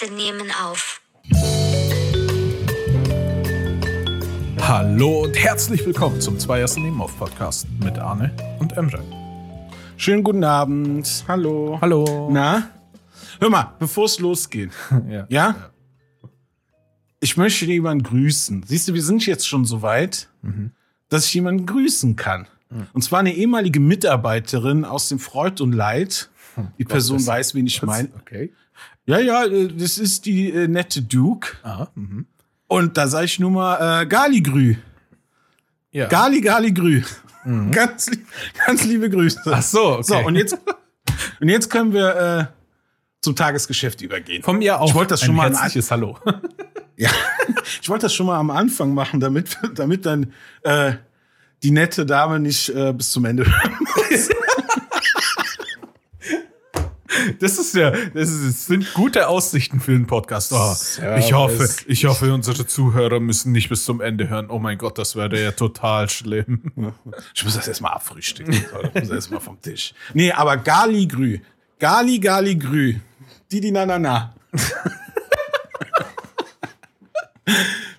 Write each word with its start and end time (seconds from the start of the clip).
Erste 0.00 0.14
nehmen 0.14 0.50
auf. 0.64 1.00
Hallo 4.60 5.24
und 5.24 5.34
herzlich 5.34 5.84
willkommen 5.86 6.20
zum 6.20 6.38
Zwei 6.38 6.60
Ersten 6.60 6.82
Nebenauf 6.82 7.16
Podcast 7.18 7.66
mit 7.82 7.98
Arne 7.98 8.30
und 8.60 8.76
Emre. 8.76 9.02
Schönen 9.96 10.22
guten 10.22 10.44
Abend. 10.44 11.24
Hallo. 11.26 11.78
Hallo. 11.80 12.28
Na? 12.30 12.70
Hör 13.40 13.50
mal, 13.50 13.74
bevor 13.78 14.04
es 14.04 14.18
losgeht. 14.20 14.70
Ja. 15.08 15.26
Ja? 15.30 15.70
Ich 17.20 17.36
möchte 17.36 17.64
jemanden 17.64 18.04
grüßen. 18.04 18.64
Siehst 18.66 18.88
du, 18.88 18.94
wir 18.94 19.02
sind 19.02 19.26
jetzt 19.26 19.48
schon 19.48 19.64
so 19.64 19.82
weit, 19.82 20.28
dass 21.08 21.24
ich 21.24 21.34
jemanden 21.34 21.66
grüßen 21.66 22.14
kann. 22.14 22.46
Und 22.92 23.02
zwar 23.02 23.20
eine 23.20 23.34
ehemalige 23.34 23.80
Mitarbeiterin 23.80 24.84
aus 24.84 25.08
dem 25.08 25.18
Freud 25.18 25.60
und 25.62 25.72
Leid. 25.72 26.30
Die 26.78 26.84
Person 26.84 27.24
weiß, 27.24 27.54
wen 27.54 27.66
ich 27.66 27.82
meine. 27.82 28.10
Okay. 28.20 28.52
Ja, 29.08 29.18
ja, 29.18 29.44
äh, 29.46 29.68
das 29.68 29.96
ist 29.98 30.26
die 30.26 30.50
äh, 30.52 30.68
nette 30.68 31.00
Duke. 31.02 31.56
Aha. 31.62 31.90
Mhm. 31.94 32.26
Und 32.66 32.96
da 32.98 33.08
sage 33.08 33.24
ich 33.24 33.38
nur 33.40 33.50
mal 33.50 34.02
äh, 34.02 34.06
Galigrü. 34.06 34.74
Ja. 35.90 36.06
Gali, 36.08 36.40
Galigrü. 36.42 37.02
Ganz, 37.70 38.10
lieb- 38.10 38.26
ganz 38.66 38.84
liebe 38.84 39.08
Grüße. 39.08 39.40
Ach 39.46 39.62
so, 39.62 39.92
okay. 39.94 40.02
So, 40.02 40.18
und 40.18 40.34
jetzt, 40.36 40.58
und 41.40 41.48
jetzt 41.48 41.70
können 41.70 41.94
wir 41.94 42.50
äh, 42.50 42.54
zum 43.22 43.34
Tagesgeschäft 43.34 44.02
übergehen. 44.02 44.42
Von 44.42 44.58
mir 44.58 44.78
auch 44.78 44.88
Ich 44.90 44.94
wollte 44.94 45.10
das 45.14 45.20
schon 45.20 45.30
ein 45.30 45.36
mal 45.36 45.46
an- 45.46 45.54
herzliches 45.58 45.90
Hallo. 45.90 46.18
Ja, 47.00 47.10
ich 47.80 47.88
wollte 47.88 48.06
das 48.06 48.14
schon 48.14 48.26
mal 48.26 48.36
am 48.38 48.50
Anfang 48.50 48.92
machen, 48.92 49.20
damit, 49.20 49.56
damit 49.76 50.04
dann 50.04 50.32
äh, 50.64 50.94
die 51.62 51.70
nette 51.70 52.04
Dame 52.04 52.40
nicht 52.40 52.70
äh, 52.70 52.92
bis 52.92 53.12
zum 53.12 53.24
Ende 53.24 53.44
hören 53.46 53.76
muss. 53.78 54.28
Das 57.40 57.58
ist 57.58 57.74
ja, 57.74 57.90
das, 57.90 58.30
ist, 58.30 58.46
das 58.46 58.66
sind 58.66 58.92
gute 58.92 59.28
Aussichten 59.28 59.80
für 59.80 59.92
den 59.92 60.06
Podcast. 60.06 60.52
Oh, 60.52 60.74
ich 61.18 61.32
hoffe, 61.32 61.68
ich 61.86 62.04
hoffe, 62.04 62.34
unsere 62.34 62.66
Zuhörer 62.66 63.18
müssen 63.18 63.52
nicht 63.52 63.70
bis 63.70 63.84
zum 63.84 64.00
Ende 64.00 64.28
hören. 64.28 64.50
Oh 64.50 64.58
mein 64.58 64.76
Gott, 64.76 64.98
das 64.98 65.16
wäre 65.16 65.42
ja 65.42 65.52
total 65.52 66.08
schlimm. 66.10 66.72
Ich 67.34 67.44
muss 67.44 67.54
das 67.54 67.68
erstmal 67.68 67.92
abfrühstücken. 67.92 68.64
Das 68.92 69.04
muss 69.04 69.10
erstmal 69.10 69.40
vom 69.40 69.60
Tisch. 69.60 69.94
Nee, 70.12 70.32
aber 70.32 70.56
Galigrü. 70.56 71.38
Gali, 71.78 72.18
Galigrü. 72.18 72.96
Die, 73.50 73.60
die, 73.60 73.70
na, 73.70 73.86
na, 73.86 73.98
na. 73.98 74.34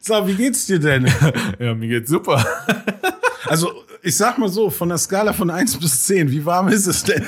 So, 0.09 0.27
wie 0.27 0.33
geht's 0.33 0.65
dir 0.65 0.79
denn? 0.79 1.05
Ja, 1.59 1.75
mir 1.75 1.87
geht's 1.87 2.09
super. 2.09 2.43
Also, 3.45 3.83
ich 4.01 4.17
sag 4.17 4.39
mal 4.39 4.49
so, 4.49 4.71
von 4.71 4.89
der 4.89 4.97
Skala 4.97 5.33
von 5.33 5.51
1 5.51 5.77
bis 5.77 6.05
10, 6.07 6.31
wie 6.31 6.43
warm 6.43 6.69
ist 6.69 6.87
es 6.87 7.03
denn? 7.03 7.23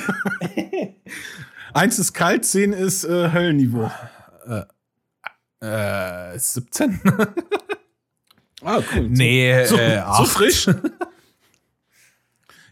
1 1.74 1.98
ist 1.98 2.12
kalt, 2.12 2.44
10 2.44 2.72
ist 2.72 3.04
äh, 3.04 3.30
Höllenniveau. 3.32 3.90
Äh, 5.60 6.38
17? 6.38 7.00
Ah, 8.64 8.80
cool. 8.94 9.08
Nee, 9.08 9.64
so, 9.66 9.76
äh, 9.76 10.00
so 10.16 10.24
frisch. 10.24 10.68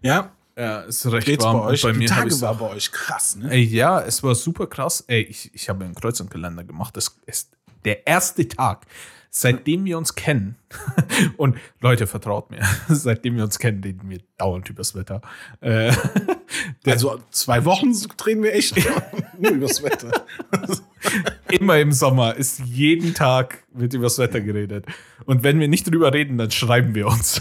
ja, 0.03 0.31
Ja, 0.57 0.83
ist 0.83 1.05
recht 1.11 1.27
geht's 1.27 1.45
warm. 1.45 1.59
bei 1.59 1.65
euch? 1.67 1.83
Bei 1.83 1.91
die 1.91 1.99
mir 1.99 2.09
hab 2.11 2.19
Tage 2.29 2.41
war 2.43 2.55
bei 2.55 2.71
euch 2.71 2.93
krass, 2.93 3.35
ne? 3.35 3.51
Ey, 3.51 3.65
ja, 3.65 4.01
es 4.01 4.23
war 4.23 4.37
super 4.37 4.69
krass. 4.69 5.03
Ey, 5.09 5.23
ich, 5.23 5.53
ich 5.53 5.69
habe 5.69 5.85
einen 5.85 5.97
Kreuzungskalender 5.97 6.63
gemacht. 6.63 6.97
Das 6.97 7.17
ist 7.27 7.51
der 7.85 8.07
erste 8.07 8.47
Tag, 8.47 8.87
seitdem 9.31 9.85
wir 9.85 9.97
uns 9.97 10.15
kennen. 10.15 10.57
Und 11.37 11.57
Leute, 11.81 12.07
vertraut 12.07 12.51
mir, 12.51 12.63
seitdem 12.89 13.37
wir 13.37 13.45
uns 13.45 13.59
kennen, 13.59 13.83
reden 13.83 14.11
wir 14.11 14.19
dauernd 14.37 14.69
übers 14.69 14.95
Wetter. 14.95 15.23
Äh, 15.61 15.93
Also 16.85 17.21
zwei 17.31 17.65
Wochen 17.65 17.93
drehen 18.17 18.43
wir 18.43 18.53
echt 18.53 18.75
nur 19.39 19.53
übers 19.53 19.83
Wetter. 19.85 20.27
immer 21.49 21.79
im 21.79 21.93
Sommer 21.93 22.35
ist 22.35 22.59
jeden 22.59 23.15
Tag 23.15 23.63
wird 23.73 23.95
übers 23.95 24.19
Wetter 24.19 24.41
geredet. 24.41 24.85
Und 25.27 25.45
wenn 25.45 25.61
wir 25.61 25.69
nicht 25.69 25.89
drüber 25.89 26.13
reden, 26.13 26.39
dann 26.39 26.51
schreiben 26.51 26.95
wir 26.97 27.07
uns. 27.07 27.41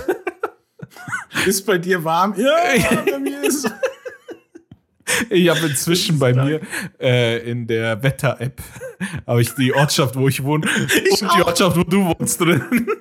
Ist 1.47 1.65
bei 1.65 1.79
dir 1.79 2.03
warm? 2.03 2.35
Ja, 2.37 3.01
bei 3.03 3.17
mir 3.17 3.43
ist 3.43 3.67
Ich 5.31 5.49
habe 5.49 5.67
inzwischen 5.67 6.19
bei 6.19 6.33
mir 6.33 6.61
äh, 6.99 7.49
in 7.49 7.65
der 7.65 8.03
Wetter-App 8.03 8.61
habe 9.25 9.41
ich 9.41 9.53
die 9.55 9.73
Ortschaft, 9.73 10.15
wo 10.15 10.27
ich 10.27 10.43
wohne, 10.43 10.67
und 10.67 11.21
die 11.21 11.25
auch. 11.25 11.47
Ortschaft, 11.47 11.77
wo 11.77 11.83
du 11.83 12.05
wohnst 12.05 12.41
drin. 12.41 12.87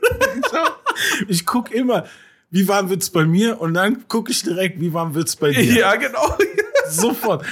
Ich 1.28 1.46
guck 1.46 1.70
immer, 1.70 2.06
wie 2.50 2.66
warm 2.66 2.90
wird's 2.90 3.10
bei 3.10 3.24
mir 3.24 3.60
und 3.60 3.74
dann 3.74 4.08
gucke 4.08 4.32
ich 4.32 4.42
direkt, 4.42 4.80
wie 4.80 4.92
warm 4.92 5.14
wird's 5.14 5.36
bei 5.36 5.52
dir. 5.52 5.62
Ja, 5.62 5.94
genau. 5.94 6.36
Sofort. 6.88 7.44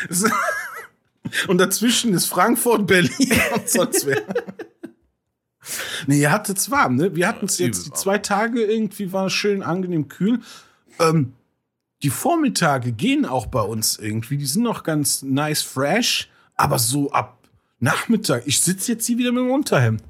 Und 1.46 1.58
dazwischen 1.58 2.12
ist 2.14 2.26
Frankfurt, 2.26 2.86
Berlin 2.86 3.32
und 3.54 3.68
sonst 3.68 4.04
wer. 4.06 4.22
Nee, 6.06 6.20
ihr 6.20 6.32
hattet's 6.32 6.70
warm, 6.70 6.96
ne? 6.96 7.14
Wir 7.14 7.28
hatten 7.28 7.46
es 7.46 7.58
jetzt 7.58 7.86
die 7.86 7.92
zwei 7.92 8.18
Tage 8.18 8.62
irgendwie 8.62 9.12
war 9.12 9.30
schön 9.30 9.62
angenehm 9.62 10.08
kühl. 10.08 10.40
Ähm, 10.98 11.32
die 12.02 12.10
Vormittage 12.10 12.92
gehen 12.92 13.26
auch 13.26 13.46
bei 13.46 13.62
uns 13.62 13.98
irgendwie. 13.98 14.36
Die 14.36 14.46
sind 14.46 14.62
noch 14.62 14.84
ganz 14.84 15.22
nice 15.22 15.62
fresh, 15.62 16.30
aber 16.54 16.78
so 16.78 17.10
ab 17.10 17.35
Nachmittag. 17.78 18.42
Ich 18.47 18.60
sitze 18.60 18.92
jetzt 18.92 19.06
hier 19.06 19.19
wieder 19.19 19.32
mit 19.32 19.42
dem 19.44 19.50
Unterhemd. 19.50 20.03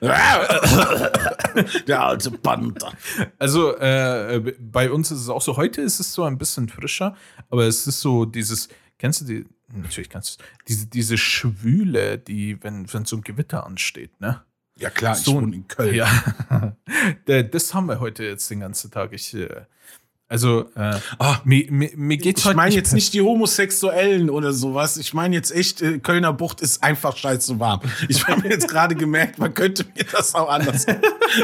Der 1.88 2.02
alte 2.02 2.30
Panther. 2.30 2.92
Also 3.38 3.76
äh, 3.76 4.54
bei 4.60 4.90
uns 4.90 5.10
ist 5.10 5.20
es 5.20 5.28
auch 5.28 5.42
so, 5.42 5.56
heute 5.56 5.80
ist 5.82 6.00
es 6.00 6.12
so 6.12 6.24
ein 6.24 6.38
bisschen 6.38 6.68
frischer, 6.68 7.16
aber 7.50 7.64
es 7.64 7.86
ist 7.86 8.00
so 8.00 8.24
dieses, 8.24 8.68
kennst 8.98 9.22
du 9.22 9.24
die, 9.24 9.44
natürlich 9.72 10.10
kennst 10.10 10.40
du 10.40 10.44
diese, 10.68 10.86
diese 10.86 11.18
Schwüle, 11.18 12.18
die, 12.18 12.62
wenn, 12.62 12.92
wenn 12.92 13.04
so 13.04 13.16
ein 13.16 13.22
Gewitter 13.22 13.66
ansteht, 13.66 14.20
ne? 14.20 14.42
Ja 14.76 14.90
klar, 14.90 15.14
So 15.14 15.30
ich 15.32 15.36
wohne 15.36 15.54
in 15.56 15.68
Köln. 15.68 15.94
Ja, 15.94 16.08
Da- 17.26 17.42
das 17.42 17.74
haben 17.74 17.86
wir 17.86 18.00
heute 18.00 18.24
jetzt 18.24 18.50
den 18.50 18.60
ganzen 18.60 18.90
Tag. 18.90 19.12
Ich, 19.12 19.32
äh, 19.34 19.62
also, 20.28 20.62
äh, 20.74 20.96
Ah, 21.18 21.38
mir, 21.44 21.70
mir, 21.70 21.90
mir 21.94 22.16
geht's 22.16 22.44
Ich 22.44 22.54
meine 22.54 22.74
jetzt 22.74 22.92
nicht 22.92 23.12
die 23.14 23.20
Homosexuellen 23.20 24.30
oder 24.30 24.52
sowas. 24.52 24.96
Ich 24.96 25.12
meine 25.14 25.36
jetzt 25.36 25.52
echt, 25.54 25.82
äh, 25.82 25.98
Kölner 25.98 26.32
Bucht 26.32 26.60
ist 26.60 26.82
einfach 26.82 27.16
scheiße 27.16 27.60
warm. 27.60 27.80
Ich 28.08 28.24
habe 28.28 28.48
jetzt 28.48 28.68
gerade 28.68 28.94
gemerkt, 28.94 29.38
man 29.38 29.52
könnte 29.54 29.84
mir 29.94 30.04
das 30.10 30.34
auch 30.34 30.48
anders. 30.48 30.86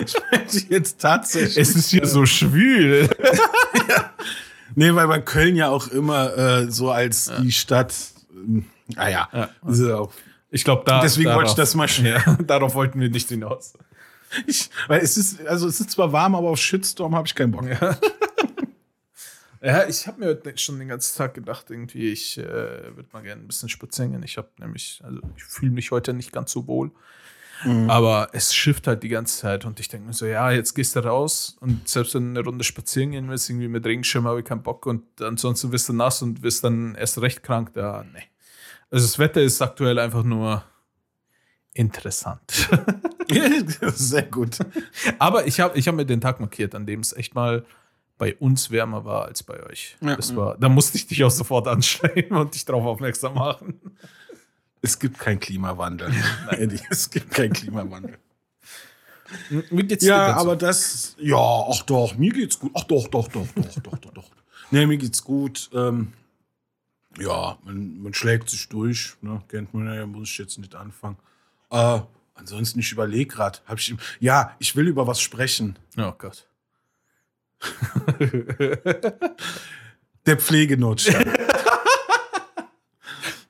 Ich 0.04 0.14
meine 0.30 0.46
jetzt 0.70 1.00
tatsächlich. 1.00 1.58
Es 1.58 1.74
ist 1.76 1.90
hier 1.90 2.06
so 2.06 2.24
schwül. 2.26 3.08
nee, 4.74 4.94
weil 4.94 5.06
bei 5.08 5.20
Köln 5.20 5.56
ja 5.56 5.68
auch 5.68 5.88
immer 5.88 6.36
äh, 6.36 6.70
so 6.70 6.90
als 6.90 7.30
die 7.42 7.52
Stadt. 7.52 7.94
Ähm, 8.34 8.64
ah 8.96 9.08
ja, 9.08 9.28
ist 9.68 9.80
ja 9.80 9.96
auch, 9.98 10.12
Ich 10.50 10.64
glaube, 10.64 10.82
da. 10.86 11.00
Deswegen 11.02 11.28
wollte 11.30 11.50
ich 11.50 11.54
darauf- 11.54 11.56
das 11.56 11.74
mal 11.74 11.88
schnell. 11.88 12.20
Ja, 12.24 12.36
darauf 12.46 12.74
wollten 12.74 13.00
wir 13.00 13.10
nicht 13.10 13.28
hinaus. 13.28 13.74
ich, 14.46 14.70
weil 14.88 15.00
es 15.00 15.16
ist, 15.16 15.44
also 15.46 15.66
es 15.68 15.80
ist 15.80 15.90
zwar 15.90 16.12
warm, 16.12 16.34
aber 16.34 16.48
auf 16.48 16.58
Shitstorm 16.60 17.14
habe 17.14 17.26
ich 17.26 17.34
keinen 17.34 17.50
Bock. 17.52 17.66
Ja, 17.68 17.96
ich 19.88 20.06
habe 20.06 20.20
mir 20.20 20.26
heute 20.26 20.56
schon 20.56 20.78
den 20.78 20.88
ganzen 20.88 21.16
Tag 21.16 21.34
gedacht, 21.34 21.70
irgendwie, 21.70 22.10
ich 22.10 22.38
äh, 22.38 22.44
würde 22.44 23.08
mal 23.12 23.22
gerne 23.22 23.42
ein 23.42 23.46
bisschen 23.46 23.68
spazieren 23.68 24.12
gehen. 24.12 24.22
Ich 24.22 24.38
habe 24.38 24.48
nämlich, 24.58 25.00
also 25.04 25.20
ich 25.36 25.44
fühle 25.44 25.70
mich 25.72 25.90
heute 25.90 26.14
nicht 26.14 26.32
ganz 26.32 26.52
so 26.52 26.66
wohl. 26.66 26.92
Aber 27.88 28.30
es 28.32 28.54
schifft 28.54 28.86
halt 28.86 29.02
die 29.02 29.08
ganze 29.08 29.38
Zeit 29.38 29.66
und 29.66 29.80
ich 29.80 29.88
denke 29.88 30.06
mir 30.06 30.14
so, 30.14 30.24
ja, 30.24 30.50
jetzt 30.50 30.72
gehst 30.74 30.96
du 30.96 31.00
raus 31.00 31.58
und 31.60 31.86
selbst 31.88 32.14
wenn 32.14 32.34
du 32.34 32.40
eine 32.40 32.48
Runde 32.48 32.64
spazieren 32.64 33.10
gehen 33.10 33.28
willst, 33.28 33.50
irgendwie 33.50 33.68
mit 33.68 33.84
Regenschirm 33.84 34.26
habe 34.26 34.40
ich 34.40 34.46
keinen 34.46 34.62
Bock 34.62 34.86
und 34.86 35.04
ansonsten 35.20 35.70
wirst 35.70 35.88
du 35.88 35.92
nass 35.92 36.22
und 36.22 36.42
wirst 36.42 36.64
dann 36.64 36.94
erst 36.94 37.20
recht 37.20 37.42
krank. 37.42 37.72
Da, 37.74 38.04
nee. 38.14 38.22
Also 38.90 39.06
das 39.06 39.18
Wetter 39.18 39.42
ist 39.42 39.60
aktuell 39.60 39.98
einfach 39.98 40.24
nur 40.24 40.64
interessant. 41.74 42.40
Sehr 43.94 44.22
gut. 44.22 44.58
Aber 45.18 45.46
ich 45.46 45.60
habe 45.60 45.78
ich 45.78 45.86
hab 45.86 45.94
mir 45.94 46.06
den 46.06 46.22
Tag 46.22 46.40
markiert, 46.40 46.74
an 46.74 46.86
dem 46.86 47.00
es 47.00 47.12
echt 47.12 47.34
mal 47.34 47.66
bei 48.20 48.36
uns 48.36 48.70
wärmer 48.70 49.06
war 49.06 49.24
als 49.24 49.42
bei 49.42 49.60
euch. 49.64 49.96
Ja. 50.02 50.14
Das 50.14 50.36
war, 50.36 50.56
da 50.58 50.68
musste 50.68 50.98
ich 50.98 51.06
dich 51.06 51.24
auch 51.24 51.30
sofort 51.30 51.66
anschreiben 51.66 52.36
und 52.36 52.54
dich 52.54 52.66
darauf 52.66 52.84
aufmerksam 52.84 53.34
machen. 53.34 53.80
Es 54.82 54.98
gibt 54.98 55.18
keinen 55.18 55.40
Klimawandel. 55.40 56.12
Eddie, 56.50 56.80
es 56.90 57.08
gibt 57.10 57.30
keinen 57.30 57.54
Klimawandel. 57.54 58.18
Wie 59.48 59.82
geht's 59.84 60.04
Ja, 60.04 60.34
so? 60.34 60.40
aber 60.40 60.56
das, 60.56 61.16
ja, 61.18 61.36
ach 61.38 61.82
doch, 61.84 62.14
mir 62.16 62.30
geht's 62.30 62.58
gut. 62.58 62.72
Ach 62.74 62.84
doch, 62.84 63.08
doch, 63.08 63.26
doch, 63.28 63.46
doch, 63.54 63.74
doch, 63.82 63.98
doch, 63.98 64.10
doch. 64.12 64.30
Nee, 64.70 64.84
mir 64.86 64.98
geht's 64.98 65.24
gut. 65.24 65.70
Ähm, 65.72 66.12
ja, 67.18 67.56
man, 67.64 68.02
man 68.02 68.12
schlägt 68.12 68.50
sich 68.50 68.68
durch, 68.68 69.14
ne? 69.22 69.42
kennt 69.48 69.72
man 69.72 69.92
ja, 69.94 70.04
muss 70.04 70.28
ich 70.28 70.36
jetzt 70.38 70.58
nicht 70.58 70.74
anfangen. 70.74 71.16
Äh, 71.70 72.00
ansonsten, 72.34 72.80
ich 72.80 72.92
überlege 72.92 73.34
gerade, 73.34 73.60
hab 73.66 73.78
ich, 73.78 73.94
ja, 74.18 74.54
ich 74.58 74.76
will 74.76 74.88
über 74.88 75.06
was 75.06 75.22
sprechen. 75.22 75.78
Oh 75.96 76.12
Gott. 76.18 76.46
Der 80.26 80.36
Pflegenotstand. 80.36 81.26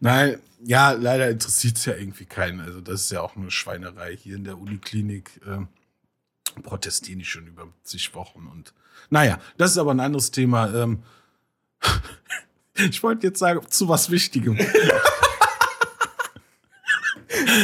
Nein, 0.01 0.39
ja, 0.65 0.93
leider 0.93 1.29
interessiert 1.31 1.77
es 1.79 1.85
ja 1.85 1.95
irgendwie 1.95 2.25
keinen. 2.27 2.61
Also, 2.61 2.81
das 2.81 3.03
ist 3.03 3.11
ja 3.11 3.21
auch 3.21 3.37
eine 3.37 3.51
Schweinerei. 3.51 4.17
Hier 4.17 4.37
in 4.37 4.45
der 4.45 4.57
Uniklinik 4.59 5.41
ähm, 5.47 5.69
protestieren 6.63 7.19
die 7.19 7.25
schon 7.25 7.47
über 7.47 7.67
zig 7.83 8.15
Wochen. 8.15 8.47
Und 8.47 8.73
naja, 9.11 9.39
das 9.59 9.73
ist 9.73 9.79
aber 9.79 9.91
ein 9.93 10.01
anderes 10.01 10.31
Thema. 10.31 10.73
Ähm, 10.75 11.03
Ich 12.89 13.03
wollte 13.03 13.27
jetzt 13.27 13.41
sagen, 13.41 13.61
zu 13.69 13.89
was 13.91 14.11
Wichtigem. 14.11 14.57
Äh, 14.57 14.67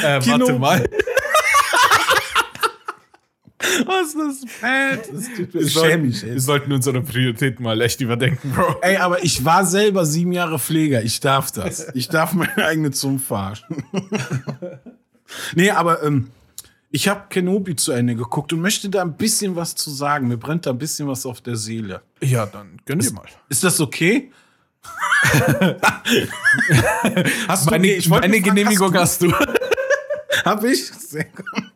warte 0.04 0.20
Kino- 0.30 0.58
mal. 0.58 0.86
Was 3.86 4.08
ist 4.08 4.16
das 4.16 4.60
bad? 4.60 5.00
Das 5.10 5.28
mir 5.28 5.88
Wir 5.88 5.98
mich, 5.98 6.22
wir 6.22 6.40
sollten 6.40 6.72
unsere 6.72 7.00
Prioritäten 7.00 7.62
mal 7.64 7.80
echt 7.80 8.00
überdenken, 8.02 8.52
Bro. 8.52 8.76
Ey, 8.82 8.98
aber 8.98 9.24
ich 9.24 9.44
war 9.46 9.64
selber 9.64 10.04
sieben 10.04 10.32
Jahre 10.32 10.58
Pfleger. 10.58 11.02
Ich 11.02 11.20
darf 11.20 11.50
das. 11.52 11.86
Ich 11.94 12.08
darf 12.08 12.34
meine 12.34 12.56
eigene 12.58 12.90
Zunge 12.90 13.18
verarschen. 13.18 13.82
nee, 15.54 15.70
aber 15.70 16.02
ähm, 16.02 16.28
ich 16.90 17.08
habe 17.08 17.24
Kenobi 17.30 17.76
zu 17.76 17.92
Ende 17.92 18.14
geguckt 18.14 18.52
und 18.52 18.60
möchte 18.60 18.90
da 18.90 19.00
ein 19.00 19.16
bisschen 19.16 19.56
was 19.56 19.74
zu 19.74 19.90
sagen. 19.90 20.28
Mir 20.28 20.36
brennt 20.36 20.66
da 20.66 20.70
ein 20.70 20.78
bisschen 20.78 21.08
was 21.08 21.24
auf 21.24 21.40
der 21.40 21.56
Seele. 21.56 22.02
Ja, 22.20 22.44
dann 22.44 22.78
gönn 22.84 22.98
dir 22.98 23.10
mal. 23.12 23.24
Ist 23.48 23.64
das 23.64 23.80
okay? 23.80 24.30
hast 27.48 27.66
du 27.66 27.70
Meine, 27.70 27.86
ich 27.88 28.10
wollte 28.10 28.28
meine 28.28 28.42
fragen, 28.42 28.54
Genehmigung 28.54 28.94
hast 28.94 29.22
hast 29.22 29.22
du. 29.22 29.28
du? 29.28 29.34
Hab 30.44 30.62
ich? 30.64 30.86
Sehr 30.86 31.24
gut. 31.24 31.72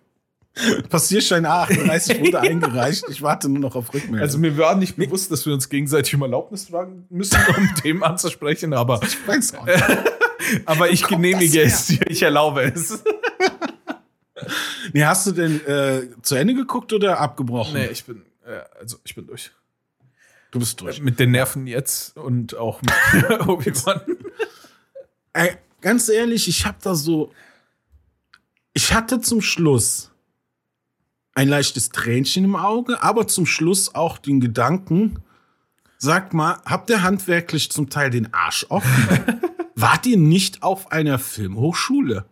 Passierschein 0.88 1.46
A38 1.46 2.20
wurde 2.20 2.40
eingereicht. 2.40 3.04
Ich 3.08 3.22
warte 3.22 3.48
nur 3.48 3.60
noch 3.60 3.76
auf 3.76 3.94
Rückmeldung. 3.94 4.20
Also 4.20 4.38
mir 4.38 4.56
war 4.58 4.74
nicht 4.76 4.96
bewusst, 4.96 5.30
dass 5.30 5.46
wir 5.46 5.54
uns 5.54 5.68
gegenseitig 5.68 6.14
um 6.14 6.22
Erlaubnis 6.22 6.68
fragen 6.68 7.06
müssen, 7.08 7.38
um 7.56 7.74
Themen 7.82 8.02
anzusprechen, 8.02 8.74
aber, 8.74 9.00
ich 9.02 9.26
weiß 9.26 9.54
auch 9.54 9.66
nicht. 9.66 9.84
aber 10.66 10.90
ich 10.90 11.06
genehmige 11.06 11.62
es 11.62 11.86
dir, 11.86 12.06
ich 12.08 12.22
erlaube 12.22 12.62
es. 12.62 13.02
Nee, 14.92 15.04
hast 15.04 15.26
du 15.26 15.32
denn 15.32 15.64
äh, 15.66 16.08
zu 16.22 16.34
Ende 16.34 16.54
geguckt 16.54 16.92
oder 16.92 17.20
abgebrochen? 17.20 17.74
Nee, 17.74 17.86
ich 17.86 18.04
bin, 18.04 18.22
äh, 18.44 18.60
also 18.78 18.98
ich 19.04 19.14
bin 19.14 19.26
durch. 19.26 19.52
Du 20.50 20.58
bist 20.58 20.80
durch. 20.80 21.00
Mit 21.00 21.20
den 21.20 21.30
Nerven 21.30 21.68
jetzt 21.68 22.16
und 22.16 22.56
auch 22.56 22.82
mit 22.82 23.48
Obi-Wan. 23.48 24.00
Ganz 25.80 26.08
ehrlich, 26.08 26.48
ich 26.48 26.66
hab 26.66 26.82
da 26.82 26.94
so. 26.94 27.32
Ich 28.72 28.92
hatte 28.92 29.20
zum 29.20 29.40
Schluss 29.40 30.09
ein 31.34 31.48
leichtes 31.48 31.90
Tränchen 31.90 32.44
im 32.44 32.56
Auge, 32.56 33.02
aber 33.02 33.26
zum 33.26 33.46
Schluss 33.46 33.94
auch 33.94 34.18
den 34.18 34.40
Gedanken, 34.40 35.22
sag 35.98 36.34
mal, 36.34 36.60
habt 36.64 36.90
ihr 36.90 37.02
handwerklich 37.02 37.70
zum 37.70 37.90
Teil 37.90 38.10
den 38.10 38.32
Arsch 38.34 38.66
offen? 38.68 39.40
Wart 39.74 40.06
ihr 40.06 40.16
nicht 40.16 40.62
auf 40.62 40.92
einer 40.92 41.18
Filmhochschule? 41.18 42.26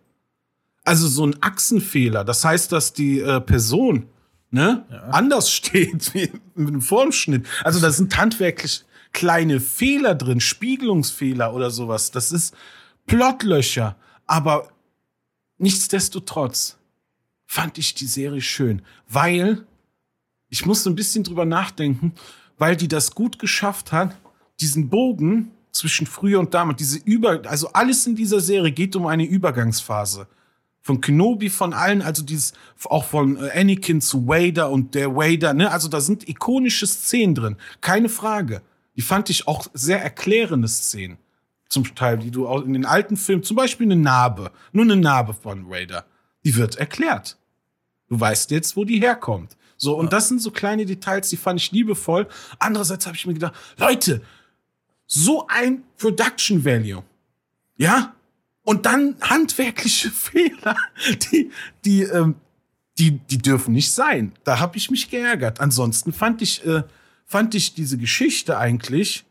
Also 0.84 1.06
so 1.06 1.26
ein 1.26 1.36
Achsenfehler, 1.42 2.24
das 2.24 2.44
heißt, 2.44 2.72
dass 2.72 2.92
die 2.92 3.20
äh, 3.20 3.40
Person 3.40 4.08
ne, 4.50 4.84
anders 5.10 5.50
steht 5.52 6.14
wie 6.14 6.32
mit 6.54 6.74
dem 6.74 6.82
Formschnitt. 6.82 7.46
Also 7.64 7.80
da 7.80 7.90
sind 7.90 8.16
handwerklich 8.16 8.84
kleine 9.12 9.60
Fehler 9.60 10.14
drin, 10.14 10.40
Spiegelungsfehler 10.40 11.54
oder 11.54 11.70
sowas. 11.70 12.10
Das 12.10 12.32
ist 12.32 12.54
Plotlöcher. 13.06 13.96
Aber 14.26 14.68
nichtsdestotrotz 15.58 16.77
fand 17.48 17.78
ich 17.78 17.94
die 17.94 18.06
Serie 18.06 18.42
schön, 18.42 18.82
weil 19.08 19.66
ich 20.50 20.66
musste 20.66 20.90
ein 20.90 20.94
bisschen 20.94 21.24
drüber 21.24 21.46
nachdenken, 21.46 22.12
weil 22.58 22.76
die 22.76 22.88
das 22.88 23.14
gut 23.14 23.38
geschafft 23.38 23.90
hat, 23.90 24.16
diesen 24.60 24.90
Bogen 24.90 25.50
zwischen 25.72 26.06
früher 26.06 26.40
und 26.40 26.52
damals, 26.52 26.76
diese 26.78 26.98
Über, 26.98 27.40
also 27.46 27.72
alles 27.72 28.06
in 28.06 28.14
dieser 28.14 28.40
Serie 28.40 28.70
geht 28.70 28.94
um 28.96 29.06
eine 29.06 29.24
Übergangsphase. 29.24 30.28
Von 30.82 31.00
Kenobi, 31.00 31.48
von 31.48 31.72
allen, 31.72 32.02
also 32.02 32.22
dieses, 32.22 32.52
auch 32.84 33.04
von 33.04 33.36
äh, 33.36 33.50
Anakin 33.60 34.00
zu 34.00 34.26
Vader 34.26 34.70
und 34.70 34.94
der 34.94 35.14
Vader, 35.14 35.54
ne, 35.54 35.70
also 35.70 35.88
da 35.88 36.00
sind 36.00 36.28
ikonische 36.28 36.86
Szenen 36.86 37.34
drin. 37.34 37.56
Keine 37.80 38.08
Frage. 38.08 38.62
Die 38.96 39.02
fand 39.02 39.30
ich 39.30 39.48
auch 39.48 39.66
sehr 39.72 40.02
erklärende 40.02 40.68
Szenen. 40.68 41.18
Zum 41.68 41.94
Teil, 41.94 42.18
die 42.18 42.30
du 42.30 42.46
auch 42.46 42.62
in 42.62 42.72
den 42.72 42.86
alten 42.86 43.16
Filmen, 43.16 43.42
zum 43.42 43.56
Beispiel 43.56 43.86
eine 43.86 43.96
Narbe, 43.96 44.50
nur 44.72 44.84
eine 44.84 44.96
Narbe 44.96 45.34
von 45.34 45.68
Vader, 45.68 46.04
die 46.44 46.56
wird 46.56 46.76
erklärt. 46.76 47.36
Du 48.08 48.18
weißt 48.18 48.50
jetzt, 48.50 48.76
wo 48.76 48.84
die 48.84 49.00
herkommt. 49.00 49.56
So, 49.76 49.96
und 49.96 50.12
das 50.12 50.28
sind 50.28 50.42
so 50.42 50.50
kleine 50.50 50.86
Details, 50.86 51.28
die 51.28 51.36
fand 51.36 51.60
ich 51.60 51.70
liebevoll. 51.70 52.26
Andererseits 52.58 53.06
habe 53.06 53.16
ich 53.16 53.26
mir 53.26 53.34
gedacht, 53.34 53.54
Leute, 53.76 54.22
so 55.06 55.46
ein 55.48 55.84
Production 55.96 56.64
Value. 56.64 57.04
Ja? 57.76 58.14
Und 58.62 58.86
dann 58.86 59.16
handwerkliche 59.20 60.10
Fehler, 60.10 60.76
die, 61.32 61.50
die, 61.84 62.02
ähm, 62.02 62.34
die, 62.98 63.12
die 63.12 63.38
dürfen 63.38 63.72
nicht 63.72 63.92
sein. 63.92 64.32
Da 64.44 64.58
habe 64.58 64.76
ich 64.76 64.90
mich 64.90 65.08
geärgert. 65.10 65.60
Ansonsten 65.60 66.12
fand 66.12 66.42
ich, 66.42 66.66
äh, 66.66 66.82
fand 67.24 67.54
ich 67.54 67.74
diese 67.74 67.98
Geschichte 67.98 68.58
eigentlich, 68.58 69.24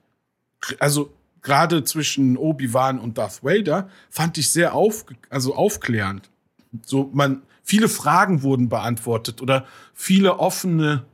also 0.79 1.13
gerade 1.41 1.83
zwischen 1.83 2.37
Obi-Wan 2.37 2.99
und 2.99 3.17
Darth 3.17 3.43
Vader, 3.43 3.89
fand 4.09 4.37
ich 4.37 4.49
sehr 4.49 4.73
auf, 4.73 5.05
also 5.29 5.55
aufklärend. 5.55 6.29
So, 6.83 7.09
man, 7.13 7.41
viele 7.63 7.89
Fragen 7.89 8.41
wurden 8.43 8.69
beantwortet 8.69 9.41
oder 9.41 9.65
viele 9.93 10.39
offene, 10.39 11.05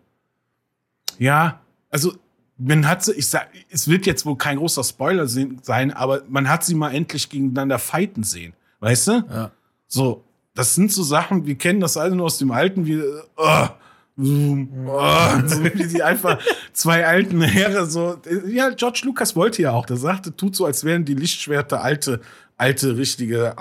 ja, 1.20 1.62
also 1.90 2.14
man 2.58 2.88
hat 2.88 3.04
sie, 3.04 3.14
ich 3.14 3.28
sag, 3.28 3.50
es 3.70 3.88
wird 3.88 4.06
jetzt 4.06 4.26
wohl 4.26 4.38
kein 4.38 4.58
großer 4.58 4.84
Spoiler 4.84 5.28
se- 5.28 5.50
sein, 5.62 5.92
aber 5.92 6.22
man 6.30 6.48
hat 6.50 6.64
sie 6.64 6.76
mal 6.76 6.94
endlich 6.94 7.30
gegeneinander 7.30 7.80
fighten 7.80 8.24
sehen. 8.24 8.54
Weißt 8.80 9.08
du? 9.08 9.12
Ja. 9.30 9.52
So, 9.88 10.24
das 10.54 10.76
sind 10.76 10.92
so 10.92 11.04
Sachen, 11.04 11.46
wir 11.46 11.56
kennen 11.56 11.80
das 11.80 11.98
alle 11.98 12.16
nur 12.16 12.26
aus 12.28 12.38
dem 12.38 12.52
Alten, 12.52 12.86
wie, 12.86 12.94
äh, 13.00 13.22
äh, 13.38 13.68
so 15.48 15.64
wie 15.64 15.88
die 15.88 16.04
einfach 16.04 16.40
zwei 16.74 17.06
alten 17.08 17.42
Herren 17.42 17.90
so. 17.90 18.18
Ja, 18.48 18.70
George 18.70 19.02
Lucas 19.06 19.36
wollte 19.36 19.64
ja 19.64 19.72
auch, 19.72 19.88
der 19.88 19.98
sagte, 19.98 20.36
tut 20.36 20.56
so, 20.56 20.66
als 20.66 20.84
wären 20.84 21.06
die 21.06 21.16
Lichtschwerter 21.16 21.84
alte, 21.84 22.22
alte, 22.58 22.96
richtige, 22.98 23.58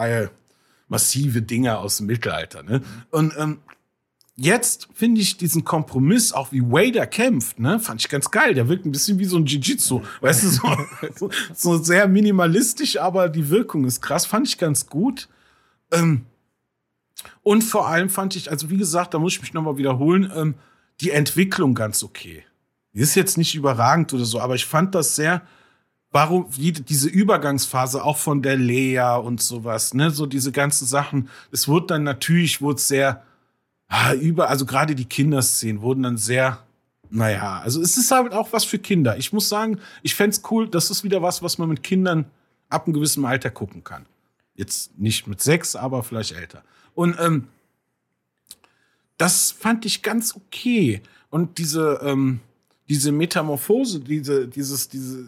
massive 0.93 1.41
Dinger 1.41 1.79
aus 1.79 1.97
dem 1.97 2.07
Mittelalter. 2.07 2.63
Ne? 2.63 2.83
Und 3.11 3.33
ähm, 3.39 3.61
jetzt 4.37 4.89
finde 4.93 5.23
ich 5.23 5.39
diesen 5.39 5.65
Kompromiss, 5.65 6.35
auch 6.35 6.53
wie 6.53 6.61
Wader 6.61 7.07
kämpft, 7.07 7.59
ne, 7.59 7.81
fand 7.81 8.03
ich 8.03 8.11
ganz 8.11 8.31
geil. 8.31 8.53
Der 8.53 8.69
wirkt 8.69 8.85
ein 8.85 8.93
bisschen 8.93 9.19
wie 9.19 9.25
so 9.25 9.39
ein 9.39 9.47
Jiu-Jitsu. 9.47 10.03
Weißt 10.21 10.45
du, 10.45 10.49
so, 11.17 11.31
so, 11.55 11.79
sehr 11.79 12.07
minimalistisch, 12.09 12.99
aber 13.01 13.31
die 13.31 13.49
Wirkung 13.49 13.87
ist 13.87 14.03
krass. 14.03 14.27
Fand 14.27 14.47
ich 14.47 14.59
ganz 14.59 14.87
gut. 14.87 15.31
Ähm, 15.91 16.27
und 17.43 17.63
vor 17.63 17.89
allem 17.89 18.11
fand 18.11 18.37
ich, 18.37 18.51
also 18.51 18.69
wie 18.69 18.77
gesagt, 18.77 19.15
da 19.15 19.19
muss 19.19 19.33
ich 19.33 19.41
mich 19.41 19.55
nochmal 19.55 19.79
wiederholen, 19.79 20.31
ähm, 20.37 20.55
die 21.01 21.11
Entwicklung 21.11 21.75
ganz 21.75 22.03
okay. 22.03 22.45
Die 22.93 23.01
ist 23.01 23.15
jetzt 23.15 23.39
nicht 23.39 23.55
überragend 23.55 24.13
oder 24.13 24.27
so, 24.27 24.41
aber 24.41 24.57
ich 24.57 24.67
fand 24.67 24.95
das 24.95 25.17
sehr, 25.17 25.41
warum 26.13 26.47
diese 26.51 27.09
Übergangsphase 27.09 28.05
auch 28.05 28.19
von 28.19 28.43
der 28.43 28.57
Lea 28.57 29.17
und 29.17 29.43
sowas, 29.43 29.95
ne, 29.95 30.11
so 30.11 30.27
diese 30.27 30.53
ganzen 30.53 30.87
Sachen. 30.87 31.29
Es 31.51 31.67
wurde 31.67 31.87
dann 31.89 32.03
natürlich, 32.05 32.61
wurde 32.61 32.81
sehr, 32.81 33.23
ah, 33.89 34.13
über, 34.13 34.51
also 34.51 34.67
gerade 34.67 34.95
die 34.95 35.07
Kinderszenen 35.07 35.81
wurden 35.81 36.03
dann 36.03 36.19
sehr, 36.19 36.63
naja, 37.09 37.61
also 37.61 37.81
es 37.81 37.97
ist 37.97 38.11
halt 38.11 38.33
auch 38.33 38.53
was 38.53 38.65
für 38.65 38.79
Kinder. 38.79 39.17
Ich 39.17 39.33
muss 39.33 39.49
sagen, 39.49 39.81
ich 40.03 40.15
fänd's 40.15 40.43
cool, 40.51 40.69
das 40.69 40.91
ist 40.91 41.03
wieder 41.03 41.23
was, 41.23 41.43
was 41.43 41.59
man 41.59 41.69
mit 41.69 41.83
Kindern 41.83 42.27
ab 42.69 42.87
einem 42.87 42.95
gewissen 42.95 43.25
Alter 43.25 43.51
gucken 43.51 43.83
kann. 43.83 44.07
Jetzt 44.55 44.99
nicht 44.99 45.27
mit 45.27 45.41
sechs, 45.41 45.75
aber 45.77 46.03
vielleicht 46.03 46.33
älter. 46.33 46.63
Und 46.95 47.17
ähm, 47.19 47.49
das 49.17 49.51
fand 49.51 49.87
ich 49.87 50.03
ganz 50.03 50.35
okay. 50.37 51.03
Und 51.31 51.57
diese, 51.59 52.01
ähm, 52.03 52.41
diese 52.89 53.13
Metamorphose, 53.13 54.01
diese, 54.01 54.49
dieses, 54.49 54.89
diese, 54.89 55.25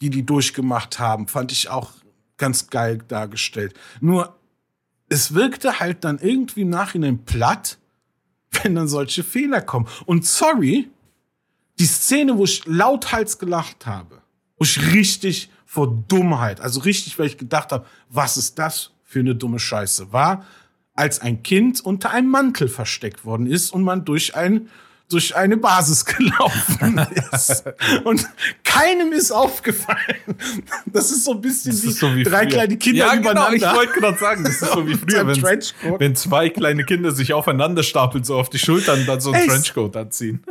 die 0.00 0.10
die 0.10 0.24
durchgemacht 0.24 0.98
haben, 0.98 1.28
fand 1.28 1.52
ich 1.52 1.68
auch 1.68 1.92
ganz 2.36 2.68
geil 2.68 2.98
dargestellt. 3.08 3.74
Nur, 4.00 4.36
es 5.08 5.34
wirkte 5.34 5.80
halt 5.80 6.04
dann 6.04 6.18
irgendwie 6.18 6.62
im 6.62 6.70
Nachhinein 6.70 7.24
platt, 7.24 7.78
wenn 8.62 8.74
dann 8.74 8.88
solche 8.88 9.24
Fehler 9.24 9.60
kommen. 9.60 9.86
Und 10.04 10.26
sorry, 10.26 10.90
die 11.78 11.86
Szene, 11.86 12.36
wo 12.36 12.44
ich 12.44 12.64
lauthals 12.66 13.38
gelacht 13.38 13.86
habe, 13.86 14.22
wo 14.58 14.64
ich 14.64 14.92
richtig 14.92 15.50
vor 15.64 16.04
Dummheit, 16.08 16.60
also 16.60 16.80
richtig, 16.80 17.18
weil 17.18 17.26
ich 17.26 17.38
gedacht 17.38 17.72
habe, 17.72 17.86
was 18.08 18.36
ist 18.36 18.58
das 18.58 18.92
für 19.04 19.20
eine 19.20 19.34
dumme 19.34 19.58
Scheiße, 19.58 20.12
war, 20.12 20.46
als 20.94 21.20
ein 21.20 21.42
Kind 21.42 21.80
unter 21.80 22.10
einem 22.10 22.30
Mantel 22.30 22.68
versteckt 22.68 23.24
worden 23.24 23.46
ist 23.46 23.70
und 23.70 23.82
man 23.82 24.04
durch 24.04 24.34
ein 24.34 24.70
durch 25.08 25.36
eine 25.36 25.56
Basis 25.56 26.04
gelaufen 26.04 27.00
ist. 27.32 27.64
Und 28.04 28.26
keinem 28.64 29.12
ist 29.12 29.30
aufgefallen. 29.30 30.16
Das 30.86 31.10
ist 31.10 31.24
so 31.24 31.32
ein 31.32 31.40
bisschen 31.40 31.72
wie, 31.72 31.92
so 31.92 32.14
wie 32.14 32.24
drei 32.24 32.42
früher. 32.42 32.48
kleine 32.48 32.76
Kinder 32.76 33.06
ja, 33.06 33.14
übereinander. 33.14 33.50
Genau, 33.50 33.70
ich 33.70 33.76
wollte 33.76 34.00
gerade 34.00 34.18
sagen, 34.18 34.44
das 34.44 34.62
ist 34.62 34.72
so 34.72 34.86
wie 34.86 34.94
früher, 34.96 35.26
wenn, 35.26 36.00
wenn 36.00 36.16
zwei 36.16 36.48
kleine 36.48 36.84
Kinder 36.84 37.12
sich 37.12 37.32
aufeinander 37.32 37.82
stapeln, 37.82 38.24
so 38.24 38.36
auf 38.36 38.50
die 38.50 38.58
Schultern, 38.58 39.06
dann 39.06 39.20
so 39.20 39.32
ein 39.32 39.46
Trenchcoat 39.46 39.96
anziehen. 39.96 40.42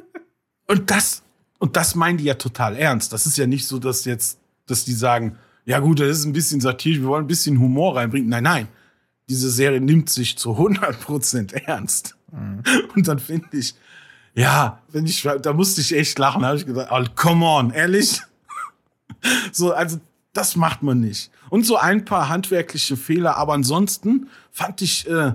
Und 0.67 0.89
das, 0.89 1.21
und 1.59 1.75
das 1.75 1.95
meinen 1.95 2.17
die 2.17 2.25
ja 2.25 2.35
total 2.35 2.75
ernst. 2.75 3.11
Das 3.13 3.25
ist 3.25 3.37
ja 3.37 3.47
nicht 3.47 3.67
so, 3.67 3.79
dass 3.79 4.05
jetzt, 4.05 4.39
dass 4.67 4.85
die 4.85 4.93
sagen, 4.93 5.37
ja 5.65 5.79
gut, 5.79 5.99
das 5.99 6.19
ist 6.19 6.25
ein 6.25 6.33
bisschen 6.33 6.61
satirisch, 6.61 6.99
wir 6.99 7.07
wollen 7.07 7.25
ein 7.25 7.27
bisschen 7.27 7.59
Humor 7.59 7.97
reinbringen. 7.97 8.29
Nein, 8.29 8.43
nein. 8.43 8.67
Diese 9.27 9.49
Serie 9.49 9.81
nimmt 9.81 10.09
sich 10.09 10.37
zu 10.37 10.51
100% 10.51 11.53
ernst. 11.65 12.15
Und 12.95 13.07
dann 13.07 13.17
finde 13.17 13.47
ich, 13.53 13.73
ja, 14.35 14.81
wenn 14.89 15.05
ich, 15.05 15.27
da 15.41 15.53
musste 15.53 15.81
ich 15.81 15.95
echt 15.95 16.19
lachen, 16.19 16.41
da 16.41 16.49
habe 16.49 16.57
ich 16.57 16.65
gedacht, 16.65 16.89
oh, 16.91 17.03
come 17.15 17.45
on, 17.45 17.71
ehrlich? 17.71 18.21
So, 19.51 19.73
also, 19.73 19.99
das 20.33 20.55
macht 20.55 20.83
man 20.83 20.99
nicht. 20.99 21.31
Und 21.49 21.65
so 21.65 21.77
ein 21.77 22.05
paar 22.05 22.29
handwerkliche 22.29 22.95
Fehler, 22.95 23.37
aber 23.37 23.53
ansonsten 23.53 24.29
fand 24.51 24.83
ich 24.83 25.09
äh, 25.09 25.33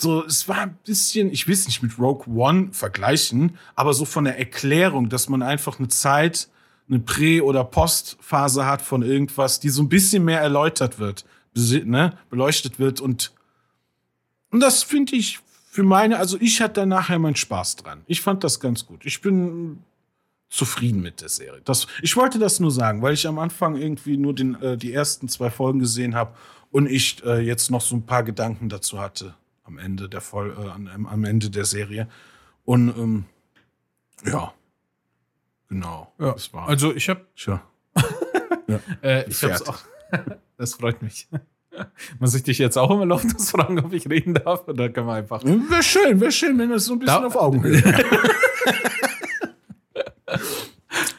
so, 0.00 0.24
es 0.24 0.48
war 0.48 0.58
ein 0.62 0.78
bisschen, 0.84 1.30
ich 1.30 1.46
will 1.46 1.54
es 1.54 1.66
nicht 1.66 1.82
mit 1.82 1.98
Rogue 1.98 2.26
One 2.34 2.70
vergleichen, 2.72 3.56
aber 3.74 3.94
so 3.94 4.04
von 4.04 4.24
der 4.24 4.38
Erklärung, 4.38 5.08
dass 5.08 5.28
man 5.28 5.42
einfach 5.42 5.78
eine 5.78 5.88
Zeit, 5.88 6.48
eine 6.88 6.98
Prä- 6.98 7.40
oder 7.40 7.64
Postphase 7.64 8.66
hat 8.66 8.82
von 8.82 9.02
irgendwas, 9.02 9.60
die 9.60 9.68
so 9.68 9.82
ein 9.82 9.88
bisschen 9.88 10.24
mehr 10.24 10.40
erläutert 10.40 10.98
wird, 10.98 11.24
ne, 11.54 12.18
beleuchtet 12.28 12.78
wird 12.78 13.00
und, 13.00 13.32
und 14.50 14.60
das 14.60 14.82
finde 14.82 15.16
ich 15.16 15.40
für 15.72 15.84
meine, 15.84 16.18
also 16.18 16.36
ich 16.40 16.60
hatte 16.60 16.80
da 16.80 16.86
nachher 16.86 17.20
meinen 17.20 17.36
Spaß 17.36 17.76
dran. 17.76 18.02
Ich 18.08 18.22
fand 18.22 18.42
das 18.42 18.58
ganz 18.58 18.86
gut. 18.86 19.06
Ich 19.06 19.20
bin 19.20 19.84
zufrieden 20.48 21.00
mit 21.00 21.20
der 21.20 21.28
Serie. 21.28 21.60
Das, 21.64 21.86
ich 22.02 22.16
wollte 22.16 22.40
das 22.40 22.58
nur 22.58 22.72
sagen, 22.72 23.02
weil 23.02 23.14
ich 23.14 23.24
am 23.24 23.38
Anfang 23.38 23.76
irgendwie 23.76 24.16
nur 24.16 24.34
den, 24.34 24.60
äh, 24.60 24.76
die 24.76 24.92
ersten 24.92 25.28
zwei 25.28 25.48
Folgen 25.48 25.78
gesehen 25.78 26.16
habe 26.16 26.34
und 26.72 26.90
ich 26.90 27.24
äh, 27.24 27.38
jetzt 27.38 27.70
noch 27.70 27.82
so 27.82 27.94
ein 27.94 28.04
paar 28.04 28.24
Gedanken 28.24 28.68
dazu 28.68 28.98
hatte 28.98 29.36
am 29.62 29.78
Ende 29.78 30.08
der 30.08 30.20
Voll, 30.20 30.56
äh, 30.58 30.70
am, 30.70 31.06
am 31.06 31.24
Ende 31.24 31.50
der 31.50 31.64
Serie. 31.64 32.08
Und 32.64 32.88
ähm, 32.88 33.24
ja, 34.24 34.52
genau. 35.68 36.12
Ja. 36.18 36.32
Das 36.32 36.52
war, 36.52 36.68
Also 36.68 36.92
ich 36.92 37.08
habe 37.08 37.24
Tja. 37.36 37.62
äh, 39.02 39.20
ich 39.28 39.40
hab's 39.44 39.60
Gefährt. 39.60 39.68
auch. 39.68 39.78
das 40.56 40.74
freut 40.74 41.00
mich. 41.00 41.28
Muss 42.18 42.34
ich 42.34 42.42
dich 42.42 42.58
jetzt 42.58 42.76
auch 42.76 42.90
immer 42.90 43.06
laufend 43.06 43.40
fragen, 43.46 43.78
ob 43.78 43.92
ich 43.92 44.08
reden 44.08 44.34
darf? 44.34 44.66
Oder 44.68 44.88
können 44.88 45.06
wir 45.06 45.14
einfach. 45.14 45.42
Wäre 45.44 45.82
schön, 45.82 46.20
wäre 46.20 46.32
schön, 46.32 46.58
wenn 46.58 46.70
das 46.70 46.84
so 46.86 46.94
ein 46.94 46.98
bisschen 46.98 47.20
Da- 47.20 47.26
auf 47.26 47.36
Augenhöhe 47.36 47.82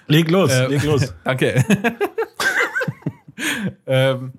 leg 0.08 0.30
los, 0.30 0.52
Äh, 0.52 0.68
leg 0.68 0.84
los. 0.84 1.14
Danke. 1.24 1.64
ähm, 3.86 4.34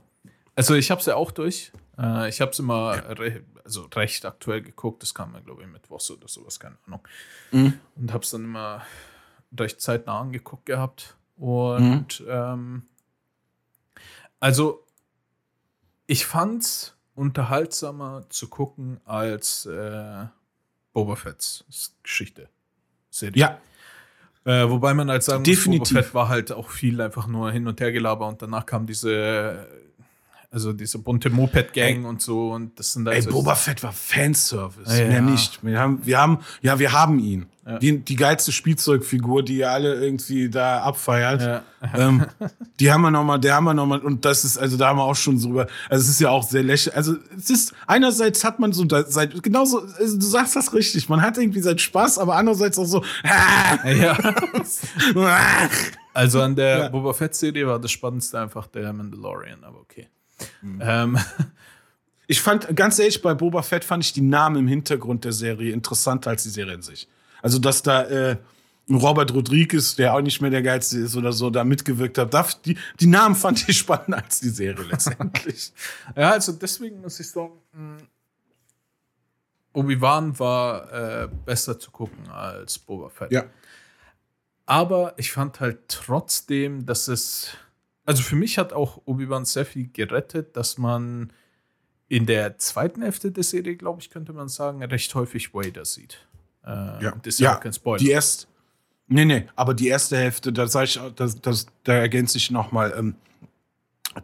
also 0.54 0.74
ich 0.74 0.90
habe 0.90 1.00
es 1.00 1.06
ja 1.06 1.16
auch 1.16 1.30
durch. 1.30 1.72
Äh, 1.98 2.28
ich 2.28 2.40
habe 2.40 2.50
es 2.52 2.58
immer 2.58 3.02
re 3.18 3.42
also 3.64 3.82
recht 3.94 4.24
aktuell 4.26 4.60
geguckt. 4.60 5.02
Das 5.02 5.14
kam 5.14 5.32
mir, 5.32 5.40
glaube 5.40 5.62
ich, 5.62 5.68
mittwochs 5.68 6.10
oder 6.10 6.26
sowas, 6.28 6.58
keine 6.58 6.76
Ahnung. 6.86 7.00
Mhm. 7.52 7.74
Und 7.96 8.12
habe 8.12 8.24
es 8.24 8.30
dann 8.30 8.44
immer 8.44 8.82
recht 9.58 9.80
zeitnah 9.80 10.20
angeguckt 10.20 10.66
gehabt. 10.66 11.16
Und 11.36 12.22
ähm, 12.28 12.82
also 14.40 14.84
ich 16.06 16.26
fand's 16.26 16.94
unterhaltsamer 17.14 18.24
zu 18.28 18.48
gucken 18.48 19.00
als 19.04 19.66
äh, 19.66 20.26
Boba 20.92 21.16
Fett's 21.16 21.64
Geschichte. 22.02 22.48
Serie. 23.10 23.38
Ja, 23.40 23.58
Äh, 24.44 24.68
wobei 24.68 24.92
man 24.94 25.08
halt 25.10 25.22
sagen 25.22 25.44
Definitiv. 25.44 25.78
muss, 25.80 25.88
Boba 25.90 26.02
Fett 26.02 26.14
war 26.14 26.28
halt 26.28 26.52
auch 26.52 26.68
viel 26.70 27.00
einfach 27.00 27.26
nur 27.28 27.52
hin 27.52 27.66
und 27.68 27.80
her 27.80 27.92
gelaber 27.92 28.26
und 28.26 28.42
danach 28.42 28.66
kam 28.66 28.86
diese, 28.86 29.68
also 30.50 30.72
diese 30.72 30.98
bunte 30.98 31.30
Moped-Gang 31.30 32.04
und 32.06 32.20
so 32.20 32.50
und 32.52 32.76
das 32.78 32.94
sind 32.94 33.06
ey, 33.06 33.14
also 33.16 33.30
Boba 33.30 33.54
Fett 33.54 33.82
war 33.84 33.92
Fanservice, 33.92 34.98
Ja, 34.98 35.04
mehr 35.06 35.12
ja. 35.16 35.20
nicht. 35.20 35.62
Wir 35.64 35.78
haben, 35.78 36.04
wir 36.04 36.18
haben, 36.18 36.38
ja, 36.60 36.78
wir 36.78 36.92
haben 36.92 37.18
ihn. 37.20 37.46
Ja. 37.64 37.78
Die, 37.78 38.00
die 38.00 38.16
geilste 38.16 38.50
Spielzeugfigur, 38.50 39.44
die 39.44 39.58
ihr 39.58 39.70
alle 39.70 39.94
irgendwie 39.94 40.50
da 40.50 40.82
abfeiert. 40.82 41.42
Ja. 41.42 41.62
ähm, 41.94 42.26
die 42.80 42.90
haben 42.90 43.02
wir 43.02 43.12
noch 43.12 43.22
mal, 43.22 43.38
der 43.38 43.54
haben 43.54 43.64
wir 43.64 43.74
noch 43.74 43.86
mal, 43.86 44.00
und 44.00 44.24
das 44.24 44.44
ist, 44.44 44.58
also 44.58 44.76
da 44.76 44.88
haben 44.88 44.98
wir 44.98 45.04
auch 45.04 45.14
schon 45.14 45.40
drüber, 45.40 45.68
also 45.88 46.02
es 46.02 46.08
ist 46.08 46.20
ja 46.20 46.30
auch 46.30 46.42
sehr 46.42 46.64
lächerlich, 46.64 46.96
also 46.96 47.14
es 47.36 47.50
ist, 47.50 47.72
einerseits 47.86 48.42
hat 48.42 48.58
man 48.58 48.72
so, 48.72 48.84
seit, 48.88 49.40
genauso, 49.44 49.80
also 49.80 50.18
du 50.18 50.26
sagst 50.26 50.56
das 50.56 50.72
richtig, 50.74 51.08
man 51.08 51.22
hat 51.22 51.38
irgendwie 51.38 51.60
seinen 51.60 51.78
Spaß, 51.78 52.18
aber 52.18 52.34
andererseits 52.34 52.78
auch 52.80 52.84
so, 52.84 53.04
ja. 53.84 54.18
Also 56.14 56.42
an 56.42 56.56
der 56.56 56.78
Ja. 56.78 56.88
Boba 56.88 57.12
Fett-Serie 57.12 57.66
war 57.66 57.78
das 57.78 57.90
Spannendste 57.92 58.40
einfach 58.40 58.66
der 58.66 58.92
Mandalorian, 58.92 59.62
aber 59.62 59.80
okay. 59.80 60.08
Mhm. 60.62 60.80
Ähm, 60.82 61.18
Ich 62.28 62.40
fand, 62.40 62.74
ganz 62.74 62.98
ehrlich, 62.98 63.20
bei 63.20 63.34
Boba 63.34 63.62
Fett 63.62 63.84
fand 63.84 64.04
ich 64.04 64.12
die 64.12 64.20
Namen 64.22 64.56
im 64.56 64.66
Hintergrund 64.66 65.24
der 65.24 65.32
Serie 65.32 65.72
interessanter 65.72 66.30
als 66.30 66.44
die 66.44 66.48
Serie 66.48 66.74
in 66.74 66.82
sich. 66.82 67.08
Also, 67.42 67.58
dass 67.58 67.82
da 67.82 68.04
äh, 68.04 68.36
Robert 68.90 69.32
Rodriguez, 69.32 69.94
der 69.96 70.14
auch 70.14 70.20
nicht 70.20 70.40
mehr 70.40 70.50
der 70.50 70.62
Geilste 70.62 70.98
ist 70.98 71.16
oder 71.16 71.32
so, 71.32 71.50
da 71.50 71.64
mitgewirkt 71.64 72.18
hat, 72.18 72.34
da, 72.34 72.46
die, 72.64 72.76
die 73.00 73.06
Namen 73.06 73.34
fand 73.34 73.68
ich 73.68 73.78
spannender 73.78 74.22
als 74.22 74.40
die 74.40 74.48
Serie 74.48 74.84
letztendlich. 74.84 75.72
ja, 76.16 76.30
also 76.30 76.52
deswegen 76.52 77.00
muss 77.00 77.20
ich 77.20 77.30
sagen, 77.30 77.52
mh, 77.72 77.98
Obi-Wan 79.74 80.38
war 80.38 80.92
äh, 80.92 81.28
besser 81.44 81.78
zu 81.78 81.90
gucken 81.90 82.28
als 82.28 82.78
Boba 82.78 83.08
Fett. 83.08 83.32
ja. 83.32 83.44
Aber 84.64 85.14
ich 85.16 85.32
fand 85.32 85.60
halt 85.60 85.88
trotzdem, 85.88 86.86
dass 86.86 87.08
es. 87.08 87.48
Also 88.04 88.22
für 88.22 88.36
mich 88.36 88.58
hat 88.58 88.72
auch 88.72 89.02
Obi-Wan 89.04 89.44
sehr 89.44 89.66
viel 89.66 89.88
gerettet, 89.92 90.56
dass 90.56 90.78
man 90.78 91.32
in 92.08 92.26
der 92.26 92.58
zweiten 92.58 93.02
Hälfte 93.02 93.32
der 93.32 93.44
Serie, 93.44 93.76
glaube 93.76 94.00
ich, 94.00 94.10
könnte 94.10 94.32
man 94.32 94.48
sagen, 94.48 94.82
recht 94.82 95.14
häufig 95.14 95.54
Vader 95.54 95.84
sieht. 95.84 96.26
Äh, 96.64 96.70
Ja. 97.04 97.10
Das 97.22 97.34
ist 97.34 97.40
ja, 97.40 97.52
Ja, 97.52 97.56
kein 97.56 97.72
Spoiler. 97.72 97.98
Die 97.98 98.10
erste, 98.10 98.46
nee, 99.08 99.24
nee, 99.24 99.46
aber 99.56 99.74
die 99.74 99.88
erste 99.88 100.16
Hälfte, 100.16 100.52
da 100.52 100.66
sag 100.66 100.84
ich, 100.84 101.00
das, 101.16 101.40
das, 101.40 101.66
da 101.84 101.94
ergänze 101.94 102.38
ich 102.38 102.50
noch 102.50 102.72
mal, 102.72 102.92
ähm, 102.96 103.14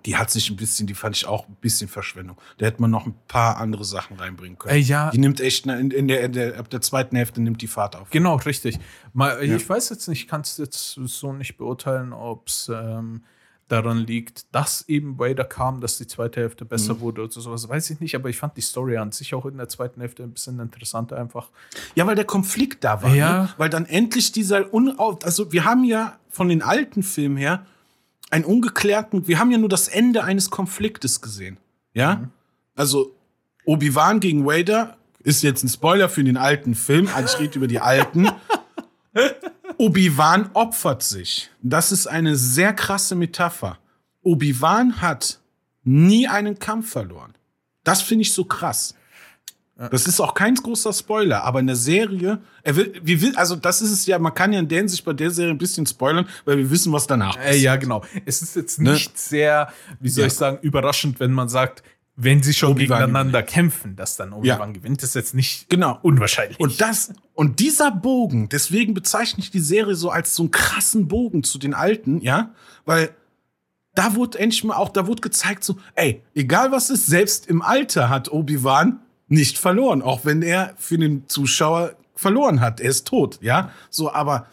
die 0.04 0.16
hat 0.16 0.30
sich 0.30 0.50
ein 0.50 0.56
bisschen, 0.56 0.86
die 0.86 0.92
fand 0.94 1.16
ich 1.16 1.24
auch 1.26 1.48
ein 1.48 1.56
bisschen 1.62 1.88
Verschwendung. 1.88 2.36
Da 2.58 2.66
hätte 2.66 2.80
man 2.82 2.90
noch 2.90 3.06
ein 3.06 3.14
paar 3.26 3.56
andere 3.56 3.86
Sachen 3.86 4.18
reinbringen 4.18 4.58
können. 4.58 4.74
Äh, 4.74 4.80
ja. 4.80 5.10
Die 5.10 5.18
nimmt 5.18 5.40
echt, 5.40 5.64
in, 5.66 5.90
in, 5.90 6.08
der, 6.08 6.20
in 6.24 6.32
der, 6.32 6.58
ab 6.58 6.68
der 6.68 6.82
zweiten 6.82 7.16
Hälfte 7.16 7.40
nimmt 7.40 7.62
die 7.62 7.68
Fahrt 7.68 7.96
auf. 7.96 8.10
Genau, 8.10 8.36
richtig. 8.36 8.78
Mal, 9.14 9.42
Ja. 9.44 9.56
Ich 9.56 9.66
weiß 9.66 9.88
jetzt 9.88 10.06
nicht, 10.08 10.28
kann 10.28 10.42
es 10.42 10.58
jetzt 10.58 10.92
so 11.02 11.32
nicht 11.32 11.56
beurteilen, 11.56 12.12
ob 12.12 12.48
es 12.48 12.70
ähm, 12.72 13.24
daran 13.68 13.98
liegt, 13.98 14.52
dass 14.54 14.88
eben 14.88 15.18
Vader 15.18 15.44
kam, 15.44 15.80
dass 15.80 15.98
die 15.98 16.06
zweite 16.06 16.40
Hälfte 16.40 16.64
besser 16.64 16.94
Mhm. 16.94 17.00
wurde 17.00 17.22
oder 17.22 17.30
sowas, 17.32 17.68
weiß 17.68 17.90
ich 17.90 18.00
nicht, 18.00 18.14
aber 18.14 18.28
ich 18.30 18.38
fand 18.38 18.56
die 18.56 18.62
Story 18.62 18.96
an 18.96 19.12
sich 19.12 19.34
auch 19.34 19.44
in 19.46 19.56
der 19.58 19.68
zweiten 19.68 20.00
Hälfte 20.00 20.22
ein 20.22 20.32
bisschen 20.32 20.58
interessanter 20.58 21.16
einfach. 21.18 21.50
Ja, 21.94 22.06
weil 22.06 22.14
der 22.16 22.24
Konflikt 22.24 22.82
da 22.84 23.02
war. 23.02 23.14
Ja. 23.14 23.42
Ne? 23.42 23.48
Weil 23.58 23.68
dann 23.70 23.84
endlich 23.86 24.32
dieser 24.32 24.72
unauf, 24.72 25.24
also 25.24 25.52
wir 25.52 25.64
haben 25.64 25.84
ja 25.84 26.18
von 26.30 26.48
den 26.48 26.62
alten 26.62 27.02
Filmen 27.02 27.36
her 27.36 27.66
einen 28.30 28.44
ungeklärten, 28.44 29.28
wir 29.28 29.38
haben 29.38 29.50
ja 29.50 29.58
nur 29.58 29.68
das 29.68 29.88
Ende 29.88 30.24
eines 30.24 30.50
Konfliktes 30.50 31.20
gesehen. 31.20 31.58
Ja? 31.94 32.28
Also 32.74 33.14
Obi-Wan 33.64 34.20
gegen 34.20 34.46
Vader 34.46 34.96
ist 35.20 35.42
jetzt 35.42 35.62
ein 35.62 35.68
Spoiler 35.68 36.08
für 36.08 36.24
den 36.24 36.36
alten 36.36 36.74
Film, 36.74 37.08
also 37.14 37.34
ich 37.36 37.40
rede 37.42 37.58
über 37.58 37.66
die 37.66 37.80
alten. 37.80 38.28
Obi-Wan 39.78 40.50
opfert 40.54 41.02
sich. 41.02 41.50
Das 41.62 41.92
ist 41.92 42.06
eine 42.06 42.36
sehr 42.36 42.72
krasse 42.72 43.14
Metapher. 43.14 43.78
Obi-Wan 44.22 45.00
hat 45.00 45.38
nie 45.84 46.26
einen 46.28 46.58
Kampf 46.58 46.90
verloren. 46.90 47.34
Das 47.84 48.02
finde 48.02 48.22
ich 48.22 48.32
so 48.34 48.44
krass. 48.44 48.94
Das 49.92 50.08
ist 50.08 50.18
auch 50.20 50.34
kein 50.34 50.56
großer 50.56 50.92
Spoiler, 50.92 51.44
aber 51.44 51.60
in 51.60 51.68
der 51.68 51.76
Serie, 51.76 52.40
er 52.64 52.74
will, 52.74 53.00
wir 53.00 53.20
will, 53.22 53.36
also 53.36 53.54
das 53.54 53.80
ist 53.80 53.92
es 53.92 54.06
ja, 54.06 54.18
man 54.18 54.34
kann 54.34 54.52
ja 54.52 54.58
in 54.58 54.66
der 54.66 54.78
Hinsicht 54.78 55.04
bei 55.04 55.12
der 55.12 55.30
Serie 55.30 55.52
ein 55.52 55.58
bisschen 55.58 55.86
spoilern, 55.86 56.26
weil 56.44 56.58
wir 56.58 56.68
wissen, 56.68 56.92
was 56.92 57.06
danach 57.06 57.36
Äh, 57.38 57.58
ja, 57.58 57.76
genau. 57.76 58.02
Es 58.26 58.42
ist 58.42 58.56
jetzt 58.56 58.80
Ne? 58.80 58.94
nicht 58.94 59.16
sehr, 59.16 59.72
wie 60.00 60.08
soll 60.08 60.22
Ja. 60.22 60.26
ich 60.26 60.32
sagen, 60.34 60.58
überraschend, 60.62 61.20
wenn 61.20 61.30
man 61.30 61.48
sagt, 61.48 61.84
wenn 62.20 62.42
sie 62.42 62.52
schon 62.52 62.74
gegeneinander 62.74 63.44
kämpfen, 63.44 63.94
dass 63.94 64.16
dann 64.16 64.32
Obi-Wan 64.32 64.70
Ja. 64.70 64.72
gewinnt, 64.74 65.04
ist 65.04 65.14
jetzt 65.14 65.34
nicht 65.36 65.70
Genau. 65.70 66.00
unwahrscheinlich. 66.02 66.58
Und 66.58 66.80
das, 66.80 67.12
und 67.34 67.60
dieser 67.60 67.92
Bogen, 67.92 68.48
deswegen 68.48 68.92
bezeichne 68.92 69.40
ich 69.40 69.52
die 69.52 69.60
Serie 69.60 69.94
so 69.94 70.10
als 70.10 70.34
so 70.34 70.42
einen 70.42 70.50
krassen 70.50 71.06
Bogen 71.06 71.44
zu 71.44 71.58
den 71.58 71.74
alten, 71.74 72.20
ja, 72.20 72.50
weil 72.84 73.10
da 73.94 74.16
wurde 74.16 74.38
endlich 74.40 74.64
mal 74.64 74.74
auch, 74.74 74.88
da 74.88 75.06
wurde 75.06 75.20
gezeigt 75.20 75.62
so, 75.62 75.76
ey, 75.94 76.20
egal 76.34 76.72
was 76.72 76.90
ist, 76.90 77.06
selbst 77.06 77.46
im 77.46 77.62
Alter 77.62 78.08
hat 78.08 78.32
Obi-Wan 78.32 78.98
nicht 79.28 79.56
verloren, 79.56 80.02
auch 80.02 80.24
wenn 80.24 80.42
er 80.42 80.74
für 80.76 80.98
den 80.98 81.28
Zuschauer 81.28 81.94
verloren 82.16 82.60
hat. 82.60 82.80
Er 82.80 82.90
ist 82.90 83.06
tot, 83.06 83.38
ja, 83.42 83.70
so, 83.90 84.12
aber 84.12 84.46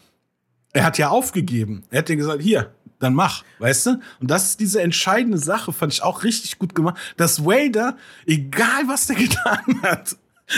er 0.72 0.84
hat 0.84 1.00
ja 1.00 1.10
aufgegeben. 1.10 1.84
Er 1.90 2.00
hat 2.00 2.10
ja 2.10 2.16
gesagt, 2.16 2.44
hier, 2.44 2.72
dann 3.00 3.14
mach, 3.14 3.44
weißt 3.60 3.86
du? 3.88 3.90
Und 4.20 4.32
das 4.32 4.46
ist 4.50 4.60
diese 4.60 4.82
entscheidende 4.82 5.38
Sache, 5.38 5.74
fand 5.74 5.94
ich 5.94 6.02
auch 6.04 6.24
richtig 6.24 6.60
gut 6.60 6.74
gemacht, 6.76 6.98
dass 7.18 7.44
Vader, 7.46 7.98
egal 8.26 8.88
was 8.88 9.08
der 9.08 9.16
getan 9.26 9.82
hat, 9.82 10.16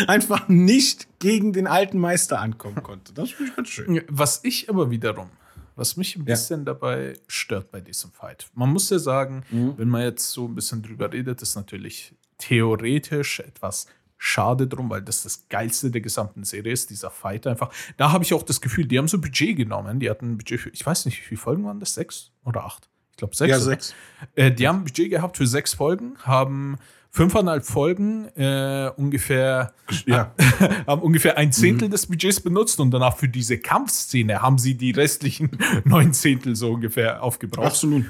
einfach 0.08 0.48
nicht 0.48 1.08
gegen 1.20 1.53
den 1.53 1.65
alten 1.67 1.98
Meister 2.00 2.39
ankommen 2.39 2.84
konnte. 2.84 3.13
Das 3.13 3.32
finde 3.32 3.51
ich 3.51 3.56
ganz 3.56 3.70
schön. 3.70 4.01
Was 4.10 4.41
ich 4.44 4.70
aber 4.70 4.89
wiederum, 4.91 5.29
was 5.75 5.96
mich 5.98 6.15
ein 6.15 6.20
Ja. 6.22 6.25
bisschen 6.34 6.65
dabei 6.65 7.13
stört 7.27 7.72
bei 7.72 7.79
diesem 7.82 8.12
Fight. 8.12 8.48
Man 8.53 8.70
muss 8.70 8.89
ja 8.89 9.00
sagen, 9.00 9.44
Mhm. 9.50 9.74
wenn 9.77 9.89
man 9.89 10.01
jetzt 10.01 10.29
so 10.32 10.46
ein 10.48 10.56
bisschen 10.56 10.82
drüber 10.84 11.12
redet, 11.13 11.41
ist 11.41 11.56
natürlich 11.56 12.13
theoretisch 12.38 13.39
etwas 13.39 13.88
schade 14.17 14.67
drum, 14.67 14.89
weil 14.89 15.01
das 15.01 15.24
das 15.24 15.47
Geilste 15.50 15.91
der 15.91 16.01
gesamten 16.01 16.43
Serie 16.43 16.71
ist, 16.74 16.89
dieser 16.89 17.09
Fight 17.12 17.45
einfach. 17.47 17.71
Da 17.97 18.12
habe 18.12 18.24
ich 18.24 18.33
auch 18.33 18.43
das 18.43 18.62
Gefühl, 18.62 18.86
die 18.86 18.97
haben 18.97 19.07
so 19.07 19.19
Budget 19.19 19.55
genommen. 19.55 20.00
Die 20.00 20.09
hatten 20.09 20.31
ein 20.33 20.38
Budget 20.38 20.59
für, 20.59 20.69
ich 20.69 20.86
weiß 20.86 21.05
nicht, 21.05 21.19
wie 21.19 21.24
viele 21.25 21.39
Folgen 21.39 21.63
waren 21.65 21.79
das? 21.79 21.93
Sechs 21.93 22.31
oder 22.45 22.63
acht? 22.65 22.89
Ich 23.12 23.17
glaube 23.17 23.36
sechs. 23.36 23.50
Ja, 23.51 23.59
sechs. 23.59 23.93
Äh, 24.36 24.51
die 24.51 24.67
haben 24.67 24.79
ein 24.79 24.83
Budget 24.83 25.09
gehabt 25.09 25.38
für 25.38 25.47
sechs 25.47 25.74
Folgen, 25.74 26.17
haben 26.24 26.77
fünfeinhalb 27.09 27.65
Folgen 27.65 28.25
äh, 28.36 28.91
ungefähr 28.95 29.74
Ja. 30.05 30.33
haben 30.88 31.01
ungefähr 31.01 31.38
ein 31.38 31.47
Mhm. 31.47 31.51
Zehntel 31.53 31.89
des 31.89 32.05
Budgets 32.07 32.39
benutzt 32.41 32.79
und 32.79 32.91
danach 32.91 33.17
für 33.17 33.27
diese 33.29 33.57
Kampfszene 33.57 34.41
haben 34.41 34.57
sie 34.59 34.75
die 34.75 34.91
restlichen 34.91 35.50
neun 35.83 36.13
Zehntel 36.13 36.55
so 36.55 36.71
ungefähr 36.74 37.24
aufgebraucht. 37.24 37.65
Absolut. 37.67 38.05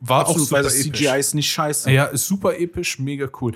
War 0.00 0.20
Absolut, 0.20 0.40
auch 0.42 0.44
super 0.44 0.56
weil 0.56 0.62
das 0.64 0.84
episch. 0.84 1.00
CGI 1.00 1.18
ist 1.18 1.34
nicht 1.34 1.50
scheiße. 1.50 1.90
Ja, 1.90 2.04
ist 2.04 2.26
super 2.26 2.58
episch, 2.58 2.98
mega 2.98 3.28
cool. 3.40 3.54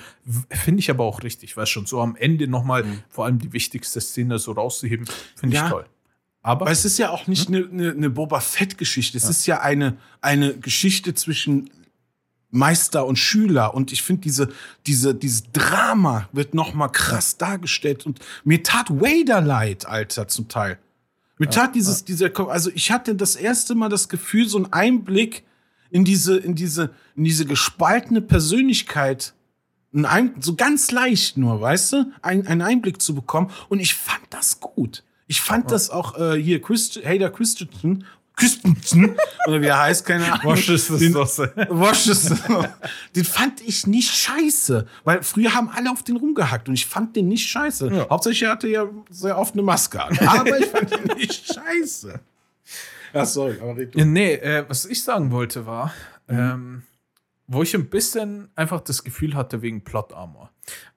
Finde 0.51 0.81
ich 0.81 0.91
aber 0.91 1.05
auch 1.05 1.23
richtig, 1.23 1.57
weil 1.57 1.67
schon 1.67 1.85
so 1.85 2.01
am 2.01 2.17
Ende 2.17 2.49
nochmal 2.49 2.85
vor 3.11 3.27
allem 3.27 3.39
die 3.39 3.53
wichtigste 3.53 4.01
Szene 4.01 4.39
so 4.39 4.53
rauszuheben, 4.53 5.07
finde 5.35 5.57
ich 5.57 5.63
Ja. 5.63 5.69
toll. 5.69 5.87
Aber 6.43 6.63
Aber 6.63 6.71
es 6.71 6.85
ist 6.85 6.97
ja 6.99 7.11
auch 7.11 7.27
nicht 7.27 7.49
eine 7.49 7.61
ne, 7.67 7.95
ne 7.95 8.09
Boba 8.09 8.41
Fett-Geschichte. 8.41 9.19
Es 9.19 9.29
ist 9.29 9.47
ja 9.47 9.61
eine, 9.61 9.97
eine 10.21 10.57
Geschichte 10.57 11.13
zwischen 11.15 11.69
Meister 12.51 13.05
und 13.05 13.17
Schüler. 13.19 13.75
Und 13.75 13.93
ich 13.93 14.03
finde, 14.03 14.23
diese, 14.23 14.49
diese, 14.87 15.15
dieses 15.15 15.51
Drama 15.53 16.29
wird 16.33 16.55
noch 16.55 16.73
mal 16.73 16.89
krass 16.89 17.37
dargestellt. 17.37 18.07
Und 18.07 18.21
mir 18.45 18.63
tat 18.63 18.89
Vader 18.91 19.41
leid, 19.41 19.87
Alter, 19.87 20.29
zum 20.29 20.49
Teil. 20.49 20.79
Mir 21.39 21.51
tat 21.51 21.75
dieses, 21.75 22.05
dieser, 22.05 22.31
also 22.49 22.71
ich 22.75 22.91
hatte 22.93 23.15
das 23.17 23.37
erste 23.37 23.75
Mal 23.75 23.89
das 23.91 24.09
Gefühl, 24.09 24.49
so 24.49 24.59
ein 24.59 24.73
Einblick 24.73 25.43
in 25.90 26.05
diese, 26.05 26.37
in 26.37 26.55
diese, 26.55 26.90
in 27.14 27.25
diese 27.25 27.45
gespaltene 27.47 28.21
Persönlichkeit, 28.21 29.35
ein 29.93 30.35
so 30.40 30.55
ganz 30.57 30.90
leicht 30.90 31.37
nur, 31.38 31.61
weißt 31.61 31.93
du, 31.95 32.12
ein, 32.23 32.47
einen 32.47 32.62
Einblick 32.62 33.00
zu 33.00 33.14
bekommen. 33.14 33.50
Und 33.69 33.81
ich 33.81 33.95
fand 33.95 34.23
das 34.31 34.61
gut. 34.61 35.02
Ich 35.26 35.40
fand 35.40 35.71
das 35.71 35.90
auch 35.90 36.19
äh, 36.19 36.40
hier 36.40 36.61
Christ 36.61 37.00
Hader 37.05 37.31
Christensen, 37.31 38.05
Christensen, 38.37 39.16
oder 39.49 39.62
wie 39.62 39.66
er 39.66 39.78
heißt, 39.81 40.05
keine 40.05 40.31
Ahnung. 40.31 40.55
Das 40.66 40.88
Den- 40.88 41.14
doch? 41.14 41.26
Washington. 41.71 42.66
den 43.16 43.25
fand 43.25 43.62
ich 43.66 43.87
nicht 43.87 44.11
scheiße, 44.14 44.87
weil 45.05 45.23
früher 45.23 45.55
haben 45.55 45.71
alle 45.71 45.90
auf 45.90 46.02
den 46.02 46.16
rumgehackt 46.16 46.69
und 46.69 46.75
ich 46.75 46.85
fand 46.87 47.16
den 47.16 47.28
nicht 47.28 47.49
scheiße. 47.49 47.88
Ja. 47.90 48.09
Hauptsächlich 48.11 48.43
er 48.43 48.50
hatte 48.50 48.69
ja 48.69 48.85
sehr 49.11 49.38
oft 49.38 49.55
eine 49.55 49.62
Maske 49.62 50.05
an, 50.05 50.19
aber 50.19 50.59
ich 50.59 50.66
fand 50.66 50.90
den 50.90 51.16
nicht 51.16 51.55
scheiße. 51.55 52.21
Ja, 53.17 53.27
sorry, 53.27 53.57
aber 53.61 53.77
red 53.77 53.95
du. 53.95 53.99
Ja, 53.99 54.05
nee, 54.05 54.35
äh, 54.35 54.65
was 54.69 54.85
ich 54.85 55.03
sagen 55.03 55.31
wollte 55.31 55.67
war, 55.67 55.93
ähm, 56.29 56.83
wo 57.49 57.63
ich 57.63 57.75
ein 57.75 57.89
bisschen 57.89 58.49
einfach 58.57 58.81
das 58.81 59.05
Gefühl 59.05 59.35
hatte 59.35 59.63
wegen 59.63 59.83
Plot 59.85 60.13
Armor. 60.13 60.51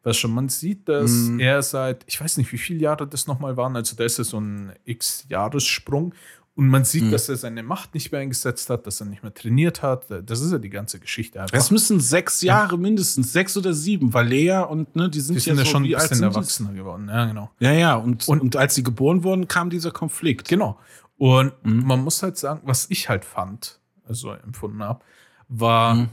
Weil 0.04 0.14
schon 0.16 0.32
man 0.32 0.50
sieht, 0.50 0.90
dass 0.90 1.12
Mhm. 1.12 1.40
er 1.40 1.62
seit, 1.62 2.04
ich 2.08 2.20
weiß 2.20 2.38
nicht, 2.38 2.52
wie 2.52 2.58
viele 2.58 2.80
Jahre 2.80 3.06
das 3.08 3.28
nochmal 3.28 3.56
waren, 3.58 3.76
also 3.76 3.96
da 3.96 4.04
ist 4.04 4.18
ja 4.18 4.24
so 4.24 4.40
ein 4.40 4.74
X-Jahressprung. 4.86 6.14
Und 6.56 6.68
man 6.68 6.84
sieht, 6.84 7.04
Mhm. 7.06 7.12
dass 7.12 7.30
er 7.30 7.38
seine 7.38 7.64
Macht 7.64 7.94
nicht 7.94 8.12
mehr 8.12 8.20
eingesetzt 8.20 8.70
hat, 8.70 8.86
dass 8.86 9.00
er 9.00 9.06
nicht 9.06 9.24
mehr 9.24 9.34
trainiert 9.34 9.82
hat. 9.82 10.08
Das 10.26 10.42
ist 10.42 10.52
ja 10.52 10.58
die 10.58 10.70
ganze 10.70 11.00
Geschichte 11.00 11.40
einfach. 11.42 11.56
Es 11.58 11.72
müssen 11.72 12.02
sechs 12.02 12.42
Jahre 12.42 12.78
mindestens, 12.78 13.32
sechs 13.32 13.56
oder 13.56 13.74
sieben, 13.74 14.14
weil 14.14 14.28
Lea 14.28 14.66
und 14.70 14.94
ne, 14.94 15.10
die 15.10 15.22
sind, 15.22 15.36
die 15.36 15.40
sind 15.40 15.58
ja 15.58 15.64
so, 15.64 15.72
schon 15.72 15.86
ein 15.86 15.90
bisschen 15.92 16.22
erwachsener 16.24 16.74
geworden. 16.74 17.08
Ja, 17.08 17.28
genau. 17.28 17.50
Ja, 17.60 17.72
ja, 17.72 17.96
und, 17.96 18.28
Und- 18.28 18.42
und, 18.42 18.56
als 18.58 18.76
sie 18.76 18.84
geboren 18.84 19.24
wurden, 19.24 19.48
kam 19.48 19.70
dieser 19.70 19.92
Konflikt. 19.92 20.50
Genau. 20.50 20.78
Und 21.20 21.54
Mhm. 21.64 21.86
man 21.86 22.04
muss 22.04 22.24
halt 22.24 22.38
sagen, 22.38 22.62
was 22.64 22.90
ich 22.90 23.10
halt 23.10 23.26
fand, 23.26 23.80
also 24.06 24.32
empfunden 24.32 24.82
habe, 24.82 25.04
war, 25.50 25.94
Mhm. 25.96 26.10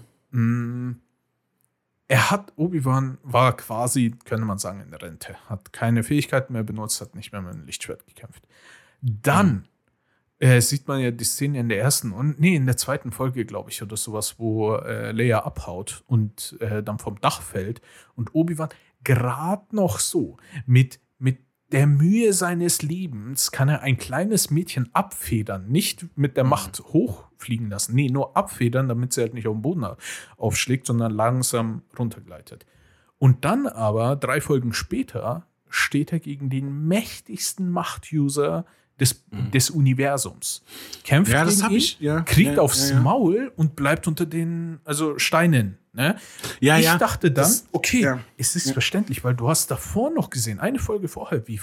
mh, 0.90 0.96
er 2.08 2.30
hat, 2.30 2.52
Obi-Wan 2.56 3.18
war 3.22 3.56
quasi, 3.56 4.14
könnte 4.24 4.44
man 4.44 4.58
sagen, 4.58 4.80
in 4.80 4.90
der 4.90 5.00
Rente, 5.02 5.36
hat 5.48 5.72
keine 5.72 6.02
Fähigkeiten 6.02 6.52
mehr 6.52 6.62
benutzt, 6.64 7.00
hat 7.00 7.14
nicht 7.14 7.32
mehr 7.32 7.40
mit 7.40 7.54
dem 7.54 7.64
Lichtschwert 7.66 8.04
gekämpft. 8.06 8.46
Dann 9.00 9.48
Mhm. 9.48 9.64
äh, 10.38 10.60
sieht 10.60 10.86
man 10.86 11.00
ja 11.00 11.10
die 11.12 11.24
Szene 11.24 11.60
in 11.60 11.68
der 11.70 11.78
ersten 11.80 12.12
und 12.12 12.38
nee, 12.38 12.56
in 12.56 12.66
der 12.66 12.76
zweiten 12.76 13.10
Folge, 13.10 13.44
glaube 13.46 13.70
ich, 13.70 13.82
oder 13.82 13.96
sowas, 13.96 14.38
wo 14.38 14.74
äh, 14.74 15.12
Leia 15.12 15.44
abhaut 15.44 16.02
und 16.08 16.56
äh, 16.60 16.82
dann 16.82 16.98
vom 16.98 17.18
Dach 17.20 17.40
fällt 17.42 17.80
und 18.16 18.34
Obi-Wan 18.34 18.68
gerade 19.02 19.64
noch 19.74 19.98
so 20.00 20.36
mit, 20.66 21.00
mit 21.18 21.38
der 21.72 21.86
Mühe 21.86 22.32
seines 22.32 22.82
Lebens 22.82 23.50
kann 23.50 23.68
er 23.68 23.82
ein 23.82 23.98
kleines 23.98 24.50
Mädchen 24.50 24.88
abfedern, 24.92 25.68
nicht 25.68 26.06
mit 26.16 26.36
der 26.36 26.44
Macht 26.44 26.80
hochfliegen 26.80 27.68
lassen, 27.68 27.94
nee, 27.94 28.08
nur 28.08 28.36
abfedern, 28.36 28.88
damit 28.88 29.12
sie 29.12 29.22
halt 29.22 29.34
nicht 29.34 29.48
auf 29.48 29.56
den 29.56 29.62
Boden 29.62 29.86
aufschlägt, 30.36 30.86
sondern 30.86 31.12
langsam 31.12 31.82
runtergleitet. 31.98 32.66
Und 33.18 33.44
dann 33.44 33.66
aber, 33.66 34.14
drei 34.16 34.40
Folgen 34.40 34.72
später, 34.72 35.46
steht 35.68 36.12
er 36.12 36.20
gegen 36.20 36.50
den 36.50 36.86
mächtigsten 36.86 37.70
Macht-User 37.70 38.64
des, 39.00 39.22
des 39.52 39.70
Universums. 39.70 40.62
Kämpft 41.04 41.32
Ja, 41.32 41.44
das 41.44 41.60
gegen 41.60 41.70
ihn, 41.72 41.76
ich, 41.76 42.00
ja. 42.00 42.20
kriegt 42.22 42.56
Ja, 42.56 42.62
aufs. 42.62 42.92
Maul 42.94 43.52
und 43.56 43.76
bleibt 43.76 44.06
unter 44.08 44.24
den 44.26 44.80
also 44.84 45.18
Steinen. 45.18 45.78
Ne? 45.92 46.16
Ja, 46.60 46.78
ich 46.78 46.86
dachte 46.98 47.30
dann, 47.30 47.44
Das- 47.44 47.66
okay, 47.72 48.14
es 48.36 48.54
ist 48.56 48.72
verständlich, 48.72 49.24
weil 49.24 49.34
du 49.34 49.48
hast 49.48 49.70
davor 49.70 50.10
noch 50.10 50.30
gesehen, 50.30 50.60
eine 50.60 50.78
Folge 50.78 51.08
vorher, 51.08 51.46
wie, 51.48 51.60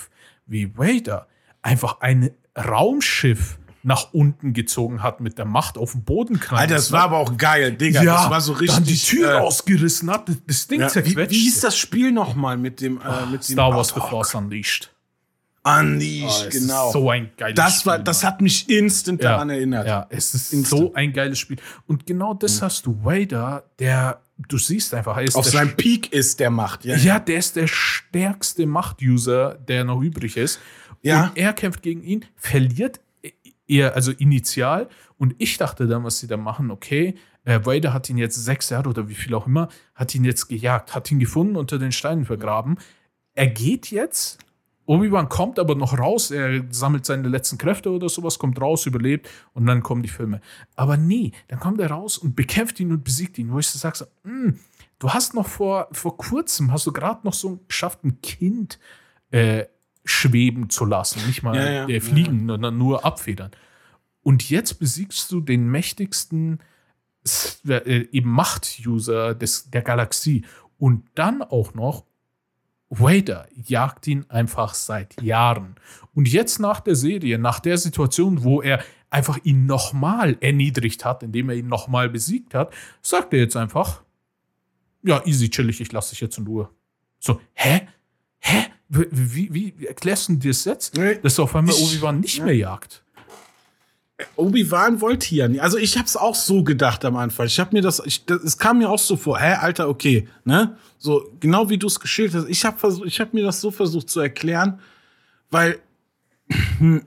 wie 0.47 0.75
Vader 0.77 1.27
einfach 1.61 2.01
ein 2.01 2.31
Raumschiff 2.57 3.57
nach 3.85 4.13
unten 4.13 4.53
gezogen 4.53 5.03
hat 5.03 5.19
mit 5.19 5.37
der 5.37 5.43
Macht 5.45 5.77
auf 5.77 5.91
den 5.91 6.03
Boden 6.05 6.39
knallen. 6.39 6.61
Alter, 6.61 6.75
das 6.75 6.91
war 6.93 7.01
aber 7.03 7.17
auch 7.17 7.35
geil, 7.37 7.73
Digga. 7.73 8.01
ja, 8.01 8.15
das 8.21 8.29
war 8.29 8.39
so 8.41 8.53
richtig. 8.53 8.75
dann 8.77 8.83
die 8.85 8.97
Tür 8.97 9.33
äh, 9.33 9.37
ausgerissen 9.39 10.09
hat, 10.09 10.29
das- 10.47 10.67
Ding 10.67 10.79
ja, 10.79 10.87
wie, 10.87 10.91
zerquetscht. 10.91 11.31
wie 11.31 11.39
hieß 11.39 11.59
das 11.61 11.77
Spiel 11.77 12.11
nochmal 12.13 12.57
mit 12.57 12.79
dem 12.79 13.01
äh, 13.01 13.25
mit 13.29 13.41
dem 13.47 13.53
Star 13.53 13.71
Wars 13.75 13.89
The 13.89 13.99
Oh, 13.99 14.07
Force 14.07 14.35
Unleashed. 14.35 14.92
Unleashed, 15.65 16.47
Es 16.47 16.61
genau. 16.61 16.91
So 16.91 17.09
ein 17.09 17.31
geiles 17.37 17.55
das 17.55 17.85
war, 17.85 17.95
Spiel, 17.95 18.03
das 18.03 18.23
Mann. 18.23 18.31
hat 18.33 18.41
mich 18.41 18.69
instant 18.69 19.23
daran 19.23 19.49
erinnert. 19.49 19.87
Ja, 19.87 20.07
es 20.09 20.33
ist 20.33 20.51
Instant. 20.53 20.81
so 20.81 20.93
ein 20.93 21.13
geiles 21.13 21.39
Spiel. 21.39 21.57
Und 21.87 22.05
genau 22.05 22.33
das 22.33 22.61
hast 22.61 22.85
du 22.85 22.97
Vader, 23.03 23.63
der, 23.79 24.21
du 24.49 24.57
siehst 24.57 24.93
einfach, 24.93 25.15
er 25.15 25.23
ist 25.23 25.35
Auf 25.35 25.45
seinem 25.45 25.75
Peak 25.77 26.11
ist 26.11 26.39
der 26.41 26.49
Macht. 26.49 26.83
Ja, 26.83 26.97
Ja, 26.97 27.19
der 27.19 27.37
ist 27.37 27.55
der 27.55 27.67
stärkste 27.67 28.65
Macht-User, 28.65 29.55
der 29.55 29.85
noch 29.85 30.01
übrig 30.01 30.35
ist. 30.35 30.59
Ja. 31.01 31.27
Und 31.27 31.37
er 31.37 31.53
kämpft 31.53 31.81
gegen 31.81 32.03
ihn, 32.03 32.25
verliert 32.35 32.99
er, 33.67 33.95
also 33.95 34.11
initial. 34.11 34.89
Und 35.17 35.35
ich 35.37 35.57
dachte 35.57 35.87
dann, 35.87 36.03
was 36.03 36.19
sie 36.19 36.27
da 36.27 36.35
machen, 36.35 36.71
okay, 36.71 37.15
äh, 37.45 37.59
Vader 37.63 37.93
hat 37.93 38.09
ihn 38.09 38.17
jetzt 38.17 38.35
sechs 38.35 38.69
Jahre 38.69 38.89
oder 38.89 39.07
wie 39.07 39.15
viel 39.15 39.33
auch 39.33 39.47
immer, 39.47 39.69
hat 39.95 40.13
ihn 40.13 40.25
jetzt 40.25 40.47
gejagt, 40.47 40.93
hat 40.93 41.09
ihn 41.11 41.19
gefunden, 41.19 41.55
unter 41.55 41.79
den 41.79 41.93
Steinen 41.93 42.25
vergraben. 42.25 42.77
Er 43.33 43.47
geht 43.47 43.89
jetzt. 43.91 44.39
Obi-Wan 44.85 45.29
kommt 45.29 45.59
aber 45.59 45.75
noch 45.75 45.97
raus, 45.97 46.29
er 46.31 46.63
sammelt 46.71 47.05
seine 47.05 47.29
letzten 47.29 47.57
Kräfte 47.57 47.89
oder 47.91 48.09
sowas, 48.09 48.37
kommt 48.37 48.59
raus, 48.59 48.85
überlebt 48.85 49.29
und 49.53 49.65
dann 49.65 49.81
kommen 49.81 50.03
die 50.03 50.09
Filme. 50.09 50.41
Aber 50.75 50.97
nee, 50.97 51.31
dann 51.47 51.59
kommt 51.59 51.79
er 51.79 51.89
raus 51.91 52.17
und 52.17 52.35
bekämpft 52.35 52.79
ihn 52.81 52.91
und 52.91 53.03
besiegt 53.03 53.37
ihn, 53.37 53.51
wo 53.51 53.59
ich 53.59 53.67
so 53.67 53.79
sage, 53.79 53.97
so, 53.97 54.05
"Mm, 54.23 54.59
du 54.99 55.09
hast 55.09 55.33
noch 55.35 55.47
vor, 55.47 55.87
vor 55.93 56.17
kurzem, 56.17 56.71
hast 56.73 56.85
du 56.85 56.91
gerade 56.91 57.21
noch 57.25 57.33
so 57.33 57.59
geschafft, 57.67 58.03
ein 58.03 58.19
Kind 58.21 58.77
äh, 59.31 59.65
schweben 60.05 60.69
zu 60.69 60.83
lassen, 60.85 61.25
nicht 61.27 61.43
mal 61.43 61.55
Ja, 61.55 61.69
ja, 61.71 61.87
äh, 61.87 62.01
fliegen, 62.01 62.45
sondern 62.47 62.77
nur 62.77 63.05
abfedern. 63.05 63.51
Und 64.21 64.49
jetzt 64.49 64.79
besiegst 64.79 65.31
du 65.31 65.39
den 65.41 65.69
mächtigsten 65.69 66.59
äh, 67.67 68.01
eben 68.11 68.29
Macht-User 68.29 69.33
des- 69.33 69.69
der 69.69 69.81
Galaxie. 69.81 70.45
Und 70.77 71.05
dann 71.15 71.41
auch 71.41 71.73
noch 71.73 72.03
Vader 72.99 73.47
jagt 73.55 74.07
ihn 74.07 74.25
einfach 74.29 74.73
seit 74.73 75.21
Jahren. 75.21 75.75
Und 76.13 76.27
jetzt 76.27 76.59
nach 76.59 76.79
der 76.79 76.95
Serie, 76.95 77.39
nach 77.39 77.59
der 77.59 77.77
Situation, 77.77 78.43
wo 78.43 78.61
er 78.61 78.83
einfach 79.09 79.39
ihn 79.43 79.65
nochmal 79.65 80.37
erniedrigt 80.41 81.05
hat, 81.05 81.23
indem 81.23 81.49
er 81.49 81.55
ihn 81.55 81.67
nochmal 81.67 82.09
besiegt 82.09 82.53
hat, 82.53 82.73
sagt 83.01 83.33
er 83.33 83.39
jetzt 83.39 83.55
einfach, 83.55 84.03
ja, 85.03 85.25
easy, 85.25 85.49
chillig, 85.49 85.81
ich 85.81 85.91
lasse 85.91 86.11
dich 86.11 86.21
jetzt 86.21 86.37
in 86.37 86.47
Ruhe. 86.47 86.69
So, 87.19 87.39
hä? 87.53 87.87
Hä? 88.39 88.65
Wie, 88.89 89.53
wie, 89.53 89.79
wie 89.79 89.85
erklärst 89.87 90.29
du 90.29 90.35
dir 90.35 90.51
das 90.51 90.65
jetzt? 90.65 90.95
Nee, 90.95 91.19
Dass 91.21 91.39
auf 91.39 91.55
einmal 91.55 91.73
Obi-Wan 91.73 92.19
nicht 92.19 92.43
mehr 92.43 92.55
jagt. 92.55 93.02
Obi-Wan 94.35 95.01
wollte 95.01 95.33
ja 95.35 95.47
nicht. 95.47 95.61
Also 95.61 95.77
ich 95.77 95.97
habe 95.97 96.05
es 96.05 96.15
auch 96.15 96.35
so 96.35 96.63
gedacht 96.63 97.03
am 97.03 97.15
Anfang. 97.15 97.47
Ich 97.47 97.59
habe 97.59 97.75
mir 97.75 97.81
das, 97.81 98.01
ich, 98.05 98.25
das, 98.25 98.43
es 98.43 98.57
kam 98.57 98.77
mir 98.77 98.89
auch 98.89 98.99
so 98.99 99.15
vor. 99.17 99.39
Hä, 99.39 99.55
Alter, 99.55 99.89
okay, 99.89 100.27
ne? 100.45 100.77
So 100.97 101.31
genau 101.39 101.69
wie 101.69 101.77
du 101.77 101.87
es 101.87 101.99
geschildert 101.99 102.43
hast. 102.43 102.49
Ich 102.49 102.63
habe 102.63 102.77
versucht, 102.77 103.07
ich 103.07 103.19
habe 103.19 103.31
mir 103.33 103.43
das 103.43 103.59
so 103.59 103.71
versucht 103.71 104.09
zu 104.09 104.19
erklären, 104.19 104.79
weil 105.49 105.79
die 106.79 107.01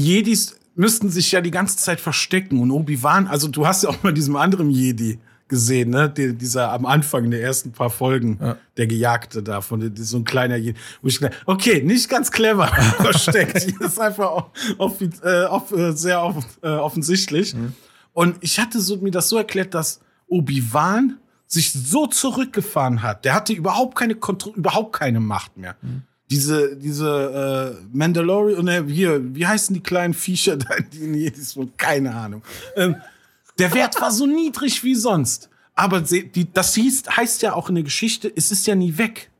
Jedis 0.00 0.56
müssten 0.74 1.08
sich 1.08 1.32
ja 1.32 1.40
die 1.40 1.50
ganze 1.50 1.76
Zeit 1.78 2.00
verstecken 2.00 2.60
und 2.60 2.70
Obi-Wan, 2.70 3.26
also 3.26 3.48
du 3.48 3.66
hast 3.66 3.84
ja 3.84 3.90
auch 3.90 4.02
mal 4.02 4.12
diesem 4.12 4.36
anderen 4.36 4.70
Jedi 4.70 5.18
gesehen, 5.48 5.90
ne? 5.90 6.08
Der, 6.10 6.32
dieser 6.32 6.72
am 6.72 6.86
Anfang 6.86 7.30
der 7.30 7.42
ersten 7.42 7.72
paar 7.72 7.90
Folgen, 7.90 8.38
Ja. 8.40 8.56
der 8.76 8.86
Gejagte 8.86 9.42
da, 9.42 9.60
von 9.60 9.94
so 9.96 10.16
ein 10.18 10.24
kleiner. 10.24 10.56
Wo 11.02 11.08
ich 11.08 11.20
okay, 11.46 11.82
nicht 11.82 12.08
ganz 12.08 12.30
clever 12.30 12.66
versteckt. 12.98 13.56
Ist 13.80 14.00
einfach 14.00 14.26
auch, 14.30 14.50
auf, 14.78 15.00
äh, 15.00 15.44
äh, 15.44 15.92
sehr 15.92 16.22
off, 16.22 16.44
äh, 16.62 16.68
offensichtlich. 16.68 17.54
Und 18.12 18.36
ich 18.40 18.58
hatte 18.60 18.80
so, 18.80 18.96
mir 18.98 19.10
das 19.10 19.28
so 19.28 19.36
erklärt, 19.36 19.74
dass 19.74 20.00
Obi-Wan 20.28 21.18
sich 21.46 21.72
so 21.72 22.06
zurückgefahren 22.06 23.02
hat. 23.02 23.24
Der 23.24 23.34
hatte 23.34 23.52
überhaupt 23.52 23.96
keine 23.96 24.14
Kontrolle, 24.14 24.56
überhaupt 24.56 24.94
keine 24.94 25.20
Macht 25.20 25.56
mehr. 25.56 25.76
Diese, 26.30 26.74
diese 26.76 27.76
äh, 27.82 27.86
Mandalorian, 27.96 28.58
und 28.60 28.68
äh, 28.68 28.82
hier, 28.88 29.20
wie 29.34 29.46
heißen 29.46 29.74
die 29.74 29.82
kleinen 29.82 30.14
Viecher 30.14 30.56
da, 30.56 30.76
die 30.92 31.04
in 31.04 31.14
Jedis 31.14 31.56
wohnen? 31.56 31.72
Keine 31.76 32.14
Ahnung. 32.14 32.42
Ähm, 32.76 32.96
der 33.58 33.72
Wert 33.74 34.00
war 34.00 34.10
so 34.10 34.26
niedrig 34.26 34.82
wie 34.84 34.94
sonst. 34.94 35.48
Aber 35.74 36.00
die, 36.00 36.52
das 36.52 36.74
hieß, 36.74 37.04
heißt 37.16 37.42
ja 37.42 37.54
auch 37.54 37.68
in 37.68 37.74
der 37.74 37.84
Geschichte, 37.84 38.32
es 38.34 38.50
ist 38.50 38.66
ja 38.66 38.74
nie 38.74 38.96
weg. 38.96 39.30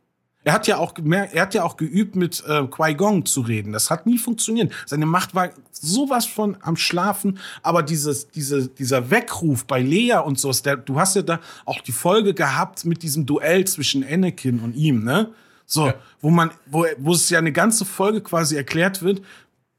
Er 0.46 0.52
hat 0.52 0.66
ja 0.66 0.76
auch 0.76 0.92
gemerkt, 0.92 1.32
er 1.32 1.42
hat 1.42 1.54
ja 1.54 1.62
auch 1.62 1.78
geübt, 1.78 2.16
mit 2.16 2.44
äh, 2.46 2.66
Qui-Gong 2.66 3.24
zu 3.24 3.40
reden. 3.40 3.72
Das 3.72 3.90
hat 3.90 4.04
nie 4.06 4.18
funktioniert. 4.18 4.72
Seine 4.84 5.06
Macht 5.06 5.34
war 5.34 5.50
sowas 5.72 6.26
von 6.26 6.58
am 6.60 6.76
Schlafen, 6.76 7.38
aber 7.62 7.82
dieses, 7.82 8.28
diese, 8.28 8.68
dieser 8.68 9.10
Weckruf 9.10 9.64
bei 9.64 9.80
Lea 9.80 10.18
und 10.22 10.38
sowas, 10.38 10.60
der, 10.60 10.76
du 10.76 11.00
hast 11.00 11.16
ja 11.16 11.22
da 11.22 11.40
auch 11.64 11.80
die 11.80 11.92
Folge 11.92 12.34
gehabt 12.34 12.84
mit 12.84 13.02
diesem 13.02 13.24
Duell 13.24 13.64
zwischen 13.66 14.04
Anakin 14.04 14.60
und 14.60 14.76
ihm, 14.76 15.02
ne? 15.02 15.32
So, 15.66 15.86
ja. 15.86 15.94
wo 16.20 16.28
man, 16.28 16.50
wo, 16.66 16.84
wo 16.98 17.12
es 17.14 17.30
ja 17.30 17.38
eine 17.38 17.52
ganze 17.52 17.86
Folge 17.86 18.20
quasi 18.20 18.54
erklärt 18.54 19.02
wird, 19.02 19.22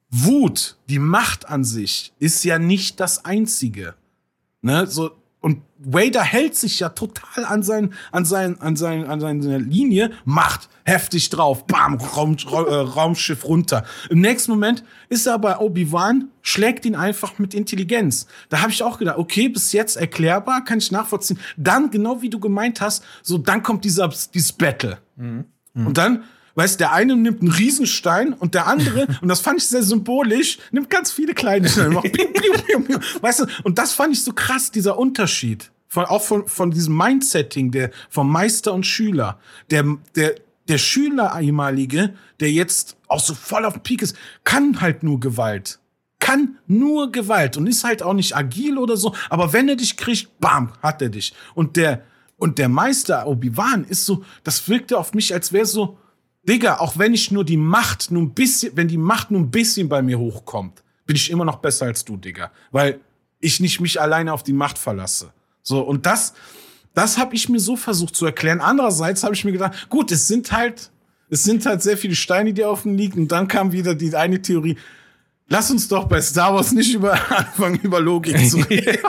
Wut, 0.10 0.78
die 0.90 0.98
Macht 0.98 1.48
an 1.48 1.64
sich, 1.64 2.12
ist 2.18 2.44
ja 2.44 2.58
nicht 2.58 3.00
das 3.00 3.24
Einzige. 3.24 3.94
Ne? 4.66 4.88
So, 4.88 5.12
und 5.42 5.62
Wader 5.78 6.24
hält 6.24 6.56
sich 6.56 6.80
ja 6.80 6.90
total 6.90 7.46
an 7.46 7.62
sein, 7.62 7.94
an 8.12 8.26
sein, 8.26 8.60
an 8.60 8.76
sein, 8.76 9.06
an 9.06 9.20
seine 9.20 9.60
Linie, 9.60 10.10
macht 10.26 10.70
heftig 10.86 11.30
drauf, 11.30 11.68
bam, 11.68 11.98
Raum, 11.98 12.36
äh, 12.52 12.74
Raumschiff 12.74 13.46
runter. 13.46 13.86
Im 14.10 14.22
nächsten 14.22 14.50
Moment 14.50 14.84
ist 15.08 15.28
er 15.28 15.38
bei 15.38 15.60
Obi-Wan, 15.60 16.30
schlägt 16.42 16.88
ihn 16.88 16.96
einfach 16.96 17.38
mit 17.38 17.54
Intelligenz. 17.54 18.26
Da 18.50 18.62
habe 18.62 18.72
ich 18.72 18.82
auch 18.82 18.98
gedacht, 18.98 19.20
okay, 19.20 19.50
bis 19.50 19.72
jetzt 19.72 19.98
erklärbar, 19.98 20.64
kann 20.64 20.80
ich 20.80 20.92
nachvollziehen. 20.92 21.38
Dann, 21.58 21.92
genau 21.92 22.24
wie 22.24 22.32
du 22.32 22.40
gemeint 22.40 22.82
hast, 22.82 23.04
so, 23.22 23.38
dann 23.38 23.62
kommt 23.62 23.86
dieser, 23.86 24.08
dieses 24.08 24.52
Battle. 24.52 24.98
Mhm. 25.16 25.46
Mhm. 25.76 25.88
Und 25.88 25.98
dann 26.00 26.24
Weißt 26.56 26.80
der 26.80 26.94
eine 26.94 27.16
nimmt 27.16 27.42
einen 27.42 27.52
Riesenstein 27.52 28.34
und 28.34 28.54
der 28.54 28.68
andere, 28.68 29.08
und 29.22 29.28
das 29.28 29.42
fand 29.42 29.60
ich 29.60 29.68
sehr 29.68 29.84
symbolisch, 29.84 30.58
nimmt 30.72 30.90
ganz 30.90 31.12
viele 31.12 31.34
kleine 31.34 31.70
Steine. 31.70 31.98
weißt 31.98 33.42
du, 33.42 33.46
und 33.64 33.78
das 33.78 33.94
fand 33.94 34.14
ich 34.14 34.24
so 34.24 34.34
krass, 34.34 34.72
dieser 34.72 34.98
Unterschied. 34.98 35.72
Von, 35.88 36.06
auch 36.06 36.24
von, 36.24 36.48
von 36.48 36.72
diesem 36.72 36.98
Mindsetting 36.98 37.72
der, 37.72 37.92
vom 38.10 38.30
Meister 38.30 38.74
und 38.74 38.86
Schüler. 38.86 39.40
Der, 39.70 39.86
der, 40.16 40.36
der 40.68 40.78
Schüler 40.78 41.40
ehemalige, 41.40 42.16
der 42.40 42.52
jetzt 42.52 42.98
auch 43.08 43.20
so 43.20 43.34
voll 43.34 43.66
auf 43.66 43.74
dem 43.74 43.84
Peak 43.84 44.02
ist, 44.02 44.16
kann 44.44 44.82
halt 44.82 45.04
nur 45.04 45.20
Gewalt. 45.20 45.80
Kann 46.20 46.58
nur 46.68 47.12
Gewalt 47.12 47.56
und 47.56 47.68
ist 47.68 47.84
halt 47.84 48.02
auch 48.02 48.14
nicht 48.14 48.36
agil 48.36 48.78
oder 48.78 48.98
so. 48.98 49.14
Aber 49.30 49.54
wenn 49.54 49.70
er 49.70 49.76
dich 49.76 49.96
kriegt, 49.96 50.40
bam, 50.40 50.74
hat 50.82 51.02
er 51.02 51.10
dich. 51.10 51.34
Und 51.54 51.76
der, 51.76 52.04
und 52.38 52.58
der 52.58 52.68
Meister 52.68 53.28
Obi-Wan 53.28 53.86
ist 53.86 54.06
so, 54.06 54.24
das 54.44 54.68
wirkte 54.68 54.98
auf 54.98 55.14
mich, 55.14 55.34
als 55.34 55.54
wäre 55.54 55.66
so, 55.66 55.98
Digga, 56.48 56.78
auch 56.78 56.98
wenn 56.98 57.14
ich 57.14 57.32
nur 57.32 57.44
die 57.44 57.58
Macht 57.58 58.12
nur 58.12 58.22
ein 58.22 58.32
bisschen, 58.32 58.76
wenn 58.76 58.88
die 58.88 58.98
Macht 58.98 59.32
nur 59.32 59.42
ein 59.42 59.52
bisschen 59.52 59.90
bei 59.90 60.02
mir 60.02 60.20
hochkommt, 60.20 60.84
bin 61.06 61.16
ich 61.16 61.30
immer 61.32 61.46
noch 61.46 61.58
besser 61.58 61.86
als 61.86 62.06
du, 62.06 62.18
Digga. 62.18 62.52
Weil 62.72 63.00
ich 63.40 63.60
nicht 63.60 63.80
mich 63.80 64.00
alleine 64.00 64.34
auf 64.34 64.44
die 64.44 64.54
Macht 64.54 64.78
verlasse. 64.78 65.32
So, 65.62 65.82
und 65.82 66.06
das, 66.06 66.34
das 66.94 67.18
habe 67.18 67.36
ich 67.36 67.50
mir 67.50 67.60
so 67.60 67.76
versucht 67.76 68.16
zu 68.16 68.26
erklären. 68.26 68.62
Andererseits 68.62 69.24
habe 69.24 69.34
ich 69.34 69.44
mir 69.44 69.52
gedacht, 69.52 69.90
gut, 69.90 70.12
es 70.12 70.28
sind 70.28 70.52
halt, 70.52 70.92
es 71.30 71.44
sind 71.44 71.66
halt 71.66 71.82
sehr 71.82 71.98
viele 71.98 72.16
Steine, 72.16 72.54
die 72.54 72.64
auf 72.64 72.84
dem 72.84 72.96
liegen. 72.96 73.22
Und 73.22 73.32
dann 73.32 73.48
kam 73.48 73.72
wieder 73.72 73.96
die 73.96 74.16
eine 74.16 74.42
Theorie. 74.42 74.78
Lass 75.48 75.70
uns 75.70 75.88
doch 75.88 76.06
bei 76.06 76.22
Star 76.22 76.54
Wars 76.56 76.72
nicht 76.72 76.94
über 76.94 77.14
anfangen, 77.38 77.80
über 77.82 78.00
Logik 78.00 78.50
zu 78.50 78.58
reden. 78.70 79.00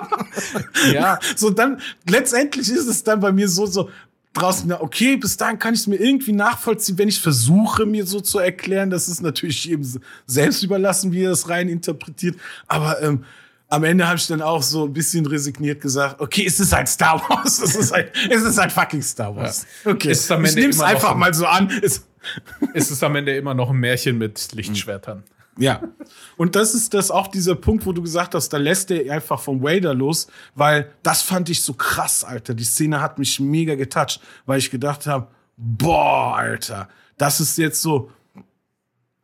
ja. 0.92 1.18
So, 1.35 1.51
dann, 1.51 1.81
letztendlich 2.09 2.70
ist 2.70 2.87
es 2.87 3.03
dann 3.03 3.20
bei 3.20 3.33
mir 3.33 3.49
so, 3.49 3.66
so, 3.66 3.90
draußen, 4.37 4.72
okay, 4.72 5.16
bis 5.16 5.37
dahin 5.37 5.59
kann 5.59 5.75
ich 5.75 5.81
es 5.81 5.87
mir 5.87 5.96
irgendwie 5.96 6.33
nachvollziehen, 6.33 6.99
wenn 6.99 7.09
ich 7.09 7.20
versuche, 7.20 7.87
mir 7.87 8.07
so 8.07 8.20
zu 8.20 8.38
erklären. 8.38 8.90
Das 8.90 9.09
ist 9.09 9.22
natürlich 9.22 9.70
eben 9.70 10.01
selbst 10.27 10.62
überlassen, 10.62 11.12
wie 11.12 11.25
er 11.25 11.31
das 11.31 11.49
rein 11.49 11.68
interpretiert. 11.68 12.37
Aber 12.66 13.03
ähm, 13.03 13.25
am 13.68 13.85
Ende 13.85 14.07
habe 14.07 14.16
ich 14.16 14.27
dann 14.27 14.42
auch 14.42 14.62
so 14.62 14.85
ein 14.85 14.92
bisschen 14.92 15.27
resigniert 15.27 15.81
gesagt, 15.81 16.20
okay, 16.20 16.44
es 16.46 16.61
ist 16.61 16.72
halt 16.72 16.88
Star 16.88 17.20
Wars. 17.29 17.61
Es 17.62 17.75
ist 17.75 17.92
halt, 17.92 18.12
es 18.31 18.42
ist 18.42 18.59
halt 18.59 18.72
fucking 18.72 19.03
Star 19.03 19.35
Wars. 19.35 19.66
Ja. 19.85 19.92
Okay, 19.92 20.12
ich 20.12 20.29
nehme 20.55 20.70
es 20.70 20.81
einfach 20.81 21.14
mal 21.14 21.35
so 21.35 21.46
an. 21.46 21.70
Es, 21.83 22.07
es 22.75 22.90
ist 22.90 23.03
am 23.03 23.16
Ende 23.16 23.37
immer 23.37 23.55
noch 23.55 23.70
ein 23.70 23.77
Märchen 23.77 24.18
mit 24.18 24.53
Lichtschwertern. 24.53 25.25
Ja. 25.59 25.83
Und 26.37 26.55
das 26.55 26.75
ist 26.75 26.92
das 26.95 27.11
auch 27.11 27.29
dieser 27.29 27.55
Punkt, 27.55 27.87
wo 27.87 27.92
du 27.92 28.03
gesagt 28.03 28.35
hast, 28.35 28.51
da 28.51 28.59
lässt 28.59 28.90
er 28.90 29.12
einfach 29.12 29.40
vom 29.40 29.62
Wader 29.62 29.95
los, 29.95 30.27
weil 30.55 30.92
das 31.03 31.23
fand 31.23 31.49
ich 31.49 31.62
so 31.62 31.75
krass, 31.75 32.25
Alter. 32.25 32.55
Die 32.55 32.64
Szene 32.64 33.01
hat 33.01 33.19
mich 33.19 33.40
mega 33.40 33.75
getoucht, 33.75 34.21
weil 34.45 34.59
ich 34.59 34.71
gedacht 34.71 35.07
habe, 35.07 35.29
boah, 35.57 36.37
Alter, 36.37 36.88
das 37.16 37.40
ist 37.40 37.57
jetzt 37.59 37.81
so 37.81 38.11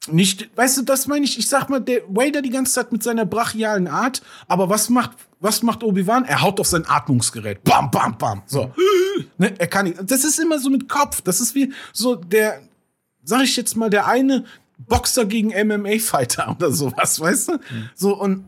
nicht, 0.09 0.51
weißt 0.57 0.79
du, 0.79 0.83
das 0.83 1.07
meine 1.07 1.25
ich, 1.25 1.39
ich 1.39 1.49
sag 1.49 1.69
mal, 1.69 1.81
der 1.81 2.03
Wader 2.09 2.43
die 2.43 2.51
ganze 2.51 2.73
Zeit 2.73 2.91
mit 2.91 3.03
seiner 3.05 3.25
brachialen 3.25 3.87
Art, 3.87 4.21
aber 4.49 4.69
was 4.69 4.89
macht, 4.89 5.13
was 5.39 5.63
macht 5.63 5.85
Obi-Wan? 5.85 6.25
Er 6.25 6.43
haut 6.43 6.59
auf 6.59 6.67
sein 6.67 6.85
Atmungsgerät. 6.89 7.63
Bam, 7.63 7.91
bam, 7.91 8.19
bam. 8.19 8.43
So. 8.47 8.73
ne, 9.39 9.55
er 9.59 9.67
kann 9.69 9.87
nicht. 9.87 9.99
Das 10.03 10.25
ist 10.25 10.41
immer 10.41 10.59
so 10.59 10.71
mit 10.71 10.89
Kopf. 10.89 11.21
Das 11.21 11.41
ist 11.41 11.55
wie 11.55 11.73
so 11.93 12.17
der, 12.17 12.63
sag 13.23 13.43
ich 13.43 13.57
jetzt 13.57 13.77
mal, 13.77 13.91
der 13.91 14.07
eine, 14.07 14.45
Boxer 14.79 15.25
gegen 15.27 15.49
MMA-Fighter 15.49 16.51
oder 16.57 16.71
sowas, 16.73 17.21
weißt 17.21 17.49
du? 17.49 17.53
Mhm. 17.53 17.91
So, 17.95 18.17
und 18.19 18.45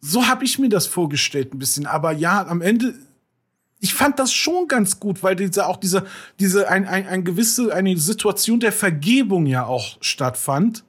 so 0.00 0.26
habe 0.26 0.44
ich 0.44 0.58
mir 0.58 0.68
das 0.68 0.86
vorgestellt 0.86 1.54
ein 1.54 1.58
bisschen. 1.58 1.86
Aber 1.86 2.12
ja, 2.12 2.46
am 2.46 2.60
Ende, 2.60 2.94
ich 3.78 3.94
fand 3.94 4.18
das 4.18 4.32
schon 4.32 4.68
ganz 4.68 5.00
gut, 5.00 5.22
weil 5.22 5.36
diese 5.36 5.66
auch 5.66 5.76
diese, 5.76 6.06
diese 6.40 6.68
ein, 6.68 6.86
ein, 6.86 7.06
ein 7.06 7.24
gewisse, 7.24 7.72
eine 7.72 7.96
Situation 7.96 8.60
der 8.60 8.72
Vergebung 8.72 9.46
ja 9.46 9.64
auch 9.64 9.96
stattfand. 10.00 10.84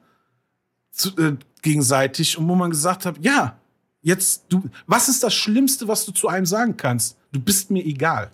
Zu, 0.90 1.16
äh, 1.16 1.36
gegenseitig 1.64 2.38
und 2.38 2.46
wo 2.48 2.54
man 2.54 2.70
gesagt 2.70 3.04
hat, 3.06 3.16
ja, 3.20 3.58
jetzt 4.02 4.44
du, 4.50 4.62
was 4.86 5.08
ist 5.08 5.24
das 5.24 5.34
Schlimmste, 5.34 5.88
was 5.88 6.04
du 6.04 6.12
zu 6.12 6.28
einem 6.28 6.46
sagen 6.46 6.76
kannst? 6.76 7.16
Du 7.32 7.40
bist 7.40 7.70
mir 7.70 7.84
egal. 7.84 8.30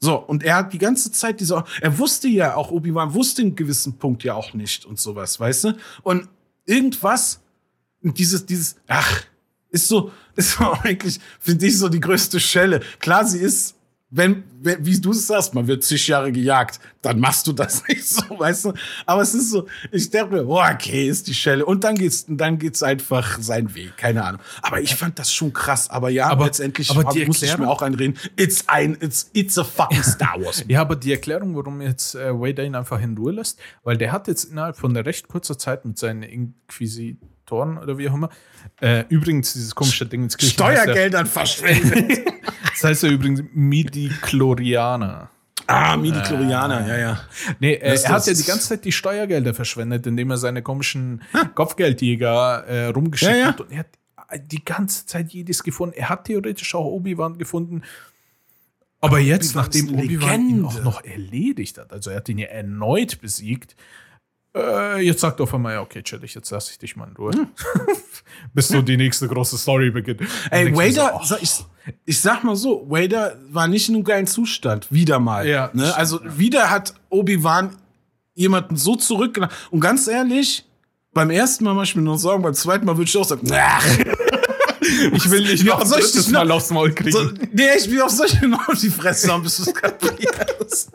So, 0.00 0.16
und 0.16 0.42
er 0.42 0.56
hat 0.56 0.72
die 0.72 0.78
ganze 0.78 1.12
Zeit 1.12 1.40
diese, 1.40 1.62
er 1.80 1.98
wusste 1.98 2.26
ja 2.26 2.54
auch, 2.56 2.70
Obi-Wan 2.70 3.12
wusste 3.12 3.42
einen 3.42 3.54
gewissen 3.54 3.98
Punkt 3.98 4.24
ja 4.24 4.34
auch 4.34 4.54
nicht 4.54 4.86
und 4.86 4.98
sowas, 4.98 5.38
weißt 5.38 5.64
du? 5.64 5.76
Und 6.02 6.26
irgendwas, 6.64 7.40
dieses, 8.00 8.46
dieses, 8.46 8.76
ach, 8.88 9.24
ist 9.68 9.88
so, 9.88 10.10
ist 10.36 10.52
so 10.52 10.72
eigentlich, 10.82 11.20
finde 11.38 11.66
ich, 11.66 11.78
so 11.78 11.90
die 11.90 12.00
größte 12.00 12.40
Schelle. 12.40 12.80
Klar, 12.98 13.26
sie 13.26 13.40
ist 13.40 13.76
wenn, 14.12 14.42
wie 14.60 15.00
du 15.00 15.12
es 15.12 15.28
sagst, 15.28 15.54
man 15.54 15.68
wird 15.68 15.84
zig 15.84 16.08
Jahre 16.08 16.32
gejagt, 16.32 16.80
dann 17.00 17.20
machst 17.20 17.46
du 17.46 17.52
das 17.52 17.82
nicht 17.88 18.06
so, 18.06 18.22
weißt 18.38 18.64
du? 18.66 18.72
Aber 19.06 19.22
es 19.22 19.34
ist 19.34 19.50
so, 19.50 19.68
ich 19.92 20.10
dachte 20.10 20.32
mir, 20.32 20.46
oh, 20.46 20.60
okay, 20.60 21.08
ist 21.08 21.28
die 21.28 21.34
Schelle. 21.34 21.64
Und 21.64 21.84
dann 21.84 21.94
geht's, 21.94 22.26
dann 22.28 22.58
geht's 22.58 22.82
einfach 22.82 23.38
seinen 23.40 23.72
Weg, 23.74 23.96
keine 23.96 24.24
Ahnung. 24.24 24.40
Aber 24.62 24.80
ich 24.80 24.96
fand 24.96 25.18
das 25.20 25.32
schon 25.32 25.52
krass. 25.52 25.88
Aber 25.88 26.10
ja, 26.10 26.28
aber, 26.28 26.46
letztendlich 26.46 26.90
aber 26.90 27.04
die 27.12 27.24
muss 27.24 27.40
ich 27.40 27.56
mir 27.56 27.68
auch 27.68 27.82
einreden, 27.82 28.18
it's 28.36 28.64
ein, 28.66 28.98
it's, 29.00 29.30
it's 29.32 29.56
a 29.58 29.64
fucking 29.64 30.02
Star 30.02 30.42
Wars. 30.42 30.64
ja, 30.68 30.80
aber 30.80 30.96
die 30.96 31.12
Erklärung, 31.12 31.54
warum 31.54 31.80
jetzt 31.80 32.16
äh, 32.16 32.30
ihn 32.32 32.74
einfach 32.74 33.00
in 33.00 33.16
Ruhe 33.16 33.32
lässt, 33.32 33.60
weil 33.84 33.96
der 33.96 34.10
hat 34.10 34.26
jetzt 34.26 34.44
innerhalb 34.44 34.76
von 34.76 34.90
einer 34.90 35.06
recht 35.06 35.28
kurzer 35.28 35.56
Zeit 35.56 35.84
mit 35.84 35.98
seinen 35.98 36.54
Inquisitoren 37.50 37.78
oder 37.78 37.98
wie 37.98 38.08
auch 38.08 38.14
immer, 38.14 38.30
äh, 38.80 39.04
übrigens 39.08 39.52
dieses 39.52 39.74
komische 39.74 40.06
Ding 40.06 40.24
ins 40.24 40.36
Steuergeldern 40.40 41.26
verschwendet. 41.26 42.20
Das 42.72 42.84
heißt 42.84 43.02
ja 43.02 43.10
übrigens 43.10 43.42
Midi-Chlorianer. 43.52 45.28
Ah, 45.66 45.96
Midi-Chlorianer, 45.98 46.86
äh, 46.86 46.88
ja, 46.88 46.98
ja. 46.98 47.20
Nee, 47.58 47.74
äh, 47.74 48.00
er 48.00 48.08
hat 48.08 48.26
ja 48.26 48.32
die 48.32 48.44
ganze 48.44 48.68
Zeit 48.68 48.84
die 48.86 48.92
Steuergelder 48.92 49.52
verschwendet, 49.52 50.06
indem 50.06 50.30
er 50.30 50.38
seine 50.38 50.62
komischen 50.62 51.20
Kopfgeldjäger 51.54 52.64
äh, 52.66 52.86
rumgeschickt 52.86 53.32
ja, 53.32 53.36
ja. 53.36 53.46
hat. 53.48 53.60
Und 53.60 53.72
er 53.72 53.80
hat 53.80 53.86
die 54.50 54.64
ganze 54.64 55.04
Zeit 55.04 55.30
jedes 55.32 55.62
gefunden. 55.62 55.94
Er 55.94 56.08
hat 56.08 56.24
theoretisch 56.24 56.74
auch 56.74 56.86
Obi-Wan 56.86 57.36
gefunden. 57.36 57.82
Aber, 59.00 59.16
Aber 59.16 59.18
jetzt, 59.18 59.54
nachdem 59.54 59.92
Obi-Wan 59.92 60.48
ihn 60.48 60.64
auch 60.64 60.82
noch 60.82 61.04
erledigt 61.04 61.76
hat, 61.76 61.92
also 61.92 62.10
er 62.10 62.16
hat 62.16 62.28
ihn 62.30 62.38
ja 62.38 62.46
erneut 62.46 63.20
besiegt, 63.20 63.76
äh, 64.54 65.00
jetzt 65.00 65.20
sagt 65.20 65.40
auf 65.40 65.54
einmal, 65.54 65.74
ja, 65.74 65.80
okay, 65.80 66.02
chill 66.02 66.22
ich, 66.24 66.34
jetzt 66.34 66.50
lasse 66.50 66.72
ich 66.72 66.78
dich 66.78 66.96
mal 66.96 67.08
in 67.08 67.16
Ruhe. 67.16 67.32
Hm. 67.32 67.48
Bis 68.54 68.68
so 68.68 68.82
die 68.82 68.96
nächste 68.96 69.28
große 69.28 69.56
Story 69.58 69.90
beginnt. 69.90 70.22
Ey, 70.50 70.74
Wader, 70.74 71.20
so, 71.22 71.34
oh. 71.34 71.38
ich, 71.40 71.50
ich 72.04 72.20
sag 72.20 72.42
mal 72.42 72.56
so, 72.56 72.84
Wader 72.88 73.36
war 73.50 73.68
nicht 73.68 73.88
in 73.88 73.96
einem 73.96 74.04
geilen 74.04 74.26
Zustand. 74.26 74.90
Wieder 74.90 75.18
mal. 75.18 75.46
Ja, 75.46 75.70
ne? 75.72 75.94
Also 75.96 76.20
wieder 76.24 76.70
hat 76.70 76.94
Obi-Wan 77.10 77.76
jemanden 78.34 78.76
so 78.76 78.96
zurückgenommen. 78.96 79.54
Und 79.70 79.80
ganz 79.80 80.08
ehrlich, 80.08 80.64
beim 81.12 81.30
ersten 81.30 81.64
Mal 81.64 81.74
mach 81.74 81.84
ich 81.84 81.96
mir 81.96 82.02
nur 82.02 82.18
Sorgen, 82.18 82.42
beim 82.42 82.54
zweiten 82.54 82.86
Mal 82.86 82.96
würde 82.96 83.08
ich 83.08 83.16
auch 83.16 83.24
sagen, 83.24 83.48
ach. 83.52 83.84
ich 84.80 85.30
will 85.30 85.42
nicht 85.42 85.64
noch 85.64 85.84
soll 85.84 86.00
ich 86.00 86.28
Mal 86.30 86.50
aufs 86.50 86.70
Maul 86.70 86.92
kriegen. 86.92 87.12
So, 87.12 87.30
nee, 87.52 87.68
ich 87.78 87.90
will 87.90 88.02
auch 88.02 88.08
solche 88.08 88.40
auf 88.66 88.78
die 88.80 88.90
Fresse 88.90 89.32
haben, 89.32 89.42
bis 89.42 89.56
du 89.56 89.64
es 89.64 89.74
kapierst. 89.74 90.90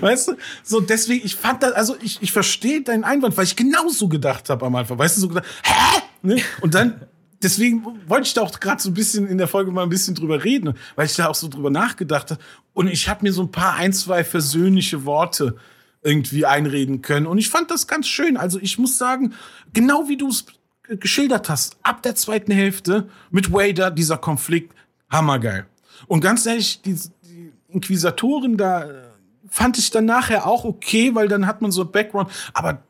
Weißt 0.00 0.28
du? 0.28 0.36
So, 0.62 0.80
deswegen, 0.80 1.24
ich 1.24 1.34
fand 1.34 1.62
das, 1.62 1.72
also 1.72 1.96
ich, 2.02 2.18
ich 2.20 2.32
verstehe 2.32 2.82
deinen 2.82 3.04
Einwand, 3.04 3.36
weil 3.36 3.44
ich 3.44 3.56
genauso 3.56 4.08
gedacht 4.08 4.48
habe 4.50 4.66
am 4.66 4.74
Anfang. 4.76 4.98
Weißt 4.98 5.16
du, 5.16 5.22
so 5.22 5.28
gedacht, 5.28 5.46
hä? 5.64 6.02
Ne? 6.22 6.40
Und 6.60 6.74
dann 6.74 7.06
deswegen 7.42 7.84
wollte 8.06 8.26
ich 8.26 8.34
da 8.34 8.42
auch 8.42 8.60
gerade 8.60 8.80
so 8.80 8.90
ein 8.90 8.94
bisschen 8.94 9.26
in 9.26 9.38
der 9.38 9.48
Folge 9.48 9.70
mal 9.72 9.82
ein 9.82 9.88
bisschen 9.88 10.14
drüber 10.14 10.44
reden, 10.44 10.74
weil 10.96 11.06
ich 11.06 11.16
da 11.16 11.28
auch 11.28 11.34
so 11.34 11.48
drüber 11.48 11.70
nachgedacht 11.70 12.30
habe. 12.30 12.40
Und 12.72 12.88
ich 12.88 13.08
habe 13.08 13.22
mir 13.22 13.32
so 13.32 13.42
ein 13.42 13.50
paar, 13.50 13.74
ein, 13.74 13.92
zwei 13.92 14.24
versöhnliche 14.24 15.04
Worte 15.04 15.56
irgendwie 16.02 16.46
einreden 16.46 17.02
können. 17.02 17.26
Und 17.26 17.38
ich 17.38 17.48
fand 17.48 17.70
das 17.70 17.86
ganz 17.86 18.08
schön. 18.08 18.36
Also 18.36 18.58
ich 18.60 18.78
muss 18.78 18.98
sagen, 18.98 19.34
genau 19.72 20.08
wie 20.08 20.16
du 20.16 20.28
es 20.28 20.44
geschildert 20.98 21.48
hast, 21.48 21.76
ab 21.82 22.02
der 22.02 22.14
zweiten 22.14 22.52
Hälfte 22.52 23.08
mit 23.30 23.52
Wader, 23.52 23.90
dieser 23.90 24.18
Konflikt, 24.18 24.74
hammergeil. 25.10 25.66
Und 26.06 26.20
ganz 26.20 26.46
ehrlich, 26.46 26.82
die, 26.82 26.94
die 27.22 27.52
Inquisitoren 27.68 28.56
da 28.56 28.86
fand 29.48 29.78
ich 29.78 29.90
dann 29.90 30.06
nachher 30.06 30.46
auch 30.46 30.64
okay, 30.64 31.14
weil 31.14 31.28
dann 31.28 31.46
hat 31.46 31.60
man 31.60 31.70
so 31.70 31.84
Background, 31.84 32.30
aber 32.54 32.82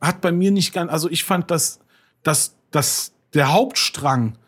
hat 0.00 0.20
bei 0.20 0.32
mir 0.32 0.50
nicht 0.50 0.72
ganz, 0.72 0.90
also 0.90 1.10
ich 1.10 1.24
fand 1.24 1.50
das, 1.50 1.80
das, 2.22 2.54
das, 2.70 3.12
der 3.34 3.52
Hauptstrang 3.52 4.38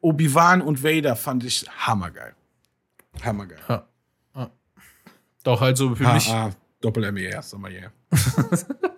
Obi-Wan 0.00 0.62
und 0.62 0.82
Vader 0.82 1.16
fand 1.16 1.44
ich 1.44 1.66
hammergeil. 1.78 2.34
Hammergeil. 3.22 3.58
Ja. 3.68 3.86
Ja. 4.34 4.50
Doch, 5.42 5.60
also 5.60 5.94
für 5.94 6.06
ha, 6.06 6.14
mich. 6.14 6.32
Doppel-MER, 6.80 7.42
sag 7.42 7.60
mal 7.60 7.70
yeah. 7.70 7.92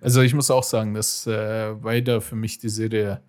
also 0.00 0.20
ich 0.22 0.34
muss 0.34 0.50
auch 0.50 0.64
sagen, 0.64 0.94
dass 0.94 1.26
äh, 1.26 1.82
Vader 1.82 2.20
für 2.20 2.36
mich 2.36 2.58
die 2.58 2.68
Serie 2.68 3.20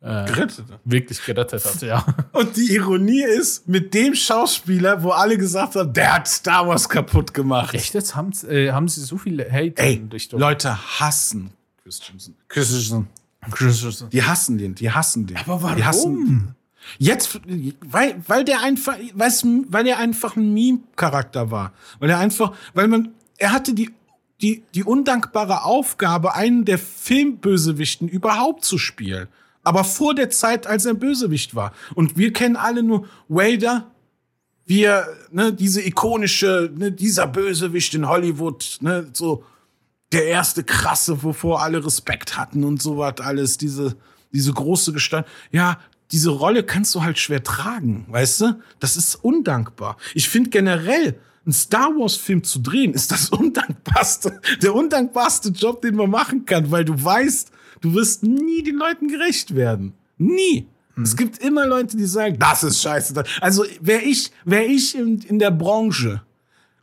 äh, 0.00 0.24
gerettet. 0.26 0.64
wirklich 0.84 1.24
gerettet 1.24 1.64
hat, 1.64 1.82
ja. 1.82 2.04
Und 2.32 2.56
die 2.56 2.74
Ironie 2.74 3.22
ist, 3.22 3.68
mit 3.68 3.94
dem 3.94 4.14
Schauspieler, 4.14 5.02
wo 5.02 5.10
alle 5.10 5.38
gesagt 5.38 5.76
haben, 5.76 5.92
der 5.92 6.14
hat 6.14 6.28
Star 6.28 6.66
Wars 6.66 6.88
kaputt 6.88 7.32
gemacht. 7.32 7.74
Echt 7.74 7.94
jetzt? 7.94 8.16
Haben, 8.16 8.32
äh, 8.48 8.70
haben 8.70 8.88
sie 8.88 9.00
so 9.00 9.16
viele 9.18 9.50
Hate 9.50 9.74
Ey, 9.76 10.02
Leute 10.32 10.76
hassen 11.00 11.52
Christensen. 11.82 12.36
Christensen. 12.48 13.08
Christensen. 13.50 14.10
Die 14.10 14.22
hassen 14.22 14.58
den, 14.58 14.74
die 14.74 14.90
hassen 14.90 15.26
den. 15.26 15.36
Aber 15.36 15.62
warum? 15.62 15.76
Die 15.76 15.84
hassen, 15.84 16.54
Jetzt, 16.98 17.40
weil, 17.84 18.16
weil 18.26 18.44
der 18.44 18.60
einfach, 18.60 18.96
weil 19.14 19.86
er 19.86 19.98
einfach 19.98 20.36
ein 20.36 20.52
Meme-Charakter 20.52 21.50
war. 21.50 21.72
Weil 22.00 22.10
er 22.10 22.18
einfach, 22.18 22.52
weil 22.74 22.88
man, 22.88 23.12
er 23.38 23.52
hatte 23.52 23.72
die, 23.72 23.90
die, 24.42 24.64
die 24.74 24.84
undankbare 24.84 25.64
Aufgabe, 25.64 26.34
einen 26.34 26.64
der 26.64 26.78
Filmbösewichten 26.78 28.08
überhaupt 28.08 28.64
zu 28.64 28.76
spielen. 28.76 29.28
Aber 29.62 29.84
vor 29.84 30.14
der 30.14 30.30
Zeit, 30.30 30.66
als 30.66 30.84
er 30.84 30.94
Bösewicht 30.94 31.54
war. 31.54 31.72
Und 31.94 32.16
wir 32.16 32.32
kennen 32.32 32.56
alle 32.56 32.82
nur 32.82 33.06
Wader, 33.28 33.92
wie 34.66 34.82
er, 34.82 35.08
ne, 35.30 35.52
diese 35.52 35.80
ikonische, 35.86 36.70
ne, 36.74 36.90
dieser 36.90 37.28
Bösewicht 37.28 37.94
in 37.94 38.08
Hollywood, 38.08 38.78
ne, 38.80 39.08
so 39.12 39.44
der 40.10 40.26
erste 40.26 40.64
krasse, 40.64 41.22
wovor 41.22 41.62
alle 41.62 41.84
Respekt 41.84 42.36
hatten 42.36 42.64
und 42.64 42.82
so 42.82 42.98
was 42.98 43.20
alles, 43.20 43.56
diese, 43.58 43.96
diese 44.32 44.52
große 44.52 44.92
Gestalt. 44.92 45.26
Ja, 45.52 45.78
diese 46.10 46.30
Rolle 46.30 46.64
kannst 46.64 46.94
du 46.94 47.02
halt 47.02 47.18
schwer 47.18 47.42
tragen, 47.42 48.06
weißt 48.08 48.40
du? 48.42 48.60
Das 48.80 48.96
ist 48.96 49.14
undankbar. 49.14 49.96
Ich 50.14 50.28
finde 50.28 50.50
generell, 50.50 51.18
einen 51.44 51.52
Star 51.52 51.88
Wars 51.96 52.16
Film 52.16 52.42
zu 52.44 52.60
drehen, 52.60 52.94
ist 52.94 53.10
das 53.10 53.28
undankbarste, 53.30 54.40
der 54.62 54.74
undankbarste 54.74 55.50
Job, 55.50 55.82
den 55.82 55.96
man 55.96 56.10
machen 56.10 56.44
kann, 56.44 56.70
weil 56.70 56.84
du 56.84 57.02
weißt, 57.02 57.50
du 57.80 57.94
wirst 57.94 58.22
nie 58.22 58.62
den 58.62 58.76
Leuten 58.76 59.08
gerecht 59.08 59.54
werden. 59.54 59.94
Nie. 60.18 60.66
Mhm. 60.94 61.02
Es 61.02 61.16
gibt 61.16 61.38
immer 61.38 61.66
Leute, 61.66 61.96
die 61.96 62.06
sagen, 62.06 62.38
das 62.38 62.62
ist 62.62 62.82
scheiße. 62.82 63.22
Also 63.40 63.64
wäre 63.80 64.02
ich, 64.02 64.30
wäre 64.44 64.64
ich 64.64 64.94
in, 64.94 65.20
in 65.22 65.38
der 65.38 65.50
Branche 65.50 66.22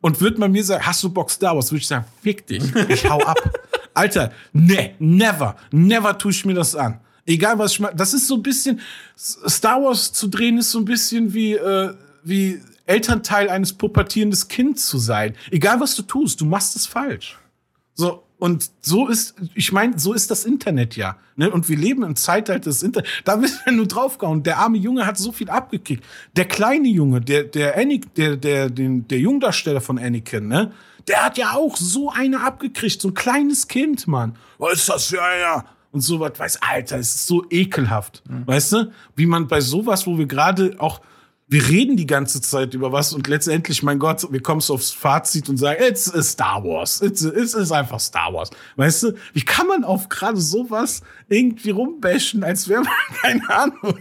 und 0.01 0.19
würde 0.21 0.39
man 0.39 0.51
mir 0.51 0.63
sagen, 0.63 0.85
hast 0.85 1.03
du 1.03 1.09
Bock 1.09 1.29
Star 1.29 1.55
Wars, 1.55 1.71
würde 1.71 1.81
ich 1.81 1.87
sagen, 1.87 2.05
fick 2.21 2.45
dich, 2.47 2.63
ich 2.87 3.09
hau 3.09 3.19
ab. 3.19 3.37
Alter, 3.93 4.31
ne, 4.53 4.95
never, 4.99 5.55
never 5.71 6.17
tue 6.17 6.31
ich 6.31 6.45
mir 6.45 6.53
das 6.53 6.75
an. 6.75 6.99
Egal 7.25 7.59
was 7.59 7.73
ich 7.73 7.79
mache. 7.79 7.95
Das 7.95 8.13
ist 8.13 8.27
so 8.27 8.35
ein 8.35 8.43
bisschen, 8.43 8.79
Star 9.17 9.83
Wars 9.83 10.11
zu 10.11 10.27
drehen 10.27 10.57
ist 10.57 10.71
so 10.71 10.79
ein 10.79 10.85
bisschen 10.85 11.33
wie, 11.33 11.53
äh, 11.53 11.93
wie 12.23 12.61
Elternteil 12.89 13.49
eines 13.49 13.73
pubertierenden 13.73 14.47
Kindes 14.47 14.87
zu 14.87 14.97
sein. 14.97 15.35
Egal 15.51 15.79
was 15.79 15.95
du 15.95 16.01
tust, 16.01 16.41
du 16.41 16.45
machst 16.45 16.75
es 16.75 16.85
falsch. 16.85 17.37
So, 17.93 18.23
und 18.39 18.71
so 18.81 19.07
ist, 19.07 19.35
ich 19.53 19.71
meine, 19.73 19.99
so 19.99 20.13
ist 20.13 20.31
das 20.31 20.45
Internet 20.45 20.95
ja. 20.95 21.17
Ne? 21.35 21.51
Und 21.51 21.67
wir 21.67 21.77
leben 21.77 22.03
im 22.03 22.15
Zeitalter 22.15 22.69
des 22.69 22.81
Internet. 22.81 23.09
Da 23.25 23.41
wird 23.41 23.51
ja 23.65 23.71
nur 23.71 23.87
draufgehauen. 23.87 24.43
Der 24.43 24.57
arme 24.59 24.77
Junge 24.77 25.05
hat 25.05 25.17
so 25.17 25.31
viel 25.31 25.49
abgekickt. 25.49 26.03
Der 26.35 26.45
kleine 26.45 26.87
Junge, 26.87 27.19
der, 27.19 27.43
der 27.43 27.77
Anakin, 27.77 28.09
der, 28.15 28.37
der, 28.37 28.69
den, 28.69 29.07
der 29.07 29.19
Jungdarsteller 29.19 29.81
von 29.81 29.99
Anakin, 29.99 30.47
ne? 30.47 30.71
Der 31.07 31.25
hat 31.25 31.37
ja 31.37 31.53
auch 31.53 31.75
so 31.75 32.11
eine 32.11 32.41
abgekriegt. 32.41 33.01
So 33.01 33.09
ein 33.09 33.13
kleines 33.13 33.67
Kind, 33.67 34.07
Mann. 34.07 34.35
Was 34.57 34.73
ist 34.73 34.89
das 34.89 35.05
für 35.05 35.21
einer? 35.21 35.65
und 35.91 36.01
so 36.01 36.19
was 36.19 36.37
weiß, 36.37 36.61
Alter, 36.61 36.97
es 36.97 37.15
ist 37.15 37.27
so 37.27 37.45
ekelhaft. 37.49 38.21
Mhm. 38.29 38.47
Weißt 38.47 38.73
du? 38.73 38.91
Wie 39.15 39.25
man 39.25 39.47
bei 39.47 39.61
sowas, 39.61 40.05
wo 40.05 40.17
wir 40.17 40.27
gerade 40.27 40.75
auch, 40.77 41.01
wir 41.51 41.67
reden 41.67 41.97
die 41.97 42.05
ganze 42.05 42.41
Zeit 42.41 42.75
über 42.75 42.91
was 42.91 43.11
und 43.11 43.27
letztendlich, 43.27 43.81
mein 43.81 43.97
Gott, 43.97 44.31
wir 44.31 44.41
kommen 44.41 44.61
so 44.61 44.75
aufs 44.75 44.91
Fazit 44.91 45.49
und 45.49 45.57
sagen, 45.57 45.81
es 45.81 46.07
ist 46.07 46.33
Star 46.33 46.63
Wars. 46.63 47.01
Es 47.01 47.23
ist 47.23 47.71
einfach 47.71 47.99
Star 47.99 48.31
Wars. 48.31 48.51
Weißt 48.75 49.03
du? 49.03 49.13
Wie 49.33 49.41
kann 49.41 49.65
man 49.65 49.83
auf 49.83 50.09
gerade 50.09 50.39
sowas 50.39 51.01
irgendwie 51.27 51.71
rumbashen, 51.71 52.43
als 52.43 52.67
wäre 52.67 52.83
man, 52.83 52.93
keine 53.21 53.49
Ahnung. 53.49 53.99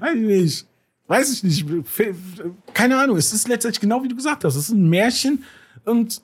Weiß 0.00 0.14
ich 0.14 0.20
nicht. 0.20 0.66
Weiß 1.06 1.32
ich 1.32 1.42
nicht. 1.44 1.66
Keine 2.74 2.98
Ahnung. 2.98 3.16
Es 3.16 3.32
ist 3.32 3.48
letztendlich 3.48 3.80
genau 3.80 4.02
wie 4.02 4.08
du 4.08 4.16
gesagt 4.16 4.44
hast. 4.44 4.54
Es 4.54 4.68
ist 4.68 4.74
ein 4.74 4.90
Märchen 4.90 5.44
und 5.86 6.20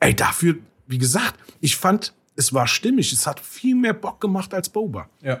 ey, 0.00 0.14
dafür, 0.14 0.56
wie 0.86 0.98
gesagt, 0.98 1.40
ich 1.60 1.76
fand 1.76 2.12
es 2.36 2.52
war 2.52 2.66
stimmig. 2.66 3.12
Es 3.12 3.26
hat 3.26 3.40
viel 3.40 3.74
mehr 3.74 3.94
Bock 3.94 4.20
gemacht 4.20 4.52
als 4.54 4.68
Boba. 4.68 5.08
Ja, 5.22 5.40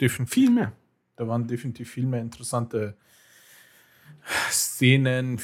definitiv. 0.00 0.34
Viel 0.34 0.50
mehr. 0.50 0.72
Da 1.20 1.28
waren 1.28 1.46
definitiv 1.46 1.90
viel 1.90 2.06
mehr 2.06 2.22
interessante 2.22 2.94
Szenen. 4.50 5.38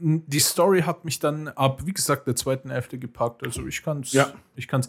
Die 0.00 0.38
Story 0.38 0.82
hat 0.82 1.04
mich 1.04 1.18
dann 1.18 1.48
ab, 1.48 1.84
wie 1.84 1.92
gesagt, 1.92 2.28
der 2.28 2.36
zweiten 2.36 2.70
Hälfte 2.70 2.96
gepackt. 2.96 3.44
Also 3.44 3.66
ich 3.66 3.82
kann 3.82 4.02
es. 4.02 4.12
Ja. 4.12 4.32
Ich 4.54 4.68
kann's. 4.68 4.88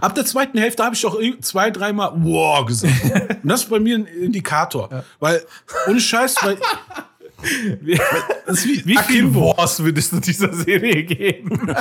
Ab 0.00 0.16
der 0.16 0.26
zweiten 0.26 0.58
Hälfte 0.58 0.82
habe 0.82 0.96
ich 0.96 1.06
auch 1.06 1.16
zwei, 1.40 1.70
dreimal 1.70 2.14
wow 2.16 2.66
gesagt. 2.66 3.00
Und 3.44 3.48
das 3.48 3.62
ist 3.62 3.70
bei 3.70 3.78
mir 3.78 3.96
ein 3.96 4.06
Indikator. 4.06 4.88
Ja. 4.90 5.04
Weil, 5.20 5.46
ohne 5.86 6.00
Scheiß, 6.00 6.34
weil 6.42 6.58
wie, 7.80 7.96
wie, 7.96 8.86
wie 8.86 8.98
viel 8.98 9.32
Wars 9.36 9.80
würdest 9.84 10.10
du 10.10 10.18
dieser 10.18 10.52
Serie 10.52 11.04
geben? 11.04 11.60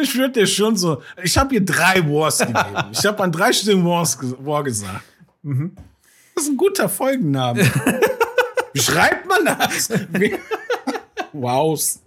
ich 0.00 0.14
würde 0.16 0.32
dir 0.32 0.46
schon 0.46 0.78
so. 0.78 1.02
Ich 1.22 1.36
habe 1.36 1.56
ihr 1.56 1.62
drei 1.62 2.00
Wars 2.08 2.38
gegeben. 2.38 2.86
Ich 2.90 3.04
habe 3.04 3.22
an 3.22 3.32
drei 3.32 3.52
Stellen 3.52 3.84
Wars 3.84 4.18
War 4.38 4.64
gesagt. 4.64 5.04
Mhm. 5.42 5.76
Das 6.38 6.44
ist 6.44 6.52
ein 6.52 6.56
guter 6.56 6.88
Folgenname. 6.88 7.68
Wie 8.72 8.78
schreibt 8.80 9.26
man 9.26 9.44
das? 9.44 9.90
Wows. 11.32 12.00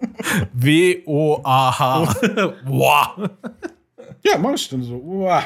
W-O-A-H. 0.54 2.16
Wow. 2.64 3.30
Ja, 4.24 4.38
mach 4.38 4.54
ich 4.54 4.70
dann 4.70 4.84
so. 4.84 5.02
Wow. 5.04 5.44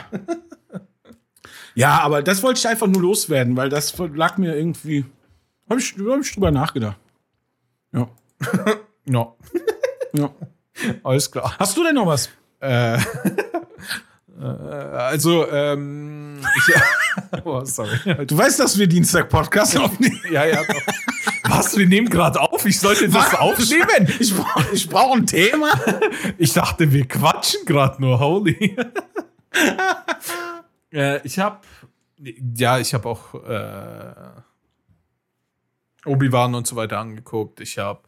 Ja, 1.74 2.00
aber 2.02 2.22
das 2.22 2.44
wollte 2.44 2.60
ich 2.60 2.68
einfach 2.68 2.86
nur 2.86 3.02
loswerden, 3.02 3.58
weil 3.58 3.70
das 3.70 3.98
lag 3.98 4.38
mir 4.38 4.56
irgendwie 4.56 5.04
habe 5.68 5.80
ich, 5.80 5.96
hab 5.98 6.22
ich 6.22 6.32
drüber 6.32 6.52
nachgedacht. 6.52 7.00
Ja. 7.92 8.08
ja. 9.08 9.34
ja. 10.14 10.30
Alles 11.02 11.32
klar. 11.32 11.56
Hast 11.58 11.76
du 11.76 11.84
denn 11.84 11.96
noch 11.96 12.06
was? 12.06 12.30
Äh, 12.60 13.00
also, 14.40 15.50
ähm, 15.50 16.40
ich, 16.58 16.76
oh, 17.46 17.64
sorry. 17.64 18.26
Du 18.26 18.38
weißt, 18.38 18.60
dass 18.60 18.78
wir 18.78 18.88
Dienstag 18.88 19.30
Podcast 19.30 19.78
aufnehmen. 19.78 20.20
ja, 20.32 20.46
ja. 20.46 20.64
Doch. 20.64 20.82
Was? 21.48 21.78
Wir 21.78 21.88
nehmen 21.88 22.10
gerade 22.10 22.42
auf? 22.42 22.66
Ich 22.66 22.80
sollte 22.80 23.08
das 23.08 23.32
Was? 23.32 23.40
aufnehmen? 23.40 24.14
Ich, 24.20 24.36
brauche 24.36 24.66
ich 24.74 24.90
brauch 24.90 25.16
ein 25.16 25.26
Thema. 25.26 25.70
Ich 26.38 26.54
dachte, 26.54 26.92
wir 26.92 27.08
quatschen 27.08 27.66
gerade 27.66 28.02
nur. 28.02 28.20
Holy. 28.20 28.76
äh, 30.92 31.26
ich 31.26 31.40
habe, 31.40 31.60
ja, 32.18 32.80
ich 32.80 32.94
habe 32.94 33.08
auch 33.08 33.36
äh, 33.36 34.14
Obi-Wan 36.06 36.56
und 36.56 36.68
so 36.68 36.76
weiter 36.76 37.00
angeguckt. 37.00 37.62
Ich 37.62 37.78
habe. 37.78 38.02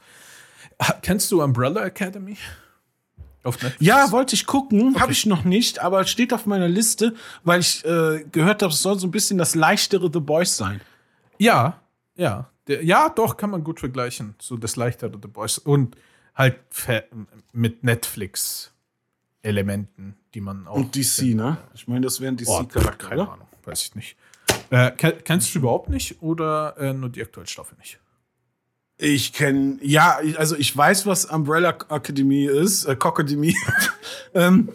Kennst 1.02 1.32
du 1.32 1.42
Umbrella 1.42 1.86
Academy? 1.86 2.38
Auf 3.48 3.58
Ja, 3.80 4.12
wollte 4.12 4.36
ich 4.36 4.46
gucken, 4.46 4.90
okay. 4.90 5.00
habe 5.00 5.14
ich 5.14 5.26
noch 5.26 5.46
nicht, 5.46 5.80
aber 5.80 6.06
steht 6.06 6.34
auf 6.34 6.46
meiner 6.46 6.68
Liste, 6.68 7.16
weil 7.44 7.62
ich 7.62 7.84
äh, 7.86 8.26
gehört 8.32 8.62
habe, 8.62 8.74
es 8.74 8.82
soll 8.82 9.00
so 9.00 9.08
ein 9.08 9.12
bisschen 9.12 9.38
das 9.38 9.56
leichtere 9.56 10.10
The 10.12 10.20
Boys 10.20 10.58
sein. 10.58 10.82
Ja, 11.38 11.80
ja. 12.16 12.50
Der, 12.68 12.84
ja, 12.84 13.08
doch, 13.10 13.38
kann 13.38 13.50
man 13.50 13.64
gut 13.64 13.80
vergleichen. 13.80 14.36
So 14.40 14.58
das 14.58 14.76
leichtere 14.76 15.18
The 15.22 15.30
Boys. 15.30 15.58
Und 15.58 15.96
halt 16.36 16.58
mit 17.54 17.84
Netflix-Elementen, 17.84 20.18
die 20.34 20.42
man 20.42 20.68
auch. 20.68 20.76
Und 20.76 20.94
DC, 20.96 21.16
kennt. 21.18 21.36
ne? 21.36 21.58
Ich 21.74 21.88
meine, 21.88 22.02
das 22.02 22.20
wären 22.20 22.36
DC-Charaktere. 22.36 23.10
Keine 23.10 23.32
Ahnung, 23.32 23.48
weiß 23.64 23.84
ich 23.84 23.96
nicht. 23.96 24.18
Äh, 24.70 24.92
kennst 24.92 25.56
du 25.56 25.60
überhaupt 25.60 25.88
nicht 25.90 26.22
oder 26.22 26.76
äh, 26.78 26.94
nur 26.94 27.10
die 27.10 27.22
aktuelle 27.22 27.48
Staffel 27.48 27.78
nicht? 27.78 28.00
Ich 29.00 29.34
kenne, 29.34 29.78
ja, 29.82 30.20
also 30.38 30.56
ich 30.56 30.76
weiß, 30.76 31.06
was 31.06 31.26
Umbrella 31.26 31.78
Academy 31.90 32.46
ist, 32.46 32.86
äh, 32.86 32.96
Cockademy. 32.96 33.56
ähm, 34.34 34.70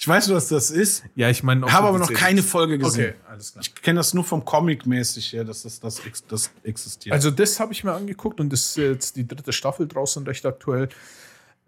ich 0.00 0.08
weiß, 0.08 0.32
was 0.32 0.48
das 0.48 0.70
ist. 0.70 1.04
Ja, 1.14 1.28
ich 1.28 1.42
meine, 1.42 1.70
habe 1.70 1.88
aber 1.88 1.98
noch 1.98 2.12
keine 2.12 2.42
Folge 2.42 2.78
gesehen. 2.78 3.10
Okay, 3.10 3.30
alles 3.30 3.52
klar. 3.52 3.62
Ich 3.62 3.74
kenne 3.74 3.98
das 3.98 4.14
nur 4.14 4.24
vom 4.24 4.44
Comic 4.44 4.86
mäßig 4.86 5.32
her, 5.32 5.44
dass 5.44 5.62
das, 5.62 5.80
das, 5.80 6.00
das 6.28 6.50
existiert. 6.64 7.12
Also 7.12 7.30
das 7.30 7.60
habe 7.60 7.72
ich 7.72 7.82
mir 7.82 7.92
angeguckt 7.92 8.40
und 8.40 8.50
das 8.50 8.60
ist 8.60 8.76
jetzt 8.76 9.16
die 9.16 9.26
dritte 9.26 9.52
Staffel 9.52 9.88
draußen 9.88 10.24
recht 10.26 10.44
aktuell. 10.44 10.88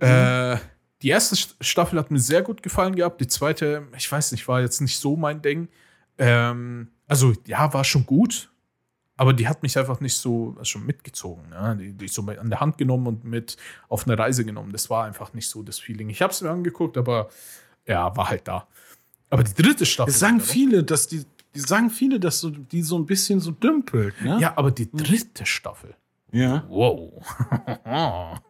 Mhm. 0.01 0.07
Äh, 0.07 0.57
die 1.03 1.09
erste 1.09 1.37
Staffel 1.61 1.99
hat 1.99 2.11
mir 2.11 2.21
sehr 2.21 2.43
gut 2.43 2.63
gefallen 2.63 2.95
gehabt. 2.95 3.21
Die 3.21 3.27
zweite, 3.27 3.89
ich 3.97 4.11
weiß 4.11 4.33
nicht, 4.33 4.47
war 4.47 4.61
jetzt 4.61 4.81
nicht 4.81 4.99
so 4.99 5.17
mein 5.17 5.43
Ding. 5.43 5.69
Ähm, 6.19 6.89
also 7.09 7.33
ja, 7.47 7.73
war 7.75 7.85
schon 7.85 8.07
gut, 8.07 8.52
aber 9.23 9.33
die 9.35 9.47
hat 9.47 9.63
mich 9.63 9.79
einfach 9.79 10.01
nicht 10.01 10.17
so 10.17 10.51
also 10.59 10.65
schon 10.65 10.85
mitgezogen. 10.85 11.45
Ja? 11.53 11.75
Die, 11.77 11.93
die 11.93 12.09
so 12.09 12.23
an 12.27 12.51
der 12.51 12.59
Hand 12.61 12.77
genommen 12.77 13.07
und 13.07 13.23
mit 13.25 13.57
auf 13.89 14.05
eine 14.05 14.19
Reise 14.19 14.45
genommen. 14.45 14.73
Das 14.73 14.91
war 14.91 15.05
einfach 15.05 15.33
nicht 15.33 15.49
so 15.49 15.63
das 15.63 15.79
Feeling. 15.79 16.09
Ich 16.11 16.21
habe 16.23 16.33
es 16.33 16.41
mir 16.43 16.51
angeguckt, 16.51 16.97
aber 16.99 17.29
ja, 17.87 18.17
war 18.17 18.31
halt 18.31 18.49
da. 18.49 18.67
Aber 19.31 19.45
die 19.45 19.55
dritte 19.55 19.87
Staffel. 19.87 20.11
Es 20.11 20.19
sagen 20.19 20.41
viele, 20.41 20.83
dass 20.83 21.07
die, 21.07 21.25
die 21.55 21.61
sagen 21.61 21.89
viele, 21.89 22.19
dass 22.19 22.41
so, 22.41 22.51
die 22.51 22.83
so 22.83 22.99
ein 22.99 23.07
bisschen 23.07 23.39
so 23.39 23.53
dümpelt. 23.53 24.21
Ne? 24.23 24.39
Ja, 24.41 24.55
aber 24.57 24.73
die 24.73 24.91
dritte 24.91 25.47
Staffel. 25.47 25.95
Ja. 26.33 26.65
Wow. 26.69 27.23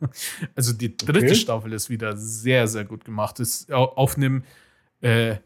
also 0.55 0.73
die 0.73 0.97
dritte 0.97 1.27
Okay. 1.27 1.35
Staffel 1.35 1.73
ist 1.75 1.91
wieder 1.91 2.17
sehr, 2.17 2.67
sehr 2.67 2.85
gut 2.87 3.05
gemacht. 3.05 3.41
Ist 3.41 3.71
au- 3.71 3.93
auf 3.97 4.17
einem 4.17 4.45
äh, 5.03 5.37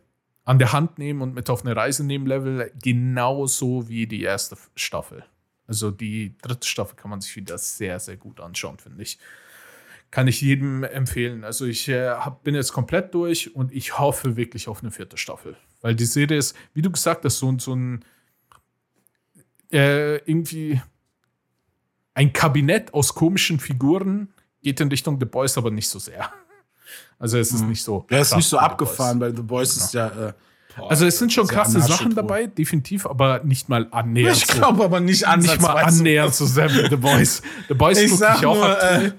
an 0.47 0.61
der 0.61 0.73
Hand 0.73 0.99
nehmen 0.99 1.21
und 1.21 1.35
mit 1.35 1.51
auf 1.51 1.65
eine 1.65 1.77
Reise 1.77 2.05
nehmen 2.05 2.27
Level 2.27 2.73
genauso 2.81 3.89
wie 3.89 4.07
die 4.07 4.23
erste 4.23 4.57
Staffel. 4.77 5.25
Also 5.67 5.91
die 5.91 6.39
dritte 6.41 6.67
Staffel 6.67 6.95
kann 6.97 7.11
man 7.11 7.21
sich 7.21 7.35
wieder 7.35 7.59
sehr, 7.59 7.99
sehr 7.99 8.17
gut 8.17 8.41
anschauen, 8.41 8.79
finde 8.79 9.03
ich. 9.03 9.19
Kann 10.13 10.29
ich 10.29 10.41
jedem 10.41 10.85
empfehlen. 10.85 11.43
Also 11.43 11.67
ich 11.67 11.89
äh, 11.89 12.11
hab, 12.11 12.45
bin 12.45 12.55
jetzt 12.55 12.73
komplett 12.73 13.13
durch 13.13 13.57
und 13.57 13.73
ich 13.73 13.99
hoffe 13.99 14.37
wirklich 14.37 14.69
auf 14.69 14.83
eine 14.83 14.93
vierte 14.93 15.19
Staffel. 15.19 15.57
Weil 15.81 15.97
die 15.97 16.05
Serie 16.05 16.39
ist, 16.39 16.57
wie 16.75 16.83
du 16.83 16.93
gesagt 16.93 17.25
hast, 17.25 17.39
so, 17.39 17.59
so 17.59 17.75
ein 17.75 18.05
äh, 19.73 20.19
irgendwie 20.19 20.81
ein 22.15 22.33
Kabinett 22.33 22.95
aus 22.95 23.13
komischen 23.13 23.59
Figuren 23.59 24.33
geht 24.63 24.81
in 24.81 24.89
Richtung 24.89 25.19
The 25.19 25.27
Boys, 25.27 25.59
aber 25.59 25.73
nicht 25.73 25.89
so 25.89 25.99
sehr. 25.99 26.33
Also 27.18 27.38
es 27.38 27.52
ist 27.52 27.64
nicht 27.64 27.83
so. 27.83 28.07
Der 28.11 28.20
ist 28.20 28.37
nicht 28.37 28.48
so 28.48 28.59
abgefahren, 28.59 29.20
weil 29.20 29.35
The 29.35 29.42
Boys 29.42 29.76
ist 29.76 29.94
ja. 29.94 30.09
Äh, 30.09 30.33
boah, 30.76 30.90
Also 30.90 31.07
es 31.07 31.18
sind 31.18 31.33
schon 31.33 31.46
krasse 31.46 31.81
Sachen 31.81 32.14
dabei, 32.14 32.46
definitiv, 32.46 33.07
aber 33.07 33.40
nicht 33.42 33.68
mal 33.68 33.88
annähernd. 33.90 34.37
Ich 34.37 34.46
glaube 34.46 34.85
aber 34.85 35.00
nicht 35.00 35.24
so, 35.24 35.37
nicht 35.37 35.61
mal 35.61 35.79
annähernd 35.79 36.35
sehr 36.35 36.70
wie 36.72 36.88
The 36.88 36.96
Boys. 36.96 37.42
The 37.68 37.74
Boys 37.74 38.02
gucke 38.05 38.16
sag 38.16 38.38
ich 38.38 38.46
auch 38.46 38.55
nur, 38.55 38.70
aktuell. 38.70 39.14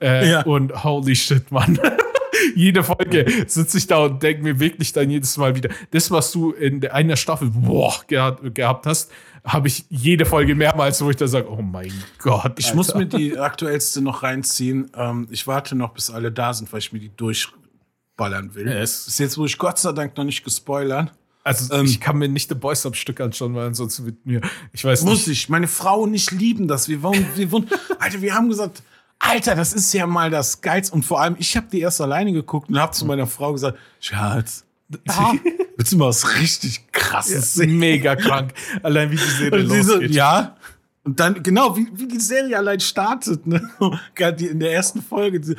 Äh, 0.00 0.30
ja. 0.30 0.42
Und 0.42 0.84
holy 0.84 1.14
shit, 1.14 1.50
Mann. 1.50 1.78
Jede 2.54 2.82
Folge 2.82 3.44
sitze 3.46 3.78
ich 3.78 3.86
da 3.86 3.98
und 4.04 4.22
denke 4.22 4.42
mir 4.42 4.58
wirklich 4.60 4.92
dann 4.92 5.10
jedes 5.10 5.36
Mal 5.36 5.54
wieder, 5.56 5.70
das, 5.90 6.10
was 6.10 6.32
du 6.32 6.52
in 6.52 6.86
einer 6.88 7.16
Staffel 7.16 7.50
boah, 7.50 7.94
gehabt, 8.06 8.86
hast, 8.86 9.10
habe 9.44 9.68
ich 9.68 9.84
jede 9.88 10.24
Folge 10.24 10.54
mehrmals, 10.54 11.02
wo 11.02 11.10
ich 11.10 11.16
da 11.16 11.26
sage, 11.26 11.50
oh 11.50 11.62
mein 11.62 11.92
Gott. 12.18 12.54
Ich 12.58 12.74
muss 12.74 12.94
mir 12.94 13.06
die 13.06 13.36
aktuellste 13.38 14.00
noch 14.00 14.22
reinziehen. 14.22 14.90
Ähm, 14.96 15.26
ich 15.30 15.46
warte 15.46 15.74
noch, 15.74 15.92
bis 15.94 16.10
alle 16.10 16.30
da 16.30 16.54
sind, 16.54 16.72
weil 16.72 16.78
ich 16.78 16.92
mir 16.92 17.00
die 17.00 17.10
durchballern 17.16 18.54
will. 18.54 18.66
Ja, 18.68 18.74
es- 18.80 19.04
Bis 19.06 19.18
jetzt 19.18 19.38
wurde 19.38 19.48
ich 19.48 19.58
Gott 19.58 19.78
sei 19.78 19.92
Dank 19.92 20.16
noch 20.16 20.24
nicht 20.24 20.44
gespoilert. 20.44 21.12
Also 21.44 21.74
Ähm, 21.74 21.86
ich 21.86 22.00
kann 22.00 22.18
mir 22.18 22.28
nicht 22.28 22.48
The 22.48 22.54
Boys 22.54 22.86
Stück 22.92 23.20
anschauen, 23.20 23.52
weil 23.56 23.66
ansonsten 23.66 24.06
wird 24.06 24.24
mir, 24.24 24.40
ich 24.72 24.84
weiß 24.84 25.02
Muss 25.02 25.26
nicht. 25.26 25.42
ich. 25.42 25.48
Meine 25.48 25.66
Frau 25.66 26.02
und 26.02 26.14
ich 26.14 26.30
lieben 26.30 26.68
das. 26.68 26.88
Wir 26.88 27.02
wohnen, 27.02 27.26
wir 27.34 27.50
wohnen. 27.50 27.68
Alter, 27.98 28.22
wir 28.22 28.32
haben 28.34 28.48
gesagt, 28.48 28.84
Alter, 29.24 29.54
das 29.54 29.72
ist 29.72 29.92
ja 29.94 30.06
mal 30.06 30.30
das 30.30 30.60
Geilste. 30.60 30.94
Und 30.94 31.04
vor 31.04 31.20
allem, 31.20 31.36
ich 31.38 31.56
habe 31.56 31.66
die 31.70 31.80
erst 31.80 32.00
alleine 32.00 32.32
geguckt 32.32 32.68
und 32.68 32.78
habe 32.78 32.92
zu 32.92 33.06
meiner 33.06 33.26
Frau 33.26 33.52
gesagt, 33.52 33.78
Schatz, 34.00 34.64
willst 35.76 35.92
du 35.92 35.96
mal 35.96 36.08
was 36.08 36.38
richtig 36.40 36.90
krasses 36.92 37.54
sehen? 37.54 37.78
Mega 37.78 38.16
krank. 38.16 38.52
Allein 38.82 39.10
wie 39.10 39.16
die 39.16 39.22
Serie 39.22 39.62
Und 39.62 39.70
sie 39.70 39.82
so, 39.82 39.92
losgeht. 39.94 40.10
ja. 40.10 40.56
Und 41.04 41.18
dann, 41.20 41.42
genau, 41.42 41.76
wie, 41.76 41.86
wie 41.94 42.06
die 42.08 42.20
Serie 42.20 42.56
allein 42.58 42.80
startet, 42.80 43.46
ne? 43.46 43.60
Gerade 44.14 44.44
in 44.46 44.60
der 44.60 44.72
ersten 44.72 45.00
Folge. 45.02 45.40
die- 45.40 45.56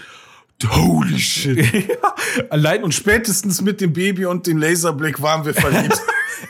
Holy 0.65 1.19
shit. 1.19 1.89
Allein 2.49 2.83
Und 2.83 2.93
spätestens 2.93 3.59
mit 3.61 3.81
dem 3.81 3.91
Baby 3.91 4.25
und 4.25 4.47
dem 4.47 4.57
Laserblick 4.59 5.21
waren 5.21 5.45
wir 5.45 5.53
verliebt. 5.53 5.99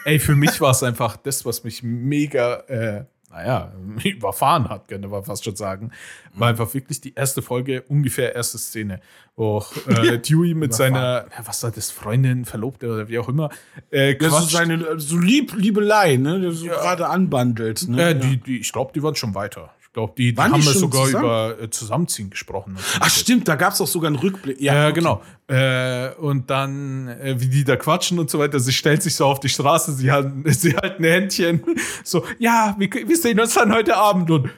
Ey, 0.06 0.20
für 0.20 0.36
mich 0.36 0.62
war 0.62 0.70
es 0.72 0.84
einfach 0.84 1.18
das, 1.18 1.46
was 1.46 1.64
mich 1.64 1.82
mega, 1.82 2.58
äh, 2.68 3.06
naja, 3.34 3.72
überfahren 4.04 4.70
hat, 4.70 4.88
könnte 4.88 5.08
man 5.08 5.24
fast 5.24 5.44
schon 5.44 5.56
sagen. 5.56 5.92
War 6.36 6.50
einfach 6.50 6.74
wirklich 6.74 7.02
die 7.02 7.14
erste 7.16 7.42
Folge, 7.42 7.84
ungefähr 7.88 8.36
erste 8.36 8.58
Szene, 8.58 9.02
wo 9.36 9.66
äh, 9.88 10.20
Dewey 10.20 10.54
mit 10.54 10.74
seiner, 10.74 11.26
ja, 11.26 11.46
was 11.46 11.64
war 11.64 11.72
das, 11.72 11.92
Freundin, 11.92 12.46
Verlobte 12.46 12.92
oder 12.92 13.10
wie 13.10 13.20
auch 13.20 13.28
immer, 13.28 13.50
äh, 13.90 14.16
Das 14.16 14.40
ist 14.40 14.52
seine 14.52 15.00
so 15.00 15.18
Lieb, 15.18 15.54
Liebelei, 15.56 16.18
ne? 16.18 16.40
Der 16.40 16.52
so 16.52 16.68
gerade 16.68 17.08
anbandelt. 17.08 17.88
Ne? 17.90 18.10
äh, 18.10 18.16
die, 18.16 18.38
die, 18.38 18.60
ich 18.60 18.72
glaube, 18.72 18.92
die 18.94 19.02
waren 19.02 19.16
schon 19.16 19.36
weiter. 19.36 19.74
Glaube, 19.94 20.14
die, 20.18 20.34
die 20.34 20.42
haben 20.42 20.56
wir 20.56 20.74
sogar 20.74 21.06
zusammen? 21.06 21.24
über 21.24 21.62
äh, 21.62 21.70
Zusammenziehen 21.70 22.32
gesprochen. 22.32 22.78
Ach 23.00 23.10
stimmt, 23.12 23.48
da 23.48 23.56
gab 23.56 23.74
es 23.74 23.82
auch 23.82 23.88
sogar 23.88 24.08
einen 24.08 24.16
Rückblick. 24.16 24.60
Ja, 24.60 24.88
okay. 24.88 24.94
genau. 24.96 25.22
Äh, 25.48 26.16
und 26.16 26.50
dann, 26.50 27.10
äh, 27.10 27.36
wie 27.38 27.48
die 27.48 27.64
da 27.64 27.76
quatschen 27.76 28.18
und 28.18 28.28
so 28.28 28.40
weiter, 28.40 28.60
sie 28.60 28.74
stellt 28.74 29.04
sich 29.04 29.14
so 29.14 29.28
auf 29.28 29.40
die 29.40 29.50
Straße, 29.50 29.94
sie 29.94 30.12
halten, 30.12 30.44
sie 30.52 30.76
halten 30.76 31.04
Händchen, 31.04 31.64
so, 32.04 32.26
ja, 32.40 32.76
wir, 32.80 32.90
wir 32.92 33.18
sehen 33.18 33.40
uns 33.40 33.54
dann 33.54 33.72
heute 33.72 33.96
Abend 33.96 34.32
und 34.32 34.50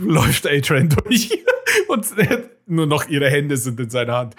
läuft 0.00 0.46
A-Train 0.46 0.90
durch 0.90 1.30
und 1.88 2.18
äh, 2.18 2.42
nur 2.66 2.86
noch 2.86 3.08
ihre 3.08 3.30
Hände 3.30 3.56
sind 3.56 3.80
in 3.80 3.88
seiner 3.88 4.16
Hand. 4.16 4.36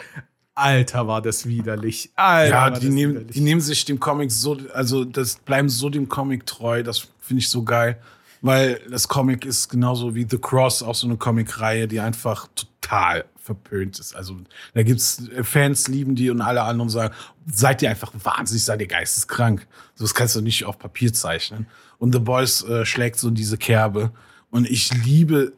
Alter, 0.54 1.08
war 1.08 1.24
das 1.24 1.48
widerlich. 1.48 2.12
Alter, 2.16 2.50
Ja, 2.50 2.70
die 2.70 2.90
nehmen, 2.90 3.14
widerlich. 3.14 3.34
die 3.36 3.42
nehmen 3.42 3.62
sich 3.62 3.84
dem 3.86 4.00
Comic 4.00 4.32
so, 4.32 4.58
also 4.74 5.06
das 5.06 5.38
bleiben 5.38 5.70
so 5.70 5.90
dem 5.90 6.08
Comic 6.08 6.46
treu, 6.46 6.84
das 6.84 7.08
finde 7.20 7.40
ich 7.42 7.50
so 7.50 7.64
geil. 7.64 8.00
Weil 8.48 8.80
das 8.90 9.10
Comic 9.10 9.44
ist 9.44 9.68
genauso 9.68 10.16
wie 10.16 10.26
The 10.30 10.38
Cross, 10.38 10.82
auch 10.82 10.96
so 10.96 11.06
eine 11.06 11.18
Comic-Reihe, 11.18 11.86
die 11.86 12.00
einfach 12.00 12.48
total 12.56 13.26
verpönt 13.36 14.00
ist. 14.00 14.16
Also 14.16 14.38
da 14.74 14.84
gibt's 14.84 15.28
äh, 15.28 15.44
Fans, 15.44 15.90
lieben 15.90 16.16
die 16.16 16.30
und 16.30 16.40
alle 16.40 16.62
anderen 16.62 16.90
sagen, 16.90 17.14
seid 17.46 17.82
ihr 17.82 17.90
einfach 17.90 18.14
wahnsinnig, 18.24 18.64
seid 18.64 18.80
ihr 18.80 18.88
geisteskrank. 18.88 19.68
So, 19.96 20.06
das 20.06 20.14
kannst 20.14 20.38
du 20.38 20.40
nicht 20.40 20.64
auf 20.64 20.80
Papier 20.80 21.12
zeichnen. 21.12 21.68
Und 21.98 22.14
The 22.14 22.20
Boys 22.20 22.64
äh, 22.64 22.86
schlägt 22.86 23.20
so 23.20 23.28
in 23.28 23.36
diese 23.36 23.58
Kerbe. 23.58 24.12
Und 24.50 24.66
ich 24.66 24.94
liebe 25.04 25.52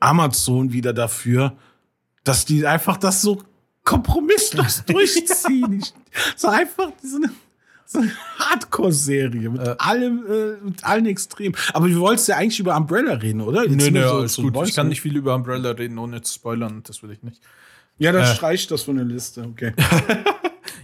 Amazon 0.00 0.72
wieder 0.72 0.92
dafür, 0.92 1.56
dass 2.24 2.44
die 2.44 2.66
einfach 2.66 2.96
das 2.96 3.22
so 3.22 3.44
kompromisslos 3.84 4.82
durchziehen. 4.86 5.84
So 6.34 6.48
einfach 6.48 6.90
eine 7.14 7.30
Hardcore-Serie 8.38 9.50
mit 9.50 9.60
allem, 9.80 10.24
äh, 10.26 10.64
mit 10.64 10.84
allen 10.84 11.06
Extremen. 11.06 11.54
Aber 11.72 11.86
wir 11.86 11.98
wollten 11.98 12.22
ja 12.30 12.36
eigentlich 12.36 12.60
über 12.60 12.76
Umbrella 12.76 13.14
reden, 13.14 13.40
oder? 13.40 13.64
Jetzt 13.64 13.76
Nö, 13.76 13.90
nö, 13.90 14.08
so 14.08 14.14
alles 14.16 14.36
gut. 14.36 14.68
Ich 14.68 14.74
kann 14.74 14.88
nicht 14.88 15.00
viel 15.00 15.16
über 15.16 15.34
Umbrella 15.34 15.70
reden, 15.70 15.98
ohne 15.98 16.22
zu 16.22 16.34
spoilern. 16.34 16.82
Das 16.84 17.02
will 17.02 17.10
ich 17.10 17.22
nicht. 17.22 17.40
Ja, 17.98 18.12
dann 18.12 18.22
äh. 18.22 18.34
streich 18.34 18.66
das 18.66 18.82
von 18.82 18.96
der 18.96 19.04
Liste. 19.04 19.42
Okay. 19.42 19.72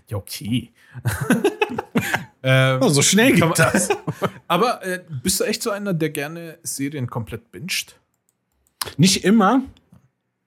Ja, 0.09 0.19
okay. 0.19 0.71
ähm, 2.42 2.79
Oh, 2.81 2.88
so 2.88 3.03
schnell 3.03 3.33
geht 3.33 3.40
man- 3.40 3.55
das. 3.55 3.88
aber 4.47 4.85
äh, 4.87 5.03
bist 5.23 5.40
du 5.40 5.45
echt 5.45 5.62
so 5.62 5.71
einer, 5.71 5.95
der 5.95 6.11
gerne 6.11 6.59
Serien 6.62 7.09
komplett 7.09 7.51
binscht? 7.51 7.97
Nicht 8.97 9.25
immer. 9.25 9.62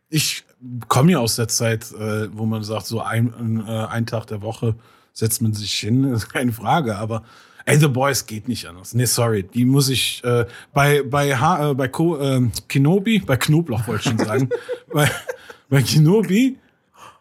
Ich 0.09 0.45
komme 0.87 1.11
ja 1.11 1.19
aus 1.19 1.35
der 1.35 1.49
Zeit, 1.49 1.91
äh, 1.91 2.35
wo 2.35 2.45
man 2.45 2.63
sagt, 2.63 2.85
so 2.85 3.01
ein, 3.01 3.65
äh, 3.67 3.71
ein 3.87 4.05
Tag 4.05 4.27
der 4.27 4.41
Woche 4.41 4.75
setzt 5.19 5.41
man 5.41 5.53
sich 5.53 5.73
hin, 5.73 6.03
ist 6.13 6.29
keine 6.29 6.51
Frage. 6.51 6.97
Aber 6.97 7.23
ey, 7.65 7.77
The 7.77 7.87
Boys 7.87 8.25
geht 8.25 8.47
nicht 8.47 8.65
anders. 8.67 8.93
Nee, 8.93 9.05
sorry, 9.05 9.43
die 9.43 9.65
muss 9.65 9.89
ich 9.89 10.23
äh, 10.23 10.45
bei 10.73 11.03
bei 11.03 11.35
ha 11.35 11.71
äh, 11.71 11.73
bei 11.75 11.87
Ko, 11.87 12.19
ähm, 12.19 12.51
Kenobi, 12.67 13.19
bei 13.19 13.37
Knoblauch 13.37 13.87
wollte 13.87 14.03
ich 14.03 14.17
schon 14.17 14.25
sagen, 14.25 14.49
bei, 14.93 15.09
bei 15.69 15.81
Kenobi 15.81 16.57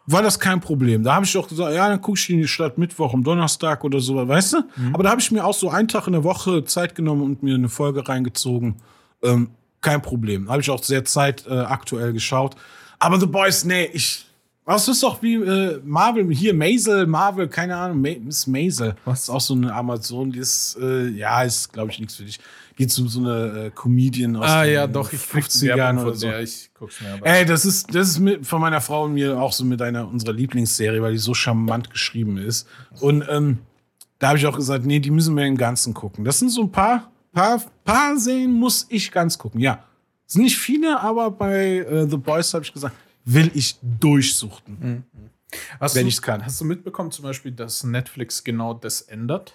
war 0.05 0.23
das 0.23 0.39
kein 0.39 0.59
Problem. 0.59 1.03
Da 1.03 1.15
habe 1.15 1.25
ich 1.25 1.33
doch 1.33 1.47
gesagt, 1.47 1.75
ja, 1.75 1.87
dann 1.87 2.01
gucke 2.01 2.17
ich 2.17 2.29
in 2.31 2.39
die 2.39 2.47
Stadt 2.47 2.79
Mittwoch 2.79 3.13
am 3.13 3.23
Donnerstag 3.23 3.83
oder 3.83 3.99
so, 3.99 4.27
weißt 4.27 4.53
du? 4.53 4.57
Aber 4.91 5.03
da 5.03 5.11
habe 5.11 5.21
ich 5.21 5.29
mir 5.29 5.45
auch 5.45 5.53
so 5.53 5.69
einen 5.69 5.87
Tag 5.87 6.07
in 6.07 6.13
der 6.13 6.23
Woche 6.23 6.63
Zeit 6.63 6.95
genommen 6.95 7.21
und 7.21 7.43
mir 7.43 7.53
eine 7.53 7.69
Folge 7.69 8.07
reingezogen. 8.07 8.77
Ähm, 9.21 9.51
kein 9.81 10.01
Problem. 10.01 10.49
Habe 10.49 10.61
ich 10.61 10.69
auch 10.71 10.83
sehr 10.83 11.05
Zeit 11.05 11.45
äh, 11.47 12.11
geschaut. 12.11 12.55
Aber 12.97 13.19
The 13.19 13.27
Boys, 13.27 13.65
nee, 13.65 13.89
ich. 13.93 14.25
Was 14.69 14.87
ist 14.87 15.01
doch 15.01 15.19
wie 15.23 15.33
äh, 15.33 15.81
Marvel, 15.83 16.31
hier 16.31 16.53
Maisel, 16.53 17.07
Marvel, 17.07 17.47
keine 17.47 17.75
Ahnung, 17.75 18.01
Ma 18.01 18.09
Miss 18.23 18.45
Maisel. 18.45 18.93
Was? 19.03 19.23
ist 19.23 19.29
auch 19.31 19.41
so 19.41 19.55
eine 19.55 19.73
Amazon, 19.73 20.31
die 20.31 20.37
ist, 20.37 20.77
äh, 20.79 21.07
ja, 21.07 21.41
ist, 21.41 21.73
glaube 21.73 21.89
ich, 21.89 21.97
nichts 21.97 22.13
für 22.13 22.23
dich. 22.23 22.39
Geht 22.75 22.95
um 22.99 23.07
so 23.07 23.19
eine 23.19 23.65
äh, 23.65 23.71
Comedian 23.71 24.35
aus 24.35 24.45
Ah 24.45 24.65
den 24.65 24.73
ja, 24.75 24.85
doch, 24.85 25.11
ich 25.11 25.27
krieg 25.27 25.45
50ern 25.45 25.75
Werbung 25.75 26.03
oder 26.03 26.13
so. 26.13 26.27
der, 26.27 26.41
ich 26.41 26.69
guck's 26.77 27.01
mir 27.01 27.13
aber. 27.13 27.25
Ey, 27.25 27.45
das 27.45 27.65
ist, 27.65 27.95
das 27.95 28.09
ist 28.09 28.19
mit, 28.19 28.45
von 28.45 28.61
meiner 28.61 28.79
Frau 28.79 29.05
und 29.05 29.15
mir 29.15 29.41
auch 29.41 29.53
so 29.53 29.65
mit 29.65 29.81
einer 29.81 30.07
unserer 30.07 30.33
Lieblingsserie, 30.33 31.01
weil 31.01 31.13
die 31.13 31.17
so 31.17 31.33
charmant 31.33 31.89
geschrieben 31.89 32.37
ist. 32.37 32.67
Und 32.99 33.25
ähm, 33.27 33.57
da 34.19 34.27
habe 34.27 34.37
ich 34.37 34.45
auch 34.45 34.55
gesagt, 34.55 34.85
nee, 34.85 34.99
die 34.99 35.09
müssen 35.09 35.35
wir 35.35 35.47
im 35.47 35.57
Ganzen 35.57 35.95
gucken. 35.95 36.25
Das 36.25 36.37
sind 36.37 36.49
so 36.49 36.61
ein 36.61 36.71
paar, 36.71 37.09
paar, 37.33 37.59
paar 37.83 38.19
Serien 38.19 38.51
muss 38.51 38.85
ich 38.89 39.11
ganz 39.11 39.35
gucken. 39.35 39.61
Ja, 39.61 39.83
es 40.27 40.33
sind 40.33 40.43
nicht 40.43 40.59
viele, 40.59 40.99
aber 40.99 41.31
bei 41.31 41.77
äh, 41.77 42.07
The 42.07 42.17
Boys 42.17 42.53
habe 42.53 42.63
ich 42.63 42.71
gesagt, 42.71 42.95
will 43.33 43.51
ich 43.53 43.77
durchsuchten. 43.81 45.05
hast 45.79 45.95
wenn 45.95 46.03
du, 46.03 46.07
ich's 46.09 46.21
kann. 46.21 46.43
Hast 46.45 46.59
du 46.61 46.65
mitbekommen 46.65 47.11
zum 47.11 47.23
Beispiel, 47.23 47.51
dass 47.51 47.83
Netflix 47.83 48.43
genau 48.43 48.73
das 48.73 49.01
ändert? 49.01 49.53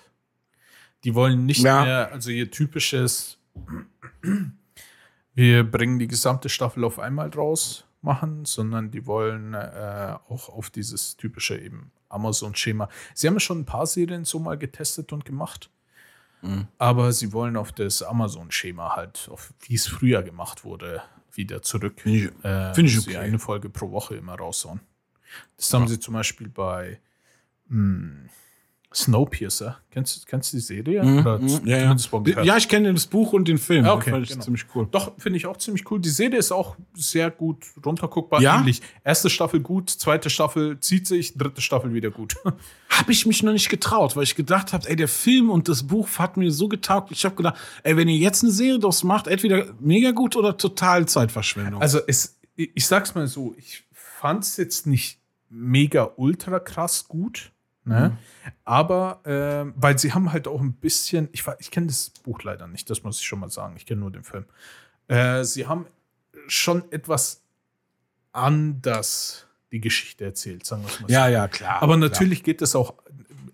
Die 1.04 1.14
wollen 1.14 1.44
nicht 1.46 1.62
Ja. 1.62 1.84
mehr, 1.84 2.12
also 2.12 2.30
ihr 2.30 2.50
typisches, 2.50 3.38
wir 5.34 5.64
bringen 5.70 5.98
die 5.98 6.08
gesamte 6.08 6.48
Staffel 6.48 6.84
auf 6.84 6.98
einmal 6.98 7.28
raus 7.30 7.84
machen, 8.00 8.44
sondern 8.44 8.90
die 8.90 9.06
wollen 9.06 9.54
äh, 9.54 10.16
auch 10.28 10.48
auf 10.48 10.70
dieses 10.70 11.16
typische 11.16 11.58
eben 11.58 11.90
Amazon-Schema. 12.10 12.88
Sie 13.14 13.26
haben 13.26 13.40
schon 13.40 13.60
ein 13.60 13.64
paar 13.64 13.86
Serien 13.86 14.24
so 14.24 14.38
mal 14.38 14.56
getestet 14.58 15.12
und 15.12 15.24
gemacht. 15.24 15.70
aber 16.76 17.10
sie 17.12 17.32
wollen 17.32 17.56
auf 17.56 17.72
das 17.72 18.02
Amazon-Schema 18.02 18.94
halt, 18.96 19.28
auf 19.32 19.54
wie 19.62 19.74
es 19.76 19.86
früher 19.86 20.22
gemacht 20.22 20.62
wurde, 20.62 21.00
wieder 21.36 21.62
zurück. 21.62 22.00
Finde 22.00 22.18
ich, 22.18 22.44
Äh, 22.44 22.74
Find 22.74 22.88
ich 22.88 22.98
okay. 22.98 23.16
eine 23.16 23.38
Folge 23.38 23.68
pro 23.70 23.90
Woche 23.90 24.16
immer 24.16 24.34
raushauen. 24.34 24.80
Das 25.56 25.72
haben 25.72 25.88
sie 25.88 25.98
zum 25.98 26.14
Beispiel 26.14 26.48
bei 26.48 27.00
mh, 27.68 28.28
Snowpiercer. 28.94 29.78
Kennst, 29.90 30.16
du- 30.16 30.20
kennst 30.26 30.52
du 30.52 30.56
die 30.56 30.62
Serie? 30.62 31.02
Mhm, 31.02 31.48
z- 31.48 31.66
ja, 31.66 31.78
ja. 31.78 32.42
ja, 32.42 32.56
ich 32.56 32.68
kenne 32.68 32.92
das 32.94 33.06
Buch 33.06 33.32
und 33.32 33.46
den 33.48 33.58
Film. 33.58 33.84
Ja, 33.84 33.94
okay, 33.94 34.10
fand 34.10 34.22
ich 34.24 34.30
genau. 34.30 34.44
ziemlich 34.44 34.64
cool. 34.74 34.86
Doch, 34.90 35.12
finde 35.18 35.36
ich 35.36 35.46
auch 35.46 35.56
ziemlich 35.56 35.90
cool. 35.90 36.00
Die 36.00 36.08
Serie 36.10 36.38
ist 36.38 36.52
auch 36.52 36.76
sehr 36.94 37.30
gut 37.30 37.64
runterguckbar. 37.84 38.40
Ja? 38.40 38.58
Ähnlich. 38.58 38.82
Erste 39.04 39.30
Staffel 39.30 39.60
gut, 39.60 39.90
zweite 39.90 40.30
Staffel 40.30 40.78
zieht 40.80 41.06
sich, 41.06 41.36
dritte 41.36 41.60
Staffel 41.60 41.92
wieder 41.92 42.10
gut. 42.10 42.36
Habe 42.88 43.10
ich 43.12 43.26
mich 43.26 43.42
noch 43.42 43.52
nicht 43.52 43.68
getraut, 43.68 44.14
weil 44.16 44.22
ich 44.22 44.36
gedacht 44.36 44.72
habe, 44.72 44.88
ey, 44.88 44.94
der 44.96 45.08
Film 45.08 45.50
und 45.50 45.68
das 45.68 45.82
Buch 45.84 46.08
hat 46.18 46.36
mir 46.36 46.50
so 46.52 46.68
getaugt. 46.68 47.10
Ich 47.10 47.24
habe 47.24 47.34
gedacht, 47.34 47.56
ey, 47.82 47.96
wenn 47.96 48.08
ihr 48.08 48.16
jetzt 48.18 48.42
eine 48.44 48.52
Serie 48.52 48.78
draus 48.78 49.02
macht, 49.02 49.26
entweder 49.26 49.66
mega 49.80 50.12
gut 50.12 50.36
oder 50.36 50.56
total 50.56 51.06
Zeitverschwendung. 51.06 51.82
Also 51.82 51.98
es, 52.06 52.38
ich 52.54 52.70
ich 52.74 52.86
sag's 52.86 53.14
mal 53.16 53.26
so, 53.26 53.54
ich 53.58 53.82
fand's 53.92 54.56
jetzt 54.56 54.86
nicht 54.86 55.18
mega 55.50 56.10
ultra 56.16 56.58
krass 56.60 57.06
gut, 57.08 57.50
ne? 57.84 58.16
Aber 58.64 59.20
ähm, 59.24 59.74
weil 59.76 59.98
sie 59.98 60.12
haben 60.12 60.32
halt 60.32 60.48
auch 60.48 60.60
ein 60.60 60.72
bisschen, 60.72 61.28
ich, 61.32 61.44
ich 61.58 61.70
kenne 61.70 61.88
das 61.88 62.10
Buch 62.22 62.42
leider 62.42 62.66
nicht, 62.66 62.88
das 62.90 63.02
muss 63.02 63.20
ich 63.20 63.26
schon 63.26 63.40
mal 63.40 63.50
sagen. 63.50 63.74
Ich 63.76 63.86
kenne 63.86 64.00
nur 64.00 64.10
den 64.10 64.24
Film. 64.24 64.44
Äh, 65.08 65.44
sie 65.44 65.66
haben 65.66 65.86
schon 66.48 66.90
etwas 66.90 67.42
anders 68.32 69.46
die 69.72 69.80
Geschichte 69.80 70.24
erzählt, 70.24 70.64
sagen 70.64 70.82
wir 70.82 70.88
es 70.88 71.00
mal 71.00 71.08
so. 71.08 71.12
ja, 71.12 71.28
ja, 71.28 71.48
klar. 71.48 71.82
Aber 71.82 71.96
natürlich 71.96 72.42
geht 72.42 72.62
es 72.62 72.76
auch, 72.76 72.94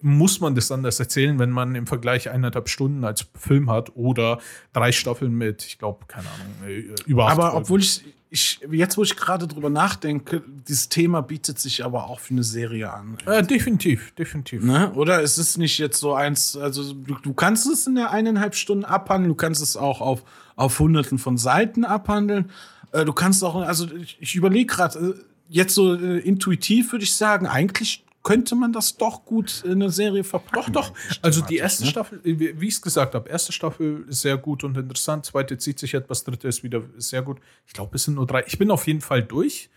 muss 0.02 0.40
man 0.40 0.54
das 0.54 0.70
anders 0.70 1.00
erzählen, 1.00 1.38
wenn 1.38 1.50
man 1.50 1.74
im 1.74 1.86
Vergleich 1.86 2.30
eineinhalb 2.30 2.68
Stunden 2.68 3.04
als 3.04 3.26
Film 3.34 3.70
hat 3.70 3.96
oder 3.96 4.38
drei 4.72 4.92
Staffeln 4.92 5.32
mit, 5.32 5.64
ich 5.64 5.78
glaube, 5.78 6.06
keine 6.06 6.26
Ahnung, 6.28 6.68
äh, 6.68 6.94
über 7.06 7.30
Aber 7.30 7.54
obwohl 7.54 7.80
ich, 7.80 8.04
ich, 8.32 8.60
jetzt 8.70 8.96
wo 8.96 9.02
ich 9.02 9.16
gerade 9.16 9.48
drüber 9.48 9.70
nachdenke, 9.70 10.42
dieses 10.68 10.88
Thema 10.88 11.20
bietet 11.20 11.58
sich 11.58 11.84
aber 11.84 12.08
auch 12.08 12.20
für 12.20 12.32
eine 12.32 12.44
Serie 12.44 12.92
an. 12.92 13.18
Äh, 13.26 13.42
definitiv, 13.42 14.12
definitiv. 14.14 14.62
Ne? 14.62 14.92
Oder 14.94 15.20
ist 15.20 15.36
es 15.36 15.58
nicht 15.58 15.78
jetzt 15.78 15.98
so 15.98 16.14
eins, 16.14 16.56
also 16.56 16.92
du, 16.92 17.16
du 17.16 17.34
kannst 17.34 17.66
es 17.66 17.88
in 17.88 17.96
der 17.96 18.12
eineinhalb 18.12 18.54
Stunden 18.54 18.84
abhandeln, 18.84 19.30
du 19.30 19.34
kannst 19.34 19.60
es 19.60 19.76
auch 19.76 20.00
auf, 20.00 20.22
auf 20.54 20.78
hunderten 20.78 21.18
von 21.18 21.38
Seiten 21.38 21.84
abhandeln. 21.84 22.50
Äh, 22.92 23.04
du 23.04 23.12
kannst 23.12 23.42
auch, 23.42 23.56
also 23.56 23.88
ich, 23.96 24.16
ich 24.20 24.36
überlege 24.36 24.66
gerade, 24.66 24.98
äh, 24.98 25.14
jetzt 25.48 25.74
so 25.74 25.94
äh, 25.94 26.18
intuitiv 26.18 26.92
würde 26.92 27.02
ich 27.02 27.14
sagen, 27.14 27.48
eigentlich 27.48 28.04
könnte 28.22 28.54
man 28.54 28.72
das 28.72 28.96
doch 28.96 29.24
gut 29.24 29.62
in 29.64 29.72
eine 29.72 29.90
Serie 29.90 30.24
verpacken. 30.24 30.72
Doch, 30.72 30.90
doch. 30.90 30.96
Also 31.22 31.40
die 31.40 31.56
thematisch, 31.56 31.62
erste 31.62 31.84
ne? 31.84 31.90
Staffel, 31.90 32.20
wie 32.24 32.66
ich 32.68 32.74
es 32.74 32.82
gesagt 32.82 33.14
habe, 33.14 33.28
erste 33.28 33.52
Staffel 33.52 34.04
ist 34.08 34.20
sehr 34.20 34.36
gut 34.36 34.62
und 34.64 34.76
interessant, 34.76 35.24
zweite 35.24 35.56
zieht 35.58 35.78
sich 35.78 35.94
etwas, 35.94 36.24
dritte 36.24 36.48
ist 36.48 36.62
wieder 36.62 36.82
sehr 36.98 37.22
gut. 37.22 37.40
Ich 37.66 37.72
glaube, 37.72 37.96
es 37.96 38.04
sind 38.04 38.14
nur 38.14 38.26
drei. 38.26 38.44
Ich 38.46 38.58
bin 38.58 38.70
auf 38.70 38.86
jeden 38.86 39.00
Fall 39.00 39.22
durch. 39.22 39.70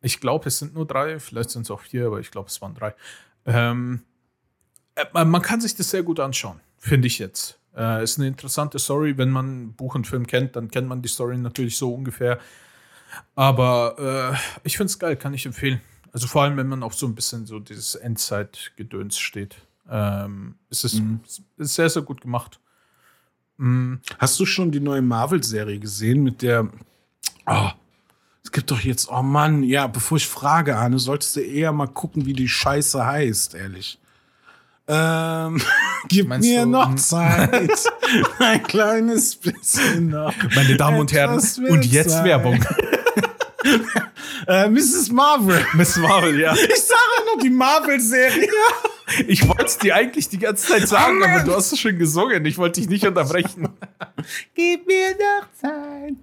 Ich 0.00 0.20
glaube, 0.20 0.48
es 0.48 0.58
sind 0.58 0.74
nur 0.74 0.86
drei, 0.86 1.20
vielleicht 1.20 1.50
sind 1.50 1.62
es 1.62 1.70
auch 1.70 1.80
vier, 1.80 2.06
aber 2.06 2.20
ich 2.20 2.30
glaube, 2.30 2.48
es 2.48 2.60
waren 2.60 2.74
drei. 2.74 2.94
Ähm, 3.46 4.02
äh, 4.94 5.04
man 5.12 5.30
man 5.30 5.42
kann 5.42 5.60
sich 5.60 5.74
das 5.74 5.90
sehr 5.90 6.02
gut 6.02 6.18
anschauen, 6.18 6.60
finde 6.78 7.06
ich 7.06 7.18
jetzt. 7.18 7.58
Äh, 7.76 8.02
ist 8.02 8.18
eine 8.18 8.28
interessante 8.28 8.78
Story. 8.78 9.16
Wenn 9.16 9.30
man 9.30 9.74
Buch 9.74 9.94
und 9.94 10.06
Film 10.06 10.26
kennt, 10.26 10.56
dann 10.56 10.70
kennt 10.70 10.88
man 10.88 11.02
die 11.02 11.08
Story 11.08 11.36
natürlich 11.38 11.76
so 11.76 11.94
ungefähr. 11.94 12.38
Aber 13.34 14.34
äh, 14.34 14.58
ich 14.64 14.76
finde 14.76 14.90
es 14.90 14.98
geil, 14.98 15.16
kann 15.16 15.34
ich 15.34 15.46
empfehlen. 15.46 15.80
Also 16.12 16.26
vor 16.26 16.42
allem, 16.42 16.56
wenn 16.56 16.68
man 16.68 16.82
auf 16.82 16.94
so 16.94 17.06
ein 17.06 17.14
bisschen 17.14 17.46
so 17.46 17.58
dieses 17.58 17.94
Endzeit-Gedöns 17.94 19.18
steht. 19.18 19.56
Ähm, 19.90 20.56
ist 20.70 20.84
es 20.84 21.00
ist 21.56 21.74
sehr, 21.74 21.88
sehr 21.88 22.02
gut 22.02 22.20
gemacht. 22.20 22.60
Mm, 23.56 23.94
Hast 24.18 24.38
du 24.38 24.46
schon 24.46 24.70
die 24.70 24.80
neue 24.80 25.02
Marvel-Serie 25.02 25.78
gesehen 25.78 26.22
mit 26.22 26.42
der. 26.42 26.68
Oh, 27.46 27.70
es 28.44 28.52
gibt 28.52 28.70
doch 28.70 28.80
jetzt. 28.80 29.08
Oh 29.10 29.22
Mann, 29.22 29.62
ja, 29.62 29.86
bevor 29.86 30.16
ich 30.18 30.26
frage, 30.26 30.76
Arne, 30.76 30.98
solltest 30.98 31.36
du 31.36 31.40
eher 31.40 31.72
mal 31.72 31.88
gucken, 31.88 32.26
wie 32.26 32.32
die 32.34 32.48
Scheiße 32.48 33.04
heißt, 33.04 33.54
ehrlich. 33.54 33.98
Ähm, 34.88 35.60
gib 36.08 36.28
Meinst 36.28 36.48
mir 36.48 36.62
du, 36.64 36.70
noch 36.70 36.88
hm? 36.88 36.98
Zeit. 36.98 37.70
Ein 38.38 38.62
kleines 38.64 39.36
bisschen 39.36 40.08
noch. 40.10 40.34
Meine 40.54 40.76
Damen 40.76 40.98
und 40.98 41.12
Herren, 41.12 41.40
und 41.68 41.86
jetzt. 41.86 42.22
Werbung. 42.24 42.64
Äh, 44.46 44.68
Mrs. 44.68 45.10
Marvel. 45.10 45.64
Miss 45.74 45.96
Marvel, 45.96 46.38
ja. 46.40 46.52
Ich 46.54 46.82
sage 46.82 47.26
noch 47.32 47.40
die 47.42 47.50
Marvel-Serie. 47.50 48.48
Ich 49.28 49.46
wollte 49.46 49.66
es 49.66 49.78
dir 49.78 49.94
eigentlich 49.94 50.28
die 50.28 50.38
ganze 50.38 50.66
Zeit 50.68 50.88
sagen, 50.88 51.16
Oh 51.16 51.20
Mann. 51.20 51.30
aber 51.30 51.44
du 51.44 51.54
hast 51.54 51.70
es 51.72 51.78
schon 51.78 51.98
gesungen. 51.98 52.44
Ich 52.46 52.58
wollte 52.58 52.80
dich 52.80 52.88
nicht 52.88 53.06
unterbrechen. 53.06 53.68
Gib 54.54 54.86
mir 54.86 55.10
noch 55.12 55.52
Zeit. 55.52 56.14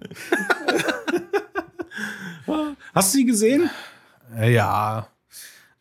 Hast 2.94 3.14
du 3.14 3.18
sie 3.18 3.24
gesehen? 3.24 3.70
Äh, 4.36 4.52
Ja. 4.54 5.08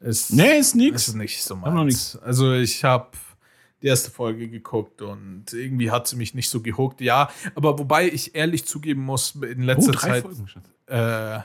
Es, 0.02 0.30
Nee, 0.30 0.60
ist 0.60 0.76
nix. 0.76 1.10
ist 1.10 1.16
nicht 1.16 1.44
so 1.44 1.56
noch 1.56 1.74
meins. 1.74 2.16
Also 2.24 2.54
ich 2.54 2.86
habe 2.86 3.10
die 3.82 3.88
erste 3.88 4.12
Folge 4.12 4.48
geguckt 4.48 5.02
und 5.02 5.52
irgendwie 5.52 5.92
hat 5.92 6.08
sie 6.08 6.16
mich 6.16 6.34
nicht 6.34 6.50
so 6.50 6.62
gehuckt. 6.62 7.02
Ja, 7.02 7.30
aber 7.56 7.78
wobei 7.80 8.08
ich 8.08 8.34
ehrlich 8.34 8.66
zugeben 8.66 9.02
muss, 9.04 9.36
in 9.36 9.64
letzter 9.64 9.92
Zeit 9.94 10.24
Oh, 10.24 10.30
Folgen 10.30 10.48
schon. 10.48 10.62
Äh, 10.90 11.40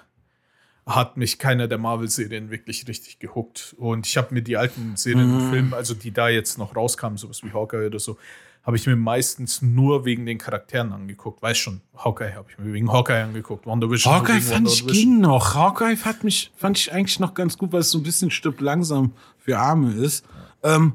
hat 0.86 1.16
mich 1.16 1.38
keiner 1.38 1.66
der 1.68 1.78
Marvel-Serien 1.78 2.50
wirklich 2.50 2.86
richtig 2.88 3.18
gehuckt. 3.18 3.74
Und 3.78 4.06
ich 4.06 4.16
habe 4.16 4.34
mir 4.34 4.42
die 4.42 4.56
alten 4.56 4.96
Serien 4.96 5.28
Mhm. 5.30 5.36
und 5.36 5.50
Filme, 5.50 5.76
also 5.76 5.94
die 5.94 6.10
da 6.12 6.28
jetzt 6.28 6.58
noch 6.58 6.76
rauskamen, 6.76 7.16
sowas 7.16 7.42
wie 7.42 7.52
Hawkeye 7.52 7.86
oder 7.86 7.98
so, 7.98 8.18
habe 8.62 8.76
ich 8.76 8.86
mir 8.86 8.96
meistens 8.96 9.60
nur 9.62 10.04
wegen 10.06 10.24
den 10.26 10.38
Charakteren 10.38 10.92
angeguckt. 10.92 11.42
Weiß 11.42 11.56
schon, 11.58 11.80
Hawkeye 11.96 12.34
habe 12.34 12.50
ich 12.50 12.58
mir 12.58 12.72
wegen 12.72 12.90
Hawkeye 12.92 13.22
angeguckt. 13.22 13.66
Wonder 13.66 13.90
Vision 13.90 14.12
nur 14.12 14.20
Hawkeye 14.22 14.40
fand 14.40 14.68
ich 14.68 14.80
WandaVision. 14.82 14.92
ging 14.92 15.20
noch. 15.20 15.54
Hawkeye 15.54 15.96
hat 15.96 16.24
mich, 16.24 16.50
fand 16.56 16.78
ich 16.78 16.92
eigentlich 16.92 17.20
noch 17.20 17.34
ganz 17.34 17.56
gut, 17.58 17.72
weil 17.72 17.80
es 17.80 17.90
so 17.90 17.98
ein 17.98 18.02
bisschen 18.02 18.30
Stück 18.30 18.60
langsam 18.60 19.12
für 19.38 19.58
Arme 19.58 19.92
ist. 19.92 20.24
Ähm, 20.62 20.94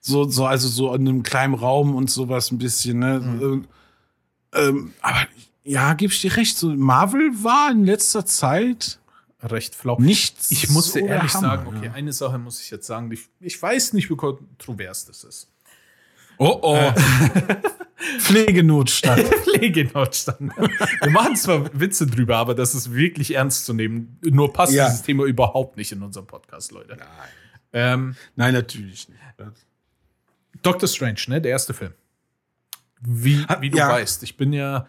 so, 0.00 0.24
so, 0.28 0.46
also 0.46 0.68
so 0.68 0.94
in 0.94 1.08
einem 1.08 1.22
kleinen 1.24 1.54
Raum 1.54 1.94
und 1.96 2.08
sowas 2.10 2.50
ein 2.52 2.58
bisschen, 2.58 3.00
ne? 3.00 3.16
Ähm, 3.42 3.64
ähm, 4.54 4.92
aber 5.02 5.26
ja, 5.68 5.94
gebe 5.94 6.12
ich 6.12 6.20
dir 6.20 6.36
recht. 6.36 6.56
So, 6.56 6.68
Marvel 6.68 7.30
war 7.42 7.70
in 7.70 7.84
letzter 7.84 8.24
Zeit 8.24 8.98
Recht 9.42 9.74
flau. 9.74 9.98
nichts. 10.00 10.50
Ich 10.50 10.68
musste 10.70 11.00
ehrlich 11.00 11.32
Hammer, 11.34 11.48
sagen, 11.48 11.76
okay, 11.76 11.86
ja. 11.86 11.92
eine 11.92 12.12
Sache 12.12 12.38
muss 12.38 12.60
ich 12.60 12.70
jetzt 12.70 12.86
sagen, 12.86 13.10
die, 13.10 13.20
ich 13.40 13.60
weiß 13.60 13.92
nicht, 13.92 14.10
wie 14.10 14.16
kontrovers 14.16 15.04
das 15.04 15.24
ist. 15.24 15.48
Oh 16.38 16.58
oh. 16.62 16.92
Pflegenotstand. 18.18 19.22
Pflegenotstand. 19.44 20.52
Wir 21.02 21.10
machen 21.10 21.36
zwar 21.36 21.68
Witze 21.78 22.06
drüber, 22.06 22.36
aber 22.36 22.54
das 22.54 22.74
ist 22.74 22.94
wirklich 22.94 23.34
ernst 23.34 23.66
zu 23.66 23.74
nehmen. 23.74 24.18
Nur 24.22 24.52
passt 24.52 24.72
Ja. 24.72 24.86
dieses 24.86 25.02
Thema 25.02 25.24
überhaupt 25.24 25.76
nicht 25.76 25.92
in 25.92 26.02
unserem 26.02 26.26
Podcast, 26.26 26.72
Leute. 26.72 26.96
Ähm, 27.72 28.16
Nein, 28.36 28.54
natürlich 28.54 29.08
nicht. 29.08 29.20
Doctor 30.62 30.88
Strange, 30.88 31.20
ne? 31.26 31.40
Der 31.40 31.52
erste 31.52 31.74
Film. 31.74 31.92
Wie, 33.00 33.44
wie 33.60 33.70
du 33.70 33.78
ja. 33.78 33.88
weißt, 33.88 34.22
ich 34.22 34.36
bin 34.36 34.52
ja 34.52 34.86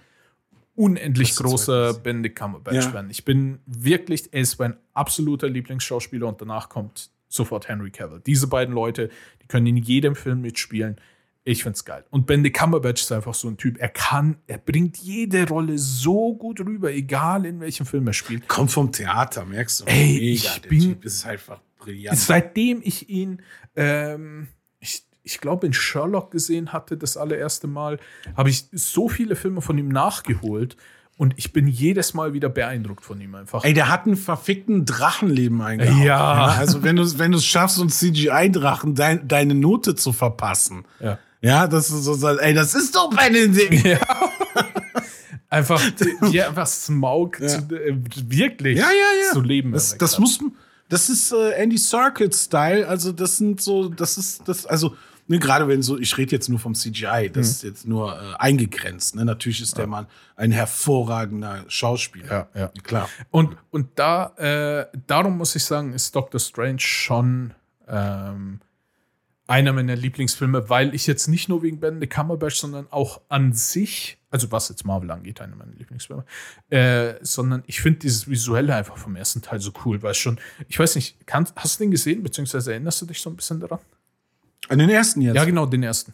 unendlich 0.80 1.36
großer. 1.36 1.94
Benedict 1.96 2.38
Cumberbatch-Fan. 2.38 3.06
Ja. 3.06 3.12
Ich 3.12 3.26
bin 3.26 3.60
wirklich, 3.66 4.30
er 4.34 4.42
ist 4.42 4.58
mein 4.60 4.76
absoluter 4.94 5.50
Lieblingsschauspieler 5.50 6.28
und 6.28 6.42
danach 6.42 6.70
kommt 6.70 7.10
sofort 7.28 7.68
Henry 7.68 7.92
Cavill. 7.92 8.22
Diese 8.26 8.48
beiden 8.48 8.74
Leute, 8.74 9.10
die 9.42 9.48
können 9.48 9.68
in 9.68 9.78
jedem 9.78 10.16
Film 10.16 10.42
mitspielen. 10.42 10.96
Ich 11.44 11.64
find's 11.64 11.86
geil. 11.86 12.04
Und 12.10 12.28
Benedict 12.28 12.58
Cumberbatch 12.58 13.02
ist 13.02 13.12
einfach 13.12 13.34
so 13.34 13.48
ein 13.48 13.58
Typ. 13.58 13.78
Er 13.80 13.90
kann, 13.90 14.38
er 14.48 14.58
bringt 14.58 14.98
jede 14.98 15.48
Rolle 15.48 15.78
so 15.78 16.36
gut 16.36 16.60
rüber, 16.60 16.92
egal 16.92 17.46
in 17.46 17.60
welchem 17.60 17.86
Film 17.86 18.06
er 18.08 18.14
spielt. 18.14 18.48
Kommt 18.48 18.72
vom 18.72 18.92
Theater, 18.92 19.46
merkst 19.46 19.82
du? 19.82 19.86
Ey, 19.86 20.18
ich 20.34 20.60
der 20.62 20.70
bin- 20.70 20.80
Typ 20.82 21.06
ist 21.06 21.26
einfach 21.26 21.60
brillant. 21.80 22.18
Seitdem 22.18 22.82
ich 22.84 23.10
ihn, 23.10 23.42
ähm, 23.76 24.48
ich, 25.24 25.40
glaube, 25.40 25.68
in 25.68 25.74
Sherlock 25.74 26.32
gesehen 26.32 26.74
hatte, 26.74 26.98
das 26.98 27.18
allererste 27.18 27.68
Mal, 27.68 28.00
habe 28.36 28.50
ich 28.50 28.66
so 28.72 29.10
viele 29.10 29.36
Filme 29.36 29.62
von 29.62 29.78
ihm 29.78 29.90
nachgeholt 29.90 30.76
und 31.20 31.34
ich 31.36 31.52
bin 31.52 31.68
jedes 31.68 32.14
Mal 32.14 32.34
wieder 32.34 32.48
beeindruckt 32.48 33.04
von 33.04 33.20
ihm 33.20 33.36
einfach. 33.36 33.66
Ey, 33.66 33.74
der 33.74 33.90
hat 33.90 34.06
einen 34.06 34.16
verfickten 34.16 34.86
Drachenleben 34.86 35.62
eingehauen. 35.62 36.02
Ja. 36.02 36.46
Also 36.58 36.82
wenn 36.82 36.96
du 36.96 37.20
wenn 37.20 37.34
du 37.34 37.40
es 37.40 37.46
schaffst, 37.46 37.76
so 37.76 37.82
einen 37.82 37.90
CGI-Drachen 37.90 38.96
dein, 38.96 39.28
deine 39.28 39.54
Note 39.54 39.96
zu 39.96 40.14
verpassen. 40.14 40.86
Ja. 41.02 41.20
Ja, 41.42 41.68
das 41.68 41.90
ist 41.90 42.04
so, 42.06 42.28
ey, 42.28 42.54
das 42.54 42.74
ist 42.74 42.96
doch 42.96 43.10
Benedict. 43.14 43.86
Ja. 43.86 44.00
einfach, 45.50 45.82
die 46.32 46.42
einfach 46.42 46.68
Smaug 46.68 47.38
zu, 47.38 47.58
äh, 47.76 47.96
wirklich 48.28 48.78
Ja, 48.78 48.86
ja, 48.86 49.26
ja. 49.26 49.34
zu 49.34 49.42
leben. 49.42 49.74
Das, 49.74 49.98
das 49.98 50.20
muss, 50.20 50.40
das 50.88 51.10
ist 51.10 51.34
äh, 51.34 51.52
Andy 51.52 51.78
Serkis-Style. 51.78 52.88
Also 52.88 53.12
das 53.12 53.38
sind 53.38 53.62
so, 53.62 53.90
das 53.90 54.18
ist 54.18 54.48
das, 54.48 54.66
also 54.66 54.96
ne, 55.30 55.40
gerade 55.40 55.68
wenn 55.68 55.82
so, 55.82 55.98
ich 55.98 56.18
rede 56.18 56.32
jetzt 56.32 56.50
nur 56.50 56.60
vom 56.60 56.74
CGI, 56.74 57.30
das 57.32 57.50
ist 57.50 57.64
jetzt 57.64 57.88
nur 57.88 58.14
äh, 58.14 58.36
eingegrenzt. 58.40 59.16
Ne? 59.16 59.24
Natürlich 59.24 59.62
ist 59.62 59.78
der 59.78 59.88
Mann 59.88 60.08
ein 60.36 60.52
hervorragender 60.52 61.64
Schauspieler. 61.68 62.50
Ja, 62.54 62.62
ja. 62.62 62.68
klar. 62.84 63.10
Und, 63.30 63.56
und 63.70 63.88
da, 63.96 64.34
äh, 64.38 64.98
darum 65.08 65.38
muss 65.38 65.56
ich 65.56 65.64
sagen, 65.64 65.94
ist 65.94 66.16
Doctor 66.16 66.40
Strange 66.40 66.80
schon 66.80 67.54
ähm, 67.88 68.60
einer 69.46 69.74
meiner 69.74 69.96
Lieblingsfilme, 69.96 70.70
weil 70.70 70.94
ich 70.94 71.08
jetzt 71.08 71.28
nicht 71.28 71.48
nur 71.48 71.62
wegen 71.62 71.80
Benedict 71.80 72.14
Cumberbatch, 72.14 72.56
sondern 72.56 72.88
auch 72.92 73.22
an 73.30 73.54
sich, 73.54 74.18
also 74.32 74.52
was 74.52 74.70
jetzt 74.70 74.86
Marvel 74.86 75.12
angeht, 75.12 75.42
einer 75.42 75.56
meiner 75.56 75.74
Lieblingsfilme, 75.74 76.26
äh, 76.70 77.16
sondern 77.22 77.64
ich 77.68 77.82
finde 77.82 78.00
dieses 78.00 78.28
Visuelle 78.28 78.76
einfach 78.76 78.98
vom 78.98 79.16
ersten 79.16 79.42
Teil 79.42 79.60
so 79.60 79.72
cool, 79.86 80.02
weil 80.02 80.16
schon, 80.16 80.40
ich 80.68 80.78
weiß 80.78 80.96
nicht, 80.96 81.26
kann, 81.28 81.48
hast 81.56 81.80
du 81.80 81.84
den 81.84 81.92
gesehen, 81.92 82.24
beziehungsweise 82.24 82.72
erinnerst 82.72 83.02
du 83.02 83.06
dich 83.06 83.22
so 83.22 83.30
ein 83.30 83.36
bisschen 83.36 83.60
daran? 83.60 83.80
An 84.68 84.80
den 84.80 84.89
ersten 84.89 85.22
jetzt? 85.22 85.36
Ja, 85.36 85.45
genau, 85.45 85.66
den 85.66 85.84
ersten. 85.84 86.14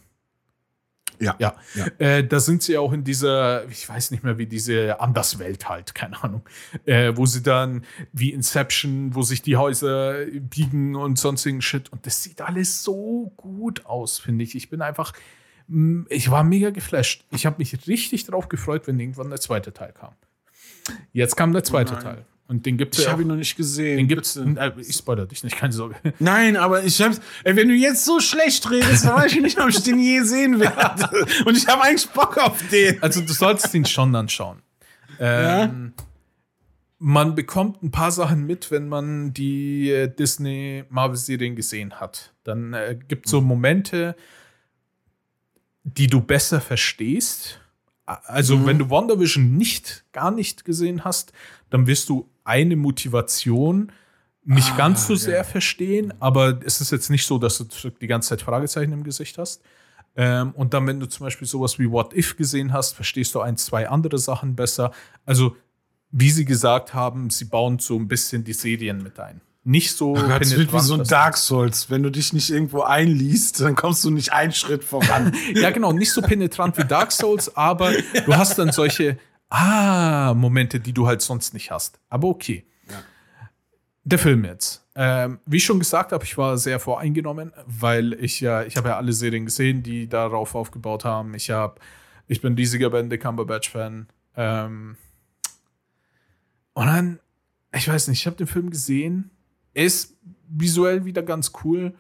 Ja. 1.20 1.36
Ja. 1.40 1.56
Ja. 1.76 1.88
Äh, 1.98 2.28
da 2.28 2.40
sind 2.40 2.64
sie 2.64 2.78
auch 2.78 2.92
in 2.92 3.04
dieser, 3.04 3.68
ich 3.70 3.88
weiß 3.88 4.12
nicht 4.12 4.24
mehr, 4.24 4.38
wie 4.38 4.48
diese 4.48 5.00
Anderswelt 5.00 5.70
halt, 5.70 5.96
keine 5.96 6.22
Ahnung, 6.24 6.44
äh, 6.86 7.14
wo 7.16 7.26
sie 7.26 7.42
dann 7.42 7.86
wie 8.12 8.32
Inception, 8.32 9.16
wo 9.16 9.22
sich 9.22 9.42
die 9.42 9.58
Häuser 9.58 10.26
biegen 10.26 10.96
und 10.96 11.18
sonstigen 11.18 11.62
Shit. 11.62 11.92
Und 11.92 12.06
das 12.06 12.24
sieht 12.24 12.42
alles 12.42 12.84
so 12.84 13.34
gut 13.38 13.86
aus, 13.86 14.20
finde 14.20 14.44
ich. 14.44 14.56
Ich 14.56 14.70
bin 14.70 14.82
einfach, 14.82 15.14
mh, 15.68 16.06
ich 16.10 16.32
war 16.32 16.44
mega 16.44 16.70
geflasht. 16.70 17.26
Ich 17.32 17.46
habe 17.46 17.58
mich 17.60 17.88
richtig 17.88 18.26
drauf 18.26 18.50
gefreut, 18.50 18.88
wenn 18.88 19.00
irgendwann 19.00 19.30
der 19.30 19.40
zweite 19.40 19.74
Teil 19.74 19.94
kam. 19.94 20.14
Jetzt 21.14 21.36
kam 21.36 21.54
der 21.54 21.64
zweite 21.64 21.94
nein. 21.94 22.04
Teil. 22.04 22.26
Und 22.48 22.66
den 22.68 22.78
gibt 22.78 22.94
es 22.94 23.00
Ich 23.00 23.06
ja 23.06 23.12
habe 23.12 23.24
ihn 23.24 23.28
noch 23.28 23.36
nicht 23.36 23.56
gesehen. 23.56 23.98
Den 23.98 24.08
gibt's, 24.08 24.36
äh, 24.36 24.72
ich 24.80 24.96
spoilere 24.96 25.28
dich 25.28 25.44
nicht, 25.44 25.56
keine 25.56 25.74
Sorge. 25.74 25.96
Nein, 26.20 26.58
aber 26.58 26.84
ich 26.84 27.02
hab's. 27.02 27.20
Ey, 27.44 27.56
wenn 27.56 27.68
du 27.68 27.74
jetzt 27.74 28.06
so 28.06 28.20
schlecht 28.20 28.70
redest, 28.70 29.06
dann 29.06 29.16
weiß 29.16 29.34
ich 29.34 29.42
nicht, 29.42 29.60
ob 29.60 29.70
ich 29.70 29.82
den 29.82 29.98
je 29.98 30.22
sehen 30.22 30.60
werde. 30.60 31.26
Und 31.46 31.58
ich 31.58 31.68
habe 31.68 31.82
eigentlich 31.82 32.08
Bock 32.10 32.38
auf 32.38 32.62
den. 32.70 33.02
Also 33.02 33.22
du 33.22 33.34
solltest 33.34 33.74
ihn 33.74 33.86
schon 33.86 34.16
anschauen. 34.16 34.62
Ähm, 35.20 35.94
Man 37.00 37.34
bekommt 37.34 37.82
ein 37.82 37.90
paar 37.90 38.12
Sachen 38.12 38.46
mit, 38.46 38.70
wenn 38.70 38.88
man 38.90 39.34
die 39.34 39.90
äh, 39.90 40.08
Disney-Marvel-Serien 40.08 41.56
gesehen 41.56 42.00
hat. 42.00 42.34
Dann 42.44 42.74
äh, 42.74 42.96
gibt 43.08 43.26
es 43.26 43.32
so 43.32 43.42
Momente, 43.42 44.16
die 45.84 46.08
du 46.08 46.22
besser 46.22 46.62
verstehst. 46.62 47.60
Also 48.06 48.68
wenn 48.68 48.78
du 48.78 48.90
WandaVision 48.92 49.58
nicht, 49.58 50.04
gar 50.12 50.30
nicht 50.30 50.64
gesehen 50.64 51.04
hast, 51.04 51.34
dann 51.72 51.88
wirst 51.88 52.08
du 52.10 52.30
eine 52.46 52.76
Motivation 52.76 53.92
nicht 54.48 54.72
Ah, 54.74 54.78
ganz 54.78 55.08
so 55.08 55.14
ja. 55.14 55.20
sehr 55.20 55.44
verstehen, 55.44 56.14
aber 56.20 56.60
es 56.64 56.80
ist 56.80 56.92
jetzt 56.92 57.10
nicht 57.10 57.26
so, 57.26 57.40
dass 57.40 57.58
du 57.58 57.90
die 57.90 58.08
ganze 58.08 58.30
Zeit 58.30 58.42
Fragezeichen 58.44 58.92
im 58.94 59.04
Gesicht 59.04 59.38
hast. 59.40 59.64
Ähm, 60.16 60.52
und 60.52 60.74
dann, 60.74 60.86
wenn 60.88 61.00
du 61.00 61.08
zum 61.08 61.26
Beispiel 61.26 61.48
sowas 61.48 61.80
wie 61.80 61.90
What 61.90 62.16
If 62.16 62.38
gesehen 62.38 62.72
hast, 62.72 62.94
verstehst 62.94 63.34
du 63.34 63.42
ein, 63.42 63.58
zwei 63.58 63.90
andere 63.90 64.20
Sachen 64.20 64.56
besser. 64.56 64.92
Also, 65.26 65.56
wie 66.12 66.30
sie 66.30 66.46
gesagt 66.46 66.94
haben, 66.94 67.30
sie 67.32 67.46
bauen 67.46 67.80
so 67.80 67.98
ein 67.98 68.08
bisschen 68.08 68.44
die 68.44 68.54
Serien 68.54 69.02
mit 69.02 69.20
ein. 69.20 69.42
Nicht 69.64 69.98
so 69.98 70.14
Das 70.16 70.56
wird 70.56 70.72
wie 70.72 70.80
so 70.80 70.94
ein 70.94 71.04
Dark 71.06 71.38
Souls. 71.38 71.90
Wenn 71.90 72.04
du 72.04 72.12
dich 72.12 72.32
nicht 72.32 72.52
irgendwo 72.52 72.82
einliest, 72.82 73.60
dann 73.62 73.74
kommst 73.76 74.04
du 74.06 74.12
nicht 74.12 74.32
einen 74.32 74.54
Schritt 74.54 74.84
voran. 74.84 75.34
Ja, 75.56 75.72
genau, 75.72 75.92
nicht 75.92 76.12
so 76.12 76.22
penetrant 76.22 76.78
wie 76.78 76.86
Dark 76.86 77.12
Souls, 77.12 77.58
aber 77.58 77.92
du 78.28 78.36
hast 78.38 78.60
dann 78.60 78.72
solche 78.72 79.18
Ah-Momente, 79.50 80.80
die 80.80 80.94
du 80.94 81.08
halt 81.08 81.22
sonst 81.22 81.54
nicht 81.54 81.72
hast. 81.72 82.00
Aber 82.10 82.28
okay. 82.28 82.66
Der 84.08 84.20
Film 84.20 84.46
jetzt. 84.46 84.86
Ähm, 84.96 85.40
wie 85.48 85.58
ich 85.58 85.66
schon 85.66 85.80
gesagt 85.80 86.12
habe, 86.12 86.24
ich 86.24 86.38
war 86.38 86.60
sehr 86.60 86.80
voreingenommen, 86.80 87.52
weil 87.66 88.14
ich 88.14 88.40
ja, 88.40 88.64
ich 88.64 88.78
habe 88.78 88.90
ja 88.90 88.98
alle 88.98 89.14
Serien 89.14 89.46
gesehen, 89.46 89.82
die 89.82 90.08
darauf 90.08 90.54
aufgebaut 90.54 91.04
haben. 91.04 91.34
Ich 91.34 91.50
habe, 91.50 91.82
ich 92.28 92.40
bin 92.40 92.54
riesiger 92.54 92.92
Benedict 92.92 93.24
Cumberbatch-Fan. 93.24 94.08
Ähm, 94.38 94.96
und 96.74 96.86
dann, 96.86 97.20
ich 97.74 97.88
weiß 97.88 98.08
nicht, 98.08 98.20
ich 98.20 98.28
habe 98.28 98.38
den 98.38 98.48
Film 98.48 98.70
gesehen. 98.70 99.32
Ist 99.74 100.16
visuell 100.48 101.04
wieder 101.06 101.24
ganz 101.24 101.52
cool. 101.64 101.96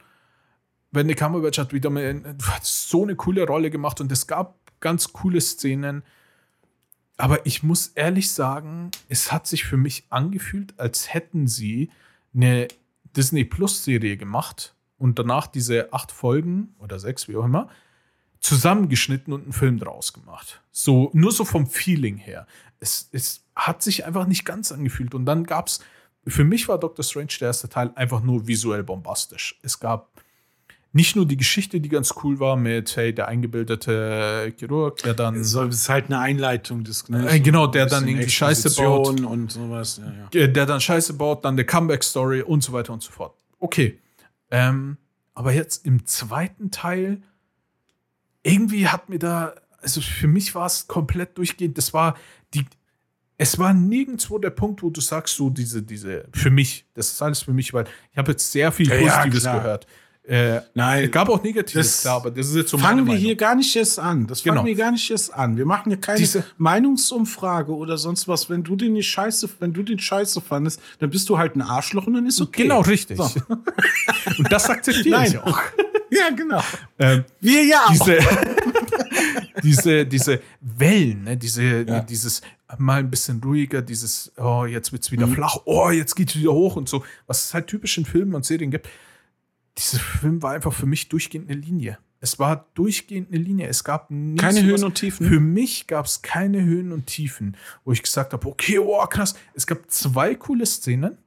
Benedict 0.91 1.19
Cumberbatch 1.19 1.57
hat 1.57 1.73
wieder 1.73 1.89
mal 1.89 2.23
hat 2.43 2.65
so 2.65 3.01
eine 3.01 3.15
coole 3.15 3.47
Rolle 3.47 3.71
gemacht 3.71 3.99
und 3.99 4.11
es 4.11 4.27
gab 4.27 4.59
ganz 4.79 5.11
coole 5.11 5.41
Szenen. 5.41 6.03
Aber 7.18 7.45
ich 7.45 7.63
muss 7.63 7.88
ehrlich 7.89 8.32
sagen, 8.32 8.91
es 9.07 9.32
hat 9.32 9.47
sich 9.47 9.63
für 9.63 9.78
mich 9.78 10.05
angefühlt, 10.09 10.78
als 10.78 11.13
hätten 11.13 11.47
sie 11.47 11.89
eine 12.34 12.68
Disney 13.16 13.45
Plus 13.45 13.84
Serie 13.84 14.18
gemacht 14.18 14.76
und 14.97 15.18
danach 15.18 15.47
diese 15.47 15.93
acht 15.93 16.11
Folgen 16.11 16.76
oder 16.80 16.99
sechs, 16.99 17.28
wie 17.28 17.38
auch 17.38 17.45
immer, 17.45 17.70
zusammengeschnitten 18.41 19.34
und 19.34 19.43
einen 19.43 19.53
Film 19.53 19.80
draus 19.80 20.13
gemacht. 20.13 20.61
So, 20.72 21.09
nur 21.13 21.32
so 21.32 21.45
vom 21.45 21.68
Feeling 21.68 22.18
her. 22.18 22.47
Es, 22.80 23.09
es 23.11 23.43
hat 23.55 23.82
sich 23.82 24.05
einfach 24.05 24.28
nicht 24.28 24.45
ganz 24.45 24.72
angefühlt. 24.72 25.16
Und 25.16 25.26
dann 25.26 25.45
gab 25.45 25.68
es, 25.68 25.80
für 26.28 26.43
mich 26.43 26.68
war 26.68 26.78
Doctor 26.78 27.03
Strange 27.03 27.34
der 27.39 27.47
erste 27.47 27.70
Teil 27.70 27.91
einfach 27.95 28.22
nur 28.22 28.47
visuell 28.47 28.84
bombastisch. 28.84 29.57
Es 29.63 29.80
gab 29.80 30.09
nicht 30.95 31.17
nur 31.17 31.25
die 31.25 31.35
Geschichte, 31.35 31.81
die 31.81 31.89
ganz 31.89 32.13
cool 32.23 32.39
war, 32.39 32.55
mit, 32.55 32.95
hey, 32.95 33.13
der 33.13 33.27
eingebildete 33.27 34.53
Chirurg, 34.57 35.03
der 35.03 35.13
dann. 35.13 35.35
Das 35.35 35.53
ist 35.53 35.89
halt 35.89 36.05
eine 36.05 36.19
Einleitung 36.19 36.85
des 36.85 37.09
ne? 37.09 37.29
Äh, 37.29 37.41
genau, 37.41 37.67
der 37.67 37.85
dann 37.85 38.07
irgendwie 38.07 38.29
Scheiße 38.29 38.81
baut. 38.81 39.19
Und 39.19 39.51
sowas. 39.51 39.99
Ja, 40.01 40.29
ja. 40.33 40.45
äh, 40.45 40.49
der 40.49 40.65
dann 40.65 40.79
Scheiße 40.79 41.15
baut, 41.15 41.43
dann 41.43 41.57
der 41.57 41.65
Comeback-Story 41.65 42.43
und 42.43 42.63
so 42.63 42.71
weiter 42.71 42.93
und 42.93 43.03
so 43.03 43.11
fort. 43.11 43.35
Okay. 43.59 43.99
Ähm, 44.49 44.95
aber 45.33 45.51
jetzt 45.51 45.85
im 45.85 46.05
zweiten 46.05 46.71
Teil, 46.71 47.21
irgendwie 48.43 48.87
hat 48.87 49.09
mir 49.09 49.19
da, 49.19 49.53
also 49.81 49.99
für 49.99 50.27
mich 50.29 50.55
war 50.55 50.65
es 50.65 50.87
komplett 50.87 51.37
durchgehend, 51.37 51.77
das 51.77 51.93
war 51.93 52.15
die, 52.53 52.63
es 53.37 53.59
war 53.59 53.73
nirgendwo 53.73 54.37
der 54.37 54.51
Punkt, 54.51 54.81
wo 54.81 54.89
du 54.89 55.01
sagst, 55.01 55.35
so 55.35 55.49
diese, 55.49 55.83
diese, 55.83 56.29
für 56.31 56.51
mich, 56.51 56.85
das 56.93 57.11
ist 57.11 57.21
alles 57.21 57.41
für 57.41 57.51
mich, 57.51 57.73
weil 57.73 57.83
ich 58.13 58.17
habe 58.17 58.31
jetzt 58.31 58.49
sehr 58.49 58.71
viel 58.71 58.87
Ja, 58.87 58.95
ja, 58.95 59.01
Positives 59.01 59.43
klar. 59.43 59.59
gehört. 59.59 59.87
Äh, 60.28 60.61
Nein, 60.73 61.03
es 61.05 61.11
gab 61.11 61.30
auch 61.30 61.43
Negatives, 61.43 61.86
das 61.97 62.01
klar, 62.01 62.15
aber 62.15 62.32
das 62.32 62.47
ist 62.49 62.55
jetzt 62.55 62.71
so 62.71 62.80
fangen 62.80 62.99
wir 63.05 63.05
Meinung. 63.13 63.17
hier 63.21 63.36
gar 63.36 63.53
nicht 63.53 63.76
erst 63.76 63.99
an. 63.99 64.26
Das 64.26 64.41
fangen 64.41 64.55
Genau. 64.55 64.65
wir 64.65 64.73
gar 64.76 64.91
nicht 64.91 65.11
erst 65.11 65.32
an. 65.34 65.55
Wir 65.55 65.65
machen 65.67 65.89
hier 65.91 66.01
keine 66.01 66.17
Diese- 66.17 66.43
Meinungsumfrage 66.57 67.71
oder 67.76 67.97
sonst 67.99 68.28
was. 68.28 68.49
Wenn 68.49 68.63
du 68.63 68.76
den 68.76 68.93
nicht 68.93 69.07
scheiße, 69.07 69.47
wenn 69.59 69.71
du 69.73 69.84
den 69.84 69.99
scheiße 69.99 70.41
fandest, 70.41 70.82
dann 70.99 71.11
bist 71.11 71.30
du 71.30 71.38
halt 71.38 71.55
ein 71.55 71.61
Arschloch 71.61 72.07
und 72.07 72.13
dann 72.15 72.26
ist 72.26 72.41
okay. 72.41 72.63
Genau, 72.63 72.82
richtig. 72.82 73.17
So. 73.17 73.26
Und 74.38 74.51
das 74.51 74.67
akzeptiere 74.69 75.17
Nein. 75.19 75.28
ich 75.32 75.38
auch. 75.38 75.59
Ja, 76.11 76.30
genau. 76.30 76.61
Ähm, 76.99 77.26
Wir 77.41 77.63
ja 77.65 77.80
diese, 77.91 78.19
diese, 79.63 80.05
diese 80.05 80.41
Wellen, 80.61 81.23
ne? 81.23 81.36
diese, 81.38 81.82
Ja. 81.84 81.99
dieses 82.01 82.41
mal 82.78 82.99
ein 82.99 83.09
bisschen 83.09 83.41
ruhiger, 83.43 83.82
dieses, 83.82 84.32
oh, 84.38 84.65
jetzt 84.65 84.91
wird's 84.91 85.11
wieder 85.11 85.28
Mhm. 85.28 85.34
flach, 85.34 85.57
oh, 85.65 85.89
jetzt 85.89 86.15
geht's 86.15 86.36
wieder 86.36 86.51
hoch 86.53 86.76
und 86.76 86.88
so, 86.89 87.03
was 87.28 87.45
es 87.45 87.53
halt 87.53 87.67
typisch 87.67 87.97
in 87.97 88.05
Filmen 88.05 88.34
und 88.36 88.45
Serien 88.45 88.71
gibt. 88.71 88.88
Dieser 89.78 89.99
Film 89.99 90.41
war 90.41 90.53
einfach 90.53 90.73
für 90.73 90.86
mich 90.86 91.09
durchgehend 91.09 91.49
eine 91.49 91.59
Linie. 91.59 91.97
Es 92.21 92.39
war 92.39 92.67
durchgehend 92.73 93.30
eine 93.30 93.38
Linie. 93.38 93.67
Es 93.67 93.84
gab 93.84 94.09
nichts, 94.09 94.41
Keine 94.41 94.63
Höhen 94.63 94.84
und 94.84 94.95
Tiefen? 94.95 95.28
Für 95.28 95.39
mich 95.39 95.86
gab 95.86 96.05
es 96.05 96.21
keine 96.21 96.63
Höhen 96.63 96.91
und 96.91 97.07
Tiefen, 97.07 97.55
wo 97.84 97.91
ich 97.91 98.01
gesagt 98.01 98.34
habe, 98.34 98.47
okay, 98.47 98.80
oh, 98.80 99.05
krass. 99.05 99.36
Es 99.53 99.67
gab 99.67 99.91
zwei 99.91 100.34
coole 100.34 100.65
Szenen, 100.65 101.17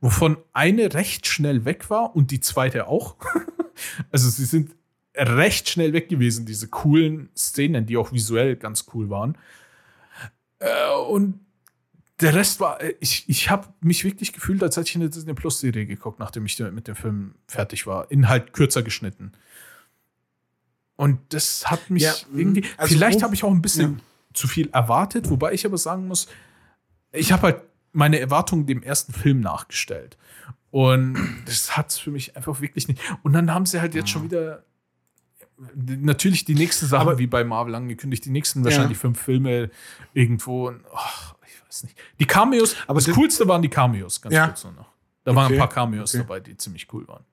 wovon 0.00 0.36
eine 0.52 0.92
recht 0.92 1.26
schnell 1.26 1.64
weg 1.64 1.88
war 1.88 2.14
und 2.14 2.30
die 2.30 2.40
zweite 2.40 2.88
auch. 2.88 3.16
also 4.10 4.28
sie 4.28 4.44
sind 4.44 4.72
recht 5.14 5.70
schnell 5.70 5.92
weg 5.92 6.08
gewesen, 6.08 6.44
diese 6.44 6.68
coolen 6.68 7.30
Szenen, 7.34 7.86
die 7.86 7.96
auch 7.96 8.12
visuell 8.12 8.56
ganz 8.56 8.86
cool 8.92 9.08
waren. 9.08 9.38
Äh, 10.58 10.94
und 11.08 11.45
der 12.20 12.34
Rest 12.34 12.60
war, 12.60 12.80
äh, 12.80 12.94
ich, 13.00 13.28
ich 13.28 13.50
habe 13.50 13.68
mich 13.80 14.04
wirklich 14.04 14.32
gefühlt, 14.32 14.62
als 14.62 14.76
hätte 14.76 14.88
ich 14.88 14.96
eine 14.96 15.10
Disney 15.10 15.34
Plus 15.34 15.60
Serie 15.60 15.86
geguckt, 15.86 16.18
nachdem 16.18 16.46
ich 16.46 16.58
mit 16.58 16.88
dem 16.88 16.96
Film 16.96 17.34
fertig 17.46 17.86
war. 17.86 18.10
In 18.10 18.28
halt 18.28 18.52
kürzer 18.52 18.82
geschnitten. 18.82 19.32
Und 20.96 21.18
das 21.30 21.70
hat 21.70 21.90
mich 21.90 22.04
Ja, 22.04 22.14
irgendwie. 22.34 22.62
mhm. 22.62 22.66
Also 22.78 22.94
vielleicht 22.94 23.22
habe 23.22 23.34
ich 23.34 23.44
auch 23.44 23.50
ein 23.50 23.60
bisschen 23.62 24.00
zu 24.32 24.48
viel 24.48 24.70
erwartet, 24.70 25.28
wobei 25.28 25.52
ich 25.52 25.66
aber 25.66 25.76
sagen 25.78 26.08
muss, 26.08 26.26
ich 27.12 27.32
habe 27.32 27.42
halt 27.42 27.62
meine 27.92 28.18
Erwartungen 28.18 28.66
dem 28.66 28.82
ersten 28.82 29.12
Film 29.12 29.40
nachgestellt. 29.40 30.16
Und 30.70 31.16
das 31.46 31.76
hat 31.76 31.90
es 31.90 31.98
für 31.98 32.10
mich 32.10 32.36
einfach 32.36 32.60
wirklich 32.60 32.88
nicht. 32.88 33.00
Und 33.22 33.32
dann 33.34 33.52
haben 33.52 33.66
sie 33.66 33.80
halt 33.80 33.94
jetzt 33.94 34.10
schon 34.10 34.24
wieder 34.24 34.64
natürlich 35.74 36.44
die 36.44 36.54
nächste 36.54 36.84
Sache, 36.86 37.02
Aber- 37.02 37.18
wie 37.18 37.26
bei 37.26 37.44
Marvel 37.44 37.74
angekündigt, 37.74 38.24
die 38.26 38.30
nächsten 38.30 38.62
wahrscheinlich 38.64 38.98
fünf 38.98 39.18
Filme 39.20 39.70
irgendwo. 40.12 40.70
Ich 40.72 40.76
weiß 41.76 41.84
nicht. 41.84 41.96
Die 42.18 42.26
Cameos, 42.26 42.74
Aber 42.86 42.96
das 42.98 43.04
das- 43.06 43.14
Coolste 43.14 43.46
waren 43.48 43.62
die 43.62 43.68
Cameos, 43.68 44.20
ganz 44.20 44.34
Ja. 44.34 44.46
kurz 44.48 44.64
nur 44.64 44.72
noch. 44.74 44.86
Da 45.24 45.34
waren 45.34 45.46
Okay, 45.46 45.54
ein 45.54 45.58
paar 45.58 45.68
Cameos 45.68 46.14
okay. 46.14 46.22
dabei, 46.22 46.40
die 46.40 46.56
ziemlich 46.56 46.86
cool 46.92 47.06
waren. 47.08 47.24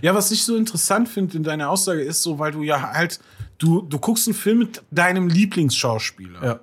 Ja, 0.00 0.14
was 0.14 0.30
ich 0.30 0.44
so 0.44 0.56
interessant 0.56 1.08
finde 1.08 1.36
in 1.36 1.42
deiner 1.42 1.68
Aussage 1.70 2.02
ist 2.02 2.22
so, 2.22 2.38
weil 2.38 2.52
du 2.52 2.62
ja 2.62 2.92
halt, 2.92 3.20
du, 3.58 3.82
du 3.82 3.98
guckst 3.98 4.28
einen 4.28 4.34
Film 4.34 4.58
mit 4.58 4.82
deinem 4.90 5.28
Lieblingsschauspieler. 5.28 6.44
Ja. 6.44 6.60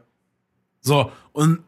So, 0.82 1.12
und 1.34 1.60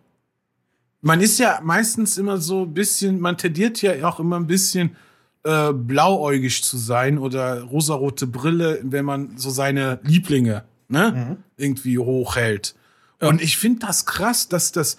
man 1.01 1.19
ist 1.19 1.39
ja 1.39 1.59
meistens 1.63 2.17
immer 2.17 2.37
so 2.37 2.63
ein 2.63 2.73
bisschen, 2.73 3.19
man 3.19 3.37
tendiert 3.37 3.81
ja 3.81 4.07
auch 4.07 4.19
immer 4.19 4.37
ein 4.37 4.47
bisschen 4.47 4.95
äh, 5.43 5.73
blauäugig 5.73 6.63
zu 6.63 6.77
sein 6.77 7.17
oder 7.17 7.63
rosarote 7.63 8.27
Brille, 8.27 8.79
wenn 8.83 9.03
man 9.05 9.37
so 9.37 9.49
seine 9.49 9.99
Lieblinge 10.03 10.63
ne, 10.87 11.37
irgendwie 11.57 11.97
hochhält. 11.97 12.75
Und 13.21 13.41
ich 13.41 13.57
finde 13.57 13.85
das 13.85 14.05
krass, 14.05 14.47
dass 14.49 14.71
das, 14.71 14.97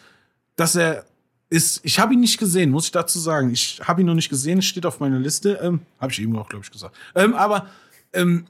dass 0.56 0.74
er 0.74 1.04
ist, 1.50 1.80
ich 1.82 1.98
habe 1.98 2.14
ihn 2.14 2.20
nicht 2.20 2.38
gesehen, 2.38 2.70
muss 2.70 2.86
ich 2.86 2.92
dazu 2.92 3.18
sagen. 3.18 3.50
Ich 3.50 3.80
habe 3.84 4.00
ihn 4.00 4.06
noch 4.06 4.14
nicht 4.14 4.30
gesehen, 4.30 4.62
steht 4.62 4.86
auf 4.86 5.00
meiner 5.00 5.18
Liste. 5.18 5.60
Ähm, 5.62 5.80
habe 6.00 6.10
ich 6.10 6.20
eben 6.20 6.34
auch, 6.36 6.48
glaube 6.48 6.64
ich, 6.64 6.70
gesagt. 6.70 6.96
Ähm, 7.14 7.34
aber 7.34 7.66
ähm, 8.14 8.46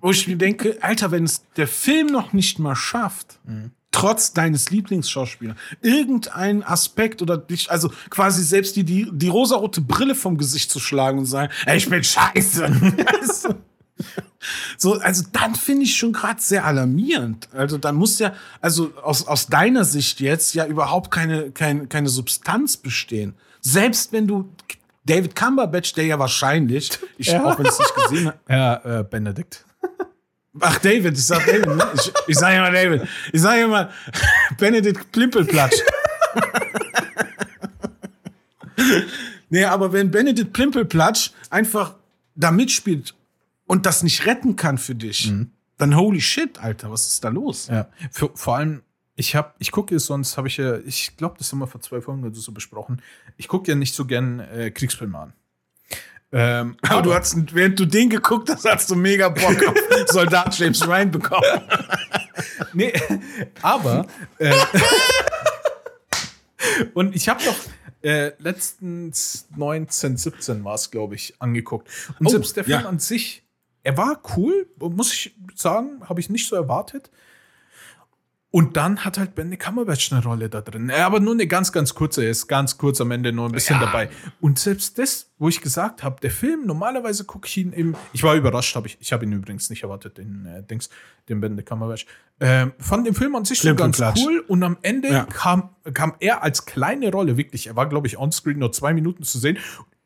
wo 0.00 0.10
ich 0.10 0.26
mir 0.26 0.36
denke, 0.36 0.76
Alter, 0.80 1.12
wenn 1.12 1.24
es 1.24 1.44
der 1.56 1.68
Film 1.68 2.08
noch 2.08 2.32
nicht 2.32 2.58
mal 2.58 2.74
schafft, 2.74 3.38
mhm. 3.44 3.70
trotz 3.92 4.32
deines 4.32 4.70
Lieblingsschauspielers, 4.70 5.56
irgendein 5.82 6.64
Aspekt 6.64 7.22
oder 7.22 7.38
dich, 7.38 7.70
also 7.70 7.92
quasi 8.10 8.42
selbst 8.42 8.74
die, 8.74 8.82
die, 8.82 9.08
die 9.12 9.28
rosarote 9.28 9.80
Brille 9.80 10.16
vom 10.16 10.36
Gesicht 10.36 10.70
zu 10.70 10.80
schlagen 10.80 11.20
und 11.20 11.26
sagen, 11.26 11.52
ey, 11.66 11.76
ich 11.76 11.88
bin 11.88 12.02
scheiße. 12.02 13.56
so, 14.76 14.94
also 15.00 15.24
dann 15.32 15.54
finde 15.54 15.84
ich 15.84 15.96
schon 15.96 16.12
gerade 16.12 16.40
sehr 16.40 16.64
alarmierend. 16.64 17.48
Also 17.52 17.78
dann 17.78 17.96
muss 17.96 18.18
ja, 18.18 18.34
also 18.60 18.92
aus, 19.02 19.26
aus 19.26 19.46
deiner 19.46 19.84
Sicht 19.84 20.20
jetzt 20.20 20.54
ja 20.54 20.66
überhaupt 20.66 21.10
keine, 21.10 21.50
keine, 21.50 21.86
keine 21.86 22.08
Substanz 22.08 22.76
bestehen. 22.76 23.34
Selbst 23.60 24.12
wenn 24.12 24.26
du 24.26 24.52
David 25.04 25.34
Cumberbatch, 25.34 25.94
der 25.94 26.06
ja 26.06 26.18
wahrscheinlich, 26.18 26.90
ich 27.18 27.28
ja. 27.28 27.44
auch 27.44 27.58
wenn 27.58 27.66
es 27.66 27.78
nicht 27.78 27.94
gesehen 27.94 28.26
habe. 28.26 28.38
Ja, 28.48 29.00
äh, 29.00 29.04
Benedikt. 29.04 29.64
Ach, 30.60 30.78
David, 30.78 31.14
ich 31.14 31.24
sag 31.24 31.46
David, 31.46 31.66
ne? 31.66 31.88
Ich, 31.94 32.12
ich 32.26 32.38
sag 32.38 32.54
immer 32.54 32.70
David. 32.70 33.08
Ich 33.32 33.40
sag 33.40 33.58
immer 33.58 33.90
Benedikt 34.58 35.10
Plimpelplatsch. 35.10 35.80
nee, 39.48 39.64
aber 39.64 39.92
wenn 39.92 40.10
Benedikt 40.10 40.52
Plimpelplatsch 40.52 41.30
einfach 41.48 41.94
da 42.34 42.50
mitspielt 42.50 43.14
und 43.66 43.86
das 43.86 44.02
nicht 44.02 44.26
retten 44.26 44.56
kann 44.56 44.78
für 44.78 44.94
dich, 44.94 45.30
mhm. 45.30 45.52
dann 45.78 45.96
holy 45.96 46.20
shit, 46.20 46.58
Alter, 46.58 46.90
was 46.90 47.06
ist 47.06 47.24
da 47.24 47.28
los? 47.28 47.68
Ja, 47.68 47.88
für, 48.10 48.30
vor 48.34 48.56
allem, 48.56 48.82
ich 49.14 49.34
habe, 49.34 49.52
ich 49.58 49.70
gucke 49.70 49.94
es, 49.94 50.06
sonst 50.06 50.36
habe 50.36 50.48
ich 50.48 50.56
ja, 50.56 50.78
ich 50.78 51.16
glaube, 51.16 51.36
das 51.38 51.52
haben 51.52 51.58
wir 51.58 51.66
vor 51.66 51.80
zwei 51.80 52.00
Folgen 52.00 52.24
oder 52.24 52.34
so 52.34 52.52
besprochen. 52.52 53.02
Ich 53.36 53.48
gucke 53.48 53.70
ja 53.70 53.74
nicht 53.76 53.94
so 53.94 54.06
gern 54.06 54.40
äh, 54.40 54.70
Kriegsfilme 54.70 55.18
an. 55.18 55.32
Ähm, 56.32 56.76
aber, 56.80 56.90
aber, 56.94 57.02
du 57.02 57.14
hast, 57.14 57.54
während 57.54 57.78
du 57.78 57.84
den 57.84 58.08
geguckt 58.08 58.48
hast, 58.48 58.64
hast 58.64 58.90
du 58.90 58.94
mega 58.94 59.28
Bock 59.28 59.66
auf 59.66 59.76
Soldat 60.06 60.58
James 60.58 60.86
Ryan 60.86 61.10
bekommen. 61.10 61.42
nee, 62.72 62.92
aber 63.60 64.06
äh, 64.38 64.54
und 66.94 67.14
ich 67.14 67.28
habe 67.28 67.42
doch 67.44 67.56
äh, 68.02 68.32
letztens 68.38 69.46
19, 69.56 70.16
17 70.16 70.64
war 70.64 70.74
es, 70.74 70.90
glaube 70.90 71.14
ich, 71.14 71.34
angeguckt. 71.38 71.88
Und 72.18 72.26
oh, 72.26 72.30
selbst 72.30 72.56
der 72.56 72.64
Film 72.64 72.80
ja. 72.80 72.88
an 72.88 72.98
sich 72.98 73.44
er 73.82 73.96
war 73.96 74.20
cool, 74.36 74.68
muss 74.78 75.12
ich 75.12 75.34
sagen, 75.54 76.00
habe 76.08 76.20
ich 76.20 76.30
nicht 76.30 76.48
so 76.48 76.56
erwartet. 76.56 77.10
Und 78.52 78.76
dann 78.76 79.02
hat 79.02 79.16
halt 79.16 79.34
Benny 79.34 79.56
Cumberbatch 79.56 80.12
eine 80.12 80.22
Rolle 80.22 80.50
da 80.50 80.60
drin. 80.60 80.90
Aber 80.90 81.20
nur 81.20 81.32
eine 81.32 81.46
ganz, 81.46 81.72
ganz 81.72 81.94
kurze. 81.94 82.22
Er 82.22 82.30
ist 82.30 82.48
ganz 82.48 82.76
kurz 82.76 83.00
am 83.00 83.10
Ende 83.10 83.32
nur 83.32 83.46
ein 83.46 83.52
bisschen 83.52 83.80
ja. 83.80 83.86
dabei. 83.86 84.10
Und 84.42 84.58
selbst 84.58 84.98
das, 84.98 85.30
wo 85.38 85.48
ich 85.48 85.62
gesagt 85.62 86.02
habe, 86.02 86.20
der 86.20 86.30
Film, 86.30 86.66
normalerweise 86.66 87.24
gucke 87.24 87.48
ich 87.48 87.56
ihn 87.56 87.72
im. 87.72 87.96
Ich 88.12 88.22
war 88.22 88.34
überrascht, 88.34 88.76
habe 88.76 88.88
ich. 88.88 88.98
Ich 89.00 89.10
habe 89.14 89.24
ihn 89.24 89.32
übrigens 89.32 89.70
nicht 89.70 89.84
erwartet, 89.84 90.18
den 90.18 90.44
äh, 90.44 90.62
Dings, 90.62 90.90
den 91.30 91.40
Benny 91.40 91.62
Cumberbatch. 91.62 92.04
Ähm, 92.40 92.72
fand 92.78 93.06
den 93.06 93.14
Film 93.14 93.34
an 93.36 93.46
sich 93.46 93.58
so 93.58 93.74
ganz 93.74 93.98
cool. 94.18 94.44
Und 94.46 94.62
am 94.62 94.76
Ende 94.82 95.08
ja. 95.08 95.24
kam, 95.24 95.70
kam 95.94 96.14
er 96.20 96.42
als 96.42 96.66
kleine 96.66 97.10
Rolle, 97.10 97.38
wirklich. 97.38 97.68
Er 97.68 97.76
war, 97.76 97.88
glaube 97.88 98.06
ich, 98.06 98.18
onscreen 98.18 98.58
nur 98.58 98.70
zwei 98.72 98.92
Minuten 98.92 99.22
zu 99.22 99.38
sehen. 99.38 99.56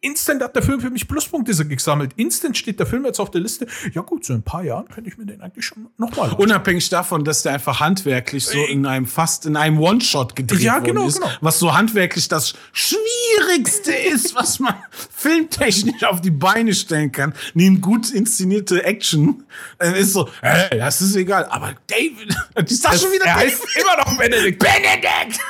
Instant 0.07 0.43
hat 0.43 0.55
der 0.55 0.63
Film 0.63 0.81
für 0.81 0.91
mich 0.91 1.09
Pluspunkte 1.09 1.53
gesammelt. 1.67 2.13
Instant 2.17 2.57
steht 2.57 2.79
der 2.79 2.87
Film 2.87 3.05
jetzt 3.05 3.19
auf 3.19 3.31
der 3.31 3.41
Liste. 3.41 3.67
Ja 3.93 4.03
gut, 4.03 4.25
so 4.25 4.33
in 4.33 4.41
ein 4.41 4.43
paar 4.43 4.63
Jahren 4.63 4.89
könnte 4.89 5.11
ich 5.11 5.19
mir 5.19 5.27
den 5.27 5.41
eigentlich 5.41 5.67
schon 5.67 5.89
nochmal 5.99 6.33
Unabhängig 6.33 6.89
davon, 6.89 7.25
dass 7.25 7.43
der 7.43 7.55
einfach 7.55 7.81
handwerklich 7.81 8.47
so 8.47 8.65
in 8.65 8.87
einem 8.87 9.07
fast 9.07 9.47
in 9.47 9.57
einem 9.57 9.81
One-Shot 9.81 10.37
gedreht 10.37 10.61
ja, 10.61 10.79
genau, 10.79 11.01
worden 11.01 11.09
ist, 11.09 11.21
genau. 11.21 11.33
was 11.41 11.59
so 11.59 11.75
handwerklich 11.75 12.29
das 12.29 12.55
Schwierigste 12.73 13.93
ist, 14.13 14.35
was 14.35 14.61
man 14.61 14.75
filmtechnisch 14.91 16.05
auf 16.05 16.21
die 16.21 16.31
Beine 16.31 16.75
stellen 16.75 17.11
kann. 17.11 17.35
Eine 17.55 17.79
gut 17.81 18.11
inszenierte 18.11 18.85
Action 18.85 19.43
dann 19.79 19.95
ist 19.95 20.13
so, 20.13 20.29
hey, 20.41 20.79
das 20.79 21.01
ist 21.01 21.17
egal. 21.17 21.47
Aber 21.47 21.75
David, 21.87 22.35
ich 22.71 22.81
sag 22.81 22.95
schon 22.97 23.13
wieder, 23.13 23.27
er 23.27 23.37
heißt 23.37 23.63
immer 23.81 23.97
noch 23.97 24.17
Benedikt. 24.17 24.59
Benedikt! 24.59 25.41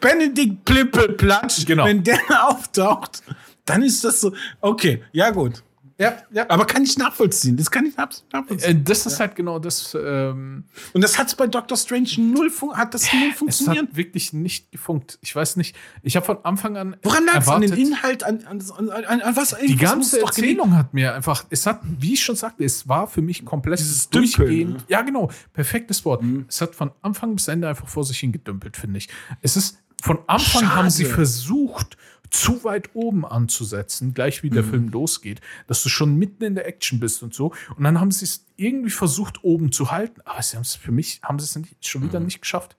Benedikt 0.00 0.64
Plippelplatsch, 0.64 1.66
genau. 1.66 1.84
wenn 1.84 2.02
der 2.02 2.18
auftaucht, 2.48 3.22
dann 3.64 3.82
ist 3.82 4.04
das 4.04 4.20
so, 4.20 4.32
okay, 4.60 5.02
ja 5.12 5.30
gut. 5.30 5.62
Ja, 6.02 6.18
ja. 6.32 6.50
Aber 6.50 6.64
kann 6.66 6.82
ich 6.82 6.98
nachvollziehen. 6.98 7.56
Das 7.56 7.70
kann 7.70 7.86
ich 7.86 7.96
nachvollziehen. 7.96 8.78
Äh, 8.78 8.82
das 8.82 9.06
ist 9.06 9.14
ja. 9.14 9.20
halt 9.20 9.36
genau 9.36 9.60
das. 9.60 9.96
Ähm 10.00 10.64
und 10.92 11.00
das 11.02 11.16
hat 11.18 11.36
bei 11.36 11.46
Doctor 11.46 11.76
Strange 11.76 12.08
null, 12.18 12.50
hat 12.74 12.92
das 12.92 13.12
null 13.12 13.32
funktioniert. 13.32 13.84
Es 13.84 13.90
hat 13.90 13.96
wirklich 13.96 14.32
nicht 14.32 14.72
gefunkt. 14.72 15.18
Ich 15.22 15.34
weiß 15.34 15.56
nicht. 15.56 15.76
Ich 16.02 16.16
habe 16.16 16.26
von 16.26 16.44
Anfang 16.44 16.76
an. 16.76 16.96
Woran 17.02 17.24
lag 17.26 17.40
es? 17.40 17.48
An 17.48 17.60
den 17.62 17.74
Inhalt? 17.74 18.24
An, 18.24 18.44
an, 18.44 18.60
an, 18.90 19.20
an 19.20 19.36
was? 19.36 19.54
Die 19.64 19.76
ganze 19.76 20.20
Erzählung 20.20 20.76
hat 20.76 20.92
mir 20.92 21.14
einfach. 21.14 21.44
Es 21.50 21.66
hat, 21.66 21.80
wie 21.84 22.14
ich 22.14 22.24
schon 22.24 22.36
sagte, 22.36 22.64
es 22.64 22.88
war 22.88 23.06
für 23.06 23.22
mich 23.22 23.44
komplett 23.44 23.78
Dieses 23.78 24.10
durchgehend. 24.10 24.78
Ne? 24.78 24.84
Ja, 24.88 25.02
genau. 25.02 25.30
Perfektes 25.52 26.04
Wort. 26.04 26.22
Mhm. 26.22 26.46
Es 26.48 26.60
hat 26.60 26.74
von 26.74 26.90
Anfang 27.02 27.36
bis 27.36 27.46
Ende 27.46 27.68
einfach 27.68 27.86
vor 27.86 28.04
sich 28.04 28.18
hingedümpelt, 28.18 28.76
finde 28.76 28.98
ich. 28.98 29.08
Es 29.40 29.56
ist. 29.56 29.78
Von 30.02 30.18
Anfang 30.26 30.62
Schade. 30.62 30.74
haben 30.74 30.90
sie 30.90 31.04
versucht, 31.04 31.96
zu 32.32 32.64
weit 32.64 32.90
oben 32.94 33.26
anzusetzen, 33.26 34.14
gleich 34.14 34.42
wie 34.42 34.50
der 34.50 34.62
mhm. 34.62 34.70
Film 34.70 34.88
losgeht, 34.88 35.40
dass 35.66 35.82
du 35.82 35.90
schon 35.90 36.16
mitten 36.16 36.44
in 36.44 36.54
der 36.54 36.66
Action 36.66 36.98
bist 36.98 37.22
und 37.22 37.34
so. 37.34 37.52
Und 37.76 37.84
dann 37.84 38.00
haben 38.00 38.10
sie 38.10 38.24
es 38.24 38.46
irgendwie 38.56 38.90
versucht, 38.90 39.44
oben 39.44 39.70
zu 39.70 39.92
halten. 39.92 40.22
Aber 40.24 40.42
sie 40.42 40.56
haben 40.56 40.62
es 40.62 40.74
für 40.74 40.92
mich, 40.92 41.20
haben 41.22 41.38
sie 41.38 41.44
es 41.44 41.56
nicht, 41.56 41.86
schon 41.86 42.02
wieder 42.02 42.20
mhm. 42.20 42.26
nicht 42.26 42.40
geschafft. 42.40 42.76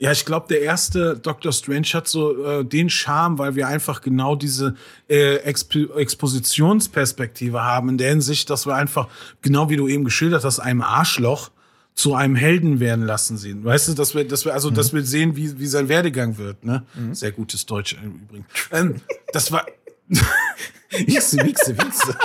Ja, 0.00 0.12
ich 0.12 0.24
glaube, 0.24 0.46
der 0.48 0.60
erste 0.60 1.16
Doctor 1.16 1.50
Strange 1.50 1.88
hat 1.94 2.06
so 2.06 2.44
äh, 2.44 2.64
den 2.64 2.88
Charme, 2.88 3.38
weil 3.38 3.56
wir 3.56 3.66
einfach 3.66 4.00
genau 4.00 4.36
diese 4.36 4.76
äh, 5.08 5.36
Exp 5.38 5.74
Expositionsperspektive 5.96 7.62
haben, 7.62 7.88
in 7.88 7.98
der 7.98 8.10
Hinsicht, 8.10 8.48
dass 8.48 8.66
wir 8.66 8.76
einfach, 8.76 9.08
genau 9.42 9.70
wie 9.70 9.76
du 9.76 9.88
eben 9.88 10.04
geschildert 10.04 10.44
hast, 10.44 10.60
einem 10.60 10.82
Arschloch 10.82 11.50
zu 11.98 12.14
einem 12.14 12.36
Helden 12.36 12.78
werden 12.78 13.04
lassen 13.04 13.36
sehen. 13.36 13.64
Weißt 13.64 13.88
du, 13.88 13.94
dass 13.94 14.14
wir, 14.14 14.22
dass 14.22 14.44
wir, 14.44 14.54
also, 14.54 14.70
mhm. 14.70 14.74
dass 14.74 14.92
wir 14.92 15.04
sehen, 15.04 15.34
wie, 15.34 15.58
wie 15.58 15.66
sein 15.66 15.88
Werdegang 15.88 16.38
wird, 16.38 16.64
ne? 16.64 16.84
Mhm. 16.94 17.12
Sehr 17.12 17.32
gutes 17.32 17.66
Deutsch 17.66 17.94
im 17.94 18.20
Übrigen. 18.22 18.46
Ähm, 18.70 19.00
das 19.32 19.50
war, 19.50 19.66
wichse, 20.90 21.38
wichse, 21.44 21.76
wichse. 21.76 22.16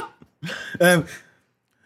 ähm, 0.80 1.06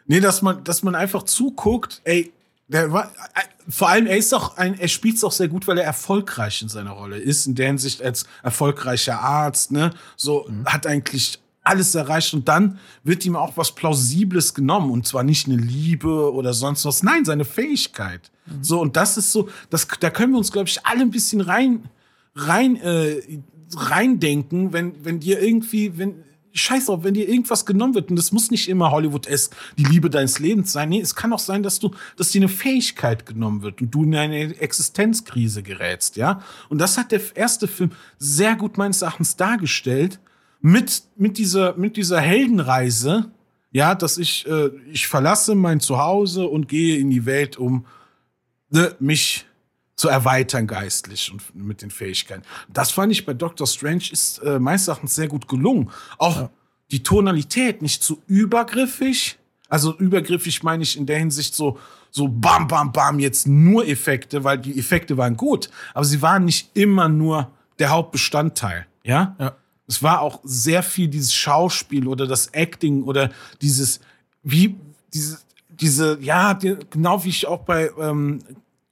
nee, 0.06 0.20
dass 0.20 0.42
man, 0.42 0.66
dass 0.66 0.84
man 0.84 0.96
einfach 0.96 1.24
zuguckt, 1.24 2.02
ey, 2.04 2.34
der 2.68 2.92
war, 2.92 3.06
äh, 3.36 3.42
vor 3.70 3.88
allem, 3.88 4.06
er 4.06 4.18
ist 4.18 4.34
auch 4.34 4.58
ein, 4.58 4.78
er 4.78 4.90
spielt 4.90 5.16
es 5.16 5.24
auch 5.24 5.32
sehr 5.32 5.48
gut, 5.48 5.66
weil 5.66 5.78
er 5.78 5.86
erfolgreich 5.86 6.62
in 6.62 6.68
seiner 6.68 6.92
Rolle 6.92 7.18
ist, 7.18 7.48
in 7.48 7.56
der 7.56 7.68
Hinsicht 7.68 8.02
als 8.02 8.26
erfolgreicher 8.44 9.22
Arzt, 9.22 9.72
ne, 9.72 9.92
so, 10.18 10.46
mhm. 10.50 10.66
hat 10.66 10.86
eigentlich 10.86 11.40
alles 11.68 11.96
erreicht 11.96 12.34
und 12.34 12.48
dann 12.48 12.80
wird 13.04 13.26
ihm 13.26 13.36
auch 13.36 13.58
was 13.58 13.74
Plausibles 13.74 14.54
genommen 14.54 14.92
und 14.92 15.08
zwar 15.08 15.24
nicht 15.24 15.48
eine 15.48 15.58
Liebe 15.58 16.34
oder 16.34 16.54
sonst 16.54 16.86
was, 16.86 17.04
nein, 17.04 17.26
seine 17.26 17.46
Fähigkeit. 17.46 18.32
Mhm. 18.46 18.64
So 18.64 18.82
und 18.82 18.96
das 18.96 19.18
ist 19.18 19.32
so, 19.32 19.50
das, 19.70 19.88
da 20.00 20.10
können 20.10 20.34
wir 20.34 20.38
uns 20.38 20.52
glaube 20.52 20.70
ich 20.70 20.86
alle 20.86 21.02
ein 21.02 21.12
bisschen 21.12 21.42
rein 21.42 21.90
rein 22.36 22.76
äh, 22.78 23.22
reindenken, 23.76 24.74
wenn 24.74 24.94
wenn 25.04 25.20
dir 25.20 25.42
irgendwie 25.42 25.98
wenn 25.98 26.24
Scheiß 26.58 26.90
auf, 26.90 27.04
wenn 27.04 27.14
dir 27.14 27.30
irgendwas 27.30 27.66
genommen 27.66 27.94
wird, 27.94 28.10
und 28.10 28.16
das 28.16 28.32
muss 28.32 28.52
nicht 28.52 28.68
immer 28.68 28.92
Hollywood-esque 28.92 29.56
die 29.78 29.84
Liebe 29.84 30.10
deines 30.10 30.40
Lebens 30.40 30.72
sein. 30.72 30.90
Nee, 30.90 31.02
es 31.02 31.16
kann 31.16 31.32
auch 31.32 31.40
sein, 31.40 31.64
dass 31.64 31.80
du, 31.80 31.92
dass 32.16 32.32
dir 32.32 32.42
eine 32.42 32.50
Fähigkeit 32.50 33.26
genommen 33.26 33.62
wird 33.62 33.82
und 33.82 33.92
du 33.92 34.04
in 34.04 34.16
eine 34.16 34.60
Existenzkrise 34.60 35.64
gerätst, 35.64 36.18
ja. 36.18 36.42
Und 36.70 36.80
das 36.80 36.98
hat 36.98 37.12
der 37.12 37.22
erste 37.36 37.68
Film 37.68 37.92
sehr 38.18 38.56
gut 38.56 38.78
meines 38.78 39.02
Erachtens 39.02 39.36
dargestellt 39.36 40.20
mit, 40.62 41.04
mit, 41.16 41.38
dieser, 41.38 41.76
mit 41.76 41.98
dieser 41.98 42.20
Heldenreise, 42.20 43.32
ja, 43.72 43.96
dass 43.96 44.18
ich, 44.18 44.48
äh, 44.48 44.70
ich 44.92 45.08
verlasse 45.08 45.56
mein 45.56 45.80
Zuhause 45.80 46.48
und 46.48 46.68
gehe 46.68 46.98
in 46.98 47.10
die 47.10 47.26
Welt, 47.26 47.58
um 47.58 47.86
ne, 48.70 48.96
mich 49.00 49.46
zu 49.96 50.10
erweitern 50.10 50.68
geistlich 50.68 51.32
und 51.32 51.56
mit 51.56 51.82
den 51.82 51.90
Fähigkeiten. 51.90 52.44
Das 52.70 52.92
fand 52.92 53.12
ich 53.12 53.26
bei 53.26 53.34
Doctor 53.34 53.66
Strange 53.66 54.04
ist 54.12 54.40
äh, 54.40 54.60
meines 54.60 54.88
Erachtens 54.88 55.16
sehr 55.16 55.28
gut 55.28 55.48
gelungen. 55.48 55.90
Auch 56.20 56.36
ja. 56.36 56.50
die 56.92 57.02
Tonalität 57.02 57.82
nicht 57.82 58.04
zu 58.04 58.22
übergriffig. 58.28 59.40
Also 59.70 59.98
übergriffig 59.98 60.64
meine 60.64 60.84
ich 60.84 60.98
in 60.98 61.08
der 61.08 61.18
Hinsicht 61.18 61.56
so, 61.56 61.80
so 62.12 62.28
bam, 62.28 62.68
bam, 62.68 62.92
bam, 62.92 63.20
jetzt 63.20 63.48
nur 63.48 63.88
Effekte, 63.88 64.44
weil 64.44 64.60
die 64.60 64.78
Effekte 64.80 65.18
waren 65.18 65.36
gut, 65.36 65.70
aber 65.94 66.06
sie 66.06 66.22
waren 66.22 66.46
nicht 66.46 66.70
immer 66.76 67.10
nur 67.10 67.52
der 67.80 67.90
Hauptbestandteil. 67.90 68.86
Ja? 69.04 69.36
ja 69.40 69.56
es 69.88 70.04
war 70.04 70.22
auch 70.22 70.42
sehr 70.44 70.84
viel 70.84 71.08
dieses 71.08 71.34
Schauspiel 71.34 72.08
oder 72.08 72.28
das 72.28 72.48
Acting 72.54 73.04
oder 73.04 73.32
dieses, 73.62 74.02
wie, 74.44 74.76
diese, 75.14 75.40
diese, 75.70 76.20
ja, 76.22 76.54
die, 76.54 76.78
genau 76.90 77.24
wie 77.24 77.30
ich 77.30 77.48
auch 77.48 77.64
bei 77.64 77.90
ähm, 78.00 78.40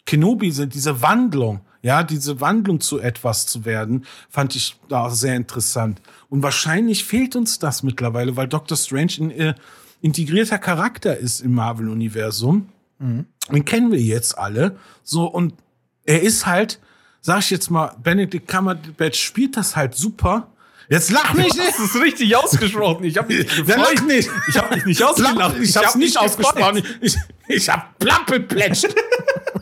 Kenobi 0.05 0.51
sind, 0.51 0.73
diese 0.73 1.01
Wandlung, 1.01 1.61
ja, 1.81 2.03
diese 2.03 2.39
Wandlung 2.39 2.79
zu 2.79 2.99
etwas 2.99 3.45
zu 3.45 3.65
werden, 3.65 4.05
fand 4.29 4.55
ich 4.55 4.77
da 4.87 5.05
auch 5.05 5.13
sehr 5.13 5.35
interessant. 5.35 6.01
Und 6.29 6.43
wahrscheinlich 6.43 7.03
fehlt 7.03 7.35
uns 7.35 7.59
das 7.59 7.83
mittlerweile, 7.83 8.37
weil 8.37 8.47
Doctor 8.47 8.77
Strange 8.77 9.13
ein 9.19 9.31
äh, 9.31 9.53
integrierter 10.01 10.59
Charakter 10.59 11.17
ist 11.17 11.41
im 11.41 11.53
Marvel-Universum. 11.53 12.69
Mhm. 12.99 13.25
Den 13.51 13.65
kennen 13.65 13.91
wir 13.91 13.99
jetzt 13.99 14.37
alle. 14.37 14.77
So, 15.03 15.25
und 15.25 15.53
er 16.05 16.21
ist 16.21 16.45
halt 16.45 16.79
sag 17.25 17.39
ich 17.39 17.49
jetzt 17.49 17.71
mal, 17.71 17.95
Benedict 18.03 18.47
Cumberbatch 18.47 19.19
spielt 19.19 19.57
das 19.57 19.75
halt 19.75 19.95
super. 19.95 20.47
Jetzt 20.89 21.11
lach 21.11 21.33
nicht! 21.33 21.57
Das 21.57 21.79
ist 21.79 21.95
richtig 21.95 22.35
ausgesprochen. 22.35 23.03
Ich 23.05 23.17
habe 23.17 23.33
mich 23.33 23.47
Dann 23.65 23.79
lach 23.79 23.91
gefreut. 23.91 24.07
nicht! 24.07 24.29
Ich 24.47 24.57
habe 24.57 24.75
mich 24.75 24.85
nicht 24.85 25.03
ausgelacht. 25.03 25.57
Ich, 25.59 25.75
hab's 25.75 25.87
hab 25.87 25.95
nicht 25.95 26.15
mich 26.15 26.19
ausgesprochen. 26.19 26.75
gefreut. 26.75 26.99
Ich, 27.01 27.15
ich 27.47 27.69
hab 27.69 27.97
plappeplätscht. 27.99 28.93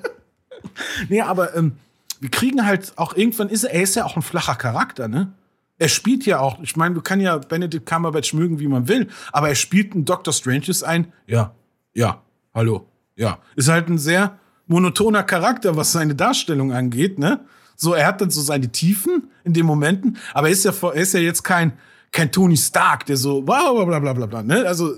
nee, 1.10 1.22
aber 1.22 1.56
ähm, 1.56 1.74
wir 2.20 2.30
kriegen 2.30 2.66
halt 2.66 2.94
auch 2.98 3.16
irgendwann 3.16 3.50
ist 3.50 3.64
er, 3.64 3.74
er 3.74 3.84
ist 3.84 3.96
ja 3.96 4.06
auch 4.06 4.16
ein 4.16 4.22
flacher 4.22 4.56
Charakter, 4.56 5.08
ne? 5.08 5.34
Er 5.80 5.90
spielt 5.90 6.26
ja 6.26 6.40
auch, 6.40 6.62
ich 6.62 6.76
meine, 6.76 6.96
du 6.96 7.02
kann 7.02 7.20
ja 7.20 7.38
Benedict 7.38 7.86
Cumberbatch 7.86 8.34
mögen, 8.34 8.60
wie 8.60 8.68
man 8.68 8.88
will, 8.88 9.10
aber 9.32 9.50
er 9.50 9.56
spielt 9.56 9.94
einen 9.94 10.06
Dr. 10.06 10.34
Stranges 10.34 10.84
ein. 10.84 11.12
Ja, 11.28 11.54
ja, 11.94 12.22
hallo, 12.54 12.88
ja. 13.16 13.40
Ist 13.56 13.70
halt 13.70 13.90
ein 13.90 13.98
sehr 13.98 14.38
monotoner 14.68 15.24
Charakter, 15.24 15.76
was 15.76 15.92
seine 15.92 16.16
Darstellung 16.16 16.72
angeht, 16.72 17.20
ne? 17.20 17.42
So, 17.84 17.94
er 17.94 18.08
hat 18.08 18.22
dann 18.22 18.30
so 18.30 18.42
seine 18.42 18.72
Tiefen 18.72 19.30
in 19.44 19.54
den 19.54 19.66
Momenten, 19.66 20.18
aber 20.34 20.48
er 20.48 20.54
ist 20.54 20.64
ja, 20.64 20.72
er 20.82 20.94
ist 20.94 21.14
ja 21.14 21.20
jetzt 21.20 21.44
kein, 21.44 21.74
kein 22.12 22.32
Tony 22.32 22.56
Stark, 22.56 23.06
der 23.06 23.18
so, 23.18 23.46
wow, 23.46 23.86
bla, 23.86 24.00
bla, 24.00 24.14
bla, 24.14 24.26
bla, 24.26 24.42
ne? 24.42 24.66
Also, 24.66 24.94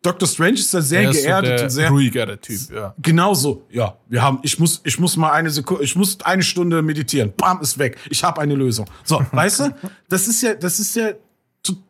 Dr. 0.00 0.26
Strange 0.26 0.54
ist 0.54 0.72
da 0.72 0.80
sehr 0.80 1.12
so 1.12 1.20
geerdet 1.20 1.50
der 1.50 1.64
und 1.64 1.70
sehr. 1.70 1.90
ruhigere 1.90 2.40
Typ, 2.40 2.70
ja. 2.72 2.94
Genau 3.02 3.34
so. 3.34 3.66
Ja, 3.70 3.98
wir 4.08 4.22
haben, 4.22 4.38
ich 4.42 4.58
muss, 4.58 4.80
ich 4.84 4.98
muss 4.98 5.16
mal 5.16 5.32
eine 5.32 5.50
Sekunde, 5.50 5.84
ich 5.84 5.94
muss 5.94 6.18
eine 6.22 6.42
Stunde 6.42 6.80
meditieren. 6.80 7.32
Bam, 7.36 7.60
ist 7.60 7.78
weg. 7.78 7.98
Ich 8.08 8.24
habe 8.24 8.40
eine 8.40 8.54
Lösung. 8.54 8.86
So, 9.04 9.20
weißt 9.32 9.60
du? 9.60 9.74
Das 10.08 10.26
ist 10.26 10.42
ja, 10.42 10.54
das 10.54 10.78
ist 10.78 10.96
ja, 10.96 11.10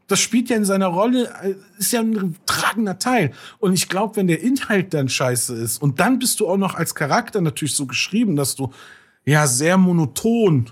das 0.09 0.18
spielt 0.18 0.49
ja 0.49 0.57
in 0.57 0.64
seiner 0.64 0.87
Rolle, 0.87 1.29
äh, 1.43 1.55
ist 1.79 1.93
ja 1.93 2.01
ein 2.01 2.37
tragender 2.47 2.99
Teil. 2.99 3.33
Und 3.59 3.74
ich 3.74 3.89
glaube, 3.89 4.16
wenn 4.16 4.27
der 4.27 4.41
Inhalt 4.41 4.93
dann 4.95 5.09
scheiße 5.09 5.55
ist 5.55 5.81
und 5.81 6.01
dann 6.01 6.18
bist 6.18 6.41
du 6.41 6.49
auch 6.49 6.57
noch 6.57 6.74
als 6.74 6.95
Charakter 6.95 7.41
natürlich 7.41 7.74
so 7.74 7.87
geschrieben, 7.87 8.35
dass 8.35 8.57
du 8.57 8.72
ja 9.27 9.47
sehr 9.47 9.77
monoton, 9.77 10.70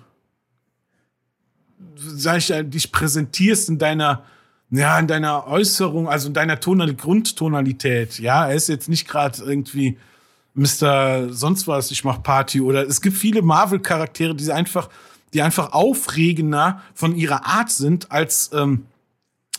sag 1.96 2.38
ich 2.38 2.48
ja, 2.48 2.62
dich 2.62 2.92
präsentierst 2.92 3.68
in 3.68 3.78
deiner, 3.78 4.24
ja, 4.70 4.98
in 4.98 5.06
deiner 5.06 5.46
Äußerung, 5.46 6.08
also 6.08 6.28
in 6.28 6.34
deiner 6.34 6.60
Tonal 6.60 6.94
Grundtonalität. 6.94 8.18
Ja, 8.18 8.46
er 8.46 8.54
ist 8.54 8.68
jetzt 8.68 8.88
nicht 8.88 9.08
gerade 9.08 9.42
irgendwie 9.42 9.98
Mr. 10.54 11.32
sonst 11.32 11.66
was, 11.66 11.90
ich 11.90 12.04
mach 12.04 12.22
Party 12.22 12.60
oder 12.60 12.86
es 12.86 13.00
gibt 13.00 13.16
viele 13.16 13.42
Marvel-Charaktere, 13.42 14.34
die 14.34 14.52
einfach, 14.52 14.88
die 15.32 15.42
einfach 15.42 15.72
aufregender 15.72 16.80
von 16.94 17.16
ihrer 17.16 17.44
Art 17.44 17.70
sind 17.70 18.12
als 18.12 18.50
ähm, 18.54 18.86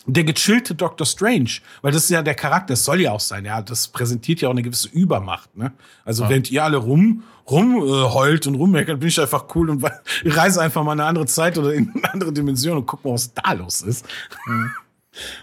der 0.06 0.24
gechillte 0.24 0.74
Doctor 0.74 1.06
Strange, 1.06 1.50
weil 1.82 1.92
das 1.92 2.04
ist 2.04 2.10
ja 2.10 2.22
der 2.22 2.34
Charakter, 2.34 2.74
das 2.74 2.84
soll 2.84 3.00
ja 3.00 3.12
auch 3.12 3.20
sein, 3.20 3.44
ja, 3.44 3.60
das 3.60 3.88
präsentiert 3.88 4.40
ja 4.40 4.48
auch 4.48 4.52
eine 4.52 4.62
gewisse 4.62 4.88
Übermacht, 4.88 5.56
ne? 5.56 5.72
Also 6.04 6.28
während 6.28 6.50
ihr 6.50 6.64
alle 6.64 6.76
rum 6.76 7.22
rum 7.48 7.76
äh, 7.76 8.12
heult 8.12 8.46
und 8.46 8.56
rummeckert, 8.56 8.98
bin 8.98 9.08
ich 9.08 9.20
einfach 9.20 9.46
cool 9.54 9.70
und 9.70 9.84
reise 10.24 10.60
einfach 10.60 10.82
mal 10.82 10.94
in 10.94 11.00
eine 11.00 11.08
andere 11.08 11.26
Zeit 11.26 11.58
oder 11.58 11.72
in 11.72 11.92
eine 11.94 12.12
andere 12.12 12.32
Dimension 12.32 12.78
und 12.78 12.86
guck 12.86 13.04
mal, 13.04 13.12
was 13.12 13.32
da 13.32 13.52
los 13.52 13.82
ist. 13.82 14.04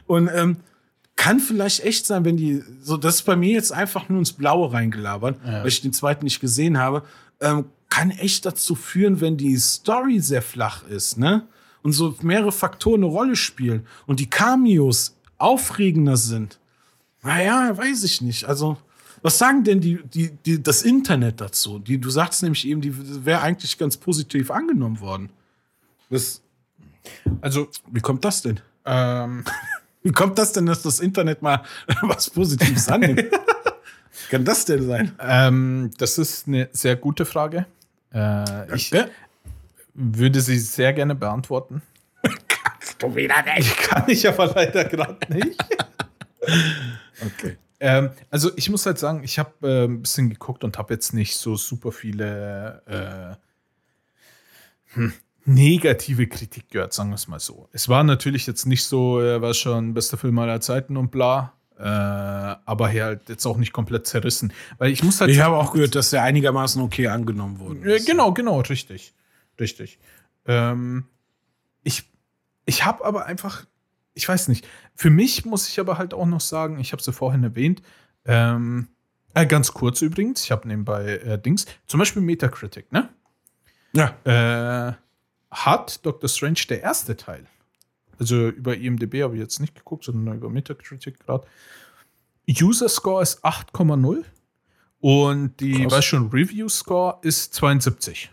Und 0.06 0.30
ähm, 0.32 0.58
kann 1.16 1.40
vielleicht 1.40 1.84
echt 1.84 2.06
sein, 2.06 2.26
wenn 2.26 2.38
die, 2.38 2.62
so, 2.82 2.96
das 2.96 3.16
ist 3.16 3.22
bei 3.24 3.36
mir 3.36 3.54
jetzt 3.54 3.72
einfach 3.72 4.08
nur 4.08 4.20
ins 4.20 4.34
Blaue 4.34 4.72
reingelabert, 4.72 5.40
weil 5.44 5.68
ich 5.68 5.82
den 5.82 5.94
zweiten 5.94 6.26
nicht 6.26 6.40
gesehen 6.40 6.78
habe, 6.78 7.02
ähm, 7.42 7.66
kann 7.90 8.12
echt 8.12 8.46
dazu 8.46 8.76
führen, 8.76 9.20
wenn 9.20 9.38
die 9.38 9.58
Story 9.58 10.20
sehr 10.20 10.44
flach 10.44 10.84
ist, 10.88 11.18
ne? 11.18 11.48
Und 11.84 11.92
so 11.92 12.16
mehrere 12.22 12.52
Faktoren 12.52 13.04
eine 13.04 13.12
Rolle 13.12 13.36
spielen 13.36 13.86
und 14.08 14.20
die 14.20 14.30
Cameos 14.30 15.16
aufregender 15.38 16.18
sind. 16.18 16.60
Naja, 17.22 17.78
weiß 17.78 18.04
ich 18.04 18.22
nicht. 18.22 18.46
Also, 18.46 18.78
was 19.22 19.38
sagen 19.38 19.64
denn 19.64 19.80
die, 19.80 20.00
die, 20.04 20.32
die, 20.32 20.64
das 20.64 20.82
Internet 20.84 21.40
dazu? 21.42 21.80
Die, 21.80 21.98
du 21.98 22.10
sagst 22.10 22.42
nämlich 22.44 22.66
eben, 22.68 22.82
die 22.82 23.26
wäre 23.26 23.42
eigentlich 23.42 23.78
ganz 23.78 23.98
positiv 23.98 24.50
angenommen 24.52 25.00
worden. 25.00 25.30
Das, 26.10 26.42
Also, 27.42 27.68
wie 27.92 28.02
kommt 28.02 28.24
das 28.26 28.42
denn? 28.42 28.60
ähm, 28.86 29.44
Wie 30.04 30.12
kommt 30.12 30.38
das 30.38 30.52
denn, 30.52 30.66
dass 30.66 30.82
das 30.82 31.00
Internet 31.00 31.42
mal 31.42 31.64
was 32.02 32.30
Positives 32.30 32.90
annimmt? 32.90 33.24
Kann 34.30 34.44
das 34.46 34.66
denn 34.66 34.86
sein? 34.86 35.14
ähm, 35.20 35.92
das 35.98 36.18
ist 36.18 36.48
eine 36.48 36.70
sehr 36.74 36.96
gute 36.98 37.26
Frage. 37.26 37.66
Äh, 38.14 38.76
ich? 38.76 38.92
Würde 39.94 40.42
sie 40.42 40.58
sehr 40.60 40.94
gerne 40.94 41.16
beantworten. 41.16 41.82
Du 43.00 43.16
wieder 43.16 43.44
nicht. 43.56 43.78
Kann 43.78 44.04
ich 44.08 44.28
aber 44.28 44.48
leider 44.48 44.86
gerade 44.86 45.34
nicht. 45.34 45.58
Okay. 47.26 47.56
Ähm, 47.80 48.10
also 48.30 48.52
ich 48.58 48.70
muss 48.70 48.86
halt 48.86 49.00
sagen, 49.00 49.24
ich 49.24 49.40
habe 49.40 49.52
äh, 49.62 49.86
ein 49.86 50.02
bisschen 50.02 50.30
geguckt 50.30 50.64
und 50.66 50.78
habe 50.78 50.94
jetzt 50.94 51.14
nicht 51.14 51.36
so 51.38 51.56
super 51.56 51.94
viele 51.94 53.38
äh, 54.92 54.96
hm, 54.96 55.14
negative 55.46 56.28
Kritik 56.28 56.70
gehört, 56.70 56.92
sagen 56.94 57.10
wir 57.12 57.16
es 57.16 57.28
mal 57.28 57.40
so. 57.40 57.70
Es 57.72 57.90
war 57.90 58.04
natürlich 58.04 58.48
jetzt 58.48 58.66
nicht 58.66 58.84
so, 58.84 59.20
er 59.20 59.42
war 59.42 59.54
schon 59.54 59.94
bester 59.94 60.18
Film 60.18 60.40
aller 60.40 60.62
Zeiten 60.62 60.98
und 60.98 61.12
bla, 61.12 61.54
äh, 61.78 61.84
aber 61.84 62.90
halt 62.92 63.30
jetzt 63.30 63.46
auch 63.46 63.58
nicht 63.58 63.74
komplett 63.74 64.08
zerrissen. 64.08 64.54
Weil 64.78 64.92
ich 64.92 65.04
muss 65.04 65.22
halt 65.22 65.32
Ich 65.32 65.40
habe 65.40 65.58
auch 65.58 65.74
gehört, 65.74 65.96
dass 65.96 66.14
er 66.14 66.24
einigermaßen 66.24 66.82
okay 66.82 67.08
angenommen 67.08 67.60
wurde. 67.60 67.90
ja, 67.90 68.04
genau, 68.06 68.34
genau, 68.34 68.60
richtig. 68.62 69.14
Richtig. 69.60 70.00
Ähm, 70.46 71.06
ich 71.84 72.04
ich 72.66 72.86
habe 72.86 73.04
aber 73.04 73.26
einfach, 73.26 73.66
ich 74.14 74.28
weiß 74.28 74.48
nicht, 74.48 74.68
für 74.96 75.10
mich 75.10 75.46
muss 75.46 75.68
ich 75.68 75.80
aber 75.80 75.98
halt 75.98 76.14
auch 76.14 76.26
noch 76.26 76.42
sagen, 76.42 76.80
ich 76.80 76.92
habe 76.92 77.00
es 77.00 77.06
ja 77.06 77.14
vorhin 77.14 77.44
erwähnt, 77.44 77.82
ähm, 78.26 78.88
äh, 79.34 79.46
ganz 79.46 79.74
kurz 79.74 80.02
übrigens, 80.02 80.44
ich 80.44 80.52
habe 80.52 80.68
nebenbei 80.68 81.18
äh, 81.18 81.42
Dings, 81.42 81.66
zum 81.88 82.00
Beispiel 82.00 82.22
Metacritic, 82.22 82.92
ne? 82.92 83.10
Ja. 83.94 84.16
Äh, 84.24 84.94
hat 85.52 86.06
Doctor 86.06 86.30
Strange 86.30 86.62
der 86.70 86.82
erste 86.82 87.16
Teil, 87.18 87.48
also 88.20 88.50
über 88.50 88.76
IMDb 88.78 89.22
habe 89.24 89.36
ich 89.36 89.42
jetzt 89.42 89.60
nicht 89.60 89.76
geguckt, 89.76 90.06
sondern 90.06 90.38
über 90.38 90.50
Metacritic 90.50 91.20
gerade, 91.20 91.46
User 92.50 92.90
Score 92.90 93.22
ist 93.22 93.44
8,0 93.44 94.24
und 95.00 95.60
die, 95.60 95.84
Krass. 95.84 95.92
weiß 95.92 96.06
schon, 96.06 96.30
Review 96.30 96.70
Score 96.70 97.20
ist 97.22 97.54
72. 97.56 98.32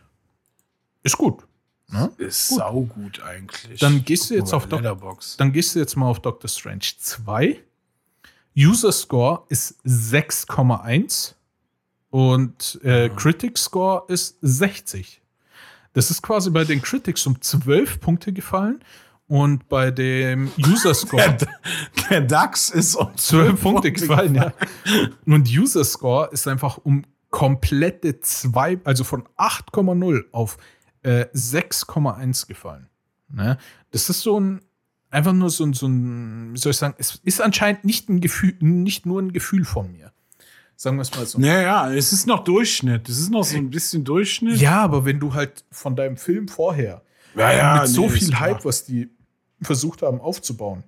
Ist 1.03 1.17
gut. 1.17 1.47
Ne? 1.89 2.11
Ist 2.19 2.49
saugut 2.49 3.23
eigentlich. 3.23 3.81
Dann 3.81 4.05
gehst 4.05 4.31
du 4.31 4.35
jetzt 4.35 4.53
auf 4.53 4.71
Letterboxd. 4.71 5.41
Dann 5.41 5.53
gehst 5.53 5.75
du 5.75 5.81
jetzt 5.81 5.97
mal 5.97 6.07
auf 6.07 6.21
Doctor 6.21 6.49
Strange 6.49 6.85
2. 6.99 7.61
User 8.57 8.93
Score 8.93 9.45
ist 9.49 9.77
6,1 9.85 11.35
und 12.11 12.81
äh, 12.83 13.09
Critic 13.11 13.59
Score 13.59 14.05
ist 14.09 14.37
60. 14.43 15.21
Das 15.93 16.11
ist 16.11 16.23
quasi 16.23 16.51
bei 16.51 16.65
den 16.65 16.83
Critics 16.83 17.27
um 17.27 17.41
12 17.41 18.01
Punkte 18.01 18.33
gefallen 18.33 18.81
und 19.27 19.69
bei 19.69 19.91
dem 19.91 20.51
User 20.59 20.95
Score 20.95 21.37
Der 22.11 22.21
DAX 22.21 22.71
ist 22.71 22.97
um 22.97 23.17
12 23.17 23.61
Punkte 23.61 23.93
gefallen, 23.93 24.35
ja. 24.35 24.53
Und 25.27 25.49
User 25.49 25.85
Score 25.85 26.29
ist 26.33 26.47
einfach 26.47 26.79
um 26.79 27.05
komplette 27.31 28.21
2, 28.21 28.81
also 28.85 29.05
von 29.05 29.25
8,0 29.39 30.25
auf 30.33 30.59
äh, 31.03 31.27
6,1 31.35 32.47
gefallen. 32.47 32.89
Ne? 33.29 33.59
Das 33.91 34.09
ist 34.11 34.21
so 34.21 34.39
ein, 34.39 34.61
einfach 35.11 35.33
nur 35.33 35.51
so 35.51 35.65
ein, 35.65 35.73
so 35.73 35.87
ein, 35.87 36.55
wie 36.55 36.59
soll 36.59 36.71
ich 36.71 36.77
sagen, 36.77 36.95
es 36.99 37.21
ist 37.25 37.41
anscheinend 37.41 37.85
nicht 37.85 38.09
ein 38.09 38.21
Gefühl, 38.21 38.55
nicht 38.61 39.07
nur 39.07 39.21
ein 39.21 39.33
Gefühl 39.33 39.65
von 39.65 39.93
mir. 39.93 40.13
Sagen 40.77 40.97
wir 40.97 41.03
es 41.03 41.15
mal 41.15 41.27
so. 41.27 41.39
Naja, 41.39 41.93
es 41.93 42.13
ist 42.13 42.27
noch 42.27 42.43
Durchschnitt. 42.43 43.09
Es 43.09 43.19
ist 43.19 43.31
noch 43.31 43.45
so 43.45 43.57
ein 43.57 43.69
bisschen 43.69 44.03
Durchschnitt. 44.03 44.59
Ja, 44.59 44.81
aber 44.81 45.05
wenn 45.05 45.21
du 45.21 45.35
halt 45.35 45.65
von 45.71 45.95
deinem 45.95 46.17
Film 46.17 46.49
vorher 46.49 47.03
ja, 47.35 47.53
ja 47.53 47.81
mit 47.83 47.89
so 47.91 48.03
nee, 48.03 48.07
ist 48.07 48.19
viel 48.19 48.29
klar. 48.29 48.41
Hype, 48.41 48.65
was 48.65 48.85
die 48.85 49.11
versucht 49.61 50.01
haben 50.01 50.21
aufzubauen, 50.23 50.85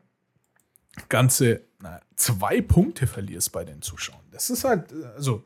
ganze 1.10 1.62
na, 1.82 2.00
zwei 2.16 2.60
Punkte 2.62 3.06
verlierst 3.06 3.52
bei 3.52 3.64
den 3.64 3.82
Zuschauern. 3.82 4.24
Das 4.30 4.48
ist 4.48 4.64
halt, 4.64 4.92
äh, 4.92 5.04
also, 5.14 5.44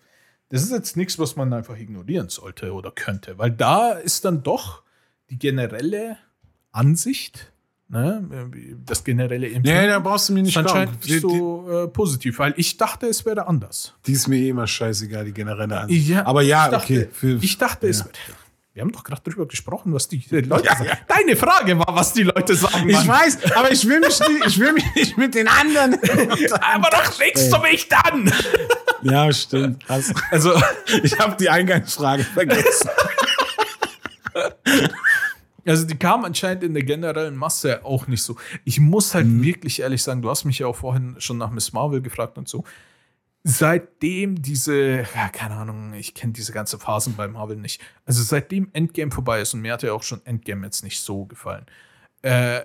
das 0.49 0.63
ist 0.63 0.71
jetzt 0.71 0.97
nichts, 0.97 1.19
was 1.19 1.37
man 1.37 1.53
einfach 1.53 1.77
ignorieren 1.77 2.29
sollte 2.29 2.73
oder 2.73 2.91
könnte, 2.91 3.39
weil 3.39 3.51
da 3.51 3.93
ist 3.93 4.25
dann 4.25 4.43
doch 4.43 4.83
die 5.31 5.39
generelle 5.39 6.19
Ansicht, 6.71 7.53
ne, 7.89 8.51
das 8.85 9.03
generelle 9.03 9.49
Nee, 9.49 9.55
Empfinden 9.55 9.89
da 9.89 9.99
brauchst 9.99 10.29
du 10.29 10.35
mir 10.35 10.43
nicht 10.43 10.57
anscheinend 10.57 11.05
nicht 11.05 11.21
so 11.21 11.85
äh, 11.85 11.89
positiv, 11.89 12.39
weil 12.39 12.55
ich 12.57 12.77
dachte, 12.77 13.07
es 13.07 13.25
wäre 13.27 13.47
anders. 13.49 13.95
die 14.07 14.13
ist 14.13 14.29
mir 14.29 14.39
eh 14.39 14.51
immer 14.51 14.67
scheißegal, 14.67 15.25
die 15.25 15.33
generelle 15.33 15.81
Ansicht. 15.81 16.09
Ja, 16.09 16.27
Aber 16.27 16.43
ja, 16.43 16.67
ich 16.67 16.71
dachte, 16.71 16.95
okay. 16.95 17.09
Für, 17.13 17.39
ich 17.43 17.59
dachte, 17.59 17.89
es 17.89 18.01
ja. 18.01 18.05
wäre. 18.07 18.46
Wir 18.77 18.83
haben 18.83 18.93
doch 18.93 19.05
gerade 19.05 19.23
darüber 19.25 19.47
gesprochen, 19.49 19.95
was 19.95 20.07
die 20.07 20.23
Leute 20.29 20.69
sagen. 20.69 20.91
Deine 21.09 21.35
Frage 21.35 21.79
war, 21.79 21.97
was 21.97 22.13
die 22.13 22.25
Leute 22.25 22.55
sagen. 22.55 22.87
Ich 22.91 22.95
Mann. 22.95 23.09
weiß, 23.09 23.53
aber 23.53 23.73
ich 23.73 23.89
will 23.89 24.01
mich 24.01 24.21
nicht, 24.21 24.47
ich 24.47 24.59
will 24.59 24.75
mich 24.75 24.85
nicht 24.95 25.17
mit 25.17 25.35
den 25.35 25.49
anderen. 25.49 25.95
Aber 26.61 26.91
doch 26.91 27.19
legst 27.19 27.51
du 27.51 27.59
mich 27.61 27.89
dann! 27.89 28.31
ja, 29.01 29.33
stimmt. 29.33 29.83
Also, 30.31 30.61
Ich 31.03 31.19
habe 31.19 31.39
die 31.41 31.49
Eingangsfrage 31.49 32.23
vergessen. 32.23 32.91
also 35.67 35.87
die 35.87 35.97
kam 35.97 36.27
anscheinend 36.27 36.63
in 36.63 36.75
der 36.75 36.83
generellen 36.83 37.35
Masse 37.35 37.83
auch 37.83 38.07
nicht 38.09 38.23
so. 38.23 38.37
Ich 38.67 38.79
muss 38.79 39.15
halt 39.15 39.43
wirklich 39.43 39.81
ehrlich 39.81 40.03
sagen, 40.03 40.21
du 40.21 40.29
hast 40.29 40.45
mich 40.45 40.59
ja 40.59 40.67
auch 40.67 40.77
vorhin 40.77 41.17
schon 41.17 41.39
nach 41.39 41.51
Miss 41.51 41.73
Marvel 41.73 42.03
gefragt 42.03 42.37
und 42.37 42.47
so. 42.47 42.63
Seitdem 43.49 44.43
diese, 44.43 45.07
ja, 45.15 45.29
keine 45.29 45.55
Ahnung, 45.55 45.95
ich 45.95 46.15
kenne 46.15 46.33
diese 46.33 46.53
ganze 46.53 46.81
Phasen 46.81 47.15
bei 47.15 47.29
Marvel 47.29 47.57
nicht. 47.57 47.81
Also 48.05 48.25
seitdem 48.25 48.71
Endgame 48.73 49.13
vorbei 49.13 49.41
ist, 49.41 49.55
und 49.55 49.61
mir 49.61 49.73
hat 49.73 49.85
ja 49.85 49.93
auch 49.93 50.03
schon 50.03 50.21
Endgame 50.27 50.67
jetzt 50.67 50.83
nicht 50.83 51.01
so 51.01 51.27
gefallen, 51.27 51.65
äh, 52.23 52.63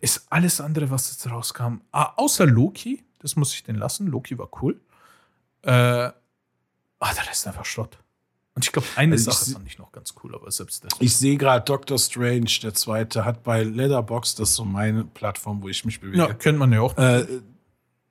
ist 0.00 0.26
alles 0.30 0.60
andere, 0.60 0.90
was 0.90 1.10
jetzt 1.10 1.28
rauskam, 1.28 1.80
ah, 1.90 2.12
außer 2.16 2.46
Loki, 2.46 3.02
das 3.18 3.34
muss 3.34 3.52
ich 3.52 3.64
den 3.64 3.74
lassen, 3.74 4.06
Loki 4.06 4.38
war 4.38 4.48
cool. 4.62 4.80
Äh, 5.62 5.70
ah, 5.70 6.12
der 7.00 7.32
ist 7.32 7.46
einfach 7.48 7.64
Schrott. 7.64 7.98
Und 8.54 8.64
ich 8.64 8.70
glaube, 8.70 8.86
eine 8.94 9.14
Also 9.14 9.30
Sache 9.32 9.50
fand 9.50 9.66
ich 9.66 9.78
noch 9.78 9.90
ganz 9.90 10.14
cool, 10.22 10.36
aber 10.36 10.50
selbst 10.52 10.84
das. 10.84 10.92
Ich 11.00 11.16
sehe 11.16 11.36
gerade 11.36 11.64
Doctor 11.64 11.98
Strange, 11.98 12.50
der 12.62 12.74
zweite, 12.74 13.24
hat 13.24 13.42
bei 13.42 13.64
Letterbox, 13.64 14.36
das 14.36 14.50
ist 14.50 14.56
so 14.56 14.64
meine 14.64 15.04
Plattform, 15.04 15.62
wo 15.62 15.68
ich 15.68 15.84
mich 15.84 16.00
bewege, 16.00 16.18
ja, 16.18 16.32
kennt 16.34 16.58
man 16.58 16.72
ja 16.72 16.82
auch. 16.82 16.96
äh, 16.96 17.26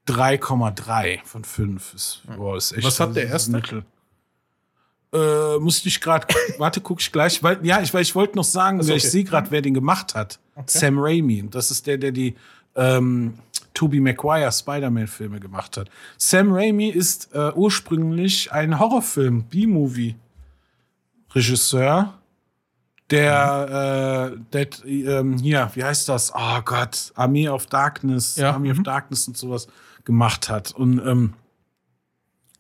3,3 0.08 1.20
von 1.24 1.44
5. 1.44 1.94
Ist, 1.94 2.22
boah, 2.36 2.58
ist 2.58 2.72
echt 2.72 2.86
Was 2.86 3.00
hat 3.00 3.16
der 3.16 3.28
erste? 3.28 3.52
Mittel. 3.52 3.86
Äh, 5.14 5.60
musste 5.60 5.90
ich 5.90 6.00
gerade, 6.00 6.26
warte, 6.58 6.82
gucke 6.82 7.02
ich 7.02 7.12
gleich, 7.12 7.44
weil, 7.44 7.66
ja, 7.66 7.82
ich, 7.82 7.94
weil 7.94 8.02
ich 8.02 8.16
wollte 8.16 8.38
noch 8.38 8.46
sagen, 8.46 8.80
Ach 8.80 8.84
so, 8.84 8.90
wer 8.90 8.96
okay. 8.96 9.06
ich 9.06 9.12
sehe 9.12 9.24
gerade, 9.24 9.52
wer 9.52 9.62
den 9.62 9.74
gemacht 9.74 10.16
hat. 10.16 10.40
Okay. 10.56 10.66
Sam 10.68 10.98
Raimi. 10.98 11.48
Das 11.50 11.72
ist 11.72 11.88
der, 11.88 11.98
der 11.98 12.12
die 12.12 12.36
ähm, 12.76 13.36
Tobey 13.74 14.00
Maguire 14.00 14.52
Spider-Man-Filme 14.52 15.40
gemacht 15.40 15.78
hat. 15.78 15.90
Sam 16.18 16.54
Raimi 16.54 16.90
ist 16.90 17.34
äh, 17.34 17.52
ursprünglich 17.54 18.52
ein 18.52 18.80
Horrorfilm, 18.80 19.44
B-Movie-Regisseur, 19.44 22.14
der, 23.10 24.34
äh, 24.34 24.38
der 24.54 24.68
ähm, 24.86 25.38
hier, 25.38 25.70
wie 25.74 25.84
heißt 25.84 26.08
das? 26.08 26.32
Oh 26.34 26.62
Gott, 26.64 27.12
Army 27.16 27.50
of 27.50 27.66
Darkness, 27.66 28.38
Ja, 28.38 28.54
Army 28.54 28.72
of 28.72 28.78
mhm. 28.78 28.86
Darkness 28.86 29.28
und 29.28 29.36
sowas 29.38 29.68
gemacht 30.06 30.50
hat. 30.50 30.72
Und 30.72 31.00
ähm, 31.06 31.34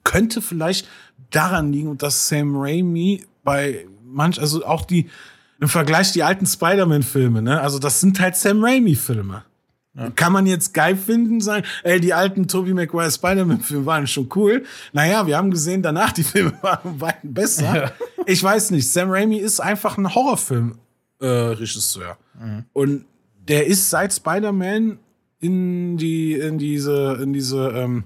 könnte 0.04 0.42
vielleicht 0.42 0.88
daran 1.30 1.72
liegen, 1.72 1.98
dass 1.98 2.28
Sam 2.28 2.56
Raimi 2.56 3.24
bei 3.44 3.88
manch, 4.04 4.39
also 4.39 4.66
auch 4.66 4.86
die, 4.86 5.10
im 5.60 5.70
Vergleich 5.70 6.12
die 6.12 6.24
alten 6.24 6.46
Spider-Man-Filme, 6.46 7.42
ne? 7.42 7.62
Also 7.62 7.80
das 7.80 8.00
sind 8.00 8.20
halt 8.20 8.36
Sam 8.36 8.64
Raimi-Filme. 8.64 9.44
Kann 10.16 10.32
man 10.32 10.46
jetzt 10.46 10.74
geil 10.74 10.96
finden, 10.96 11.42
sagen, 11.42 11.66
ey, 11.84 12.00
die 12.00 12.14
alten 12.14 12.48
Tobey 12.48 12.74
Maguire 12.74 13.12
Spider-Man-Filme 13.12 13.86
waren 13.86 14.08
schon 14.08 14.30
cool. 14.36 14.64
Naja, 14.94 15.28
wir 15.28 15.36
haben 15.36 15.52
gesehen, 15.52 15.82
danach 15.82 16.14
die 16.14 16.24
Filme 16.24 16.54
waren 16.62 17.02
weit 17.02 17.20
besser. 17.24 17.76
Ja. 17.76 17.92
Ich 18.26 18.42
weiß 18.42 18.72
nicht, 18.72 18.89
Sam 18.89 19.12
Raimi 19.12 19.38
ist 19.38 19.60
einfach 19.60 19.98
ein 19.98 20.16
Horrorfilm-Regisseur. 20.16 22.18
Und 22.72 23.06
der 23.48 23.68
ist 23.68 23.89
seit 23.89 24.14
Spider-Man 24.14 24.98
in 25.42 25.98
die, 25.98 26.34
in 26.34 26.58
diese, 26.58 27.20
in 27.22 27.34
diese, 27.34 27.70
ähm, 27.70 28.06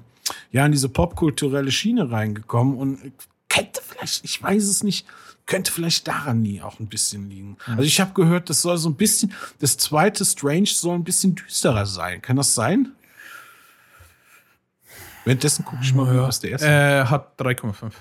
ja, 0.51 0.65
in 0.65 0.71
diese 0.71 0.89
popkulturelle 0.89 1.71
Schiene 1.71 2.09
reingekommen 2.09 2.77
und 2.77 3.11
könnte 3.49 3.81
vielleicht, 3.83 4.25
ich 4.25 4.41
weiß 4.41 4.63
es 4.63 4.83
nicht, 4.83 5.05
könnte 5.45 5.71
vielleicht 5.71 6.07
daran 6.07 6.41
nie 6.41 6.61
auch 6.61 6.79
ein 6.79 6.87
bisschen 6.87 7.29
liegen. 7.29 7.57
Also 7.67 7.83
ich 7.83 8.01
habe 8.01 8.13
gehört, 8.13 8.49
das 8.49 8.61
soll 8.63 8.77
so 8.77 8.89
ein 8.89 8.95
bisschen, 8.95 9.31
das 9.59 9.77
zweite 9.77 10.25
Strange 10.25 10.67
soll 10.67 10.95
ein 10.95 11.03
bisschen 11.03 11.35
düsterer 11.35 11.85
sein. 11.85 12.21
Kann 12.21 12.37
das 12.37 12.55
sein? 12.55 12.93
Währenddessen 15.23 15.65
gucke 15.65 15.81
ich 15.83 15.93
mal, 15.93 16.17
was 16.21 16.39
der 16.39 16.51
erste 16.51 16.67
Äh, 16.67 17.05
hat 17.05 17.39
3,5. 17.39 17.91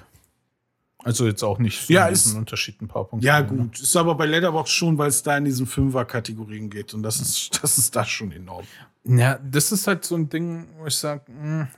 Also 1.05 1.27
jetzt 1.27 1.43
auch 1.43 1.59
nicht 1.59 1.87
so 1.87 1.93
Ja, 1.93 2.05
einen 2.07 2.15
ist- 2.15 2.35
Unterschied, 2.35 2.81
ein 2.83 2.89
paar 2.89 3.05
Punkte. 3.05 3.27
Ja, 3.27 3.41
gut. 3.43 3.79
Ist 3.79 3.95
aber 3.97 4.15
bei 4.15 4.27
Letterbox 4.27 4.71
schon, 4.71 4.97
weil 4.99 5.09
es 5.09 5.23
da 5.23 5.37
in 5.37 5.45
diesen 5.45 5.67
Fünfer-Kategorien 5.67 6.71
geht. 6.71 6.95
Und 6.95 7.03
das 7.03 7.21
ist, 7.21 7.51
das 7.63 7.79
ist 7.79 7.95
da 7.95 8.05
schon 8.05 8.33
enorm. 8.33 8.65
Ja, 9.05 9.39
das 9.39 9.71
ist 9.71 9.87
halt 9.87 10.05
so 10.05 10.17
ein 10.17 10.29
Ding, 10.31 10.67
wo 10.79 10.87
ich 10.87 10.95
sage, 10.97 11.23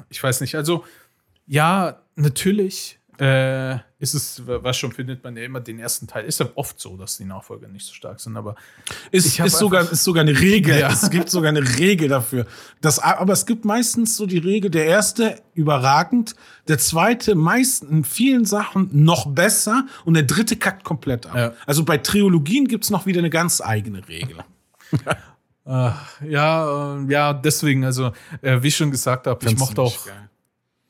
ich 0.08 0.22
weiß 0.22 0.40
nicht. 0.42 0.54
Also, 0.54 0.84
ja, 1.46 2.00
natürlich 2.14 2.95
äh, 3.18 3.78
ist 3.98 4.14
es, 4.14 4.42
was 4.44 4.76
schon 4.76 4.92
findet 4.92 5.24
man 5.24 5.36
ja 5.36 5.44
immer 5.44 5.60
den 5.60 5.78
ersten 5.78 6.06
Teil. 6.06 6.24
Ist 6.24 6.40
ja 6.40 6.46
oft 6.54 6.78
so, 6.78 6.96
dass 6.96 7.16
die 7.16 7.24
Nachfolger 7.24 7.68
nicht 7.68 7.86
so 7.86 7.94
stark 7.94 8.20
sind, 8.20 8.36
aber 8.36 8.56
Ist, 9.10 9.38
ist, 9.38 9.58
sogar, 9.58 9.90
ist 9.90 10.04
sogar 10.04 10.22
eine 10.22 10.38
Regel. 10.38 10.78
Ja. 10.78 10.90
Es 10.90 11.08
gibt 11.10 11.30
sogar 11.30 11.48
eine 11.48 11.78
Regel 11.78 12.08
dafür. 12.08 12.46
Das, 12.80 12.98
aber 12.98 13.32
es 13.32 13.46
gibt 13.46 13.64
meistens 13.64 14.16
so 14.16 14.26
die 14.26 14.38
Regel, 14.38 14.70
der 14.70 14.86
erste 14.86 15.40
überragend, 15.54 16.34
der 16.68 16.78
zweite 16.78 17.34
meist 17.34 17.84
in 17.84 18.04
vielen 18.04 18.44
Sachen 18.44 18.90
noch 18.92 19.26
besser 19.26 19.86
und 20.04 20.14
der 20.14 20.24
dritte 20.24 20.56
kackt 20.56 20.84
komplett 20.84 21.26
ab. 21.26 21.36
Ja. 21.36 21.52
Also 21.64 21.84
bei 21.84 21.96
Trilogien 21.98 22.68
gibt's 22.68 22.90
noch 22.90 23.06
wieder 23.06 23.20
eine 23.20 23.30
ganz 23.30 23.62
eigene 23.62 24.06
Regel. 24.06 24.36
ja, 25.66 25.96
äh, 26.26 27.10
ja, 27.10 27.32
deswegen, 27.32 27.84
also, 27.84 28.12
äh, 28.42 28.62
wie 28.62 28.68
ich 28.68 28.76
schon 28.76 28.90
gesagt 28.90 29.26
habe, 29.26 29.44
ich 29.46 29.58
mochte 29.58 29.80
auch, 29.80 30.04
geil. 30.04 30.28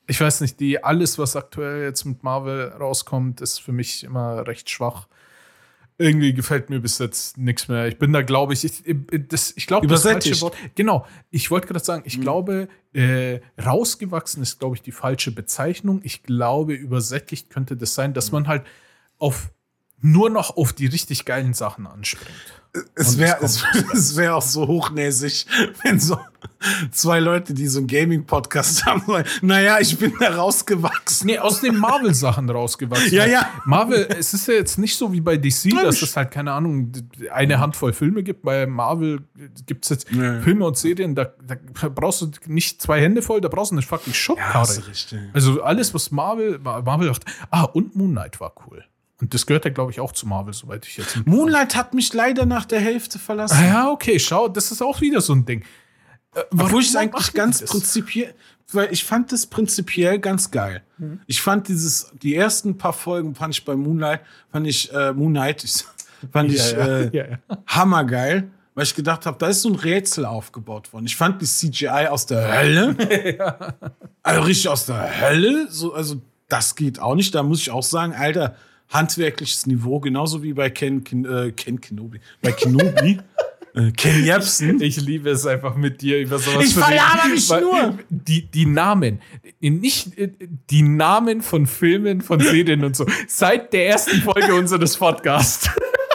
Ich 0.07 0.21
weiß 0.21 0.41
nicht, 0.41 0.61
die, 0.61 0.83
alles, 0.83 1.19
was 1.19 1.37
aktuell 1.37 1.83
jetzt 1.83 2.05
mit 2.05 2.23
Marvel 2.23 2.69
rauskommt, 2.69 3.41
ist 3.41 3.59
für 3.59 3.73
mich 3.73 4.05
immer 4.05 4.47
recht 4.47 4.71
schwach. 4.71 5.09
Irgendwie 5.99 6.35
gefällt 6.35 6.69
mir 6.69 6.81
bis 6.81 6.99
jetzt 6.99 7.39
nichts 7.39 7.69
mehr. 7.69 7.87
Ich 7.87 7.99
bin 7.99 8.13
da, 8.13 8.21
glaube 8.21 8.53
ich, 8.53 8.65
ich, 8.65 8.83
das, 9.29 9.55
ich 9.57 9.67
glaube, 9.67 9.87
das 9.87 10.03
falsche 10.03 10.39
Wort. 10.43 10.55
Genau, 10.75 11.07
ich 11.31 11.51
wollte 11.51 11.67
gerade 11.69 11.83
sagen, 11.83 12.03
ich 12.05 12.21
glaube, 12.21 12.69
äh, 12.93 13.41
rausgewachsen 13.59 14.43
ist, 14.43 14.59
glaube 14.59 14.77
ich, 14.77 14.83
die 14.83 14.93
falsche 14.93 15.33
Bezeichnung. 15.33 16.01
Ich 16.05 16.23
glaube, 16.23 16.75
übersättigt 16.75 17.49
könnte 17.49 17.77
das 17.77 17.95
sein, 17.95 18.13
dass 18.13 18.31
man 18.31 18.47
halt 18.47 18.65
auf 19.17 19.51
nur 20.13 20.31
noch 20.31 20.57
auf 20.57 20.73
die 20.73 20.87
richtig 20.87 21.25
geilen 21.25 21.55
Sachen 21.55 21.87
anspringt. 21.87 22.37
Es 22.95 23.15
Und 23.15 23.19
wäre 23.19 23.39
es 23.43 23.65
es, 23.75 23.93
es 23.93 24.17
wär 24.17 24.37
auch 24.37 24.43
so 24.43 24.67
hochnäsig, 24.67 25.47
wenn 25.83 25.99
so 25.99 26.19
zwei 26.91 27.21
Leute, 27.21 27.55
die 27.55 27.67
so 27.67 27.79
einen 27.79 27.87
Gaming-Podcast 27.87 28.85
haben, 28.85 29.03
sagen, 29.07 29.29
naja, 29.43 29.79
ich 29.81 29.99
bin 29.99 30.13
da 30.21 30.37
rausgewachsen. 30.37 31.27
Nee, 31.27 31.39
aus 31.39 31.61
den 31.61 31.77
Marvel-Sachen 31.77 32.49
rausgewachsen. 32.51 33.13
Ja, 33.13 33.27
ja. 33.27 33.49
Marvel, 33.65 34.07
es 34.19 34.35
ist 34.35 34.47
ja 34.49 34.55
jetzt 34.55 34.79
nicht 34.79 34.97
so 34.97 35.13
wie 35.13 35.21
bei 35.21 35.37
DC, 35.39 35.73
Nein, 35.73 35.85
dass 35.85 36.03
es 36.03 36.17
halt, 36.17 36.31
keine 36.31 36.53
Ahnung, 36.53 36.93
eine 37.33 37.59
Handvoll 37.59 37.93
Filme 37.93 38.23
gibt. 38.23 38.43
Bei 38.43 38.67
Marvel 38.67 39.21
gibt 39.67 39.85
es 39.85 39.91
jetzt 39.91 40.11
Ja. 40.11 40.41
Filme 40.43 40.67
und 40.67 40.77
Serien, 40.77 41.15
da, 41.15 41.33
da 41.47 41.57
brauchst 41.89 42.21
du 42.23 42.31
nicht 42.47 42.83
zwei 42.83 43.01
Hände 43.01 43.23
voll, 43.23 43.41
da 43.41 43.49
brauchst 43.49 43.73
du 43.73 43.77
eine 43.77 43.83
fucking 43.83 44.13
Schubkarre. 44.15 44.87
richtig. 44.87 45.19
also 45.33 45.63
alles, 45.63 45.95
was 45.95 46.11
Marvel, 46.11 46.59
Marvel 46.59 47.09
dachte, 47.09 47.27
ah, 47.51 47.63
und 47.63 47.97
Moon 47.97 48.13
Knight 48.13 48.39
war 48.41 48.53
cool. 48.67 48.85
Und 49.21 49.33
das 49.33 49.47
gehört 49.47 49.65
ja, 49.65 49.71
glaube 49.71 49.91
ich, 49.93 50.01
auch 50.01 50.13
zu 50.13 50.27
Marvel, 50.27 50.53
soweit 50.53 50.87
ich 50.87 50.99
jetzt. 50.99 51.27
Moonlight 51.27 51.75
hat 51.75 51.95
mich 51.95 52.13
leider 52.13 52.45
nach 52.45 52.67
der 52.67 52.81
Hälfte 52.81 53.19
verlassen. 53.19 53.57
Ah, 53.59 53.67
ja, 53.67 53.91
okay, 53.91 54.19
schau, 54.19 54.49
das 54.49 54.71
ist 54.71 54.83
auch 54.83 55.01
wieder 55.01 55.21
so 55.23 55.33
ein 55.35 55.45
Ding. 55.47 55.63
Äh, 56.35 56.41
Obwohl 56.53 56.83
ich 56.83 56.89
es 56.91 56.97
eigentlich 56.97 57.33
ganz 57.33 57.63
prinzipiell, 57.65 58.35
weil 58.73 58.93
ich 58.93 59.05
fand 59.05 59.33
das 59.33 59.47
prinzipiell 59.47 60.19
ganz 60.19 60.51
geil. 60.51 60.83
Mhm. 60.99 61.21
Ich 61.27 61.41
fand 61.41 61.69
dieses, 61.69 62.11
die 62.23 62.35
ersten 62.35 62.77
paar 62.77 62.93
Folgen 62.93 63.35
fand 63.35 63.55
ich 63.55 63.65
bei 63.65 63.75
Moonlight, 63.75 64.21
fand 64.53 64.67
ich, 64.67 64.93
äh, 64.93 65.13
Moonlight, 65.15 65.65
ich, 65.65 65.85
fand 66.33 66.53
ich 66.53 66.73
Ja, 66.73 66.79
ja, 66.79 66.87
Äh, 66.99 67.11
ja, 67.17 67.25
ja. 67.31 67.39
hammergeil, 67.69 68.51
weil 68.75 68.85
ich 68.85 68.95
gedacht 68.95 69.25
habe, 69.25 69.39
da 69.39 69.47
ist 69.47 69.63
so 69.63 69.71
ein 69.71 69.77
Rätsel 69.77 70.27
aufgebaut 70.27 70.93
worden. 70.93 71.07
Ich 71.07 71.17
fand 71.17 71.41
die 71.41 71.47
CGI 71.47 72.09
aus 72.11 72.27
der 72.27 72.53
Hölle. 72.53 72.97
Also 74.23 74.43
richtig 74.43 74.69
aus 74.69 74.87
der 74.87 75.21
Hölle. 75.21 75.69
So, 75.71 75.95
also 75.95 76.21
das 76.49 76.75
geht 76.75 76.99
auch 76.99 77.15
nicht. 77.15 77.33
Da 77.33 77.45
muss 77.45 77.61
ich 77.61 77.71
auch 77.71 77.85
sagen, 77.85 78.13
Alter, 78.13 78.57
handwerkliches 78.89 79.67
Niveau, 79.67 80.01
genauso 80.01 80.43
wie 80.43 80.53
bei 80.53 80.71
Ken, 80.71 81.05
Ken, 81.05 81.25
äh, 81.25 81.53
Ken 81.53 81.81
Kenobi. 81.81 82.21
Bei 82.43 82.53
Kenobi. 82.53 83.19
äh, 83.75 83.91
Ken 83.93 84.25
Jebsen. 84.25 84.81
Ich 84.81 85.01
liebe 85.01 85.31
es 85.31 85.47
einfach 85.47 85.77
mit 85.77 86.01
dir 86.01 86.21
über 86.21 86.39
sowas 86.39 86.65
Ich 86.65 86.75
zu 86.75 86.81
reden, 86.81 86.99
verlaber 86.99 87.29
mich 87.29 87.49
nur. 87.51 87.99
Die, 88.09 88.47
die 88.47 88.67
Namen, 88.67 89.21
nicht 89.61 90.13
die 90.71 90.83
Namen 90.83 91.43
von 91.43 91.67
Filmen, 91.67 92.21
von 92.21 92.41
Serien 92.41 92.85
und 92.85 92.97
so, 92.97 93.07
seit 93.29 93.73
der 93.73 93.89
ersten 93.89 94.23
Folge 94.23 94.55
unseres 94.55 94.97
Podcasts. 94.97 95.69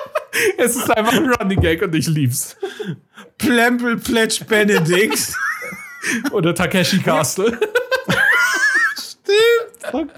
es 0.57 0.75
ist 0.75 0.89
einfach 0.91 1.13
ein 1.13 1.29
Running 1.29 1.59
Gag 1.59 1.81
und 1.81 1.93
ich 1.93 2.07
lieb's. 2.07 2.55
Plempel 3.37 3.97
Pledge 3.97 4.43
Benedict. 4.47 5.33
Oder 6.31 6.55
Takeshi 6.55 6.99
Castle. 6.99 7.57
Oh 9.33 9.60
Gott. 9.91 10.09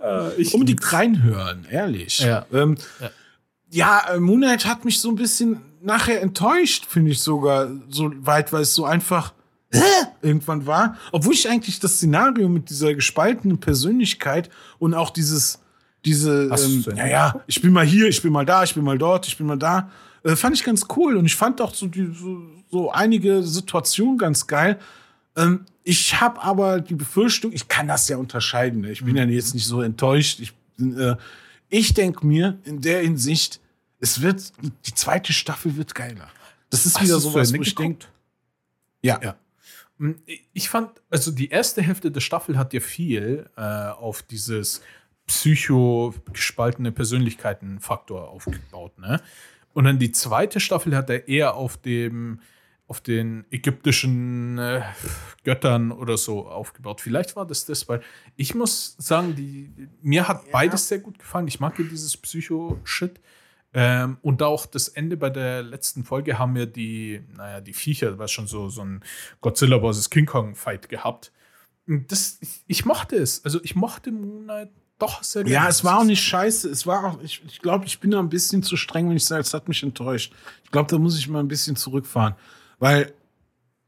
Äh, 0.00 0.34
ich 0.40 0.54
Unbedingt 0.54 0.92
reinhören, 0.92 1.66
ehrlich. 1.70 2.20
Ja. 2.20 2.46
Ähm, 2.52 2.76
Ja. 3.00 3.10
ja, 3.70 4.14
äh, 4.14 4.20
Moonlight 4.20 4.66
hat 4.66 4.84
mich 4.84 5.00
so 5.00 5.08
ein 5.08 5.16
bisschen 5.16 5.60
nachher 5.82 6.22
enttäuscht, 6.22 6.86
finde 6.86 7.12
ich 7.12 7.20
sogar, 7.20 7.70
so 7.88 8.10
weit, 8.20 8.52
weil 8.52 8.62
es 8.62 8.74
so 8.74 8.84
einfach 8.84 9.32
irgendwann 10.22 10.66
war. 10.66 10.96
Obwohl 11.12 11.34
ich 11.34 11.48
eigentlich 11.48 11.78
das 11.78 11.96
Szenario 11.96 12.48
mit 12.48 12.70
dieser 12.70 12.94
gespaltenen 12.94 13.58
Persönlichkeit 13.58 14.50
und 14.78 14.94
auch 14.94 15.10
dieses, 15.10 15.60
diese, 16.04 16.44
ähm, 16.44 16.82
zu 16.82 16.90
Ende 16.90 17.02
ja, 17.02 17.06
ja, 17.06 17.40
ich 17.46 17.60
bin 17.60 17.72
mal 17.72 17.84
hier, 17.84 18.08
ich 18.08 18.22
bin 18.22 18.32
mal 18.32 18.46
da, 18.46 18.64
ich 18.64 18.74
bin 18.74 18.84
mal 18.84 18.98
dort, 18.98 19.26
ich 19.26 19.36
bin 19.36 19.46
mal 19.46 19.58
da, 19.58 19.90
äh, 20.24 20.36
fand 20.36 20.56
ich 20.56 20.64
ganz 20.64 20.86
cool. 20.96 21.16
Und 21.16 21.26
ich 21.26 21.36
fand 21.36 21.60
auch 21.60 21.74
so, 21.74 21.86
die, 21.86 22.12
so, 22.14 22.40
so 22.70 22.90
einige 22.90 23.42
Situationen 23.42 24.18
ganz 24.18 24.46
geil. 24.46 24.78
Ähm, 25.38 25.64
ich 25.84 26.20
habe 26.20 26.42
aber 26.42 26.80
die 26.80 26.94
Befürchtung, 26.94 27.52
ich 27.52 27.68
kann 27.68 27.88
das 27.88 28.08
ja 28.08 28.16
unterscheiden. 28.16 28.82
Ne? 28.82 28.90
Ich 28.90 29.04
bin 29.04 29.16
ja 29.16 29.24
jetzt 29.24 29.54
nicht 29.54 29.66
so 29.66 29.80
enttäuscht. 29.80 30.40
Ich, 30.40 30.52
äh, 30.80 31.14
ich 31.68 31.94
denke 31.94 32.26
mir 32.26 32.58
in 32.64 32.80
der 32.80 33.00
Hinsicht, 33.00 33.60
es 34.00 34.20
wird, 34.20 34.52
die 34.86 34.94
zweite 34.94 35.32
Staffel 35.32 35.76
wird 35.76 35.94
geiler. 35.94 36.28
Das 36.70 36.84
ist 36.84 36.96
Hast 36.96 37.04
wieder 37.04 37.14
du's 37.14 37.22
zu 37.22 37.30
sowas, 37.30 37.54
wo 37.54 37.62
ich 37.62 37.74
denke, 37.74 38.06
ja. 39.02 39.20
Ja. 39.22 39.36
Hm, 39.98 40.16
ich 40.52 40.68
fand, 40.68 40.90
also 41.10 41.30
die 41.30 41.48
erste 41.48 41.82
Hälfte 41.82 42.10
der 42.10 42.20
Staffel 42.20 42.58
hat 42.58 42.72
ja 42.72 42.80
viel 42.80 43.48
äh, 43.56 43.60
auf 43.60 44.22
dieses 44.22 44.82
psycho-gespaltene 45.26 46.90
Persönlichkeiten-Faktor 46.90 48.28
aufgebaut, 48.28 48.98
ne? 48.98 49.20
Und 49.74 49.84
dann 49.84 49.98
die 49.98 50.10
zweite 50.10 50.58
Staffel 50.58 50.96
hat 50.96 51.10
er 51.10 51.28
eher 51.28 51.54
auf 51.54 51.76
dem, 51.76 52.40
auf 52.88 53.02
den 53.02 53.44
ägyptischen 53.50 54.58
äh, 54.58 54.82
Göttern 55.44 55.92
oder 55.92 56.16
so 56.16 56.48
aufgebaut. 56.48 57.02
Vielleicht 57.02 57.36
war 57.36 57.46
das 57.46 57.66
das, 57.66 57.86
weil 57.88 58.00
ich 58.36 58.54
muss 58.54 58.96
sagen, 58.98 59.36
die, 59.36 59.70
mir 60.02 60.26
hat 60.26 60.46
ja. 60.46 60.52
beides 60.52 60.88
sehr 60.88 60.98
gut 60.98 61.18
gefallen. 61.18 61.46
Ich 61.46 61.60
mag 61.60 61.78
ja 61.78 61.84
dieses 61.84 62.16
Psycho-Shit. 62.16 63.20
Ähm, 63.74 64.16
und 64.22 64.42
auch 64.42 64.64
das 64.64 64.88
Ende 64.88 65.18
bei 65.18 65.28
der 65.28 65.62
letzten 65.62 66.02
Folge 66.02 66.38
haben 66.38 66.54
wir 66.54 66.64
die, 66.64 67.20
naja, 67.36 67.60
die 67.60 67.74
Viecher, 67.74 68.18
war 68.18 68.26
schon 68.26 68.46
so, 68.46 68.70
so 68.70 68.82
ein 68.82 69.04
Godzilla 69.42 69.78
vs. 69.78 70.08
King 70.08 70.24
Kong 70.24 70.54
Fight 70.54 70.88
gehabt. 70.88 71.30
Das, 71.86 72.38
ich, 72.40 72.64
ich 72.66 72.84
mochte 72.86 73.16
es. 73.16 73.44
Also 73.44 73.60
ich 73.62 73.76
mochte 73.76 74.10
Moonlight 74.10 74.70
doch 74.98 75.22
sehr 75.22 75.44
gerne. 75.44 75.54
Ja, 75.54 75.68
es 75.68 75.84
war 75.84 75.98
auch 75.98 76.04
nicht 76.04 76.22
scheiße. 76.22 76.70
Es 76.70 76.86
war 76.86 77.04
auch, 77.04 77.22
ich, 77.22 77.42
ich 77.46 77.60
glaube, 77.60 77.84
ich 77.84 78.00
bin 78.00 78.10
da 78.10 78.18
ein 78.18 78.30
bisschen 78.30 78.62
zu 78.62 78.78
streng, 78.78 79.10
wenn 79.10 79.16
ich 79.18 79.26
sage, 79.26 79.42
es 79.42 79.52
hat 79.52 79.68
mich 79.68 79.82
enttäuscht. 79.82 80.32
Ich 80.64 80.70
glaube, 80.70 80.90
da 80.90 80.98
muss 80.98 81.18
ich 81.18 81.28
mal 81.28 81.40
ein 81.40 81.48
bisschen 81.48 81.76
zurückfahren. 81.76 82.34
Weil 82.78 83.12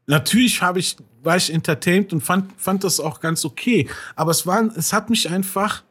natürlich 0.05 0.61
habe 0.61 0.79
ich, 0.79 0.97
war 1.23 1.37
ich 1.37 1.53
entertained 1.53 2.13
und 2.13 2.21
fand, 2.21 2.51
fand 2.57 2.83
das 2.83 2.99
auch 2.99 3.19
ganz 3.19 3.45
okay. 3.45 3.87
Aber 4.15 4.31
es 4.31 4.45
war, 4.45 4.63
es 4.75 4.93
hat 4.93 5.09
mich 5.09 5.29
einfach 5.29 5.83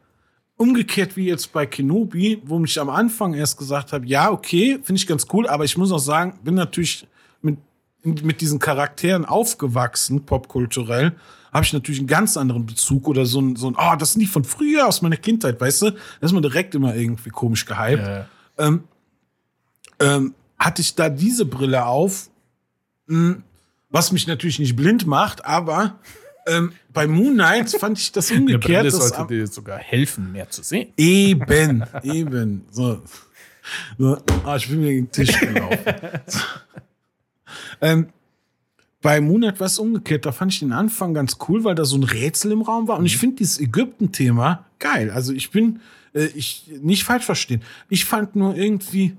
umgekehrt 0.57 1.16
wie 1.16 1.26
jetzt 1.26 1.53
bei 1.53 1.64
Kenobi, 1.64 2.42
wo 2.44 2.62
ich 2.64 2.78
am 2.78 2.90
Anfang 2.90 3.32
erst 3.32 3.57
gesagt 3.57 3.92
habe, 3.94 4.07
ja, 4.07 4.30
okay, 4.30 4.78
finde 4.82 5.01
ich 5.01 5.07
ganz 5.07 5.26
cool, 5.32 5.48
aber 5.48 5.64
ich 5.64 5.78
muss 5.78 5.90
auch 5.90 5.98
sagen, 5.98 6.38
bin 6.44 6.55
natürlich 6.55 7.07
mit, 7.40 7.57
mit 8.05 8.42
diesen 8.42 8.59
Charakteren 8.59 9.24
aufgewachsen, 9.24 10.26
popkulturell, 10.26 11.12
habe 11.53 11.64
ich 11.64 11.72
natürlich 11.72 12.01
einen 12.01 12.09
ganz 12.09 12.36
anderen 12.36 12.66
Bezug 12.66 13.09
oder 13.09 13.26
so 13.26 13.40
ein, 13.40 13.57
so 13.57 13.68
ein, 13.68 13.76
oh, 13.78 13.96
das 13.98 14.12
sind 14.12 14.20
die 14.20 14.26
von 14.26 14.44
früher 14.44 14.86
aus 14.86 15.03
meiner 15.03 15.16
Kindheit, 15.16 15.61
weißt 15.61 15.82
du? 15.82 15.90
Da 15.92 15.98
ist 16.20 16.32
man 16.32 16.42
direkt 16.42 16.74
immer 16.74 16.94
irgendwie 16.94 17.30
komisch 17.30 17.64
gehypt. 17.64 18.07
Ja. 18.07 18.26
Ähm, 18.59 18.84
ähm, 19.98 20.34
hatte 20.59 20.82
ich 20.82 20.94
da 20.94 21.09
diese 21.09 21.46
Brille 21.46 21.86
auf, 21.86 22.30
was 23.91 24.13
mich 24.13 24.27
natürlich 24.27 24.59
nicht 24.59 24.77
blind 24.77 25.07
macht, 25.07 25.45
aber 25.45 25.99
ähm, 26.47 26.73
bei 26.93 27.07
Moon 27.07 27.35
Knight 27.35 27.71
fand 27.71 27.99
ich 27.99 28.13
das 28.13 28.31
umgekehrt. 28.31 28.87
Das 28.87 28.95
sollte 28.95 29.27
dir 29.27 29.47
sogar 29.47 29.79
helfen, 29.79 30.33
mehr 30.33 30.49
zu 30.49 30.63
sehen. 30.63 30.93
Eben, 30.97 31.85
eben. 32.03 32.65
So. 32.71 33.03
so. 33.99 34.19
Ah, 34.45 34.57
ich 34.57 34.69
bin 34.69 34.81
mir 34.81 34.91
gegen 34.91 35.07
den 35.07 35.13
Tisch 35.13 35.39
gelaufen. 35.39 35.79
So. 36.27 36.39
Ähm, 37.81 38.09
bei 39.03 39.21
Moon 39.21 39.41
Knight 39.41 39.59
war 39.59 39.67
es 39.67 39.79
umgekehrt. 39.79 40.27
Da 40.27 40.33
fand 40.33 40.53
ich 40.53 40.61
den 40.61 40.73
Anfang 40.73 41.15
ganz 41.15 41.39
cool, 41.49 41.65
weil 41.65 41.75
da 41.75 41.85
so 41.85 41.97
ein 41.97 42.05
Rätsel 42.05 42.53
im 42.53 42.63
Raum 42.63 42.87
war. 42.87 42.99
Und 42.99 43.07
ich 43.07 43.17
mhm. 43.17 43.21
finde 43.21 43.37
dieses 43.37 43.59
Ägypten-Thema 43.59 44.67
geil. 44.79 45.11
Also 45.11 45.33
ich 45.33 45.51
bin, 45.51 45.81
äh, 46.15 46.27
ich 46.35 46.71
nicht 46.81 47.05
falsch 47.05 47.25
verstehen. 47.25 47.63
Ich 47.89 48.05
fand 48.05 48.37
nur 48.37 48.55
irgendwie, 48.57 49.17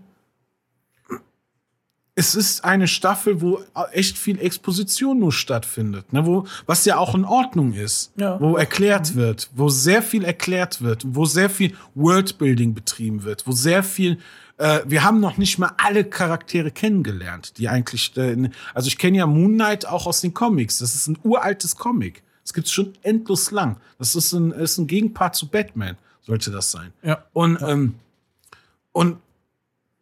es 2.14 2.36
ist 2.36 2.66
eine 2.66 2.88
Staffel, 2.88 3.42
wo 3.42 3.64
echt 3.94 4.18
viel 4.18 4.40
Exposition 4.40 5.20
nur 5.20 5.32
stattfindet, 5.32 6.12
ne? 6.12 6.26
wo, 6.26 6.46
was 6.66 6.84
ja 6.84 6.98
auch 6.98 7.16
in 7.16 7.24
Ordnung 7.24 7.74
ist, 7.74 8.12
ja. 8.18 8.40
wo 8.42 8.58
erklärt 8.58 9.16
wird, 9.16 9.50
wo 9.56 9.70
sehr 9.70 10.02
viel 10.02 10.26
erklärt 10.26 10.82
wird, 10.82 11.04
wo 11.08 11.26
sehr 11.26 11.50
viel 11.50 11.74
Worldbuilding 11.96 12.74
betrieben 12.74 13.24
wird, 13.24 13.48
wo 13.48 13.54
sehr 13.54 13.84
viel 13.84 14.18
äh, 14.58 14.82
wir 14.86 15.04
haben 15.04 15.22
noch 15.22 15.38
nicht 15.38 15.58
mal 15.58 15.72
alle 15.78 16.04
Charaktere 16.04 16.70
kennengelernt, 16.70 17.58
die 17.58 17.70
eigentlich, 17.70 18.16
äh, 18.18 18.50
also 18.74 18.88
ich 18.88 18.98
kenne 18.98 19.18
ja 19.18 19.26
Moon 19.26 19.54
Knight 19.54 19.88
auch 19.88 20.06
aus 20.06 20.22
den 20.22 20.34
Comics. 20.34 20.80
Das 20.80 20.94
ist 20.94 21.08
ein 21.08 21.18
uraltes 21.24 21.78
Comic. 21.78 22.24
Das 22.44 22.54
gibt's 22.54 22.72
schon 22.72 22.94
endlos 23.02 23.52
lang. 23.52 23.78
Das 23.98 24.16
ist 24.16 24.34
ein, 24.34 24.52
ist 24.52 24.78
ein 24.78 24.88
Gegenpart 24.88 25.36
zu 25.36 25.48
Batman, 25.48 25.98
sollte 26.22 26.52
das 26.52 26.72
sein. 26.72 26.92
Ja. 27.02 27.24
Und, 27.34 27.60
ja. 27.62 27.70
Ähm, 27.70 27.96
und 28.92 29.18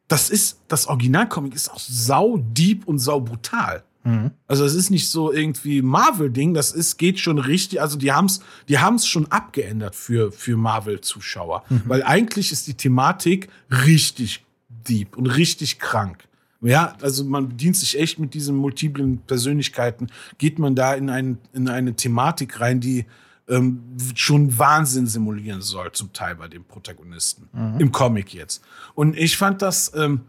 das 0.10 0.30
ist, 0.30 0.60
das 0.68 0.88
Originalcomic 0.88 1.55
ist 1.55 1.72
auch 1.72 1.80
sau 1.80 2.38
deep 2.38 2.86
und 2.88 2.99
sau 2.99 3.22
brutal. 3.22 3.84
Mhm. 4.03 4.32
Also 4.47 4.66
es 4.66 4.74
ist 4.74 4.89
nicht 4.89 5.07
so 5.10 5.32
irgendwie 5.32 5.82
Marvel-Ding, 5.82 6.53
das 6.53 6.72
ist, 6.72 6.97
geht 6.97 7.20
schon 7.20 7.38
richtig, 7.38 7.80
also 7.80 7.97
die 7.97 8.12
haben's, 8.12 8.41
die 8.68 8.80
haben's 8.80 9.07
schon 9.07 9.32
abgeändert 9.32 9.95
für, 9.95 10.32
für 10.32 10.57
Marvel-Zuschauer. 10.57 11.64
Mhm. 11.70 11.84
Weil 11.86 12.03
eigentlich 12.03 12.51
ist 12.51 12.68
die 12.68 12.74
Thematik 12.74 13.49
richtig 13.86 14.43
deep 14.68 15.16
und 15.16 15.28
richtig 15.28 15.80
krank. 15.80 16.28
Ja, 16.62 16.97
also 17.01 17.24
man 17.24 17.47
bedient 17.49 17.78
sich 17.78 17.97
echt 17.97 18.20
mit 18.20 18.34
diesen 18.34 18.55
multiplen 18.55 19.20
Persönlichkeiten, 19.20 20.07
geht 20.39 20.60
man 20.60 20.76
da 20.76 20.93
in, 20.93 21.10
ein, 21.10 21.38
in 21.53 21.70
eine 21.70 21.95
Thematik 21.95 22.60
rein, 22.60 22.82
die 22.82 23.05
ähm, 23.50 23.82
schon 24.16 24.58
Wahnsinn 24.58 25.08
simulieren 25.08 25.62
soll, 25.62 25.91
zum 25.91 26.14
Teil 26.14 26.36
bei 26.36 26.47
den 26.47 26.64
Protagonisten. 26.64 27.50
Mhm. 27.52 27.80
Im 27.80 27.91
Comic 27.91 28.34
jetzt. 28.34 28.64
Und 28.95 29.18
ich 29.18 29.38
fand 29.38 29.62
das, 29.62 29.91
ähm, 29.95 30.22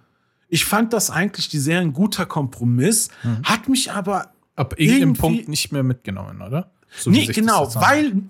ich 0.49 0.64
fand 0.64 0.93
das 0.93 1.11
eigentlich 1.11 1.49
die 1.49 1.59
Serie 1.59 1.83
ein 1.83 1.93
guter 1.93 2.27
Kompromiss, 2.27 3.09
mhm. 3.23 3.43
hat 3.45 3.68
mich 3.68 3.93
aber 3.93 4.33
ab 4.57 4.75
irgendeinem 4.79 5.14
Punkt 5.14 5.49
nicht 5.49 5.73
mehr 5.73 5.83
mitgenommen, 5.83 6.43
oder? 6.43 6.71
So 6.97 7.11
nee, 7.11 7.27
genau, 7.27 7.73
weil 7.77 8.23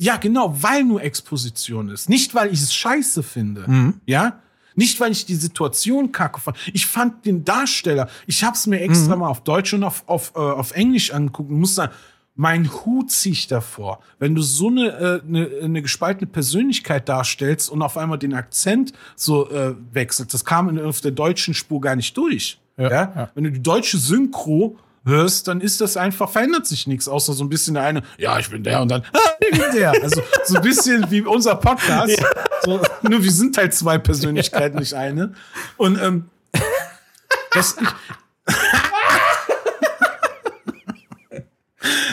ja, 0.00 0.16
genau, 0.16 0.54
weil 0.62 0.82
nur 0.82 1.02
Exposition 1.02 1.90
ist. 1.90 2.08
Nicht, 2.08 2.34
weil 2.34 2.50
ich 2.54 2.62
es 2.62 2.72
scheiße 2.72 3.22
finde. 3.22 3.64
Mhm. 3.66 4.00
Ja? 4.06 4.40
Nicht, 4.74 4.98
weil 4.98 5.12
ich 5.12 5.26
die 5.26 5.34
Situation 5.34 6.10
kacke 6.10 6.40
fand. 6.40 6.56
Ich 6.72 6.86
fand 6.86 7.26
den 7.26 7.44
Darsteller, 7.44 8.08
ich 8.26 8.42
habe 8.42 8.56
es 8.56 8.66
mir 8.66 8.80
extra 8.80 9.14
mhm. 9.14 9.20
mal 9.20 9.28
auf 9.28 9.44
Deutsch 9.44 9.74
und 9.74 9.84
auf, 9.84 10.04
auf, 10.06 10.32
äh, 10.34 10.38
auf 10.38 10.72
Englisch 10.72 11.12
angeguckt 11.12 11.50
und 11.50 11.60
muss 11.60 11.74
sagen, 11.74 11.92
mein 12.40 12.72
Hut 12.72 13.10
ziehe 13.10 13.36
davor. 13.50 14.00
Wenn 14.18 14.34
du 14.34 14.40
so 14.40 14.68
eine, 14.68 14.88
äh, 14.88 15.20
eine, 15.28 15.50
eine 15.62 15.82
gespaltene 15.82 16.26
Persönlichkeit 16.26 17.06
darstellst 17.06 17.68
und 17.68 17.82
auf 17.82 17.98
einmal 17.98 18.16
den 18.16 18.32
Akzent 18.32 18.94
so 19.14 19.50
äh, 19.50 19.74
wechselt, 19.92 20.32
das 20.32 20.42
kam 20.46 20.70
in, 20.70 20.80
auf 20.82 21.02
der 21.02 21.10
deutschen 21.10 21.52
Spur 21.52 21.82
gar 21.82 21.96
nicht 21.96 22.16
durch. 22.16 22.58
Ja, 22.78 22.90
ja? 22.90 23.12
ja. 23.14 23.30
Wenn 23.34 23.44
du 23.44 23.52
die 23.52 23.62
deutsche 23.62 23.98
Synchro 23.98 24.78
hörst, 25.04 25.48
dann 25.48 25.60
ist 25.60 25.82
das 25.82 25.98
einfach, 25.98 26.30
verändert 26.30 26.66
sich 26.66 26.86
nichts, 26.86 27.08
außer 27.08 27.34
so 27.34 27.44
ein 27.44 27.50
bisschen 27.50 27.74
der 27.74 27.82
eine, 27.82 28.02
ja, 28.16 28.38
ich 28.38 28.48
bin 28.48 28.64
der 28.64 28.80
und 28.80 28.90
dann, 28.90 29.02
ah, 29.12 29.18
ich 29.38 29.60
bin 29.60 29.72
der. 29.74 29.90
Also 30.02 30.22
so 30.46 30.56
ein 30.56 30.62
bisschen 30.62 31.10
wie 31.10 31.20
unser 31.20 31.56
Podcast. 31.56 32.18
Ja. 32.18 32.26
So, 32.64 32.80
nur 33.02 33.22
wir 33.22 33.32
sind 33.32 33.58
halt 33.58 33.74
zwei 33.74 33.98
Persönlichkeiten, 33.98 34.78
nicht 34.78 34.94
eine. 34.94 35.34
Und 35.76 36.00
ähm, 36.00 36.30
das, 37.52 37.76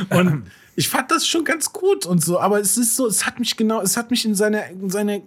Und 0.10 0.44
ich 0.76 0.90
fand 0.90 1.10
das 1.10 1.28
schon 1.28 1.44
ganz 1.44 1.74
gut 1.74 2.06
und 2.06 2.24
so, 2.24 2.40
aber 2.40 2.60
es 2.60 2.78
ist 2.78 2.96
so, 2.96 3.08
es 3.08 3.26
hat 3.26 3.40
mich 3.40 3.58
genau, 3.58 3.82
es 3.82 3.98
hat 3.98 4.12
mich 4.12 4.26
in 4.26 4.36
seiner, 4.36 4.68
in 4.68 4.92
seiner 4.92 5.22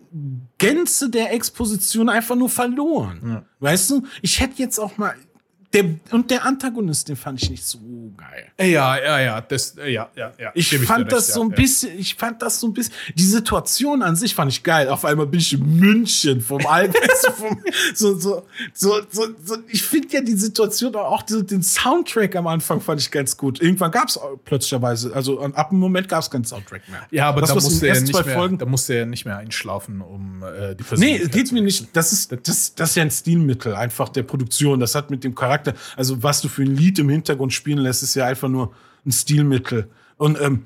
Gänze 0.59 1.11
der 1.11 1.32
Exposition 1.32 2.09
einfach 2.09 2.36
nur 2.36 2.49
verloren. 2.49 3.20
Ja. 3.24 3.43
Weißt 3.59 3.91
du, 3.91 4.05
ich 4.22 4.41
hätte 4.41 4.62
jetzt 4.62 4.78
auch 4.78 4.97
mal, 4.97 5.14
der, 5.72 5.84
und 6.10 6.28
der 6.32 6.44
Antagonist, 6.44 7.08
den 7.08 7.14
fand 7.14 7.40
ich 7.40 7.48
nicht 7.48 7.64
so 7.64 7.78
geil. 8.16 8.50
Ja, 8.58 8.96
ja, 8.98 9.20
ja, 9.20 9.40
das, 9.40 9.76
ja, 9.76 10.10
ja, 10.16 10.32
ja. 10.36 10.50
Ich 10.54 10.76
fand 10.78 11.04
ich 11.04 11.10
das 11.10 11.28
recht, 11.28 11.34
so 11.34 11.42
ein 11.42 11.50
ja, 11.50 11.56
bisschen, 11.56 11.98
ich 11.98 12.14
fand 12.16 12.42
das 12.42 12.58
so 12.58 12.66
ein 12.66 12.72
bisschen, 12.72 12.92
die 13.14 13.22
Situation 13.22 14.02
an 14.02 14.16
sich 14.16 14.34
fand 14.34 14.50
ich 14.50 14.64
geil. 14.64 14.88
Auf 14.88 15.04
einmal 15.04 15.28
bin 15.28 15.38
ich 15.38 15.52
in 15.52 15.78
München 15.78 16.40
vom 16.40 16.66
Alten, 16.66 16.94
so, 17.94 18.18
so, 18.18 18.46
so, 18.74 19.00
so, 19.10 19.26
so, 19.44 19.56
ich 19.68 19.84
finde 19.84 20.08
ja 20.10 20.20
die 20.22 20.34
Situation, 20.34 20.92
auch 20.96 21.22
den 21.22 21.62
Soundtrack 21.62 22.34
am 22.34 22.48
Anfang 22.48 22.80
fand 22.80 23.00
ich 23.00 23.10
ganz 23.12 23.36
gut. 23.36 23.62
Irgendwann 23.62 23.92
gab 23.92 24.08
es 24.08 24.18
plötzlicherweise, 24.44 25.14
also 25.14 25.40
ab 25.40 25.70
dem 25.70 25.78
Moment 25.78 26.08
gab 26.08 26.20
es 26.22 26.30
keinen 26.30 26.44
Soundtrack 26.44 26.88
mehr. 26.88 27.06
Ja, 27.12 27.28
aber 27.28 27.42
das, 27.42 27.50
da 27.50 27.54
musste 27.54 27.86
er 27.86 28.00
nicht 28.00 28.12
mehr, 28.12 28.24
Folgen, 28.24 28.58
da 28.58 28.66
musste 28.66 28.94
er 28.94 29.06
nicht 29.06 29.24
mehr 29.24 29.36
einschlafen, 29.36 30.00
um 30.00 30.42
äh, 30.42 30.74
die 30.74 30.82
Person. 30.82 30.98
Nee, 30.98 31.28
geht 31.28 31.52
mir 31.52 31.62
nicht, 31.62 31.90
das 31.92 32.12
ist, 32.12 32.32
das, 32.32 32.74
das 32.74 32.90
ist 32.90 32.96
ja 32.96 33.04
ein 33.04 33.10
Stilmittel 33.12 33.76
einfach 33.76 34.08
der 34.08 34.24
Produktion. 34.24 34.80
Das 34.80 34.96
hat 34.96 35.10
mit 35.10 35.22
dem 35.22 35.36
Charakter 35.36 35.59
Charakter, 35.61 35.74
also 35.96 36.22
was 36.22 36.40
du 36.40 36.48
für 36.48 36.62
ein 36.62 36.74
Lied 36.74 36.98
im 36.98 37.08
Hintergrund 37.08 37.52
spielen 37.52 37.78
lässt, 37.78 38.02
ist 38.02 38.14
ja 38.14 38.26
einfach 38.26 38.48
nur 38.48 38.72
ein 39.04 39.12
Stilmittel. 39.12 39.88
Und 40.16 40.40
ähm, 40.40 40.64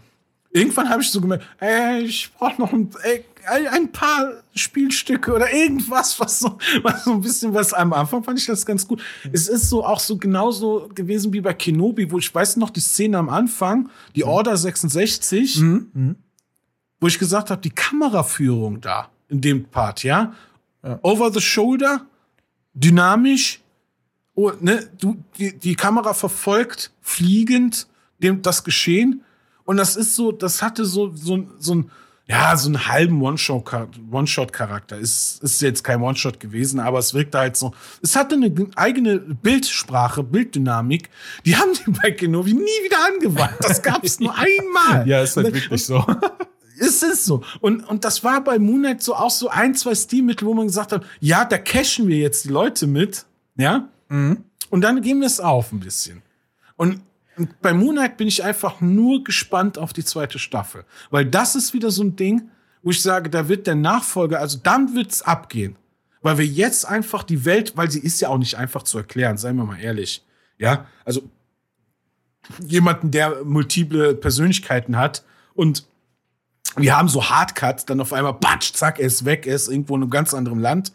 irgendwann 0.51 0.88
habe 0.88 1.03
ich 1.03 1.11
so 1.11 1.20
gemerkt, 1.20 1.45
ey, 1.61 2.03
ich 2.03 2.32
brauche 2.36 2.61
noch 2.61 2.72
ein, 2.72 2.90
ey, 3.03 3.24
ein 3.68 3.92
paar 3.92 4.32
Spielstücke 4.55 5.32
oder 5.32 5.53
irgendwas, 5.53 6.18
was 6.18 6.40
so, 6.40 6.59
was 6.82 7.05
so 7.05 7.12
ein 7.12 7.20
bisschen 7.20 7.55
was 7.55 7.72
am 7.72 7.92
Anfang 7.92 8.24
fand 8.24 8.38
ich 8.38 8.47
das 8.47 8.64
ganz 8.64 8.86
gut. 8.86 9.03
Es 9.32 9.49
ist 9.49 9.68
so 9.68 9.84
auch 9.84 10.01
so 10.01 10.16
genauso 10.16 10.88
gewesen 10.95 11.32
wie 11.32 11.40
bei 11.40 11.53
Kenobi, 11.53 12.11
wo 12.11 12.18
ich 12.18 12.34
weiß 12.34 12.57
noch 12.57 12.70
die 12.70 12.80
Szene 12.80 13.18
am 13.18 13.28
Anfang, 13.28 13.90
die 14.16 14.22
mhm. 14.22 14.30
Order 14.30 14.57
66, 14.57 15.61
mhm. 15.61 15.90
mhm. 15.92 16.16
wo 17.01 17.07
ich 17.07 17.18
gesagt 17.18 17.51
habe, 17.51 17.61
die 17.61 17.70
Kameraführung 17.70 18.80
da 18.80 19.11
in 19.28 19.40
dem 19.40 19.64
Part, 19.64 20.05
ja, 20.05 20.34
ja. 20.82 20.99
over 21.03 21.32
the 21.32 21.40
shoulder, 21.40 22.07
dynamisch, 22.74 23.64
oh, 24.35 24.53
ne, 24.61 24.89
du, 24.99 25.16
die, 25.39 25.59
die 25.59 25.74
Kamera 25.74 26.14
verfolgt 26.14 26.93
fliegend 27.01 27.87
dem, 28.22 28.43
das 28.43 28.64
Geschehen. 28.64 29.22
Und 29.64 29.76
das 29.76 29.97
ist 29.97 30.14
so, 30.14 30.32
das 30.32 30.62
hatte 30.62 30.85
so, 30.85 31.14
so, 31.14 31.47
so 31.59 31.74
ein, 31.74 31.91
ja, 32.26 32.57
so 32.57 32.68
einen 32.68 32.89
halben 32.89 33.20
One-Shot-Charakter. 33.22 34.97
Ist, 34.97 35.43
ist 35.43 35.61
jetzt 35.61 35.85
kein 35.85 36.01
One-Shot 36.01 36.41
gewesen, 36.41 36.80
aber 36.80 36.99
es 36.99 37.12
wirkte 37.12 37.39
halt 37.39 37.57
so. 37.57 37.72
Es 38.03 38.16
hatte 38.16 38.37
eine 38.37 38.53
eigene 38.76 39.18
Bildsprache, 39.18 40.22
Bilddynamik. 40.22 41.11
Die 41.45 41.57
haben 41.57 41.72
die 41.74 41.91
bei 41.91 42.11
Kenobi 42.12 42.55
nie 42.55 42.61
wieder 42.61 43.05
angewandt. 43.07 43.57
Das 43.61 43.82
gab 43.82 44.05
es 44.05 44.20
nur 44.20 44.35
einmal. 44.37 45.07
Ja, 45.07 45.22
ist 45.22 45.37
halt 45.37 45.53
wirklich 45.53 45.85
so. 45.85 46.05
Es 46.76 47.05
ist 47.05 47.24
so. 47.24 47.41
Und, 47.61 47.89
und 47.89 48.05
das 48.05 48.24
war 48.24 48.43
bei 48.43 48.59
Moonlight 48.59 49.01
so 49.01 49.14
auch 49.14 49.30
so 49.30 49.49
ein, 49.49 49.76
zwei 49.76 49.95
Stilmittel, 49.95 50.49
wo 50.49 50.55
man 50.55 50.66
gesagt 50.66 50.91
hat, 50.91 51.05
ja, 51.20 51.45
da 51.45 51.57
cashen 51.57 52.09
wir 52.09 52.16
jetzt 52.16 52.47
die 52.47 52.49
Leute 52.49 52.89
mit. 52.89 53.26
Ja. 53.57 53.89
Mhm. 54.15 54.45
Und 54.71 54.81
dann 54.81 55.03
gehen 55.03 55.21
wir 55.21 55.27
es 55.27 55.41
auf 55.41 55.73
ein 55.73 55.81
bisschen. 55.81 56.23
Und, 56.77 57.01
bei 57.61 57.75
Moonlight 57.75 58.17
bin 58.17 58.29
ich 58.29 58.45
einfach 58.45 58.81
nur 58.81 59.25
gespannt 59.25 59.77
auf 59.77 59.93
die 59.93 60.05
zweite 60.05 60.39
Staffel. 60.39 60.85
Weil 61.11 61.27
das 61.27 61.57
ist 61.57 61.75
wieder 61.75 61.91
so 61.91 62.05
ein 62.05 62.15
Ding, 62.15 62.49
wo 62.85 62.91
ich 62.91 63.03
sage, 63.03 63.29
da 63.29 63.49
wird 63.49 63.67
der 63.67 63.75
Nachfolger, 63.75 64.39
also 64.39 64.61
dann 64.62 64.95
wird's 64.95 65.21
abgehen. 65.21 65.75
Weil 66.23 66.39
wir 66.39 66.47
jetzt 66.47 66.87
einfach 66.87 67.25
die 67.25 67.45
Welt, 67.45 67.77
weil 67.77 67.91
sie 67.91 67.99
ist 67.99 68.21
ja 68.21 68.29
auch 68.29 68.39
nicht 68.39 68.57
einfach 68.57 68.85
zu 68.85 68.99
erklären, 68.99 69.37
seien 69.37 69.57
wir 69.57 69.65
mal 69.65 69.81
ehrlich. 69.81 70.25
Ja, 70.59 70.87
also 71.05 71.29
jemanden, 72.65 73.11
der 73.11 73.45
multiple 73.45 74.15
Persönlichkeiten 74.15 74.97
hat 74.97 75.25
und 75.55 75.85
wir 76.77 76.97
haben 76.97 77.09
so 77.09 77.29
Hardcut, 77.29 77.91
dann 77.91 78.01
auf 78.01 78.12
einmal, 78.12 78.35
batsch, 78.35 78.75
zack, 78.75 79.01
er 79.01 79.07
ist 79.07 79.25
weg, 79.25 79.47
er 79.47 79.57
ist 79.57 79.69
irgendwo 79.69 79.97
in 79.97 80.03
einem 80.03 80.11
ganz 80.11 80.35
anderen 80.35 80.61
Land. 80.61 80.93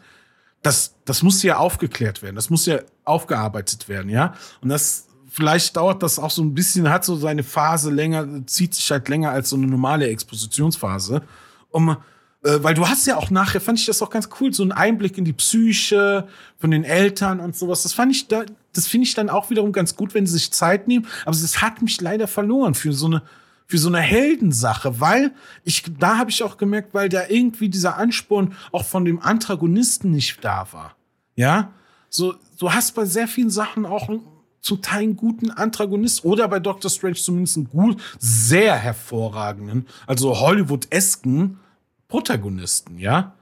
Das, 0.62 0.94
das 1.04 1.22
muss 1.22 1.42
ja 1.42 1.56
aufgeklärt 1.56 2.22
werden, 2.22 2.36
das 2.36 2.50
muss 2.50 2.66
ja 2.66 2.80
aufgearbeitet 3.04 3.88
werden, 3.88 4.10
ja. 4.10 4.34
Und 4.60 4.68
das, 4.68 5.06
vielleicht 5.28 5.76
dauert 5.76 6.02
das 6.02 6.18
auch 6.18 6.30
so 6.30 6.42
ein 6.42 6.54
bisschen, 6.54 6.90
hat 6.90 7.04
so 7.04 7.16
seine 7.16 7.42
Phase 7.42 7.90
länger, 7.90 8.46
zieht 8.46 8.74
sich 8.74 8.90
halt 8.90 9.08
länger 9.08 9.30
als 9.30 9.50
so 9.50 9.56
eine 9.56 9.66
normale 9.66 10.08
Expositionsphase. 10.08 11.22
Um, 11.70 11.96
äh, 12.42 12.58
weil 12.62 12.74
du 12.74 12.88
hast 12.88 13.06
ja 13.06 13.16
auch 13.16 13.30
nachher, 13.30 13.60
fand 13.60 13.78
ich 13.78 13.86
das 13.86 14.02
auch 14.02 14.10
ganz 14.10 14.28
cool, 14.40 14.52
so 14.52 14.62
einen 14.62 14.72
Einblick 14.72 15.18
in 15.18 15.24
die 15.24 15.32
Psyche 15.32 16.26
von 16.58 16.70
den 16.70 16.84
Eltern 16.84 17.40
und 17.40 17.56
sowas. 17.56 17.82
Das 17.82 17.92
fand 17.92 18.12
ich 18.12 18.28
da, 18.28 18.44
das 18.72 18.86
finde 18.86 19.06
ich 19.06 19.14
dann 19.14 19.28
auch 19.28 19.50
wiederum 19.50 19.72
ganz 19.72 19.94
gut, 19.94 20.14
wenn 20.14 20.26
sie 20.26 20.34
sich 20.34 20.52
Zeit 20.52 20.88
nehmen. 20.88 21.06
Aber 21.24 21.34
es 21.34 21.62
hat 21.62 21.82
mich 21.82 22.00
leider 22.00 22.26
verloren 22.26 22.74
für 22.74 22.92
so 22.92 23.06
eine, 23.06 23.22
für 23.70 23.78
so 23.78 23.88
eine 23.88 24.00
Heldensache, 24.00 24.98
weil 24.98 25.30
ich, 25.62 25.84
da 26.00 26.18
habe 26.18 26.30
ich 26.30 26.42
auch 26.42 26.56
gemerkt, 26.56 26.92
weil 26.92 27.08
da 27.08 27.28
irgendwie 27.28 27.68
dieser 27.68 27.96
Ansporn 27.96 28.54
auch 28.72 28.84
von 28.84 29.04
dem 29.04 29.20
Antagonisten 29.22 30.10
nicht 30.10 30.44
da 30.44 30.66
war. 30.72 30.96
Ja, 31.36 31.70
so, 32.08 32.34
du 32.58 32.72
hast 32.72 32.96
bei 32.96 33.04
sehr 33.04 33.28
vielen 33.28 33.48
Sachen 33.48 33.86
auch 33.86 34.08
einen, 34.08 34.22
zum 34.60 34.82
Teil 34.82 35.04
einen 35.04 35.16
guten 35.16 35.52
Antagonist 35.52 36.24
oder 36.24 36.48
bei 36.48 36.58
Doctor 36.58 36.90
Strange 36.90 37.14
zumindest 37.14 37.58
einen 37.58 37.70
gut, 37.70 38.02
sehr 38.18 38.74
hervorragenden, 38.74 39.86
also 40.08 40.40
Hollywood-esken 40.40 41.60
Protagonisten, 42.08 42.98
ja. 42.98 43.34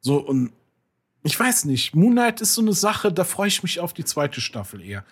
So, 0.00 0.18
und 0.18 0.52
ich 1.24 1.38
weiß 1.38 1.64
nicht, 1.64 1.96
Moon 1.96 2.12
Knight 2.12 2.40
ist 2.40 2.54
so 2.54 2.62
eine 2.62 2.72
Sache, 2.72 3.12
da 3.12 3.24
freue 3.24 3.48
ich 3.48 3.64
mich 3.64 3.80
auf 3.80 3.92
die 3.92 4.04
zweite 4.04 4.40
Staffel 4.40 4.80
eher. 4.80 5.04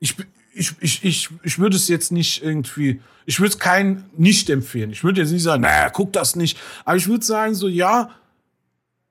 Ich, 0.00 0.16
ich, 0.54 0.72
ich, 0.80 1.04
ich, 1.04 1.28
ich 1.42 1.58
würde 1.58 1.76
es 1.76 1.88
jetzt 1.88 2.12
nicht 2.12 2.42
irgendwie, 2.42 3.00
ich 3.26 3.40
würde 3.40 3.50
es 3.50 3.58
keinen 3.58 4.04
nicht 4.16 4.50
empfehlen. 4.50 4.90
Ich 4.90 5.02
würde 5.04 5.20
jetzt 5.20 5.30
nicht 5.30 5.42
sagen, 5.42 5.62
naja, 5.62 5.90
guck 5.90 6.12
das 6.12 6.36
nicht. 6.36 6.58
Aber 6.84 6.96
ich 6.96 7.08
würde 7.08 7.24
sagen, 7.24 7.54
so, 7.54 7.68
ja, 7.68 8.10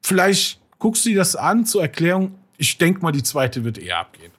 vielleicht 0.02 0.60
guckst 0.80 1.06
du 1.06 1.10
dir 1.10 1.18
das 1.18 1.36
an 1.36 1.66
zur 1.66 1.82
Erklärung. 1.82 2.38
Ich 2.58 2.78
denke 2.78 3.02
mal, 3.02 3.12
die 3.12 3.24
zweite 3.24 3.64
wird 3.64 3.78
eher 3.78 4.00
abgehen. 4.00 4.32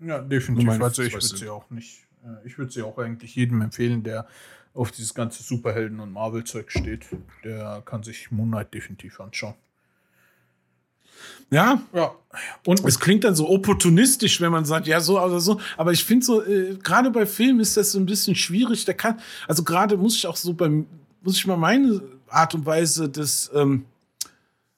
Ja, 0.00 0.18
definitiv. 0.20 0.66
Meine 0.66 0.84
Also 0.84 1.02
ich 1.02 1.12
würde 1.12 1.26
sie 1.26 1.48
auch 1.48 1.68
nicht. 1.70 2.06
äh, 2.24 2.46
Ich 2.46 2.56
würde 2.56 2.72
sie 2.72 2.82
auch 2.82 2.96
eigentlich 2.98 3.34
jedem 3.34 3.60
empfehlen, 3.60 4.02
der 4.02 4.26
auf 4.72 4.92
dieses 4.92 5.14
ganze 5.14 5.42
Superhelden- 5.42 6.00
und 6.00 6.12
Marvel-Zeug 6.12 6.70
steht. 6.70 7.06
Der 7.44 7.82
kann 7.84 8.02
sich 8.02 8.30
Moon 8.30 8.48
Knight 8.50 8.72
definitiv 8.72 9.20
anschauen. 9.20 9.54
Ja, 11.50 11.82
Ja. 11.92 12.14
Und 12.64 12.84
es 12.84 13.00
klingt 13.00 13.24
dann 13.24 13.34
so 13.34 13.48
opportunistisch, 13.48 14.40
wenn 14.40 14.52
man 14.52 14.64
sagt, 14.64 14.86
ja, 14.86 15.00
so 15.00 15.20
oder 15.20 15.40
so. 15.40 15.60
Aber 15.76 15.92
ich 15.92 16.04
finde 16.04 16.24
so, 16.24 16.44
äh, 16.44 16.76
gerade 16.80 17.10
bei 17.10 17.26
Filmen 17.26 17.58
ist 17.58 17.76
das 17.76 17.90
so 17.92 17.98
ein 17.98 18.06
bisschen 18.06 18.36
schwierig. 18.36 18.84
Da 18.84 18.92
kann, 18.92 19.18
also 19.48 19.64
gerade 19.64 19.96
muss 19.96 20.14
ich 20.14 20.26
auch 20.28 20.36
so 20.36 20.54
beim, 20.54 20.86
muss 21.22 21.36
ich 21.36 21.46
mal 21.46 21.56
meine 21.56 22.00
Art 22.28 22.54
und 22.54 22.66
Weise 22.66 23.08
des, 23.08 23.50
ähm, 23.52 23.84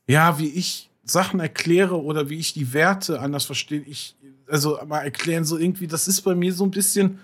ja, 0.06 0.38
wie 0.38 0.48
ich 0.48 0.88
Sachen 1.04 1.40
erkläre 1.40 2.00
oder 2.02 2.30
wie 2.30 2.38
ich 2.38 2.54
die 2.54 2.72
Werte 2.72 3.20
anders 3.20 3.44
verstehe, 3.44 3.80
ich, 3.80 4.16
also 4.48 4.78
mal 4.86 5.00
erklären, 5.00 5.44
so 5.44 5.58
irgendwie, 5.58 5.86
das 5.86 6.08
ist 6.08 6.22
bei 6.22 6.34
mir 6.34 6.54
so 6.54 6.64
ein 6.64 6.70
bisschen, 6.70 7.18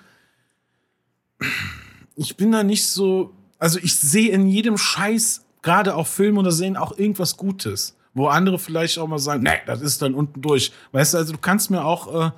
ich 2.16 2.36
bin 2.36 2.52
da 2.52 2.62
nicht 2.62 2.86
so, 2.86 3.32
also 3.58 3.78
ich 3.78 3.94
sehe 3.94 4.30
in 4.30 4.46
jedem 4.46 4.76
Scheiß, 4.76 5.42
gerade 5.62 5.94
auch 5.94 6.06
Filmen 6.06 6.38
oder 6.38 6.52
Serien, 6.52 6.76
auch 6.76 6.98
irgendwas 6.98 7.36
Gutes. 7.36 7.97
Wo 8.14 8.28
andere 8.28 8.58
vielleicht 8.58 8.98
auch 8.98 9.06
mal 9.06 9.18
sagen, 9.18 9.42
nee, 9.42 9.60
das 9.66 9.80
ist 9.80 10.02
dann 10.02 10.14
unten 10.14 10.40
durch. 10.40 10.72
Weißt 10.92 11.14
du, 11.14 11.18
also 11.18 11.32
du 11.32 11.38
kannst 11.38 11.70
mir 11.70 11.84
auch 11.84 12.28
äh, 12.28 12.30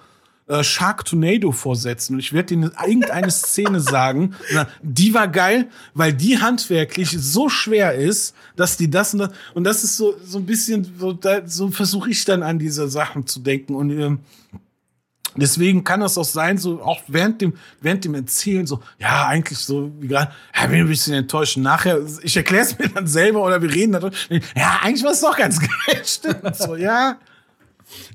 äh, 0.50 0.64
Shark 0.64 1.04
Tornado 1.04 1.52
vorsetzen 1.52 2.14
und 2.14 2.18
ich 2.18 2.32
werde 2.32 2.56
dir 2.56 2.72
irgendeine 2.84 3.30
Szene 3.30 3.80
sagen, 3.80 4.34
die 4.82 5.14
war 5.14 5.28
geil, 5.28 5.68
weil 5.94 6.12
die 6.12 6.38
handwerklich 6.38 7.10
so 7.10 7.48
schwer 7.48 7.94
ist, 7.94 8.34
dass 8.56 8.76
die 8.76 8.90
das 8.90 9.14
und 9.14 9.20
das, 9.20 9.30
und 9.54 9.64
das 9.64 9.84
ist 9.84 9.96
so, 9.96 10.16
so 10.24 10.38
ein 10.38 10.46
bisschen, 10.46 10.92
so, 10.98 11.12
da, 11.12 11.46
so 11.46 11.70
versuche 11.70 12.10
ich 12.10 12.24
dann 12.24 12.42
an 12.42 12.58
diese 12.58 12.88
Sachen 12.88 13.28
zu 13.28 13.38
denken 13.40 13.76
und 13.76 13.90
ähm, 13.90 14.18
Deswegen 15.36 15.84
kann 15.84 16.00
das 16.00 16.18
auch 16.18 16.24
sein, 16.24 16.58
so 16.58 16.82
auch 16.82 17.00
während 17.06 17.40
dem, 17.40 17.54
während 17.80 18.04
dem 18.04 18.14
Erzählen, 18.14 18.66
so, 18.66 18.80
ja, 18.98 19.26
eigentlich 19.26 19.58
so, 19.58 19.92
wie 20.00 20.08
gerade, 20.08 20.32
ja, 20.54 20.66
bin 20.66 20.80
ein 20.80 20.88
bisschen 20.88 21.14
enttäuscht. 21.14 21.56
Nachher, 21.56 22.00
ich 22.22 22.36
erkläre 22.36 22.64
es 22.64 22.78
mir 22.78 22.88
dann 22.88 23.06
selber 23.06 23.44
oder 23.44 23.62
wir 23.62 23.72
reden 23.72 23.92
darüber. 23.92 24.14
Ja, 24.56 24.80
eigentlich 24.82 25.04
war 25.04 25.12
es 25.12 25.20
doch 25.20 25.36
ganz 25.36 25.60
geil. 25.86 26.02
Stimmt. 26.04 26.56
So, 26.56 26.76
ja. 26.76 27.18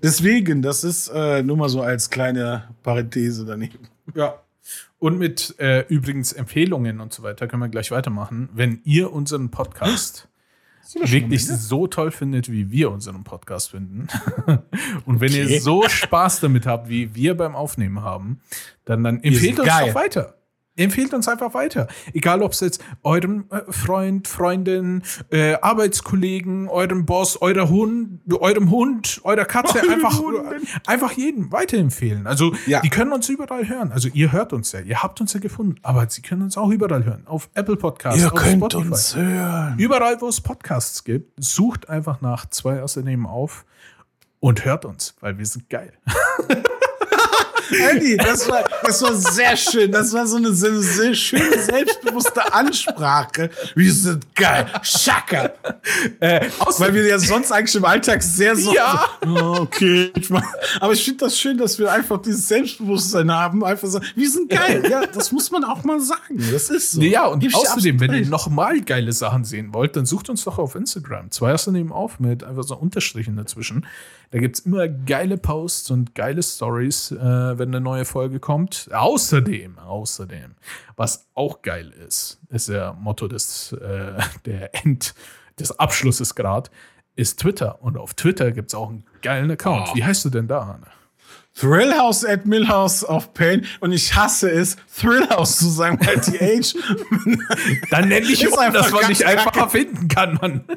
Deswegen, 0.02 0.62
das 0.62 0.84
ist 0.84 1.10
äh, 1.10 1.44
nur 1.44 1.58
mal 1.58 1.70
so 1.70 1.82
als 1.82 2.10
kleine 2.10 2.70
Parenthese 2.84 3.46
daneben. 3.46 3.88
Ja. 4.14 4.36
Und 5.00 5.18
mit 5.20 5.56
äh, 5.60 5.86
übrigens 5.88 6.34
Empfehlungen 6.34 7.00
und 7.00 7.14
so 7.14 7.24
weiter 7.24 7.48
können 7.48 7.62
wir 7.62 7.70
gleich 7.70 7.92
weitermachen. 7.92 8.50
Wenn 8.54 8.82
ihr 8.86 9.12
unseren 9.12 9.52
Podcast 9.52 10.28
wirklich 10.94 11.46
so 11.48 11.88
toll 11.88 12.12
findet, 12.12 12.52
wie 12.52 12.70
wir 12.72 12.92
unseren 12.92 13.24
Podcast 13.24 13.72
finden, 13.72 14.08
und 15.06 15.20
wenn 15.22 15.30
Okay. 15.32 15.54
ihr 15.54 15.62
so 15.62 15.88
Spaß 15.88 16.42
damit 16.42 16.66
habt, 16.66 16.90
wie 16.90 17.16
wir 17.16 17.36
beim 17.36 17.56
Aufnehmen 17.56 18.02
haben, 18.02 18.42
dann, 18.86 19.04
dann 19.04 19.22
empfehlt 19.24 19.60
uns 19.60 19.68
geil. 19.68 19.88
doch 19.88 19.96
weiter. 19.96 20.36
Empfehlt 20.78 21.14
uns 21.14 21.28
einfach 21.28 21.54
weiter. 21.54 21.88
Egal, 22.14 22.42
ob 22.42 22.52
es 22.52 22.60
jetzt 22.60 22.84
eurem 23.04 23.46
äh, 23.50 23.62
Freund, 23.72 24.28
Freundin, 24.28 25.04
äh, 25.32 25.54
Arbeitskollegen, 25.62 26.68
eurem 26.68 27.06
Boss, 27.06 27.42
eurer 27.42 27.70
Hund, 27.70 28.20
eurem 28.40 28.70
Hund, 28.72 29.22
eurer 29.24 29.46
Katze, 29.46 29.80
Eurem 29.80 29.92
einfach, 29.94 30.20
Hunden. 30.20 30.68
einfach 30.86 31.12
jedem 31.14 31.52
weiterempfehlen. 31.52 32.28
Also, 32.28 32.54
Ja. 32.68 32.82
die 32.82 32.90
können 32.90 33.14
uns 33.14 33.30
überall 33.30 33.68
hören. 33.68 33.92
Also, 33.92 34.10
ihr 34.14 34.32
hört 34.32 34.52
uns 34.54 34.72
ja. 34.74 34.82
Ihr 34.82 35.02
habt 35.02 35.22
uns 35.22 35.34
ja 35.34 35.40
gefunden. 35.40 35.76
Aber 35.82 36.10
sie 36.10 36.22
können 36.22 36.42
uns 36.42 36.58
auch 36.58 36.70
überall 36.70 37.06
hören. 37.06 37.24
Auf 37.26 37.50
Apple 37.54 37.78
Podcasts, 37.78 38.20
Ihr 38.22 38.34
auf 38.34 38.40
könnt 38.40 38.58
Spotify. 38.58 38.88
uns 38.88 39.16
hören. 39.16 39.76
Überall, 39.80 40.20
wo 40.22 40.28
es 40.28 40.42
Podcasts 40.42 41.04
gibt, 41.04 41.32
sucht 41.44 41.90
einfach 41.90 42.22
nach 42.22 42.48
zwei 42.50 42.82
außerdem 42.84 43.26
auf 43.26 43.66
und 44.42 44.66
hört 44.66 44.86
uns, 44.86 45.16
weil 45.22 45.38
wir 45.38 45.46
sind 45.46 45.70
geil. 45.70 45.94
Andy, 47.72 48.18
das 48.18 48.48
war, 48.50 48.64
das 48.84 49.02
war 49.02 49.14
sehr 49.16 49.56
schön. 49.58 49.92
Das 49.92 50.14
war 50.14 50.28
so 50.28 50.38
eine 50.38 50.54
sehr, 50.54 50.76
sehr 50.80 51.14
schöne, 51.14 51.62
selbstbewusste 51.62 52.54
Ansprache. 52.54 53.50
Wir 53.76 53.94
sind 53.94 54.36
geil. 54.36 54.68
Schaka. 54.84 55.54
Äh, 56.20 56.48
Weil 56.78 56.94
wir 56.94 57.08
ja 57.08 57.20
sonst 57.20 57.52
eigentlich 57.52 57.76
im 57.76 57.86
Alltag 57.86 58.22
sehr 58.24 58.56
so. 58.56 58.74
Ja. 58.74 59.06
so, 59.24 59.30
oh, 59.30 59.62
okay. 59.62 60.12
Aber 60.80 60.94
ich 60.94 61.04
finde 61.04 61.26
das 61.26 61.38
schön, 61.38 61.58
dass 61.58 61.80
wir 61.80 61.92
einfach 61.92 62.22
dieses 62.22 62.48
Selbstbewusstsein 62.48 63.32
haben. 63.32 63.64
Einfach 63.64 63.88
so, 63.88 64.00
wir 64.16 64.30
sind 64.30 64.50
geil. 64.50 64.84
Ja, 64.90 65.06
das 65.06 65.32
muss 65.32 65.52
man 65.52 65.64
auch 65.64 65.84
mal 65.84 66.00
sagen. 66.00 66.44
Das 66.52 66.70
ist 66.70 66.92
so. 66.92 67.02
Ja, 67.02 67.26
und 67.28 67.42
dir 67.42 67.56
außerdem, 67.56 68.00
wenn 68.00 68.14
ihr 68.14 68.28
nochmal 68.28 68.82
geile 68.82 69.14
Sachen 69.14 69.44
sehen 69.44 69.74
wollt, 69.74 69.96
dann 69.96 70.06
sucht 70.06 70.30
uns 70.30 70.44
doch 70.44 70.58
auf 70.58 70.76
Instagram. 70.76 71.32
Zwei 71.32 71.54
hast 71.54 71.68
du 71.68 71.72
neben 71.72 71.92
auf 71.92 72.20
mit 72.20 72.44
einfach 72.44 72.64
so 72.64 72.76
Unterstrichen 72.76 73.36
dazwischen. 73.36 73.86
Da 74.32 74.40
gibt 74.40 74.58
es 74.58 74.66
immer 74.66 74.88
geile 74.88 75.38
Posts 75.38 75.92
und 75.92 76.16
geile 76.16 76.42
Stories, 76.44 77.12
äh, 77.12 77.18
wenn 77.18 77.70
eine 77.70 77.82
neue 77.82 78.06
Folge 78.06 78.40
kommt. 78.40 78.90
Außerdem, 78.92 79.80
außerdem, 79.80 80.56
was 80.96 81.28
auch 81.34 81.62
geil 81.62 81.92
ist, 82.06 82.40
ist 82.50 82.70
der 82.70 82.94
Motto 82.94 83.28
des, 83.28 83.74
äh, 83.74 84.14
der 84.46 84.76
End, 84.84 85.14
des 85.60 85.80
Abschlusses 85.80 86.36
gerade, 86.36 86.70
ist 87.16 87.40
Twitter. 87.40 87.82
Und 87.82 87.98
auf 87.98 88.14
Twitter 88.14 88.52
gibt 88.52 88.72
es 88.72 88.76
auch 88.76 88.90
einen 88.90 89.06
geilen 89.22 89.50
Account. 89.52 89.90
Oh. 89.92 89.96
Wie 89.96 90.04
heißt 90.04 90.26
du 90.26 90.30
denn 90.30 90.48
da, 90.48 90.62
Anne? 90.62 90.88
Thrillhouse 91.58 92.26
at 92.26 92.46
Millhouse 92.46 93.08
of 93.08 93.34
Pain 93.34 93.66
und 93.80 93.94
ich 93.94 94.14
hasse 94.14 94.52
es, 94.52 94.76
Thrillhouse 94.94 95.58
zu 95.58 95.70
sagen, 95.70 95.98
weil 96.06 96.18
Age. 96.18 96.76
Dann 97.92 98.10
nenne 98.10 98.26
ich 98.26 98.44
Ist 98.44 98.52
um, 98.52 98.60
einfach 98.60 98.82
dass 98.82 98.92
man 98.92 99.08
dich 99.08 99.26
einfacher 99.26 99.70
finden 99.70 100.10
kann, 100.10 100.34
Mann. 100.42 100.66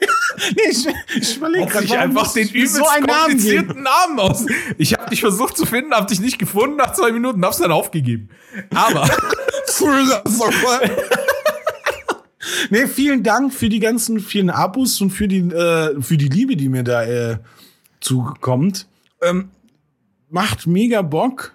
nee, 0.56 0.70
ich, 0.70 0.86
ich 1.16 1.36
überlege 1.36 1.66
gerade, 1.66 1.98
einfach 1.98 2.32
den 2.32 2.48
übelst 2.48 2.76
so 2.76 2.86
einen 2.86 3.06
Namen 3.06 3.20
komplizierten 3.20 3.68
geben. 3.68 3.82
Namen 3.82 4.20
aus. 4.20 4.46
Ich 4.78 4.94
habe 4.94 5.10
dich 5.10 5.20
versucht 5.20 5.56
zu 5.56 5.66
finden, 5.66 5.92
habe 5.92 6.06
dich 6.06 6.20
nicht 6.20 6.38
gefunden. 6.38 6.76
Nach 6.76 6.92
zwei 6.92 7.12
Minuten 7.12 7.44
hab's 7.44 7.58
dann 7.58 7.72
aufgegeben. 7.72 8.30
Aber 8.74 9.02
Nee, 12.70 12.86
vielen 12.86 13.22
Dank 13.22 13.52
für 13.52 13.68
die 13.68 13.80
ganzen 13.80 14.20
vielen 14.20 14.50
Abos 14.50 15.00
und 15.00 15.10
für 15.10 15.28
die, 15.28 15.40
äh, 15.40 16.00
für 16.00 16.16
die 16.16 16.28
Liebe, 16.28 16.56
die 16.56 16.68
mir 16.68 16.84
da 16.84 17.04
äh, 17.04 17.38
zukommt. 18.00 18.86
Ähm, 19.22 19.50
macht 20.28 20.66
mega 20.66 21.02
Bock. 21.02 21.54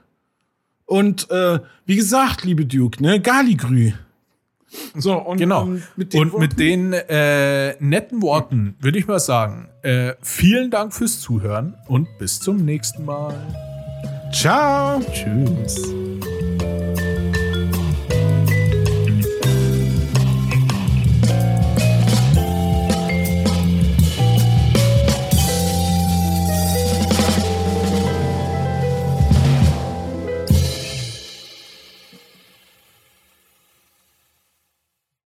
Und 0.86 1.30
äh, 1.32 1.60
wie 1.86 1.96
gesagt, 1.96 2.44
liebe 2.44 2.66
Duke, 2.66 3.02
ne, 3.02 3.20
Galigrü. 3.20 3.94
So, 4.98 5.14
und 5.14 5.38
genau. 5.38 5.64
Ähm, 5.64 5.84
mit 5.96 6.14
den, 6.14 6.22
und 6.22 6.40
mit 6.40 6.60
den 6.60 6.94
äh, 6.94 7.76
netten 7.80 8.22
Worten 8.22 8.76
würde 8.80 9.00
ich 9.00 9.08
mal 9.08 9.20
sagen, 9.20 9.70
äh, 9.82 10.14
vielen 10.22 10.72
Dank 10.72 10.94
fürs 10.94 11.20
Zuhören 11.20 11.76
und 11.88 12.08
bis 12.18 12.40
zum 12.40 12.58
nächsten 12.58 13.06
Mal. 13.06 13.36
Ciao. 14.32 15.02
Tschüss. 15.12 16.15